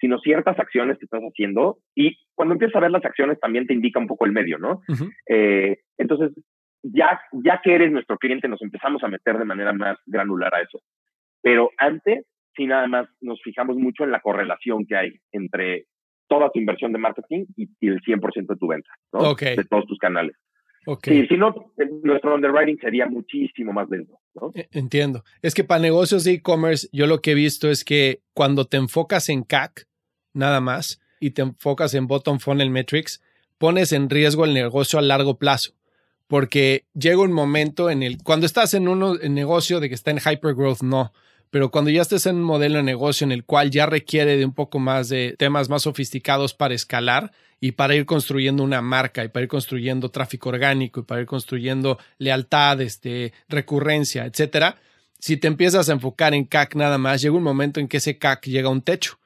sino 0.00 0.18
ciertas 0.18 0.58
acciones 0.58 0.98
que 0.98 1.04
estás 1.04 1.22
haciendo. 1.22 1.78
Y 1.94 2.18
cuando 2.34 2.54
empiezas 2.54 2.76
a 2.76 2.80
ver 2.80 2.90
las 2.90 3.04
acciones 3.04 3.40
también 3.40 3.66
te 3.66 3.74
indica 3.74 3.98
un 3.98 4.06
poco 4.06 4.26
el 4.26 4.32
medio, 4.32 4.58
¿no? 4.58 4.82
eh, 5.28 5.78
entonces, 5.98 6.32
ya, 6.82 7.20
ya 7.32 7.60
que 7.62 7.74
eres 7.74 7.90
nuestro 7.90 8.18
cliente, 8.18 8.48
nos 8.48 8.62
empezamos 8.62 9.02
a 9.02 9.08
meter 9.08 9.38
de 9.38 9.44
manera 9.44 9.72
más 9.72 9.98
granular 10.06 10.54
a 10.54 10.62
eso. 10.62 10.80
Pero 11.42 11.70
antes, 11.78 12.26
sí, 12.54 12.66
nada 12.66 12.86
más 12.86 13.08
nos 13.20 13.40
fijamos 13.42 13.76
mucho 13.76 14.04
en 14.04 14.10
la 14.10 14.20
correlación 14.20 14.86
que 14.86 14.96
hay 14.96 15.20
entre 15.32 15.86
toda 16.28 16.50
tu 16.50 16.58
inversión 16.58 16.92
de 16.92 16.98
marketing 16.98 17.46
y, 17.56 17.68
el 17.86 18.00
100% 18.02 18.46
de 18.46 18.56
tu 18.56 18.66
venta, 18.66 18.90
¿no? 19.12 19.34
De 19.34 19.64
todos 19.68 19.86
tus 19.86 19.98
canales. 19.98 20.36
Okay. 20.88 21.26
si 21.26 21.36
no, 21.36 21.72
nuestro 22.04 22.34
underwriting 22.36 22.78
sería 22.78 23.06
muchísimo 23.06 23.72
más 23.72 23.88
lento. 23.90 24.18
E, 24.54 24.68
entiendo. 24.72 25.24
Es 25.42 25.54
que 25.54 25.64
para 25.64 25.80
negocios 25.80 26.24
de 26.24 26.32
e-commerce, 26.32 26.88
yo 26.92 27.06
lo 27.06 27.20
que 27.20 27.32
he 27.32 27.34
visto 27.34 27.70
es 27.70 27.84
que 27.84 28.22
cuando 28.34 28.66
te 28.66 28.76
enfocas 28.76 29.28
en 29.28 29.42
CAC, 29.42 29.86
nada 30.32 30.60
más, 30.60 31.00
y 31.20 31.30
te 31.30 31.42
enfocas 31.42 31.94
en 31.94 32.06
bottom 32.06 32.38
funnel 32.38 32.70
metrics, 32.70 33.22
pones 33.58 33.92
en 33.92 34.10
riesgo 34.10 34.44
el 34.44 34.54
negocio 34.54 34.98
a 34.98 35.02
largo 35.02 35.38
plazo 35.38 35.76
porque 36.26 36.86
llega 36.94 37.18
un 37.18 37.32
momento 37.32 37.90
en 37.90 38.02
el, 38.02 38.22
cuando 38.22 38.46
estás 38.46 38.74
en 38.74 38.88
un 38.88 39.18
negocio 39.32 39.80
de 39.80 39.88
que 39.88 39.94
está 39.94 40.10
en 40.10 40.18
hypergrowth, 40.18 40.82
no, 40.82 41.12
pero 41.50 41.70
cuando 41.70 41.90
ya 41.90 42.02
estés 42.02 42.26
en 42.26 42.36
un 42.36 42.42
modelo 42.42 42.78
de 42.78 42.82
negocio 42.82 43.24
en 43.24 43.32
el 43.32 43.44
cual 43.44 43.70
ya 43.70 43.86
requiere 43.86 44.36
de 44.36 44.44
un 44.44 44.52
poco 44.52 44.78
más 44.78 45.08
de 45.08 45.36
temas 45.38 45.68
más 45.68 45.82
sofisticados 45.82 46.54
para 46.54 46.74
escalar 46.74 47.32
y 47.60 47.72
para 47.72 47.94
ir 47.94 48.06
construyendo 48.06 48.62
una 48.62 48.82
marca 48.82 49.24
y 49.24 49.28
para 49.28 49.44
ir 49.44 49.48
construyendo 49.48 50.10
tráfico 50.10 50.50
orgánico 50.50 51.00
y 51.00 51.02
para 51.04 51.20
ir 51.20 51.26
construyendo 51.26 51.98
lealtad, 52.18 52.80
este, 52.80 53.32
recurrencia, 53.48 54.26
etcétera, 54.26 54.76
si 55.18 55.36
te 55.36 55.48
empiezas 55.48 55.88
a 55.88 55.92
enfocar 55.92 56.34
en 56.34 56.44
CAC 56.44 56.74
nada 56.74 56.98
más, 56.98 57.22
llega 57.22 57.34
un 57.34 57.42
momento 57.42 57.80
en 57.80 57.88
que 57.88 57.96
ese 57.96 58.18
CAC 58.18 58.46
llega 58.46 58.68
a 58.68 58.72
un 58.72 58.82
techo 58.82 59.18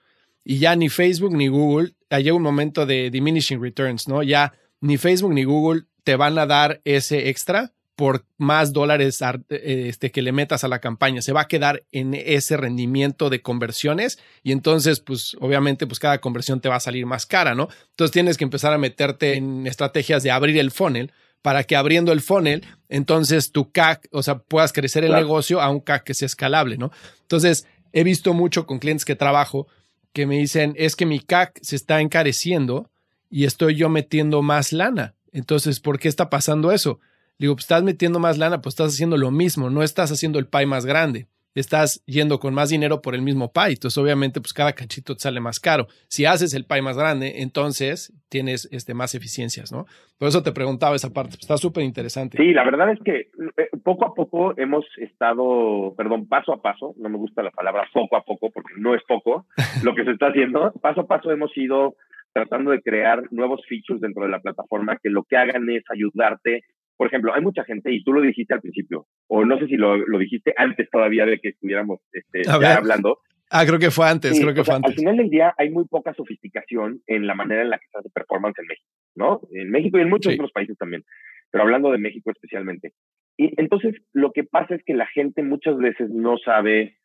y 0.44 0.58
ya 0.58 0.76
ni 0.76 0.88
Facebook 0.88 1.34
ni 1.34 1.48
Google, 1.48 1.94
llega 2.10 2.34
un 2.34 2.42
momento 2.42 2.86
de 2.86 3.10
diminishing 3.10 3.60
returns, 3.60 4.08
¿no? 4.08 4.22
Ya 4.22 4.54
ni 4.80 4.96
Facebook 4.96 5.34
ni 5.34 5.44
Google 5.44 5.82
te 6.04 6.16
van 6.16 6.38
a 6.38 6.46
dar 6.46 6.80
ese 6.84 7.28
extra 7.28 7.72
por 8.00 8.24
más 8.38 8.72
dólares 8.72 9.22
este, 9.50 10.10
que 10.10 10.22
le 10.22 10.32
metas 10.32 10.64
a 10.64 10.68
la 10.68 10.78
campaña. 10.78 11.20
Se 11.20 11.34
va 11.34 11.42
a 11.42 11.48
quedar 11.48 11.82
en 11.92 12.14
ese 12.14 12.56
rendimiento 12.56 13.28
de 13.28 13.42
conversiones 13.42 14.18
y 14.42 14.52
entonces, 14.52 15.00
pues 15.00 15.36
obviamente, 15.38 15.86
pues 15.86 15.98
cada 15.98 16.18
conversión 16.18 16.62
te 16.62 16.70
va 16.70 16.76
a 16.76 16.80
salir 16.80 17.04
más 17.04 17.26
cara, 17.26 17.54
¿no? 17.54 17.68
Entonces 17.90 18.10
tienes 18.10 18.38
que 18.38 18.44
empezar 18.44 18.72
a 18.72 18.78
meterte 18.78 19.34
en 19.34 19.66
estrategias 19.66 20.22
de 20.22 20.30
abrir 20.30 20.56
el 20.56 20.70
funnel 20.70 21.12
para 21.42 21.64
que 21.64 21.76
abriendo 21.76 22.10
el 22.12 22.22
funnel, 22.22 22.64
entonces 22.88 23.52
tu 23.52 23.70
CAC, 23.70 24.08
o 24.12 24.22
sea, 24.22 24.38
puedas 24.38 24.72
crecer 24.72 25.04
el 25.04 25.12
negocio 25.12 25.60
a 25.60 25.68
un 25.68 25.80
CAC 25.80 26.04
que 26.04 26.14
sea 26.14 26.24
escalable, 26.24 26.78
¿no? 26.78 26.92
Entonces, 27.20 27.66
he 27.92 28.02
visto 28.02 28.32
mucho 28.32 28.64
con 28.64 28.78
clientes 28.78 29.04
que 29.04 29.14
trabajo 29.14 29.66
que 30.14 30.24
me 30.24 30.38
dicen, 30.38 30.72
es 30.78 30.96
que 30.96 31.04
mi 31.04 31.20
CAC 31.20 31.58
se 31.60 31.76
está 31.76 32.00
encareciendo 32.00 32.90
y 33.28 33.44
estoy 33.44 33.74
yo 33.74 33.90
metiendo 33.90 34.40
más 34.40 34.72
lana. 34.72 35.16
Entonces, 35.32 35.80
¿por 35.80 35.98
qué 35.98 36.08
está 36.08 36.30
pasando 36.30 36.72
eso? 36.72 36.98
Digo, 37.40 37.54
pues 37.54 37.64
estás 37.64 37.82
metiendo 37.82 38.18
más 38.18 38.36
lana, 38.36 38.60
pues 38.60 38.74
estás 38.74 38.92
haciendo 38.92 39.16
lo 39.16 39.30
mismo, 39.30 39.70
no 39.70 39.82
estás 39.82 40.12
haciendo 40.12 40.38
el 40.38 40.46
pie 40.46 40.66
más 40.66 40.84
grande. 40.84 41.26
estás 41.54 42.04
yendo 42.04 42.38
con 42.38 42.52
más 42.52 42.68
dinero 42.68 43.00
por 43.00 43.14
el 43.14 43.22
mismo 43.22 43.50
pie. 43.50 43.70
Entonces, 43.70 43.96
obviamente, 43.96 44.42
pues 44.42 44.52
cada 44.52 44.74
cachito 44.74 45.14
te 45.14 45.20
sale 45.20 45.40
más 45.40 45.58
caro. 45.58 45.86
Si 46.08 46.26
haces 46.26 46.52
el 46.52 46.66
pie 46.66 46.82
más 46.82 46.98
grande, 46.98 47.40
entonces 47.40 48.12
tienes 48.28 48.68
este, 48.70 48.92
más 48.92 49.14
eficiencias, 49.14 49.72
¿no? 49.72 49.86
Por 50.18 50.28
eso 50.28 50.42
te 50.42 50.52
preguntaba 50.52 50.94
esa 50.94 51.14
parte. 51.14 51.36
Está 51.40 51.56
súper 51.56 51.82
interesante. 51.82 52.36
Sí, 52.36 52.52
la 52.52 52.62
verdad 52.62 52.92
es 52.92 52.98
que 53.02 53.30
eh, 53.56 53.70
poco 53.84 54.04
a 54.04 54.14
poco 54.14 54.52
hemos 54.58 54.84
estado, 54.98 55.94
perdón, 55.96 56.28
paso 56.28 56.52
a 56.52 56.60
paso, 56.60 56.94
no 56.98 57.08
me 57.08 57.16
gusta 57.16 57.42
la 57.42 57.52
palabra 57.52 57.88
poco 57.90 58.16
a 58.16 58.22
poco 58.22 58.50
porque 58.50 58.74
no 58.76 58.94
es 58.94 59.02
poco 59.08 59.46
lo 59.82 59.94
que 59.94 60.04
se 60.04 60.10
está 60.10 60.26
haciendo. 60.26 60.72
Paso 60.82 61.00
a 61.00 61.06
paso 61.06 61.30
hemos 61.32 61.56
ido 61.56 61.96
tratando 62.34 62.70
de 62.70 62.82
crear 62.82 63.22
nuevos 63.32 63.62
features 63.66 64.02
dentro 64.02 64.24
de 64.24 64.28
la 64.28 64.40
plataforma 64.40 64.98
que 65.02 65.08
lo 65.08 65.24
que 65.24 65.38
hagan 65.38 65.70
es 65.70 65.84
ayudarte 65.90 66.64
por 67.00 67.06
ejemplo, 67.06 67.32
hay 67.34 67.40
mucha 67.40 67.64
gente, 67.64 67.90
y 67.90 68.04
tú 68.04 68.12
lo 68.12 68.20
dijiste 68.20 68.52
al 68.52 68.60
principio, 68.60 69.06
o 69.26 69.42
no 69.46 69.58
sé 69.58 69.68
si 69.68 69.78
lo, 69.78 69.96
dijiste 70.18 70.52
antes 70.54 70.86
todavía 70.90 71.24
de 71.24 71.38
que 71.38 71.48
estuviéramos 71.48 72.00
este, 72.12 72.42
hablando. 72.46 73.20
Ah, 73.48 73.64
creo 73.64 73.78
que 73.78 73.90
fue 73.90 74.06
antes, 74.06 74.38
creo 74.38 74.52
que 74.52 74.64
fue 74.64 74.74
antes. 74.74 74.90
Al 74.90 74.96
final 74.98 75.16
del 75.16 75.30
día 75.30 75.54
hay 75.56 75.70
muy 75.70 75.86
poca 75.86 76.12
sofisticación 76.12 77.00
en 77.06 77.26
la 77.26 77.34
manera 77.34 77.62
en 77.62 77.70
la 77.70 77.78
que 77.78 77.86
se 77.90 77.96
hace 77.96 78.10
performance 78.10 78.58
en 78.58 78.66
México, 78.66 78.90
¿no? 79.14 79.40
En 79.50 79.70
México 79.70 79.96
y 79.96 80.02
en 80.02 80.10
muchos 80.10 80.34
otros 80.34 80.52
países 80.52 80.76
también, 80.76 81.02
pero 81.50 81.64
hablando 81.64 81.90
de 81.90 81.96
México 81.96 82.30
especialmente. 82.32 82.92
Y 83.38 83.58
entonces 83.58 83.94
lo 84.12 84.32
que 84.32 84.44
pasa 84.44 84.74
es 84.74 84.82
que 84.84 84.92
la 84.92 85.06
gente 85.06 85.42
muchas 85.42 85.78
veces 85.78 86.10
no 86.10 86.36
sabe 86.36 86.98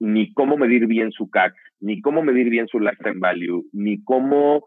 ni 0.00 0.32
cómo 0.32 0.56
medir 0.56 0.86
bien 0.86 1.12
su 1.12 1.28
CAC, 1.28 1.54
ni 1.78 2.00
cómo 2.00 2.22
medir 2.22 2.48
bien 2.48 2.68
su 2.68 2.80
lifetime 2.80 3.18
value, 3.18 3.66
ni 3.74 4.02
cómo 4.02 4.64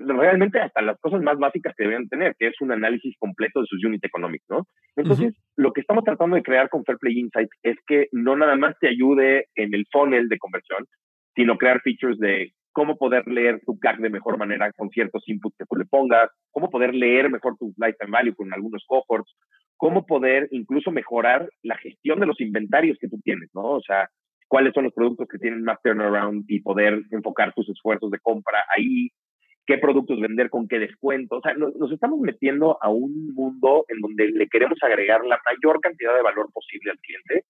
realmente 0.00 0.60
hasta 0.60 0.82
las 0.82 0.98
cosas 1.00 1.22
más 1.22 1.38
básicas 1.38 1.74
que 1.76 1.84
deben 1.84 2.08
tener, 2.08 2.34
que 2.38 2.48
es 2.48 2.60
un 2.60 2.72
análisis 2.72 3.16
completo 3.18 3.60
de 3.60 3.66
sus 3.66 3.84
unit 3.84 4.04
economics, 4.04 4.44
¿no? 4.48 4.66
Entonces, 4.96 5.34
lo 5.56 5.72
que 5.72 5.80
estamos 5.80 6.04
tratando 6.04 6.36
de 6.36 6.42
crear 6.42 6.68
con 6.68 6.84
Fairplay 6.84 7.18
Insight 7.18 7.48
es 7.62 7.76
que 7.86 8.08
no 8.12 8.36
nada 8.36 8.56
más 8.56 8.78
te 8.80 8.88
ayude 8.88 9.46
en 9.54 9.74
el 9.74 9.86
funnel 9.90 10.28
de 10.28 10.38
conversión, 10.38 10.86
sino 11.34 11.56
crear 11.56 11.80
features 11.80 12.18
de 12.18 12.52
cómo 12.72 12.96
poder 12.96 13.26
leer 13.28 13.60
tu 13.66 13.78
CAC 13.78 13.98
de 13.98 14.10
mejor 14.10 14.38
manera 14.38 14.72
con 14.72 14.88
ciertos 14.90 15.22
inputs 15.28 15.56
que 15.58 15.66
tú 15.68 15.76
le 15.76 15.84
pongas, 15.84 16.30
cómo 16.50 16.70
poder 16.70 16.94
leer 16.94 17.30
mejor 17.30 17.56
tu 17.58 17.74
lifetime 17.76 18.10
value 18.10 18.34
con 18.34 18.52
algunos 18.52 18.84
cohorts, 18.86 19.34
cómo 19.76 20.06
poder 20.06 20.48
incluso 20.52 20.90
mejorar 20.90 21.48
la 21.62 21.76
gestión 21.78 22.20
de 22.20 22.26
los 22.26 22.40
inventarios 22.40 22.98
que 22.98 23.08
tú 23.08 23.20
tienes, 23.22 23.50
¿no? 23.54 23.62
O 23.62 23.82
sea, 23.82 24.08
cuáles 24.48 24.74
son 24.74 24.84
los 24.84 24.92
productos 24.92 25.28
que 25.28 25.38
tienen 25.38 25.64
más 25.64 25.78
turnaround 25.82 26.44
y 26.48 26.60
poder 26.60 27.02
enfocar 27.10 27.52
tus 27.54 27.68
esfuerzos 27.68 28.10
de 28.10 28.18
compra 28.18 28.64
ahí, 28.76 29.10
qué 29.66 29.78
productos 29.78 30.20
vender, 30.20 30.50
con 30.50 30.68
qué 30.68 30.78
descuento. 30.78 31.36
O 31.36 31.40
sea, 31.40 31.54
nos, 31.54 31.72
estamos 31.92 32.20
metiendo 32.20 32.78
a 32.80 32.88
un 32.88 33.32
mundo 33.34 33.84
en 33.88 34.00
donde 34.00 34.28
le 34.28 34.48
queremos 34.48 34.78
agregar 34.82 35.24
la 35.24 35.38
mayor 35.44 35.80
cantidad 35.80 36.14
de 36.14 36.22
valor 36.22 36.50
posible 36.52 36.90
al 36.90 36.98
cliente, 36.98 37.44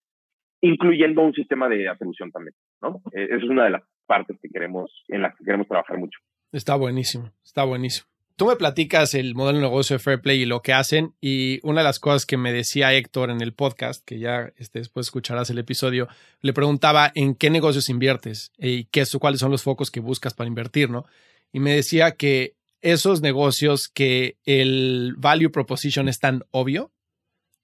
incluyendo 0.60 1.22
un 1.22 1.32
sistema 1.32 1.68
de 1.68 1.88
atribución 1.88 2.30
también, 2.30 2.54
¿no? 2.80 3.02
Eh, 3.12 3.24
esa 3.24 3.36
es 3.36 3.50
una 3.50 3.64
de 3.64 3.70
las 3.70 3.82
partes 4.06 4.36
que 4.40 4.48
queremos, 4.48 5.04
en 5.08 5.22
las 5.22 5.36
que 5.36 5.44
queremos 5.44 5.66
trabajar 5.66 5.98
mucho. 5.98 6.18
Está 6.52 6.76
buenísimo, 6.76 7.30
está 7.44 7.64
buenísimo. 7.64 8.06
Tú 8.36 8.46
me 8.46 8.56
platicas 8.56 9.14
el 9.14 9.34
modelo 9.34 9.58
de 9.58 9.64
negocio 9.64 9.94
de 9.94 10.02
Fairplay 10.02 10.42
y 10.42 10.46
lo 10.46 10.62
que 10.62 10.72
hacen, 10.72 11.14
y 11.20 11.60
una 11.62 11.80
de 11.80 11.84
las 11.84 12.00
cosas 12.00 12.26
que 12.26 12.36
me 12.36 12.52
decía 12.52 12.92
Héctor 12.92 13.30
en 13.30 13.40
el 13.40 13.52
podcast, 13.52 14.04
que 14.04 14.18
ya 14.18 14.52
este, 14.56 14.78
después 14.78 15.06
escucharás 15.06 15.50
el 15.50 15.58
episodio, 15.58 16.08
le 16.40 16.52
preguntaba 16.52 17.12
en 17.14 17.34
qué 17.34 17.50
negocios 17.50 17.88
inviertes 17.88 18.50
y 18.58 18.84
qué, 18.86 19.04
cuáles 19.20 19.40
son 19.40 19.50
los 19.50 19.62
focos 19.62 19.90
que 19.90 20.00
buscas 20.00 20.34
para 20.34 20.48
invertir, 20.48 20.90
¿no? 20.90 21.04
Y 21.52 21.60
me 21.60 21.74
decía 21.74 22.12
que 22.12 22.56
esos 22.80 23.20
negocios 23.20 23.88
que 23.88 24.36
el 24.44 25.14
value 25.16 25.52
proposition 25.52 26.08
es 26.08 26.18
tan 26.18 26.44
obvio 26.50 26.92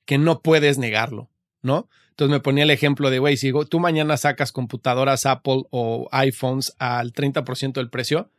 que 0.05 0.19
no 0.19 0.43
puedes 0.43 0.79
negarlo, 0.79 1.31
¿no? 1.63 1.89
Entonces 2.11 2.33
me 2.33 2.41
ponía 2.41 2.65
el 2.65 2.71
ejemplo 2.71 3.11
de, 3.11 3.19
güey, 3.19 3.37
si 3.37 3.53
tú 3.69 3.81
mañana 3.81 4.17
sacas 4.17 4.53
computadoras 4.53 5.27
Apple 5.27 5.65
o 5.71 6.09
iPhones 6.13 6.75
al 6.79 7.13
30% 7.13 7.75
del 7.75 7.91
precio, 7.91 8.31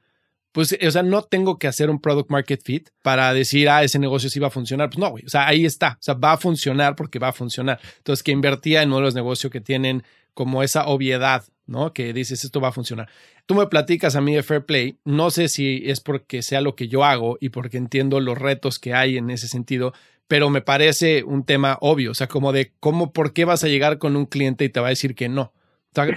pues, 0.52 0.76
o 0.86 0.92
sea, 0.92 1.04
no 1.04 1.22
tengo 1.22 1.60
que 1.60 1.68
hacer 1.68 1.90
un 1.90 2.02
product 2.02 2.32
market 2.32 2.62
fit 2.64 2.90
para 3.04 3.34
decir, 3.34 3.70
ah, 3.70 3.84
ese 3.84 4.00
negocio 4.00 4.30
sí 4.30 4.40
va 4.40 4.48
a 4.48 4.52
funcionar. 4.52 4.90
Pues 4.90 4.98
no, 4.98 5.12
güey, 5.12 5.24
o 5.26 5.30
sea, 5.30 5.48
ahí 5.48 5.64
está, 5.64 5.98
o 6.00 6.04
sea, 6.04 6.16
va 6.16 6.34
a 6.34 6.38
funcionar 6.38 6.96
porque 6.96 7.20
va 7.20 7.30
a 7.30 7.34
funcionar. 7.34 7.80
Entonces, 7.98 8.24
que 8.24 8.32
invertía 8.32 8.82
en 8.82 8.90
modelos 8.90 9.14
de 9.14 9.22
negocio 9.22 9.50
que 9.50 9.62
tienen 9.62 10.04
como 10.34 10.64
esa 10.64 10.88
obviedad, 10.88 11.44
¿no? 11.66 11.94
Que 11.94 12.14
dices, 12.14 12.44
esto 12.44 12.62
va 12.62 12.70
a 12.70 12.74
funcionar. 12.74 13.10
Tú 13.46 13.56
me 13.56 13.68
platicas 13.68 14.16
a 14.16 14.22
mí 14.22 14.36
de 14.36 14.44
Fair 14.44 14.66
Play, 14.66 15.00
no 15.06 15.32
sé 15.32 15.50
si 15.50 15.84
es 15.86 16.02
porque 16.02 16.42
sea 16.42 16.62
lo 16.62 16.76
que 16.76 16.88
yo 16.88 17.04
hago 17.04 17.38
y 17.42 17.50
porque 17.50 17.78
entiendo 17.78 18.20
los 18.20 18.38
retos 18.38 18.80
que 18.80 18.94
hay 18.94 19.18
en 19.18 19.30
ese 19.30 19.48
sentido, 19.48 19.94
pero 20.28 20.50
me 20.50 20.62
parece 20.62 21.24
un 21.24 21.44
tema 21.44 21.78
obvio, 21.82 22.12
o 22.12 22.14
sea, 22.14 22.28
como 22.28 22.52
de 22.52 22.74
cómo, 22.80 23.12
por 23.12 23.34
qué 23.34 23.46
vas 23.46 23.64
a 23.64 23.68
llegar 23.68 23.98
con 23.98 24.16
un 24.16 24.26
cliente 24.26 24.66
y 24.66 24.70
te 24.70 24.80
va 24.80 24.88
a 24.88 24.92
decir 24.92 25.16
que 25.16 25.30
no. 25.30 25.52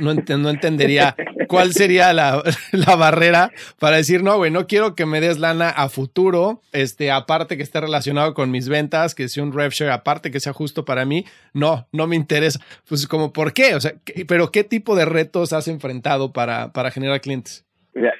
No, 0.00 0.14
no 0.38 0.50
entendería 0.50 1.16
cuál 1.48 1.72
sería 1.72 2.12
la, 2.12 2.42
la, 2.72 2.96
barrera 2.96 3.50
para 3.78 3.96
decir, 3.96 4.22
no, 4.22 4.36
güey, 4.36 4.50
no 4.50 4.66
quiero 4.66 4.94
que 4.94 5.06
me 5.06 5.20
des 5.20 5.38
lana 5.38 5.70
a 5.70 5.88
futuro, 5.88 6.60
este, 6.72 7.10
aparte 7.10 7.56
que 7.56 7.62
esté 7.62 7.80
relacionado 7.80 8.34
con 8.34 8.50
mis 8.50 8.68
ventas, 8.68 9.14
que 9.14 9.28
sea 9.28 9.42
un 9.42 9.52
rev 9.52 9.70
share 9.70 9.90
aparte, 9.90 10.30
que 10.30 10.40
sea 10.40 10.52
justo 10.52 10.84
para 10.84 11.04
mí. 11.04 11.24
No, 11.54 11.86
no 11.92 12.06
me 12.06 12.16
interesa. 12.16 12.60
Pues 12.88 13.06
como, 13.06 13.32
¿por 13.32 13.52
qué? 13.52 13.74
O 13.74 13.80
sea, 13.80 13.92
pero 14.28 14.50
¿qué 14.50 14.62
tipo 14.62 14.94
de 14.94 15.04
retos 15.04 15.52
has 15.52 15.68
enfrentado 15.68 16.32
para, 16.32 16.72
para 16.72 16.90
generar 16.90 17.20
clientes? 17.20 17.66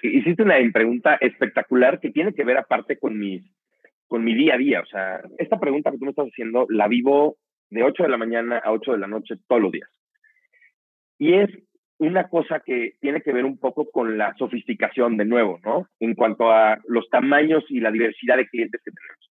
hiciste 0.03 0.43
una 0.43 0.57
pregunta 0.73 1.17
espectacular 1.21 1.99
que 2.01 2.11
tiene 2.11 2.35
que 2.35 2.45
ver 2.45 2.59
aparte 2.59 2.99
con 2.99 3.19
mis, 3.19 3.43
con 4.07 4.25
mi 4.25 4.35
día 4.35 4.55
a 4.55 4.59
día. 4.59 4.81
O 4.81 4.87
sea, 4.87 5.21
esta 5.39 5.59
pregunta 5.59 5.91
que 5.91 5.99
tú 5.99 6.05
me 6.05 6.11
estás 6.11 6.29
haciendo 6.29 6.67
la 6.69 6.89
vivo 6.89 7.37
de 7.71 7.83
8 7.83 8.03
de 8.03 8.09
la 8.09 8.19
mañana 8.19 8.59
a 8.59 8.73
8 8.73 8.93
de 8.93 8.99
la 8.99 9.07
noche 9.07 9.37
todos 9.49 9.63
los 9.63 9.73
días. 9.73 9.89
Y 11.23 11.35
es 11.35 11.51
una 11.99 12.29
cosa 12.29 12.65
que 12.67 12.95
tiene 13.01 13.21
que 13.21 13.33
ver 13.33 13.45
un 13.45 13.57
poco 13.57 13.89
con 13.89 14.19
la 14.19 14.35
sofisticación 14.35 15.17
de 15.17 15.25
nuevo, 15.25 15.61
¿no? 15.65 15.87
En 16.01 16.17
cuanto 16.17 16.51
a 16.51 16.81
los 16.89 17.09
tamaños 17.11 17.63
y 17.69 17.79
la 17.79 17.93
diversidad 17.93 18.39
de 18.39 18.49
clientes 18.49 18.81
que 18.85 18.91
tenemos. 18.91 19.31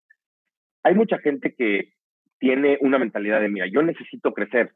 Hay 0.84 0.94
mucha 0.94 1.18
gente 1.18 1.52
que 1.58 1.94
tiene 2.38 2.78
una 2.80 3.00
mentalidad 3.00 3.40
de, 3.40 3.48
mira, 3.48 3.66
yo 3.66 3.82
necesito 3.82 4.32
crecer. 4.32 4.70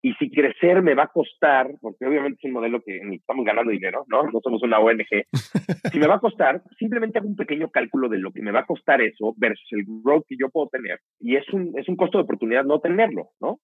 Y 0.00 0.14
si 0.14 0.30
crecer 0.30 0.80
me 0.80 0.94
va 0.94 1.02
a 1.02 1.12
costar, 1.12 1.70
porque 1.82 2.06
obviamente 2.06 2.38
es 2.38 2.44
un 2.46 2.52
modelo 2.52 2.80
que 2.80 2.96
estamos 2.96 3.44
ganando 3.44 3.70
dinero, 3.70 4.06
¿no? 4.08 4.22
No 4.22 4.40
somos 4.42 4.62
una 4.62 4.78
ONG. 4.78 5.26
Si 5.92 5.98
me 5.98 6.06
va 6.06 6.14
a 6.14 6.20
costar, 6.20 6.62
simplemente 6.78 7.18
hago 7.18 7.28
un 7.28 7.36
pequeño 7.36 7.68
cálculo 7.68 8.08
de 8.08 8.20
lo 8.20 8.32
que 8.32 8.40
me 8.40 8.52
va 8.52 8.60
a 8.60 8.66
costar 8.66 9.02
eso 9.02 9.34
versus 9.36 9.70
el 9.72 9.84
growth 10.02 10.24
que 10.26 10.36
yo 10.40 10.48
puedo 10.48 10.68
tener. 10.68 10.98
Y 11.20 11.36
es 11.36 11.46
un, 11.52 11.78
es 11.78 11.90
un 11.90 11.96
costo 11.96 12.16
de 12.16 12.24
oportunidad 12.24 12.64
no 12.64 12.80
tenerlo, 12.80 13.32
¿no? 13.38 13.60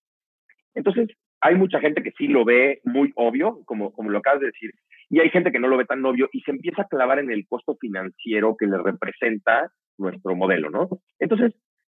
Entonces, 0.74 1.08
hay 1.44 1.56
mucha 1.56 1.78
gente 1.78 2.02
que 2.02 2.12
sí 2.12 2.26
lo 2.26 2.46
ve 2.46 2.80
muy 2.84 3.12
obvio, 3.16 3.60
como, 3.66 3.92
como 3.92 4.08
lo 4.08 4.18
acabas 4.18 4.40
de 4.40 4.46
decir, 4.46 4.70
y 5.10 5.20
hay 5.20 5.28
gente 5.28 5.52
que 5.52 5.58
no 5.58 5.68
lo 5.68 5.76
ve 5.76 5.84
tan 5.84 6.02
obvio 6.04 6.30
y 6.32 6.40
se 6.40 6.50
empieza 6.50 6.82
a 6.82 6.88
clavar 6.88 7.18
en 7.18 7.30
el 7.30 7.46
costo 7.46 7.76
financiero 7.78 8.56
que 8.58 8.66
le 8.66 8.78
representa 8.78 9.70
nuestro 9.98 10.34
modelo, 10.34 10.70
¿no? 10.70 10.88
Entonces, 11.18 11.52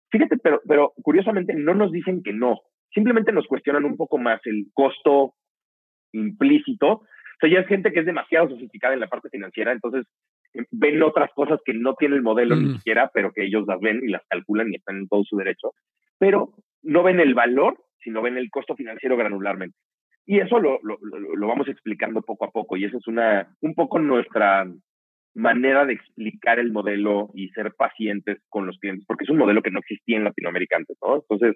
fíjate, 0.09 0.37
pero, 0.37 0.61
pero 0.65 0.93
curiosamente 1.03 1.53
no 1.53 1.75
nos 1.75 1.91
dicen 1.91 2.23
que 2.23 2.31
no, 2.31 2.61
simplemente 2.93 3.33
nos 3.33 3.45
cuestionan 3.45 3.83
un 3.83 3.97
poco 3.97 4.17
más 4.17 4.39
el 4.45 4.67
costo 4.73 5.33
implícito. 6.13 6.87
O 6.87 7.05
sea, 7.41 7.49
ya 7.49 7.59
es 7.59 7.67
gente 7.67 7.91
que 7.91 7.99
es 7.99 8.05
demasiado 8.05 8.47
sofisticada 8.51 8.93
en 8.93 9.01
la 9.01 9.09
parte 9.09 9.29
financiera, 9.29 9.73
entonces 9.73 10.05
eh, 10.53 10.63
ven 10.71 11.03
otras 11.03 11.29
cosas 11.35 11.59
que 11.65 11.73
no 11.73 11.95
tiene 11.95 12.15
el 12.15 12.21
modelo 12.21 12.55
ni 12.55 12.67
mm. 12.67 12.75
siquiera, 12.75 13.11
pero 13.13 13.33
que 13.33 13.43
ellos 13.43 13.65
las 13.67 13.81
ven 13.81 13.99
y 14.01 14.07
las 14.07 14.21
calculan 14.29 14.71
y 14.71 14.77
están 14.77 14.95
en 14.95 15.07
todo 15.09 15.25
su 15.25 15.35
derecho, 15.35 15.73
pero 16.17 16.53
no 16.83 17.03
ven 17.03 17.19
el 17.19 17.33
valor 17.33 17.77
sino 18.03 18.21
ven 18.21 18.37
el 18.37 18.49
costo 18.49 18.75
financiero 18.75 19.17
granularmente. 19.17 19.77
Y 20.25 20.39
eso 20.39 20.59
lo, 20.59 20.79
lo, 20.83 20.97
lo, 21.01 21.47
vamos 21.47 21.67
explicando 21.67 22.21
poco 22.21 22.45
a 22.45 22.51
poco 22.51 22.77
y 22.77 22.85
esa 22.85 22.97
es 22.97 23.07
una, 23.07 23.55
un 23.61 23.73
poco 23.73 23.99
nuestra 23.99 24.65
manera 25.33 25.85
de 25.85 25.93
explicar 25.93 26.59
el 26.59 26.71
modelo 26.71 27.29
y 27.33 27.49
ser 27.49 27.73
pacientes 27.73 28.39
con 28.49 28.67
los 28.67 28.77
clientes, 28.79 29.05
porque 29.07 29.23
es 29.23 29.29
un 29.29 29.37
modelo 29.37 29.61
que 29.61 29.71
no 29.71 29.79
existía 29.79 30.17
en 30.17 30.25
Latinoamérica 30.25 30.77
antes, 30.77 30.97
¿no? 31.01 31.15
Entonces, 31.15 31.55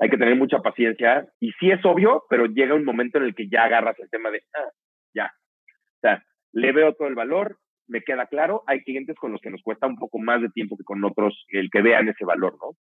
hay 0.00 0.10
que 0.10 0.16
tener 0.16 0.36
mucha 0.36 0.60
paciencia 0.60 1.28
y 1.40 1.52
sí 1.52 1.70
es 1.70 1.84
obvio, 1.84 2.24
pero 2.30 2.46
llega 2.46 2.74
un 2.74 2.84
momento 2.84 3.18
en 3.18 3.24
el 3.24 3.34
que 3.34 3.48
ya 3.48 3.64
agarras 3.64 3.98
el 3.98 4.10
tema 4.10 4.30
de, 4.30 4.42
ah, 4.54 4.70
ya, 5.14 5.32
o 5.66 6.00
sea, 6.00 6.24
le 6.52 6.72
veo 6.72 6.94
todo 6.94 7.08
el 7.08 7.14
valor, 7.14 7.58
me 7.88 8.02
queda 8.02 8.26
claro, 8.26 8.62
hay 8.66 8.82
clientes 8.82 9.16
con 9.16 9.32
los 9.32 9.40
que 9.40 9.50
nos 9.50 9.62
cuesta 9.62 9.86
un 9.86 9.96
poco 9.96 10.18
más 10.18 10.40
de 10.40 10.50
tiempo 10.50 10.76
que 10.76 10.84
con 10.84 11.04
otros 11.04 11.44
el 11.48 11.70
que 11.70 11.82
vean 11.82 12.08
ese 12.08 12.24
valor, 12.24 12.56
¿no? 12.60 12.76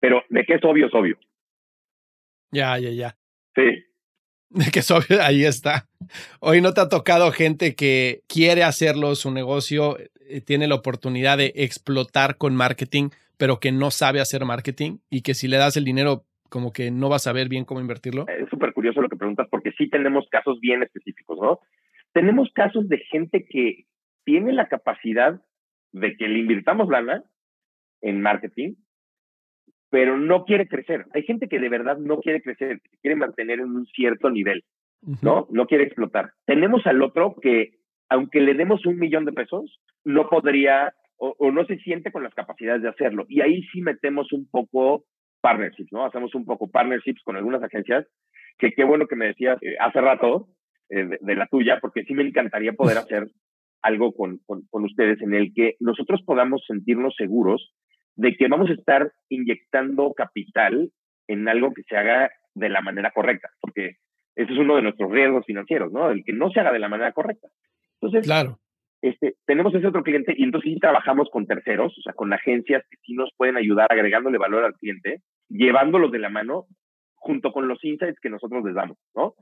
Pero 0.00 0.22
de 0.28 0.44
qué 0.44 0.54
es 0.54 0.64
obvio, 0.64 0.86
es 0.86 0.94
obvio. 0.94 1.18
Ya, 2.50 2.78
ya, 2.78 2.90
ya. 2.90 3.16
Sí. 3.54 3.84
Que 4.72 4.80
ahí 5.20 5.44
está. 5.44 5.88
Hoy 6.40 6.60
no 6.60 6.72
te 6.72 6.80
ha 6.80 6.88
tocado 6.88 7.32
gente 7.32 7.74
que 7.74 8.22
quiere 8.26 8.64
hacerlo 8.64 9.14
su 9.14 9.30
negocio, 9.30 9.98
eh, 9.98 10.40
tiene 10.40 10.66
la 10.66 10.74
oportunidad 10.74 11.38
de 11.38 11.52
explotar 11.54 12.38
con 12.38 12.56
marketing, 12.56 13.10
pero 13.36 13.60
que 13.60 13.72
no 13.72 13.90
sabe 13.90 14.20
hacer 14.20 14.44
marketing 14.44 14.98
y 15.10 15.22
que 15.22 15.34
si 15.34 15.48
le 15.48 15.58
das 15.58 15.76
el 15.76 15.84
dinero, 15.84 16.24
como 16.48 16.72
que 16.72 16.90
no 16.90 17.10
va 17.10 17.16
a 17.16 17.20
saber 17.20 17.48
bien 17.48 17.64
cómo 17.64 17.80
invertirlo. 17.80 18.26
Es 18.28 18.48
súper 18.48 18.72
curioso 18.72 19.02
lo 19.02 19.08
que 19.08 19.16
preguntas 19.16 19.48
porque 19.50 19.72
sí 19.72 19.88
tenemos 19.88 20.26
casos 20.30 20.58
bien 20.60 20.82
específicos, 20.82 21.38
¿no? 21.40 21.60
Tenemos 22.12 22.48
casos 22.54 22.88
de 22.88 22.98
gente 23.10 23.46
que 23.46 23.84
tiene 24.24 24.52
la 24.52 24.68
capacidad 24.68 25.42
de 25.92 26.16
que 26.16 26.28
le 26.28 26.38
invirtamos 26.38 26.88
lana 26.88 27.22
en 28.00 28.20
marketing, 28.20 28.74
pero 29.90 30.18
no 30.18 30.44
quiere 30.44 30.68
crecer. 30.68 31.06
Hay 31.14 31.22
gente 31.22 31.48
que 31.48 31.58
de 31.58 31.68
verdad 31.68 31.98
no 31.98 32.20
quiere 32.20 32.42
crecer, 32.42 32.80
quiere 33.00 33.16
mantener 33.16 33.60
en 33.60 33.70
un 33.70 33.86
cierto 33.86 34.30
nivel, 34.30 34.64
¿no? 35.22 35.46
No 35.50 35.66
quiere 35.66 35.84
explotar. 35.84 36.32
Tenemos 36.44 36.86
al 36.86 37.02
otro 37.02 37.36
que, 37.40 37.74
aunque 38.08 38.40
le 38.40 38.54
demos 38.54 38.84
un 38.86 38.98
millón 38.98 39.24
de 39.24 39.32
pesos, 39.32 39.80
no 40.04 40.28
podría 40.28 40.92
o, 41.18 41.50
no 41.50 41.64
se 41.66 41.78
siente 41.78 42.12
con 42.12 42.22
las 42.22 42.34
capacidades 42.34 42.82
de 42.82 42.88
hacerlo. 42.88 43.26
Y 43.28 43.40
ahí 43.40 43.62
sí 43.72 43.80
metemos 43.82 44.32
un 44.32 44.48
poco 44.48 45.04
partnerships, 45.40 45.92
¿no? 45.92 46.04
Hacemos 46.04 46.34
un 46.34 46.44
poco 46.44 46.70
partnerships 46.70 47.22
con 47.24 47.36
algunas 47.36 47.62
agencias, 47.62 48.06
que 48.56 48.72
qué 48.72 48.84
bueno 48.84 49.06
que 49.06 49.16
me 49.16 49.26
decías 49.26 49.58
eh, 49.62 49.76
hace 49.80 50.00
rato 50.00 50.48
eh, 50.90 51.08
de, 51.20 51.34
la 51.34 51.46
tuya, 51.46 51.78
porque 51.80 52.04
sí 52.04 52.14
me 52.14 52.22
encantaría 52.22 52.72
poder 52.72 52.98
hacer 52.98 53.28
algo 53.82 54.12
con, 54.12 54.38
con, 54.46 54.62
con 54.70 54.84
ustedes 54.84 55.20
en 55.22 55.34
el 55.34 55.52
que 55.54 55.76
nosotros 55.80 56.22
podamos 56.24 56.64
sentirnos 56.66 57.14
seguros 57.16 57.72
de 58.18 58.36
que 58.36 58.48
vamos 58.48 58.68
a 58.68 58.72
estar 58.72 59.12
inyectando 59.28 60.12
capital 60.12 60.90
en 61.28 61.48
algo 61.48 61.72
que 61.72 61.84
se 61.84 61.96
haga 61.96 62.30
de 62.54 62.68
la 62.68 62.80
manera 62.80 63.12
correcta, 63.12 63.48
porque 63.60 63.96
ese 64.34 64.52
es 64.52 64.58
uno 64.58 64.74
de 64.74 64.82
nuestros 64.82 65.10
riesgos 65.10 65.46
financieros, 65.46 65.92
¿no? 65.92 66.10
El 66.10 66.24
que 66.24 66.32
no 66.32 66.50
se 66.50 66.58
haga 66.58 66.72
de 66.72 66.80
la 66.80 66.88
manera 66.88 67.12
correcta. 67.12 67.46
Entonces, 68.00 68.26
claro. 68.26 68.58
este, 69.02 69.36
tenemos 69.46 69.72
ese 69.72 69.86
otro 69.86 70.02
cliente 70.02 70.34
y 70.36 70.42
entonces 70.42 70.72
sí 70.72 70.80
trabajamos 70.80 71.28
con 71.30 71.46
terceros, 71.46 71.96
o 71.96 72.02
sea, 72.02 72.12
con 72.12 72.32
agencias 72.32 72.82
que 72.90 72.96
sí 73.04 73.14
nos 73.14 73.30
pueden 73.36 73.56
ayudar 73.56 73.86
agregándole 73.92 74.36
valor 74.36 74.64
al 74.64 74.74
cliente, 74.74 75.22
llevándolos 75.48 76.10
de 76.10 76.18
la 76.18 76.28
mano 76.28 76.66
junto 77.14 77.52
con 77.52 77.68
los 77.68 77.84
insights 77.84 78.18
que 78.20 78.30
nosotros 78.30 78.64
les 78.64 78.74
damos, 78.74 78.98
¿no? 79.14 79.26
O 79.26 79.36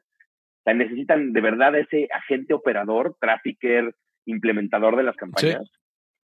sea, 0.64 0.74
necesitan 0.74 1.32
de 1.32 1.40
verdad 1.40 1.74
ese 1.76 2.08
agente 2.12 2.52
operador, 2.52 3.16
trafficker, 3.20 3.94
implementador 4.26 4.96
de 4.96 5.02
las 5.02 5.16
campañas. 5.16 5.70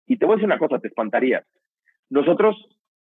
Y 0.05 0.17
te 0.17 0.25
voy 0.25 0.33
a 0.33 0.35
decir 0.35 0.45
una 0.45 0.59
cosa, 0.59 0.77
te 0.77 0.89
espantaría. 0.89 1.43
Nosotros 2.09 2.55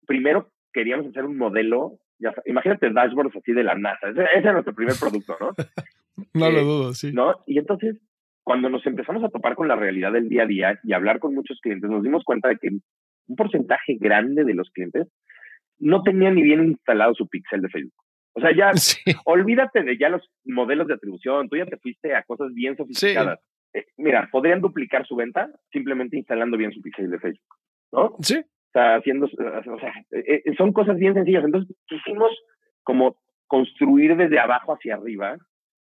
primero 0.06 0.50
queríamos 0.72 1.06
hacer 1.06 1.24
un 1.24 1.38
modelo, 1.38 1.98
ya, 2.18 2.34
imagínate 2.46 2.90
dashboards 2.90 3.36
así 3.36 3.52
de 3.52 3.64
la 3.64 3.74
NASA, 3.74 4.10
ese, 4.10 4.22
ese 4.22 4.48
es 4.48 4.52
nuestro 4.52 4.74
primer 4.74 4.94
producto, 4.98 5.36
¿no? 5.40 5.52
no 6.34 6.50
lo 6.50 6.58
eh, 6.58 6.64
dudo, 6.64 6.94
sí. 6.94 7.12
¿no? 7.12 7.42
Y 7.46 7.58
entonces, 7.58 7.96
cuando 8.42 8.68
nos 8.68 8.84
empezamos 8.86 9.24
a 9.24 9.28
topar 9.28 9.54
con 9.54 9.68
la 9.68 9.76
realidad 9.76 10.12
del 10.12 10.28
día 10.28 10.42
a 10.42 10.46
día 10.46 10.80
y 10.82 10.92
hablar 10.92 11.18
con 11.18 11.34
muchos 11.34 11.60
clientes, 11.60 11.88
nos 11.88 12.02
dimos 12.02 12.24
cuenta 12.24 12.48
de 12.48 12.58
que 12.58 12.68
un 12.68 13.36
porcentaje 13.36 13.96
grande 13.98 14.44
de 14.44 14.54
los 14.54 14.70
clientes 14.70 15.08
no 15.78 16.02
tenían 16.02 16.34
ni 16.34 16.42
bien 16.42 16.64
instalado 16.64 17.14
su 17.14 17.28
pixel 17.28 17.62
de 17.62 17.68
Facebook. 17.68 18.04
O 18.34 18.40
sea, 18.40 18.50
ya 18.54 18.72
olvídate 19.24 19.82
de 19.82 19.96
ya 19.96 20.08
los 20.08 20.28
modelos 20.44 20.88
de 20.88 20.94
atribución, 20.94 21.48
tú 21.48 21.56
ya 21.56 21.66
te 21.66 21.78
fuiste 21.78 22.14
a 22.14 22.22
cosas 22.24 22.52
bien 22.52 22.76
sofisticadas. 22.76 23.40
Eh, 23.72 23.86
mira, 23.96 24.28
podrían 24.30 24.60
duplicar 24.60 25.06
su 25.06 25.16
venta 25.16 25.50
simplemente 25.72 26.16
instalando 26.16 26.56
bien 26.56 26.72
su 26.72 26.80
pixel 26.80 27.10
de 27.10 27.18
Facebook, 27.18 27.56
¿no? 27.92 28.16
Sí 28.20 28.44
está 28.74 28.96
haciendo, 28.96 29.26
o 29.26 29.78
sea, 29.78 29.92
eh, 30.10 30.42
eh, 30.44 30.54
son 30.58 30.72
cosas 30.72 30.96
bien 30.98 31.14
sencillas. 31.14 31.44
Entonces 31.44 31.76
quisimos 31.86 32.30
como 32.82 33.16
construir 33.46 34.16
desde 34.16 34.40
abajo 34.40 34.72
hacia 34.72 34.96
arriba 34.96 35.36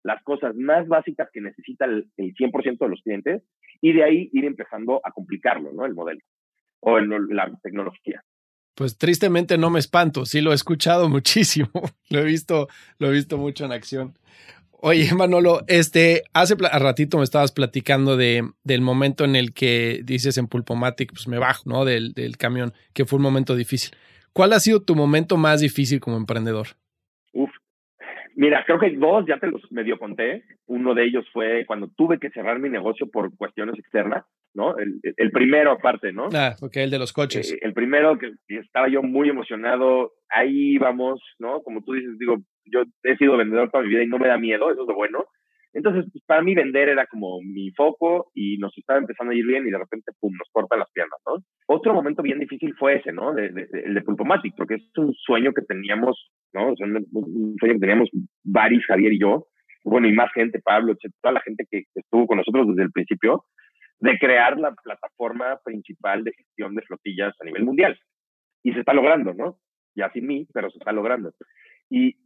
las 0.04 0.24
cosas 0.24 0.56
más 0.56 0.88
básicas 0.88 1.28
que 1.34 1.42
necesita 1.42 1.84
el, 1.84 2.10
100% 2.16 2.78
de 2.80 2.90
los 2.90 3.02
clientes 3.02 3.44
y 3.82 3.92
de 3.92 4.04
ahí 4.06 4.30
ir 4.32 4.46
empezando 4.46 5.02
a 5.04 5.12
complicarlo, 5.12 5.74
¿no? 5.74 5.86
El 5.86 5.94
modelo 5.94 6.22
o 6.80 6.98
la 7.00 7.52
tecnología. 7.62 8.24
Pues 8.74 8.98
tristemente 8.98 9.58
no 9.58 9.70
me 9.70 9.80
espanto, 9.80 10.26
sí 10.26 10.40
lo 10.40 10.52
he 10.52 10.56
escuchado 10.56 11.10
muchísimo, 11.10 11.70
lo 12.10 12.20
he 12.20 12.24
visto, 12.24 12.68
lo 13.00 13.08
he 13.08 13.12
visto 13.12 13.38
mucho 13.38 13.66
en 13.66 13.74
acción. 13.74 14.14
Oye, 14.80 15.10
Manolo, 15.18 15.62
este, 15.68 16.24
hace 16.34 16.56
ratito 16.56 17.18
me 17.18 17.24
estabas 17.24 17.52
platicando 17.52 18.16
de, 18.18 18.44
del 18.64 18.82
momento 18.82 19.26
en 19.26 19.36
el 19.36 19.54
que 19.54 20.02
dices 20.04 20.38
en 20.38 20.48
Pulpomatic, 20.48 21.12
pues 21.12 21.28
me 21.28 21.40
bajo, 21.40 21.64
¿no? 21.66 21.86
Del, 21.86 22.14
del 22.14 22.38
camión, 22.38 22.74
que 22.94 23.06
fue 23.06 23.18
un 23.18 23.24
momento 23.24 23.56
difícil. 23.56 23.96
¿Cuál 24.34 24.54
ha 24.54 24.60
sido 24.60 24.84
tu 24.84 24.96
momento 24.96 25.38
más 25.38 25.62
difícil 25.62 26.00
como 26.00 26.18
emprendedor? 26.18 26.68
Uf, 27.34 27.50
mira, 28.36 28.64
creo 28.66 28.80
que 28.80 28.92
dos 28.92 29.26
ya 29.28 29.40
te 29.40 29.48
los 29.48 29.62
medio 29.72 29.98
conté. 29.98 30.44
Uno 30.68 30.94
de 30.94 31.06
ellos 31.06 31.26
fue 31.34 31.66
cuando 31.66 31.88
tuve 31.88 32.20
que 32.20 32.30
cerrar 32.30 32.60
mi 32.60 32.70
negocio 32.70 33.10
por 33.10 33.36
cuestiones 33.36 33.80
externas, 33.80 34.26
¿no? 34.54 34.78
El, 34.78 35.00
el 35.02 35.32
primero 35.32 35.72
aparte, 35.72 36.14
¿no? 36.14 36.30
Ah, 36.36 36.56
ok, 36.62 36.78
el 36.78 36.92
de 36.92 37.00
los 37.00 37.14
coches. 37.14 37.52
Eh, 37.52 37.60
el 37.64 37.74
primero 37.74 38.20
que 38.20 38.32
estaba 38.48 38.88
yo 38.90 39.02
muy 39.02 39.28
emocionado, 39.28 40.14
ahí 40.30 40.78
vamos, 40.78 41.20
¿no? 41.40 41.64
Como 41.64 41.82
tú 41.82 41.94
dices, 41.94 42.20
digo, 42.20 42.38
yo 42.72 42.84
he 43.04 43.18
sido 43.18 43.38
vendedor 43.38 43.70
toda 43.72 43.84
mi 43.84 43.90
vida 43.90 44.04
y 44.04 44.08
no 44.08 44.20
me 44.20 44.28
da 44.28 44.38
miedo, 44.38 44.72
eso 44.72 44.82
es 44.82 44.88
lo 44.88 44.96
bueno. 44.96 45.26
Entonces, 45.74 46.06
pues, 46.12 46.24
para 46.26 46.42
mí 46.42 46.56
vender 46.56 46.90
era 46.90 47.06
como 47.08 47.40
mi 47.42 47.72
foco 47.72 48.32
y 48.34 48.58
nos 48.58 48.76
estaba 48.78 49.00
empezando 49.00 49.32
a 49.32 49.36
ir 49.36 49.46
bien 49.46 49.68
y 49.68 49.72
de 49.72 49.78
repente, 49.78 50.12
pum, 50.20 50.34
nos 50.34 50.50
corta 50.52 50.78
las 50.78 50.90
piernas, 50.92 51.20
¿no? 51.28 51.44
Otro 51.68 51.94
momento 51.94 52.24
bien 52.24 52.40
difícil 52.40 52.74
fue 52.80 52.96
ese, 52.96 53.12
¿no? 53.12 53.34
De, 53.34 53.48
el 53.72 53.94
de 53.94 54.02
Pulpomatic, 54.02 54.56
porque 54.56 54.76
es 54.76 54.98
un 54.98 55.14
sueño 55.14 55.54
que 55.54 55.62
teníamos, 55.62 56.32
¿no? 56.54 56.70
un 56.70 57.56
sueño 57.60 57.74
que 57.76 57.80
teníamos 57.80 58.10
Baris, 58.44 58.86
Javier 58.88 59.14
y 59.14 59.20
yo, 59.20 59.48
bueno, 59.90 60.08
y 60.08 60.14
más 60.14 60.32
gente, 60.34 60.60
Pablo, 60.62 60.96
toda 61.22 61.34
la 61.34 61.42
gente 61.42 61.66
que, 61.70 61.84
estuvo 61.96 62.28
con 62.28 62.38
nosotros 62.38 62.68
desde 62.68 62.84
el 62.84 62.92
principio, 62.92 63.46
de 64.00 64.18
crear 64.20 64.58
la 64.58 64.76
plataforma 64.76 65.60
principal 65.64 66.24
de 66.24 66.34
gestión 66.34 66.76
de 66.76 66.82
flotillas 66.82 67.34
a 67.40 67.46
nivel 67.46 67.64
mundial. 67.64 67.98
Y 68.64 68.74
se 68.74 68.80
está 68.80 68.94
logrando, 68.94 69.34
¿no? 69.34 69.60
Ya 69.96 70.12
sin 70.12 70.28
mí, 70.28 70.48
pero 70.54 70.70
se 70.70 70.78
está 70.78 70.92
logrando. 70.92 71.32
Y, 71.90 72.18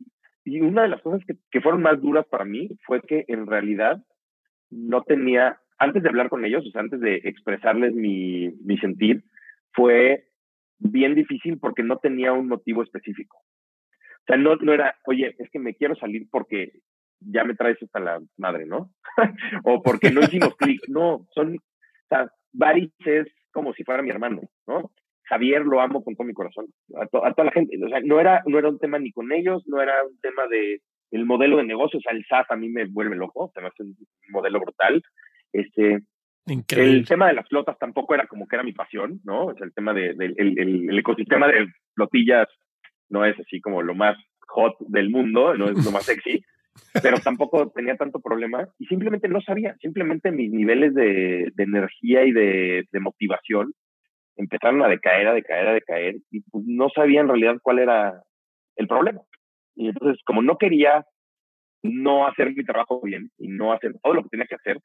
y 0.44 0.62
una 0.62 0.84
de 0.84 0.89
las 0.89 1.02
cosas 1.02 1.22
que, 1.26 1.36
que, 1.52 1.62
fueron 1.62 1.82
más 1.82 2.02
duras 2.02 2.26
para 2.28 2.46
mí 2.46 2.70
fue 2.86 3.02
que 3.02 3.26
en 3.28 3.46
realidad 3.48 4.04
no 4.70 5.04
tenía, 5.04 5.60
antes 5.78 6.02
de 6.02 6.10
hablar 6.10 6.30
con 6.30 6.46
ellos, 6.46 6.66
o 6.66 6.72
sea, 6.72 6.82
antes 6.82 7.00
de 7.00 7.16
expresarles 7.24 7.94
mi, 7.94 8.50
mi 8.64 8.78
sentir, 8.78 9.24
fue 9.74 10.28
bien 10.80 11.16
difícil 11.16 11.60
porque 11.60 11.84
no 11.84 11.98
tenía 11.98 12.34
un 12.34 12.48
motivo 12.48 12.84
específico. 12.84 13.38
O 13.38 14.24
sea, 14.28 14.38
no, 14.38 14.56
no 14.56 14.74
era, 14.74 14.96
oye, 15.06 15.36
es 15.38 15.50
que 15.52 15.60
me 15.60 15.76
quiero 15.76 15.96
salir 15.96 16.28
porque 16.32 16.72
ya 17.20 17.44
me 17.44 17.56
traes 17.56 17.82
hasta 17.82 18.00
la 18.00 18.20
madre, 18.38 18.66
¿no? 18.66 18.92
o 19.64 19.82
porque 19.82 20.12
no 20.12 20.22
hicimos 20.22 20.56
clic. 20.56 20.82
No, 20.88 21.28
son, 21.34 21.56
o 21.56 22.08
sea, 22.10 22.32
Baris 22.52 22.92
es 23.06 23.28
como 23.52 23.74
si 23.74 23.84
fuera 23.84 24.02
mi 24.02 24.10
hermano, 24.10 24.42
¿no? 24.68 24.92
Javier 25.32 25.62
lo 25.62 25.80
amo 25.80 26.04
con 26.04 26.14
todo 26.16 26.28
mi 26.28 26.34
corazón, 26.34 26.66
a, 27.00 27.08
toda 27.08 27.46
la 27.46 27.52
gente. 27.52 27.80
O 27.82 27.88
sea, 27.88 28.02
no 28.04 28.20
era, 28.20 28.44
no 28.46 28.60
era 28.60 28.68
un 28.68 28.80
tema 28.80 29.00
ni 29.00 29.14
con 29.14 29.32
ellos, 29.32 29.64
no 29.66 29.82
era 29.82 30.04
un 30.04 30.20
tema 30.20 30.46
de 30.48 30.82
el 31.12 31.26
modelo 31.26 31.58
de 31.58 31.64
negocio, 31.64 32.00
o 32.00 32.02
sea, 32.02 32.12
el 32.12 32.26
SaaS 32.26 32.48
a 32.50 32.56
mí 32.58 32.70
me 32.70 32.86
vuelve 32.86 33.16
loco, 33.16 33.50
se 33.54 33.62
me 33.62 33.68
hace 33.68 33.84
un 33.84 33.96
modelo 34.30 34.60
brutal. 34.60 35.02
Este, 35.54 36.02
El 36.46 37.06
tema 37.08 37.28
de 37.28 37.34
las 37.34 37.48
flotas 37.48 37.78
tampoco 37.80 38.14
era 38.14 38.28
como 38.28 38.46
que 38.46 38.58
era 38.58 38.64
mi 38.64 38.74
pasión, 38.74 39.22
¿no? 39.24 39.46
O 39.46 39.56
sea, 39.56 39.66
el 39.66 39.74
tema 39.74 39.94
del 39.94 40.18
de, 40.18 40.26
el, 40.38 41.00
ecosistema 41.00 41.48
de 41.48 41.68
flotillas 41.96 42.48
no 43.10 43.26
es 43.26 43.40
así 43.40 43.62
como 43.62 43.82
lo 43.82 43.96
más 43.96 44.18
hot 44.48 44.76
del 44.80 45.10
mundo, 45.10 45.54
no 45.56 45.70
es 45.70 45.86
lo 45.86 45.92
más 45.92 46.04
sexy, 46.04 46.44
pero 47.04 47.20
tampoco 47.20 47.72
tenía 47.72 47.96
tanto 47.96 48.20
problema 48.20 48.68
y 48.80 48.86
simplemente 48.88 49.30
no 49.30 49.40
sabía, 49.42 49.76
simplemente 49.82 50.32
mis 50.32 50.52
niveles 50.52 50.94
de, 50.94 51.52
de 51.54 51.64
energía 51.64 52.26
y 52.26 52.32
de, 52.32 52.86
de 52.92 53.00
motivación 53.00 53.74
empezaron 54.36 54.82
a 54.84 54.88
decaer, 54.88 55.28
a 55.28 55.34
decaer, 55.34 55.68
a 55.68 55.74
decaer, 55.74 56.16
y 56.30 56.42
pues 56.42 56.64
no 56.68 56.90
sabía 56.90 57.22
en 57.22 57.28
realidad 57.28 57.58
cuál 57.62 57.80
era 57.80 58.24
el 58.76 58.88
problema. 58.88 59.22
Y 59.76 59.90
entonces, 59.90 60.22
como 60.26 60.42
no 60.42 60.58
quería 60.58 61.06
no 61.84 62.28
hacer 62.28 62.54
mi 62.54 62.64
trabajo 62.64 63.02
bien 63.02 63.32
y 63.38 63.48
no 63.48 63.74
hacer 63.74 63.94
todo 64.02 64.14
lo 64.14 64.24
que 64.24 64.30
tenía 64.30 64.46
que 64.46 64.56
hacer, 64.56 64.80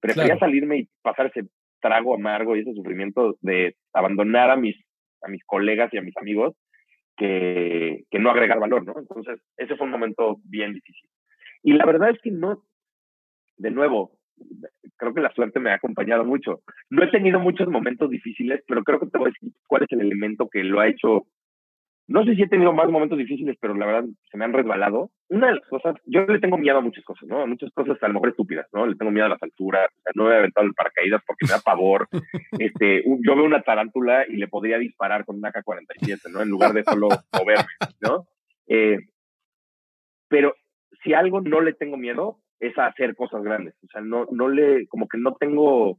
prefería 0.00 0.38
salirme 0.38 0.78
y 0.78 0.88
pasar 1.02 1.26
ese 1.26 1.48
trago 1.80 2.14
amargo 2.14 2.56
y 2.56 2.60
ese 2.60 2.74
sufrimiento 2.74 3.36
de 3.40 3.76
abandonar 3.92 4.50
a 4.50 4.56
mis, 4.56 4.76
a 5.22 5.28
mis 5.28 5.44
colegas 5.44 5.92
y 5.92 5.98
a 5.98 6.02
mis 6.02 6.16
amigos 6.16 6.54
que, 7.16 8.04
que 8.10 8.18
no 8.18 8.30
agregar 8.30 8.60
valor, 8.60 8.84
¿no? 8.84 8.94
Entonces, 8.98 9.40
ese 9.56 9.76
fue 9.76 9.86
un 9.86 9.92
momento 9.92 10.38
bien 10.44 10.72
difícil. 10.72 11.10
Y 11.62 11.72
la 11.72 11.84
verdad 11.84 12.10
es 12.10 12.20
que 12.22 12.30
no, 12.30 12.62
de 13.56 13.70
nuevo, 13.70 14.17
creo 14.98 15.14
que 15.14 15.20
la 15.20 15.32
suerte 15.32 15.60
me 15.60 15.70
ha 15.70 15.74
acompañado 15.74 16.24
mucho. 16.24 16.60
No 16.90 17.04
he 17.04 17.10
tenido 17.10 17.40
muchos 17.40 17.68
momentos 17.68 18.10
difíciles, 18.10 18.62
pero 18.66 18.84
creo 18.84 19.00
que 19.00 19.06
te 19.06 19.18
voy 19.18 19.28
a 19.28 19.32
decir 19.32 19.52
cuál 19.66 19.84
es 19.84 19.92
el 19.92 20.00
elemento 20.00 20.48
que 20.48 20.64
lo 20.64 20.80
ha 20.80 20.88
hecho. 20.88 21.26
No 22.08 22.24
sé 22.24 22.34
si 22.34 22.42
he 22.42 22.48
tenido 22.48 22.72
más 22.72 22.88
momentos 22.88 23.18
difíciles, 23.18 23.56
pero 23.60 23.74
la 23.74 23.86
verdad 23.86 24.04
se 24.30 24.38
me 24.38 24.44
han 24.44 24.54
resbalado. 24.54 25.10
Una 25.28 25.48
de 25.48 25.56
las 25.56 25.68
cosas, 25.68 25.94
yo 26.06 26.24
le 26.26 26.40
tengo 26.40 26.56
miedo 26.56 26.78
a 26.78 26.80
muchas 26.80 27.04
cosas, 27.04 27.28
¿no? 27.28 27.42
A 27.42 27.46
muchas 27.46 27.70
cosas 27.72 28.02
a 28.02 28.08
lo 28.08 28.14
mejor 28.14 28.30
estúpidas, 28.30 28.66
¿no? 28.72 28.86
Le 28.86 28.96
tengo 28.96 29.12
miedo 29.12 29.26
a 29.26 29.30
las 29.30 29.42
alturas, 29.42 29.88
no 30.14 30.24
me 30.24 30.34
he 30.34 30.38
aventado 30.38 30.66
el 30.66 30.74
paracaídas 30.74 31.22
porque 31.26 31.46
me 31.46 31.52
da 31.52 31.60
pavor. 31.60 32.08
este, 32.58 33.04
yo 33.04 33.36
veo 33.36 33.44
una 33.44 33.62
tarántula 33.62 34.26
y 34.26 34.36
le 34.36 34.48
podría 34.48 34.78
disparar 34.78 35.24
con 35.26 35.36
una 35.36 35.52
K-47, 35.52 36.30
¿no? 36.32 36.40
En 36.40 36.48
lugar 36.48 36.72
de 36.72 36.82
solo 36.84 37.08
moverme, 37.32 37.72
¿no? 38.00 38.26
Eh, 38.66 38.98
pero 40.28 40.54
si 41.02 41.12
algo 41.12 41.40
no 41.40 41.60
le 41.60 41.74
tengo 41.74 41.96
miedo 41.96 42.38
es 42.60 42.76
a 42.78 42.86
hacer 42.86 43.14
cosas 43.14 43.42
grandes. 43.42 43.74
O 43.84 43.88
sea, 43.88 44.00
no, 44.00 44.26
no 44.30 44.48
le, 44.48 44.86
como 44.88 45.08
que 45.08 45.18
no 45.18 45.34
tengo, 45.34 45.98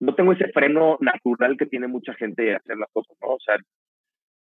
no 0.00 0.14
tengo 0.14 0.32
ese 0.32 0.48
freno 0.52 0.96
natural 1.00 1.56
que 1.56 1.66
tiene 1.66 1.88
mucha 1.88 2.14
gente 2.14 2.54
a 2.54 2.56
hacer 2.58 2.76
las 2.76 2.90
cosas, 2.92 3.16
¿no? 3.20 3.34
O 3.34 3.40
sea, 3.40 3.56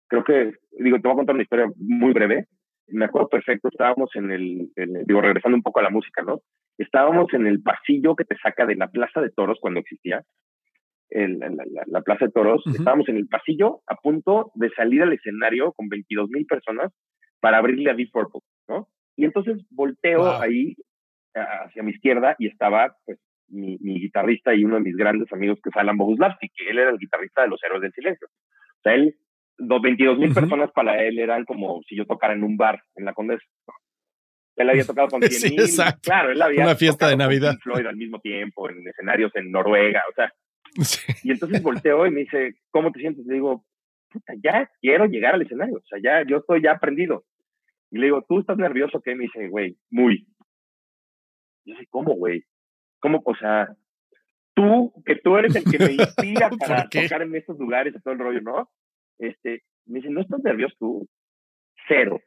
creo 0.07 0.23
que, 0.23 0.53
digo, 0.71 0.97
te 0.97 1.07
voy 1.07 1.13
a 1.13 1.15
contar 1.15 1.35
una 1.35 1.43
historia 1.43 1.67
muy 1.77 2.13
breve. 2.13 2.47
Me 2.87 3.05
acuerdo 3.05 3.29
perfecto, 3.29 3.69
estábamos 3.69 4.09
en 4.15 4.31
el, 4.31 4.71
digo, 5.05 5.21
regresando 5.21 5.55
un 5.55 5.63
poco 5.63 5.79
a 5.79 5.83
la 5.83 5.91
música, 5.91 6.23
¿no? 6.23 6.41
Estábamos 6.77 7.31
en 7.33 7.45
el 7.45 7.61
pasillo 7.61 8.15
que 8.15 8.25
te 8.25 8.35
saca 8.37 8.65
de 8.65 8.75
la 8.75 8.87
Plaza 8.87 9.21
de 9.21 9.29
Toros 9.29 9.59
cuando 9.61 9.79
existía. 9.79 10.23
la, 11.11 12.01
Plaza 12.01 12.25
de 12.25 12.31
Toros, 12.31 12.63
estábamos 12.65 13.07
en 13.09 13.17
el 13.17 13.27
pasillo 13.27 13.81
a 13.85 13.95
punto 13.95 14.51
de 14.55 14.71
salir 14.71 15.03
al 15.03 15.13
escenario 15.13 15.73
con 15.73 15.87
22 15.87 16.29
mil 16.29 16.47
personas 16.47 16.91
para 17.39 17.57
abrirle 17.57 17.91
a 17.91 17.93
Deep 17.93 18.11
Purple, 18.11 18.41
¿no? 18.67 18.87
Y 19.15 19.25
entonces 19.25 19.57
volteo 19.69 20.25
ahí 20.39 20.75
hacia 21.43 21.83
mi 21.83 21.91
izquierda 21.91 22.35
y 22.39 22.47
estaba 22.47 22.95
pues 23.05 23.19
mi, 23.49 23.77
guitarrista 23.77 24.53
y 24.53 24.63
uno 24.63 24.75
de 24.75 24.81
mis 24.81 24.95
grandes 24.95 25.31
amigos 25.33 25.59
que 25.63 25.69
es 25.69 25.75
Alan 25.75 25.97
Boguslavski, 25.97 26.49
que 26.49 26.69
él 26.69 26.79
era 26.79 26.91
el 26.91 26.97
guitarrista 26.97 27.41
de 27.41 27.49
Los 27.49 27.63
Héroes 27.63 27.81
del 27.81 27.93
Silencio. 27.93 28.27
O 28.27 28.81
sea, 28.83 28.93
él, 28.93 29.15
22 29.57 30.17
mil 30.17 30.33
personas 30.33 30.71
para 30.71 31.03
él 31.03 31.19
eran 31.19 31.43
como 31.45 31.81
si 31.87 31.95
yo 31.95 32.05
tocara 32.05 32.33
en 32.33 32.43
un 32.43 32.55
bar 32.55 32.81
en 32.95 33.05
la 33.05 33.13
Condesa. 33.13 33.43
Él 34.55 34.69
había 34.69 34.85
tocado 34.85 35.07
con 35.07 35.21
100 35.23 35.55
mil. 35.55 35.65
claro, 36.01 36.31
él 36.31 36.41
había 36.41 36.63
Una 36.63 36.75
fiesta 36.75 37.07
de 37.07 37.17
Navidad. 37.17 37.51
Con 37.51 37.73
Floyd 37.73 37.85
al 37.85 37.95
mismo 37.97 38.19
tiempo, 38.19 38.69
en 38.69 38.87
escenarios 38.87 39.31
en 39.35 39.51
Noruega, 39.51 40.03
o 40.09 40.13
sea. 40.13 40.31
Y 41.23 41.31
entonces 41.31 41.63
volteo 41.63 42.05
y 42.05 42.11
me 42.11 42.21
dice, 42.21 42.55
¿cómo 42.69 42.91
te 42.91 42.99
sientes? 42.99 43.25
Le 43.25 43.35
digo, 43.35 43.65
puta, 44.09 44.33
ya 44.43 44.69
quiero 44.81 45.05
llegar 45.05 45.33
al 45.33 45.41
escenario, 45.41 45.77
o 45.77 45.87
sea, 45.87 45.99
ya, 46.01 46.23
yo 46.27 46.37
estoy 46.37 46.61
ya 46.61 46.73
aprendido. 46.73 47.23
Y 47.91 47.97
le 47.97 48.05
digo, 48.05 48.23
¿tú 48.27 48.39
estás 48.39 48.57
nervioso? 48.57 49.01
¿Qué? 49.01 49.15
Me 49.15 49.23
dice, 49.23 49.47
güey, 49.47 49.77
muy. 49.89 50.27
Yo 51.69 51.75
sé, 51.75 51.87
¿cómo, 51.89 52.13
güey? 52.15 52.43
¿Cómo? 52.99 53.21
O 53.23 53.35
sea, 53.35 53.69
tú, 54.55 54.91
que 55.05 55.15
tú 55.17 55.37
eres 55.37 55.55
el 55.55 55.63
que 55.63 55.77
me 55.77 55.91
inspira 55.93 56.49
para 56.59 56.89
tocar 56.89 57.21
en 57.21 57.35
estos 57.35 57.59
lugares 57.59 57.93
y 57.95 58.01
todo 58.01 58.13
el 58.13 58.19
rollo, 58.19 58.41
¿no? 58.41 58.69
Este, 59.19 59.63
me 59.85 59.99
dice, 59.99 60.09
¿no 60.09 60.21
estás 60.21 60.41
nervioso 60.43 60.75
tú? 60.79 61.07
Cero. 61.87 62.19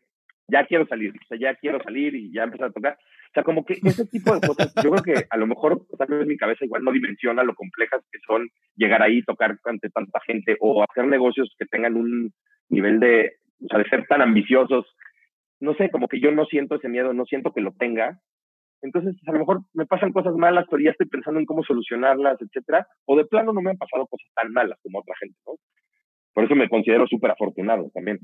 Ya 0.49 0.67
quiero 0.67 0.87
salir, 0.87 1.13
o 1.13 1.27
sea, 1.29 1.39
ya 1.39 1.55
quiero 1.55 1.83
salir 1.83 2.15
y 2.15 2.33
ya 2.33 2.43
empezar 2.45 2.69
a 2.69 2.73
tocar. 2.73 2.93
O 2.95 3.33
sea, 3.33 3.43
como 3.43 3.65
que 3.65 3.79
ese 3.83 4.07
tipo 4.07 4.35
de 4.35 4.47
cosas, 4.47 4.75
yo 4.83 4.91
creo 4.91 5.03
que 5.03 5.27
a 5.31 5.37
lo 5.39 5.47
mejor 5.47 5.87
tal 5.97 6.09
vez 6.09 6.27
mi 6.27 6.37
cabeza 6.37 6.65
igual 6.65 6.85
no 6.85 6.93
dimensiona 6.93 7.43
lo 7.43 7.55
complejas 7.55 8.05
que 8.11 8.19
son 8.27 8.51
llegar 8.77 9.03
ahí, 9.03 9.23
tocar 9.23 9.59
ante 9.65 9.89
tanta 9.89 10.21
gente 10.27 10.57
o 10.61 10.85
hacer 10.85 11.07
negocios 11.07 11.55
que 11.59 11.65
tengan 11.67 11.97
un 11.97 12.33
nivel 12.69 13.01
de, 13.01 13.37
o 13.65 13.69
sea, 13.69 13.79
de 13.79 13.89
ser 13.89 14.07
tan 14.07 14.21
ambiciosos 14.21 14.85
no 15.63 15.75
sé, 15.75 15.91
como 15.91 16.09
que 16.09 16.19
yo 16.19 16.33
no 16.33 16.45
siento 16.47 16.75
ese 16.75 16.89
miedo, 16.89 17.15
no 17.15 17.25
siento 17.25 17.53
que 17.53 17.61
lo 17.61 17.73
tenga. 17.73 18.19
Entonces, 18.83 19.17
a 19.27 19.33
lo 19.33 19.39
mejor 19.39 19.61
me 19.73 19.87
pasan 19.87 20.13
cosas 20.13 20.35
malas, 20.35 20.67
pero 20.71 20.83
ya 20.83 20.91
estoy 20.91 21.07
pensando 21.07 21.41
en 21.41 21.47
cómo 21.47 21.63
solucionarlas, 21.63 22.39
etcétera. 22.41 22.87
O 23.07 23.17
de 23.17 23.25
plano 23.25 23.53
no 23.53 23.61
me 23.61 23.71
han 23.71 23.79
pasado 23.79 24.07
cosas 24.07 24.29
tan 24.35 24.53
malas 24.53 24.79
como 24.83 24.99
otra 24.99 25.15
gente, 25.21 25.39
¿no? 25.47 25.55
Por 26.35 26.45
eso 26.45 26.55
me 26.55 26.69
considero 26.69 27.07
súper 27.07 27.31
afortunado 27.31 27.91
también. 27.95 28.19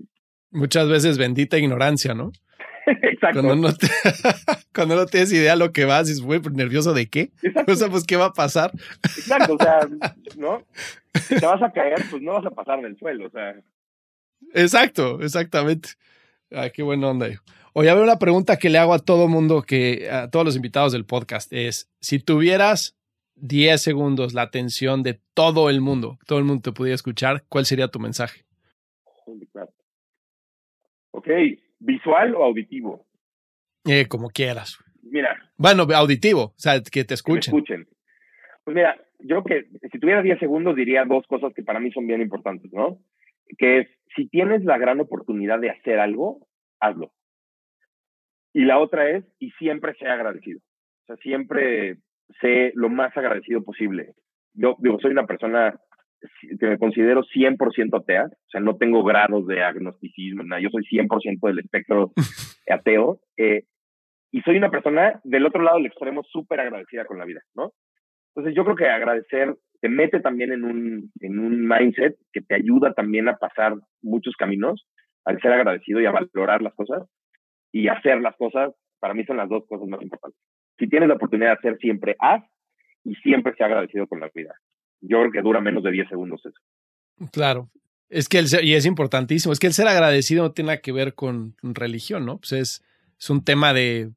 Muchas 0.50 0.88
veces 0.88 1.18
bendita 1.18 1.58
ignorancia, 1.58 2.14
¿no? 2.14 2.32
Exacto. 2.86 3.42
Cuando 3.42 3.68
no, 3.68 3.74
cuando 4.74 4.96
no 4.96 5.06
tienes 5.06 5.32
idea 5.32 5.52
de 5.52 5.58
lo 5.58 5.72
que 5.72 5.84
vas, 5.84 6.06
dices, 6.06 6.22
güey, 6.22 6.40
nervioso 6.52 6.94
de 6.94 7.08
qué. 7.08 7.30
O 7.66 7.74
sea, 7.74 7.88
pues, 7.88 8.04
¿qué 8.04 8.16
va 8.16 8.26
a 8.26 8.32
pasar? 8.32 8.72
Exacto, 9.04 9.54
o 9.54 9.58
sea, 9.58 9.80
¿no? 10.38 10.64
Si 11.14 11.36
te 11.36 11.46
vas 11.46 11.62
a 11.62 11.70
caer, 11.70 12.02
pues 12.10 12.22
no 12.22 12.32
vas 12.32 12.46
a 12.46 12.50
pasar 12.50 12.80
del 12.80 12.96
suelo, 12.96 13.26
o 13.26 13.30
sea. 13.30 13.54
Exacto, 14.54 15.20
exactamente. 15.20 15.90
Ah, 16.50 16.70
qué 16.70 16.82
buena 16.82 17.08
onda. 17.08 17.26
Oye, 17.26 17.38
a 17.86 17.94
ver, 17.94 18.02
una 18.02 18.18
pregunta 18.18 18.56
que 18.56 18.70
le 18.70 18.78
hago 18.78 18.92
a 18.94 18.98
todo 18.98 19.28
mundo, 19.28 19.62
que 19.62 20.08
a 20.10 20.30
todos 20.30 20.44
los 20.44 20.56
invitados 20.56 20.92
del 20.92 21.04
podcast 21.04 21.52
es, 21.52 21.88
si 22.00 22.18
tuvieras 22.18 22.98
10 23.36 23.80
segundos 23.80 24.34
la 24.34 24.42
atención 24.42 25.02
de 25.02 25.20
todo 25.34 25.70
el 25.70 25.80
mundo, 25.80 26.18
todo 26.26 26.38
el 26.38 26.44
mundo 26.44 26.62
te 26.62 26.72
pudiera 26.72 26.94
escuchar, 26.94 27.44
¿cuál 27.48 27.66
sería 27.66 27.88
tu 27.88 28.00
mensaje? 28.00 28.44
Ok, 31.12 31.28
¿visual 31.78 32.34
o 32.34 32.44
auditivo? 32.44 33.06
Eh, 33.84 34.06
como 34.08 34.30
quieras. 34.30 34.78
Mira. 35.02 35.36
Bueno, 35.56 35.86
auditivo, 35.94 36.42
o 36.42 36.54
sea, 36.56 36.80
que 36.82 37.04
te 37.04 37.14
escuchen. 37.14 37.52
Que 37.52 37.56
escuchen. 37.56 37.88
Pues 38.64 38.74
mira, 38.74 38.96
yo 39.20 39.42
creo 39.42 39.62
que 39.62 39.88
si 39.88 39.98
tuviera 39.98 40.22
10 40.22 40.38
segundos 40.38 40.76
diría 40.76 41.04
dos 41.04 41.26
cosas 41.26 41.52
que 41.54 41.62
para 41.62 41.80
mí 41.80 41.90
son 41.92 42.06
bien 42.06 42.20
importantes, 42.20 42.72
¿no? 42.72 42.98
Que 43.56 43.80
es 43.80 43.88
si 44.14 44.28
tienes 44.28 44.64
la 44.64 44.78
gran 44.78 45.00
oportunidad 45.00 45.58
de 45.58 45.70
hacer 45.70 45.98
algo, 45.98 46.46
hazlo. 46.80 47.12
Y 48.52 48.64
la 48.64 48.78
otra 48.78 49.10
es, 49.10 49.24
y 49.38 49.50
siempre 49.52 49.94
sea 49.94 50.14
agradecido. 50.14 50.60
O 50.60 51.06
sea, 51.06 51.16
siempre 51.16 51.98
sé 52.40 52.72
lo 52.74 52.88
más 52.88 53.16
agradecido 53.16 53.62
posible. 53.62 54.14
Yo 54.54 54.76
digo, 54.78 54.98
soy 55.00 55.12
una 55.12 55.26
persona 55.26 55.78
que 56.58 56.66
me 56.66 56.78
considero 56.78 57.22
100% 57.22 58.00
atea, 58.00 58.24
o 58.26 58.50
sea, 58.50 58.60
no 58.60 58.76
tengo 58.76 59.04
grados 59.04 59.46
de 59.46 59.62
agnosticismo, 59.62 60.42
nada, 60.42 60.60
yo 60.60 60.68
soy 60.70 60.82
100% 60.82 61.46
del 61.46 61.60
espectro 61.60 62.12
ateo, 62.68 63.20
eh, 63.36 63.62
y 64.32 64.40
soy 64.42 64.56
una 64.56 64.70
persona 64.70 65.20
del 65.22 65.46
otro 65.46 65.62
lado 65.62 65.76
del 65.76 65.86
extremo 65.86 66.22
súper 66.24 66.60
agradecida 66.60 67.04
con 67.04 67.18
la 67.18 67.24
vida, 67.24 67.40
¿no? 67.54 67.72
Entonces 68.34 68.54
yo 68.56 68.64
creo 68.64 68.76
que 68.76 68.88
agradecer 68.88 69.56
te 69.80 69.88
mete 69.88 70.20
también 70.20 70.52
en 70.52 70.64
un, 70.64 71.12
en 71.20 71.38
un 71.38 71.66
mindset 71.66 72.16
que 72.32 72.40
te 72.40 72.56
ayuda 72.56 72.92
también 72.94 73.28
a 73.28 73.36
pasar 73.36 73.74
muchos 74.02 74.34
caminos, 74.36 74.86
al 75.24 75.40
ser 75.40 75.52
agradecido 75.52 76.00
y 76.00 76.06
a 76.06 76.10
valorar 76.10 76.62
las 76.62 76.74
cosas 76.74 77.04
y 77.72 77.88
hacer 77.88 78.20
las 78.20 78.36
cosas, 78.36 78.74
para 78.98 79.14
mí 79.14 79.24
son 79.24 79.36
las 79.36 79.48
dos 79.48 79.64
cosas 79.68 79.88
más 79.88 80.02
importantes. 80.02 80.40
Si 80.78 80.88
tienes 80.88 81.08
la 81.08 81.16
oportunidad 81.16 81.50
de 81.50 81.58
hacer 81.58 81.78
siempre, 81.78 82.16
haz 82.18 82.44
y 83.04 83.14
siempre 83.16 83.54
sea 83.56 83.66
agradecido 83.66 84.06
con 84.06 84.20
la 84.20 84.30
vida. 84.34 84.54
Yo 85.00 85.18
creo 85.20 85.32
que 85.32 85.42
dura 85.42 85.60
menos 85.60 85.82
de 85.82 85.92
10 85.92 86.08
segundos 86.08 86.44
eso. 86.44 86.58
Claro. 87.32 87.68
Es 88.08 88.28
que 88.28 88.38
el 88.38 88.46
y 88.62 88.74
es 88.74 88.86
importantísimo, 88.86 89.52
es 89.52 89.58
que 89.58 89.66
el 89.66 89.74
ser 89.74 89.86
agradecido 89.86 90.44
no 90.44 90.52
tiene 90.52 90.68
nada 90.68 90.80
que 90.80 90.92
ver 90.92 91.14
con 91.14 91.54
religión, 91.62 92.24
¿no? 92.24 92.38
Pues 92.38 92.52
es, 92.52 92.84
es 93.18 93.30
un 93.30 93.44
tema 93.44 93.74
de 93.74 94.12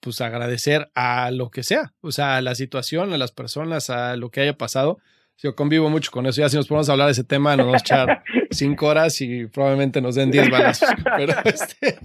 pues 0.00 0.20
agradecer 0.20 0.90
a 0.94 1.30
lo 1.30 1.50
que 1.50 1.62
sea, 1.62 1.94
o 2.00 2.12
sea, 2.12 2.36
a 2.36 2.42
la 2.42 2.54
situación, 2.54 3.12
a 3.12 3.18
las 3.18 3.32
personas, 3.32 3.90
a 3.90 4.16
lo 4.16 4.30
que 4.30 4.40
haya 4.42 4.58
pasado. 4.58 4.98
Yo 5.42 5.56
convivo 5.56 5.90
mucho 5.90 6.10
con 6.12 6.26
eso. 6.26 6.40
Ya 6.40 6.48
si 6.48 6.56
nos 6.56 6.68
podemos 6.68 6.88
hablar 6.88 7.06
de 7.06 7.12
ese 7.12 7.24
tema, 7.24 7.56
nos 7.56 7.66
vamos 7.66 7.82
a 7.82 7.84
echar 7.84 8.22
cinco 8.50 8.86
horas 8.86 9.20
y 9.20 9.46
probablemente 9.46 10.00
nos 10.00 10.14
den 10.14 10.30
diez 10.30 10.48
balazos. 10.48 10.88
Pero 11.16 11.32
este... 11.44 11.98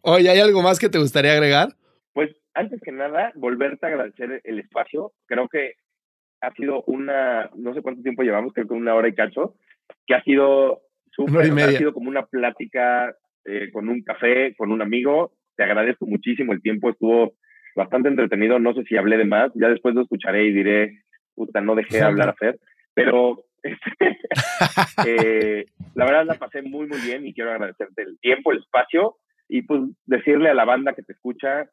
Oye, 0.00 0.28
¿hay 0.28 0.40
algo 0.40 0.62
más 0.62 0.80
que 0.80 0.88
te 0.88 0.98
gustaría 0.98 1.32
agregar? 1.32 1.68
Pues 2.12 2.30
antes 2.54 2.80
que 2.82 2.90
nada, 2.90 3.30
volverte 3.36 3.86
a 3.86 3.90
agradecer 3.90 4.40
el 4.42 4.58
espacio. 4.58 5.12
Creo 5.26 5.48
que 5.48 5.74
ha 6.40 6.52
sido 6.54 6.82
una, 6.88 7.50
no 7.54 7.72
sé 7.72 7.82
cuánto 7.82 8.02
tiempo 8.02 8.22
llevamos, 8.22 8.52
creo 8.52 8.66
que 8.66 8.74
una 8.74 8.96
hora 8.96 9.06
y 9.06 9.14
cacho, 9.14 9.54
que 10.06 10.14
ha 10.16 10.24
sido 10.24 10.82
súper, 11.12 11.52
ha 11.52 11.70
sido 11.70 11.92
como 11.92 12.08
una 12.08 12.26
plática 12.26 13.14
eh, 13.44 13.70
con 13.72 13.88
un 13.88 14.02
café, 14.02 14.56
con 14.56 14.72
un 14.72 14.82
amigo, 14.82 15.34
te 15.56 15.62
agradezco 15.62 16.06
muchísimo. 16.06 16.52
El 16.52 16.62
tiempo 16.62 16.90
estuvo 16.90 17.34
bastante 17.74 18.08
entretenido. 18.08 18.58
No 18.58 18.74
sé 18.74 18.82
si 18.84 18.96
hablé 18.96 19.16
de 19.16 19.24
más. 19.24 19.52
Ya 19.54 19.68
después 19.68 19.94
lo 19.94 20.02
escucharé 20.02 20.46
y 20.46 20.52
diré, 20.52 21.01
puta, 21.34 21.60
no 21.60 21.74
dejé 21.74 21.98
de 21.98 22.02
hablar 22.02 22.30
a 22.30 22.34
Fer. 22.34 22.58
Pero 22.94 23.44
eh, 25.06 25.64
la 25.94 26.04
verdad 26.04 26.26
la 26.26 26.34
pasé 26.34 26.62
muy, 26.62 26.86
muy 26.86 27.00
bien 27.00 27.26
y 27.26 27.32
quiero 27.32 27.50
agradecerte 27.50 28.02
el 28.02 28.18
tiempo, 28.20 28.52
el 28.52 28.58
espacio 28.58 29.16
y 29.48 29.62
pues 29.62 29.82
decirle 30.06 30.50
a 30.50 30.54
la 30.54 30.64
banda 30.64 30.94
que 30.94 31.02
te 31.02 31.12
escucha 31.12 31.68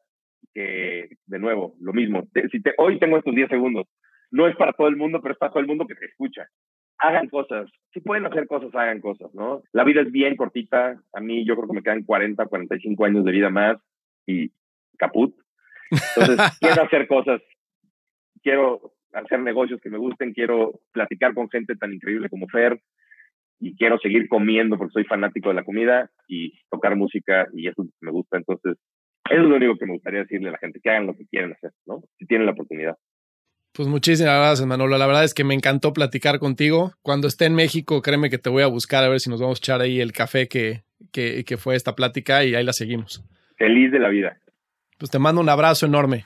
que, 0.54 1.10
de 1.26 1.40
nuevo, 1.40 1.76
lo 1.80 1.94
mismo. 1.94 2.28
si 2.52 2.62
te, 2.62 2.74
hoy 2.78 3.00
tengo 3.00 3.18
estos 3.18 3.36
10 3.36 3.50
segundos. 3.50 3.88
No 4.32 4.48
es 4.48 4.56
para 4.56 4.74
todo 4.74 4.88
el 4.88 4.96
mundo, 4.96 5.22
pero 5.22 5.34
es 5.34 5.40
para 5.40 5.52
todo 5.52 5.62
el 5.62 5.68
mundo 5.68 5.88
que 5.88 5.96
te 5.96 6.06
escucha 6.06 6.48
hagan 7.00 7.28
cosas. 7.30 7.70
Si 7.94 8.02
pueden 8.02 8.26
hacer 8.26 8.46
cosas, 8.48 8.74
hagan 8.76 9.02
cosas, 9.02 9.34
¿no? 9.34 9.64
La 9.72 9.84
vida 9.84 10.02
es 10.02 10.12
bien 10.12 10.36
cortita. 10.36 11.02
A 11.14 11.20
mí 11.20 11.46
yo 11.46 11.56
creo 11.56 11.68
que 11.68 11.76
me 11.76 11.82
quedan 11.82 12.04
40, 12.04 12.46
45 12.46 13.06
años 13.06 13.26
de 13.26 13.32
vida 13.32 13.50
más 13.50 13.78
y 14.28 14.52
caput. 14.98 15.34
Entonces, 15.90 16.38
quiero 16.60 16.84
hacer 16.84 17.08
cosas. 17.08 17.42
Quiero 18.44 18.94
hacer 19.14 19.40
negocios 19.40 19.80
que 19.82 19.90
me 19.90 19.98
gusten. 19.98 20.34
Quiero 20.34 20.80
platicar 20.92 21.34
con 21.34 21.50
gente 21.50 21.76
tan 21.76 21.94
increíble 21.94 22.30
como 22.30 22.48
Fer. 22.48 22.80
Y 23.60 23.76
quiero 23.76 24.00
seguir 24.00 24.30
comiendo 24.30 24.78
porque 24.78 24.94
soy 24.94 25.04
fanático 25.04 25.50
de 25.50 25.56
la 25.56 25.64
comida 25.64 26.10
y 26.28 26.54
tocar 26.70 26.96
música 26.96 27.48
y 27.54 27.68
eso 27.68 27.86
me 28.00 28.12
gusta. 28.12 28.38
Entonces, 28.38 28.78
eso 29.30 29.42
es 29.42 29.48
lo 29.48 29.56
único 29.58 29.78
que 29.78 29.86
me 29.86 29.94
gustaría 29.94 30.22
decirle 30.22 30.50
a 30.50 30.54
la 30.54 30.58
gente, 30.58 30.80
que 30.82 30.90
hagan 30.90 31.08
lo 31.08 31.14
que 31.16 31.26
quieren 31.28 31.52
hacer, 31.52 31.72
¿no? 31.86 32.02
Si 32.18 32.26
tienen 32.26 32.46
la 32.46 32.54
oportunidad. 32.54 32.96
Pues 33.74 33.88
muchísimas 33.88 34.36
gracias, 34.38 34.68
Manolo. 34.68 34.98
La 34.98 35.08
verdad 35.08 35.24
es 35.24 35.34
que 35.34 35.44
me 35.44 35.54
encantó 35.54 35.94
platicar 35.94 36.40
contigo. 36.40 36.94
Cuando 37.02 37.28
esté 37.28 37.46
en 37.46 37.56
México, 37.56 38.02
créeme 38.02 38.30
que 38.30 38.38
te 38.38 38.50
voy 38.50 38.64
a 38.64 38.68
buscar 38.68 39.04
a 39.04 39.10
ver 39.10 39.20
si 39.20 39.30
nos 39.30 39.42
vamos 39.42 39.60
a 39.60 39.62
echar 39.62 39.82
ahí 39.82 40.00
el 40.00 40.12
café 40.14 40.48
que, 40.48 40.84
que, 41.12 41.44
que 41.46 41.58
fue 41.58 41.76
esta 41.76 41.96
plática 41.96 42.44
y 42.44 42.56
ahí 42.56 42.64
la 42.64 42.74
seguimos. 42.74 43.24
Feliz 43.58 43.92
de 43.92 44.00
la 44.00 44.10
vida. 44.10 44.38
Pues 44.98 45.12
te 45.12 45.20
mando 45.20 45.42
un 45.42 45.50
abrazo 45.50 45.86
enorme. 45.86 46.26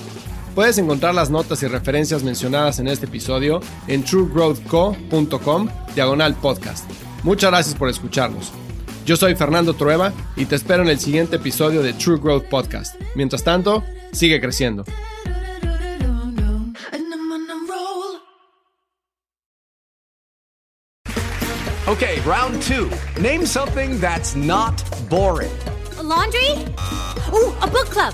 Puedes 0.55 0.77
encontrar 0.77 1.15
las 1.15 1.29
notas 1.29 1.63
y 1.63 1.67
referencias 1.67 2.23
mencionadas 2.23 2.79
en 2.79 2.87
este 2.87 3.05
episodio 3.05 3.61
en 3.87 4.03
truegrowthco.com 4.03 5.69
diagonal 5.95 6.35
podcast. 6.35 6.89
Muchas 7.23 7.51
gracias 7.51 7.75
por 7.75 7.89
escucharnos. 7.89 8.51
Yo 9.05 9.15
soy 9.15 9.35
Fernando 9.35 9.73
Trueba 9.73 10.11
y 10.35 10.45
te 10.45 10.55
espero 10.55 10.83
en 10.83 10.89
el 10.89 10.99
siguiente 10.99 11.37
episodio 11.37 11.81
de 11.81 11.93
True 11.93 12.19
Growth 12.19 12.45
Podcast. 12.49 12.95
Mientras 13.15 13.43
tanto, 13.43 13.83
sigue 14.11 14.39
creciendo. 14.41 14.83
Okay, 21.87 22.19
round 22.21 22.61
two. 22.61 22.89
Name 23.19 23.45
something 23.45 23.99
that's 23.99 24.35
not 24.35 24.81
boring. 25.09 25.51
A 25.97 26.03
laundry? 26.03 26.51
Ooh, 27.33 27.53
a 27.61 27.67
book 27.67 27.89
club. 27.89 28.13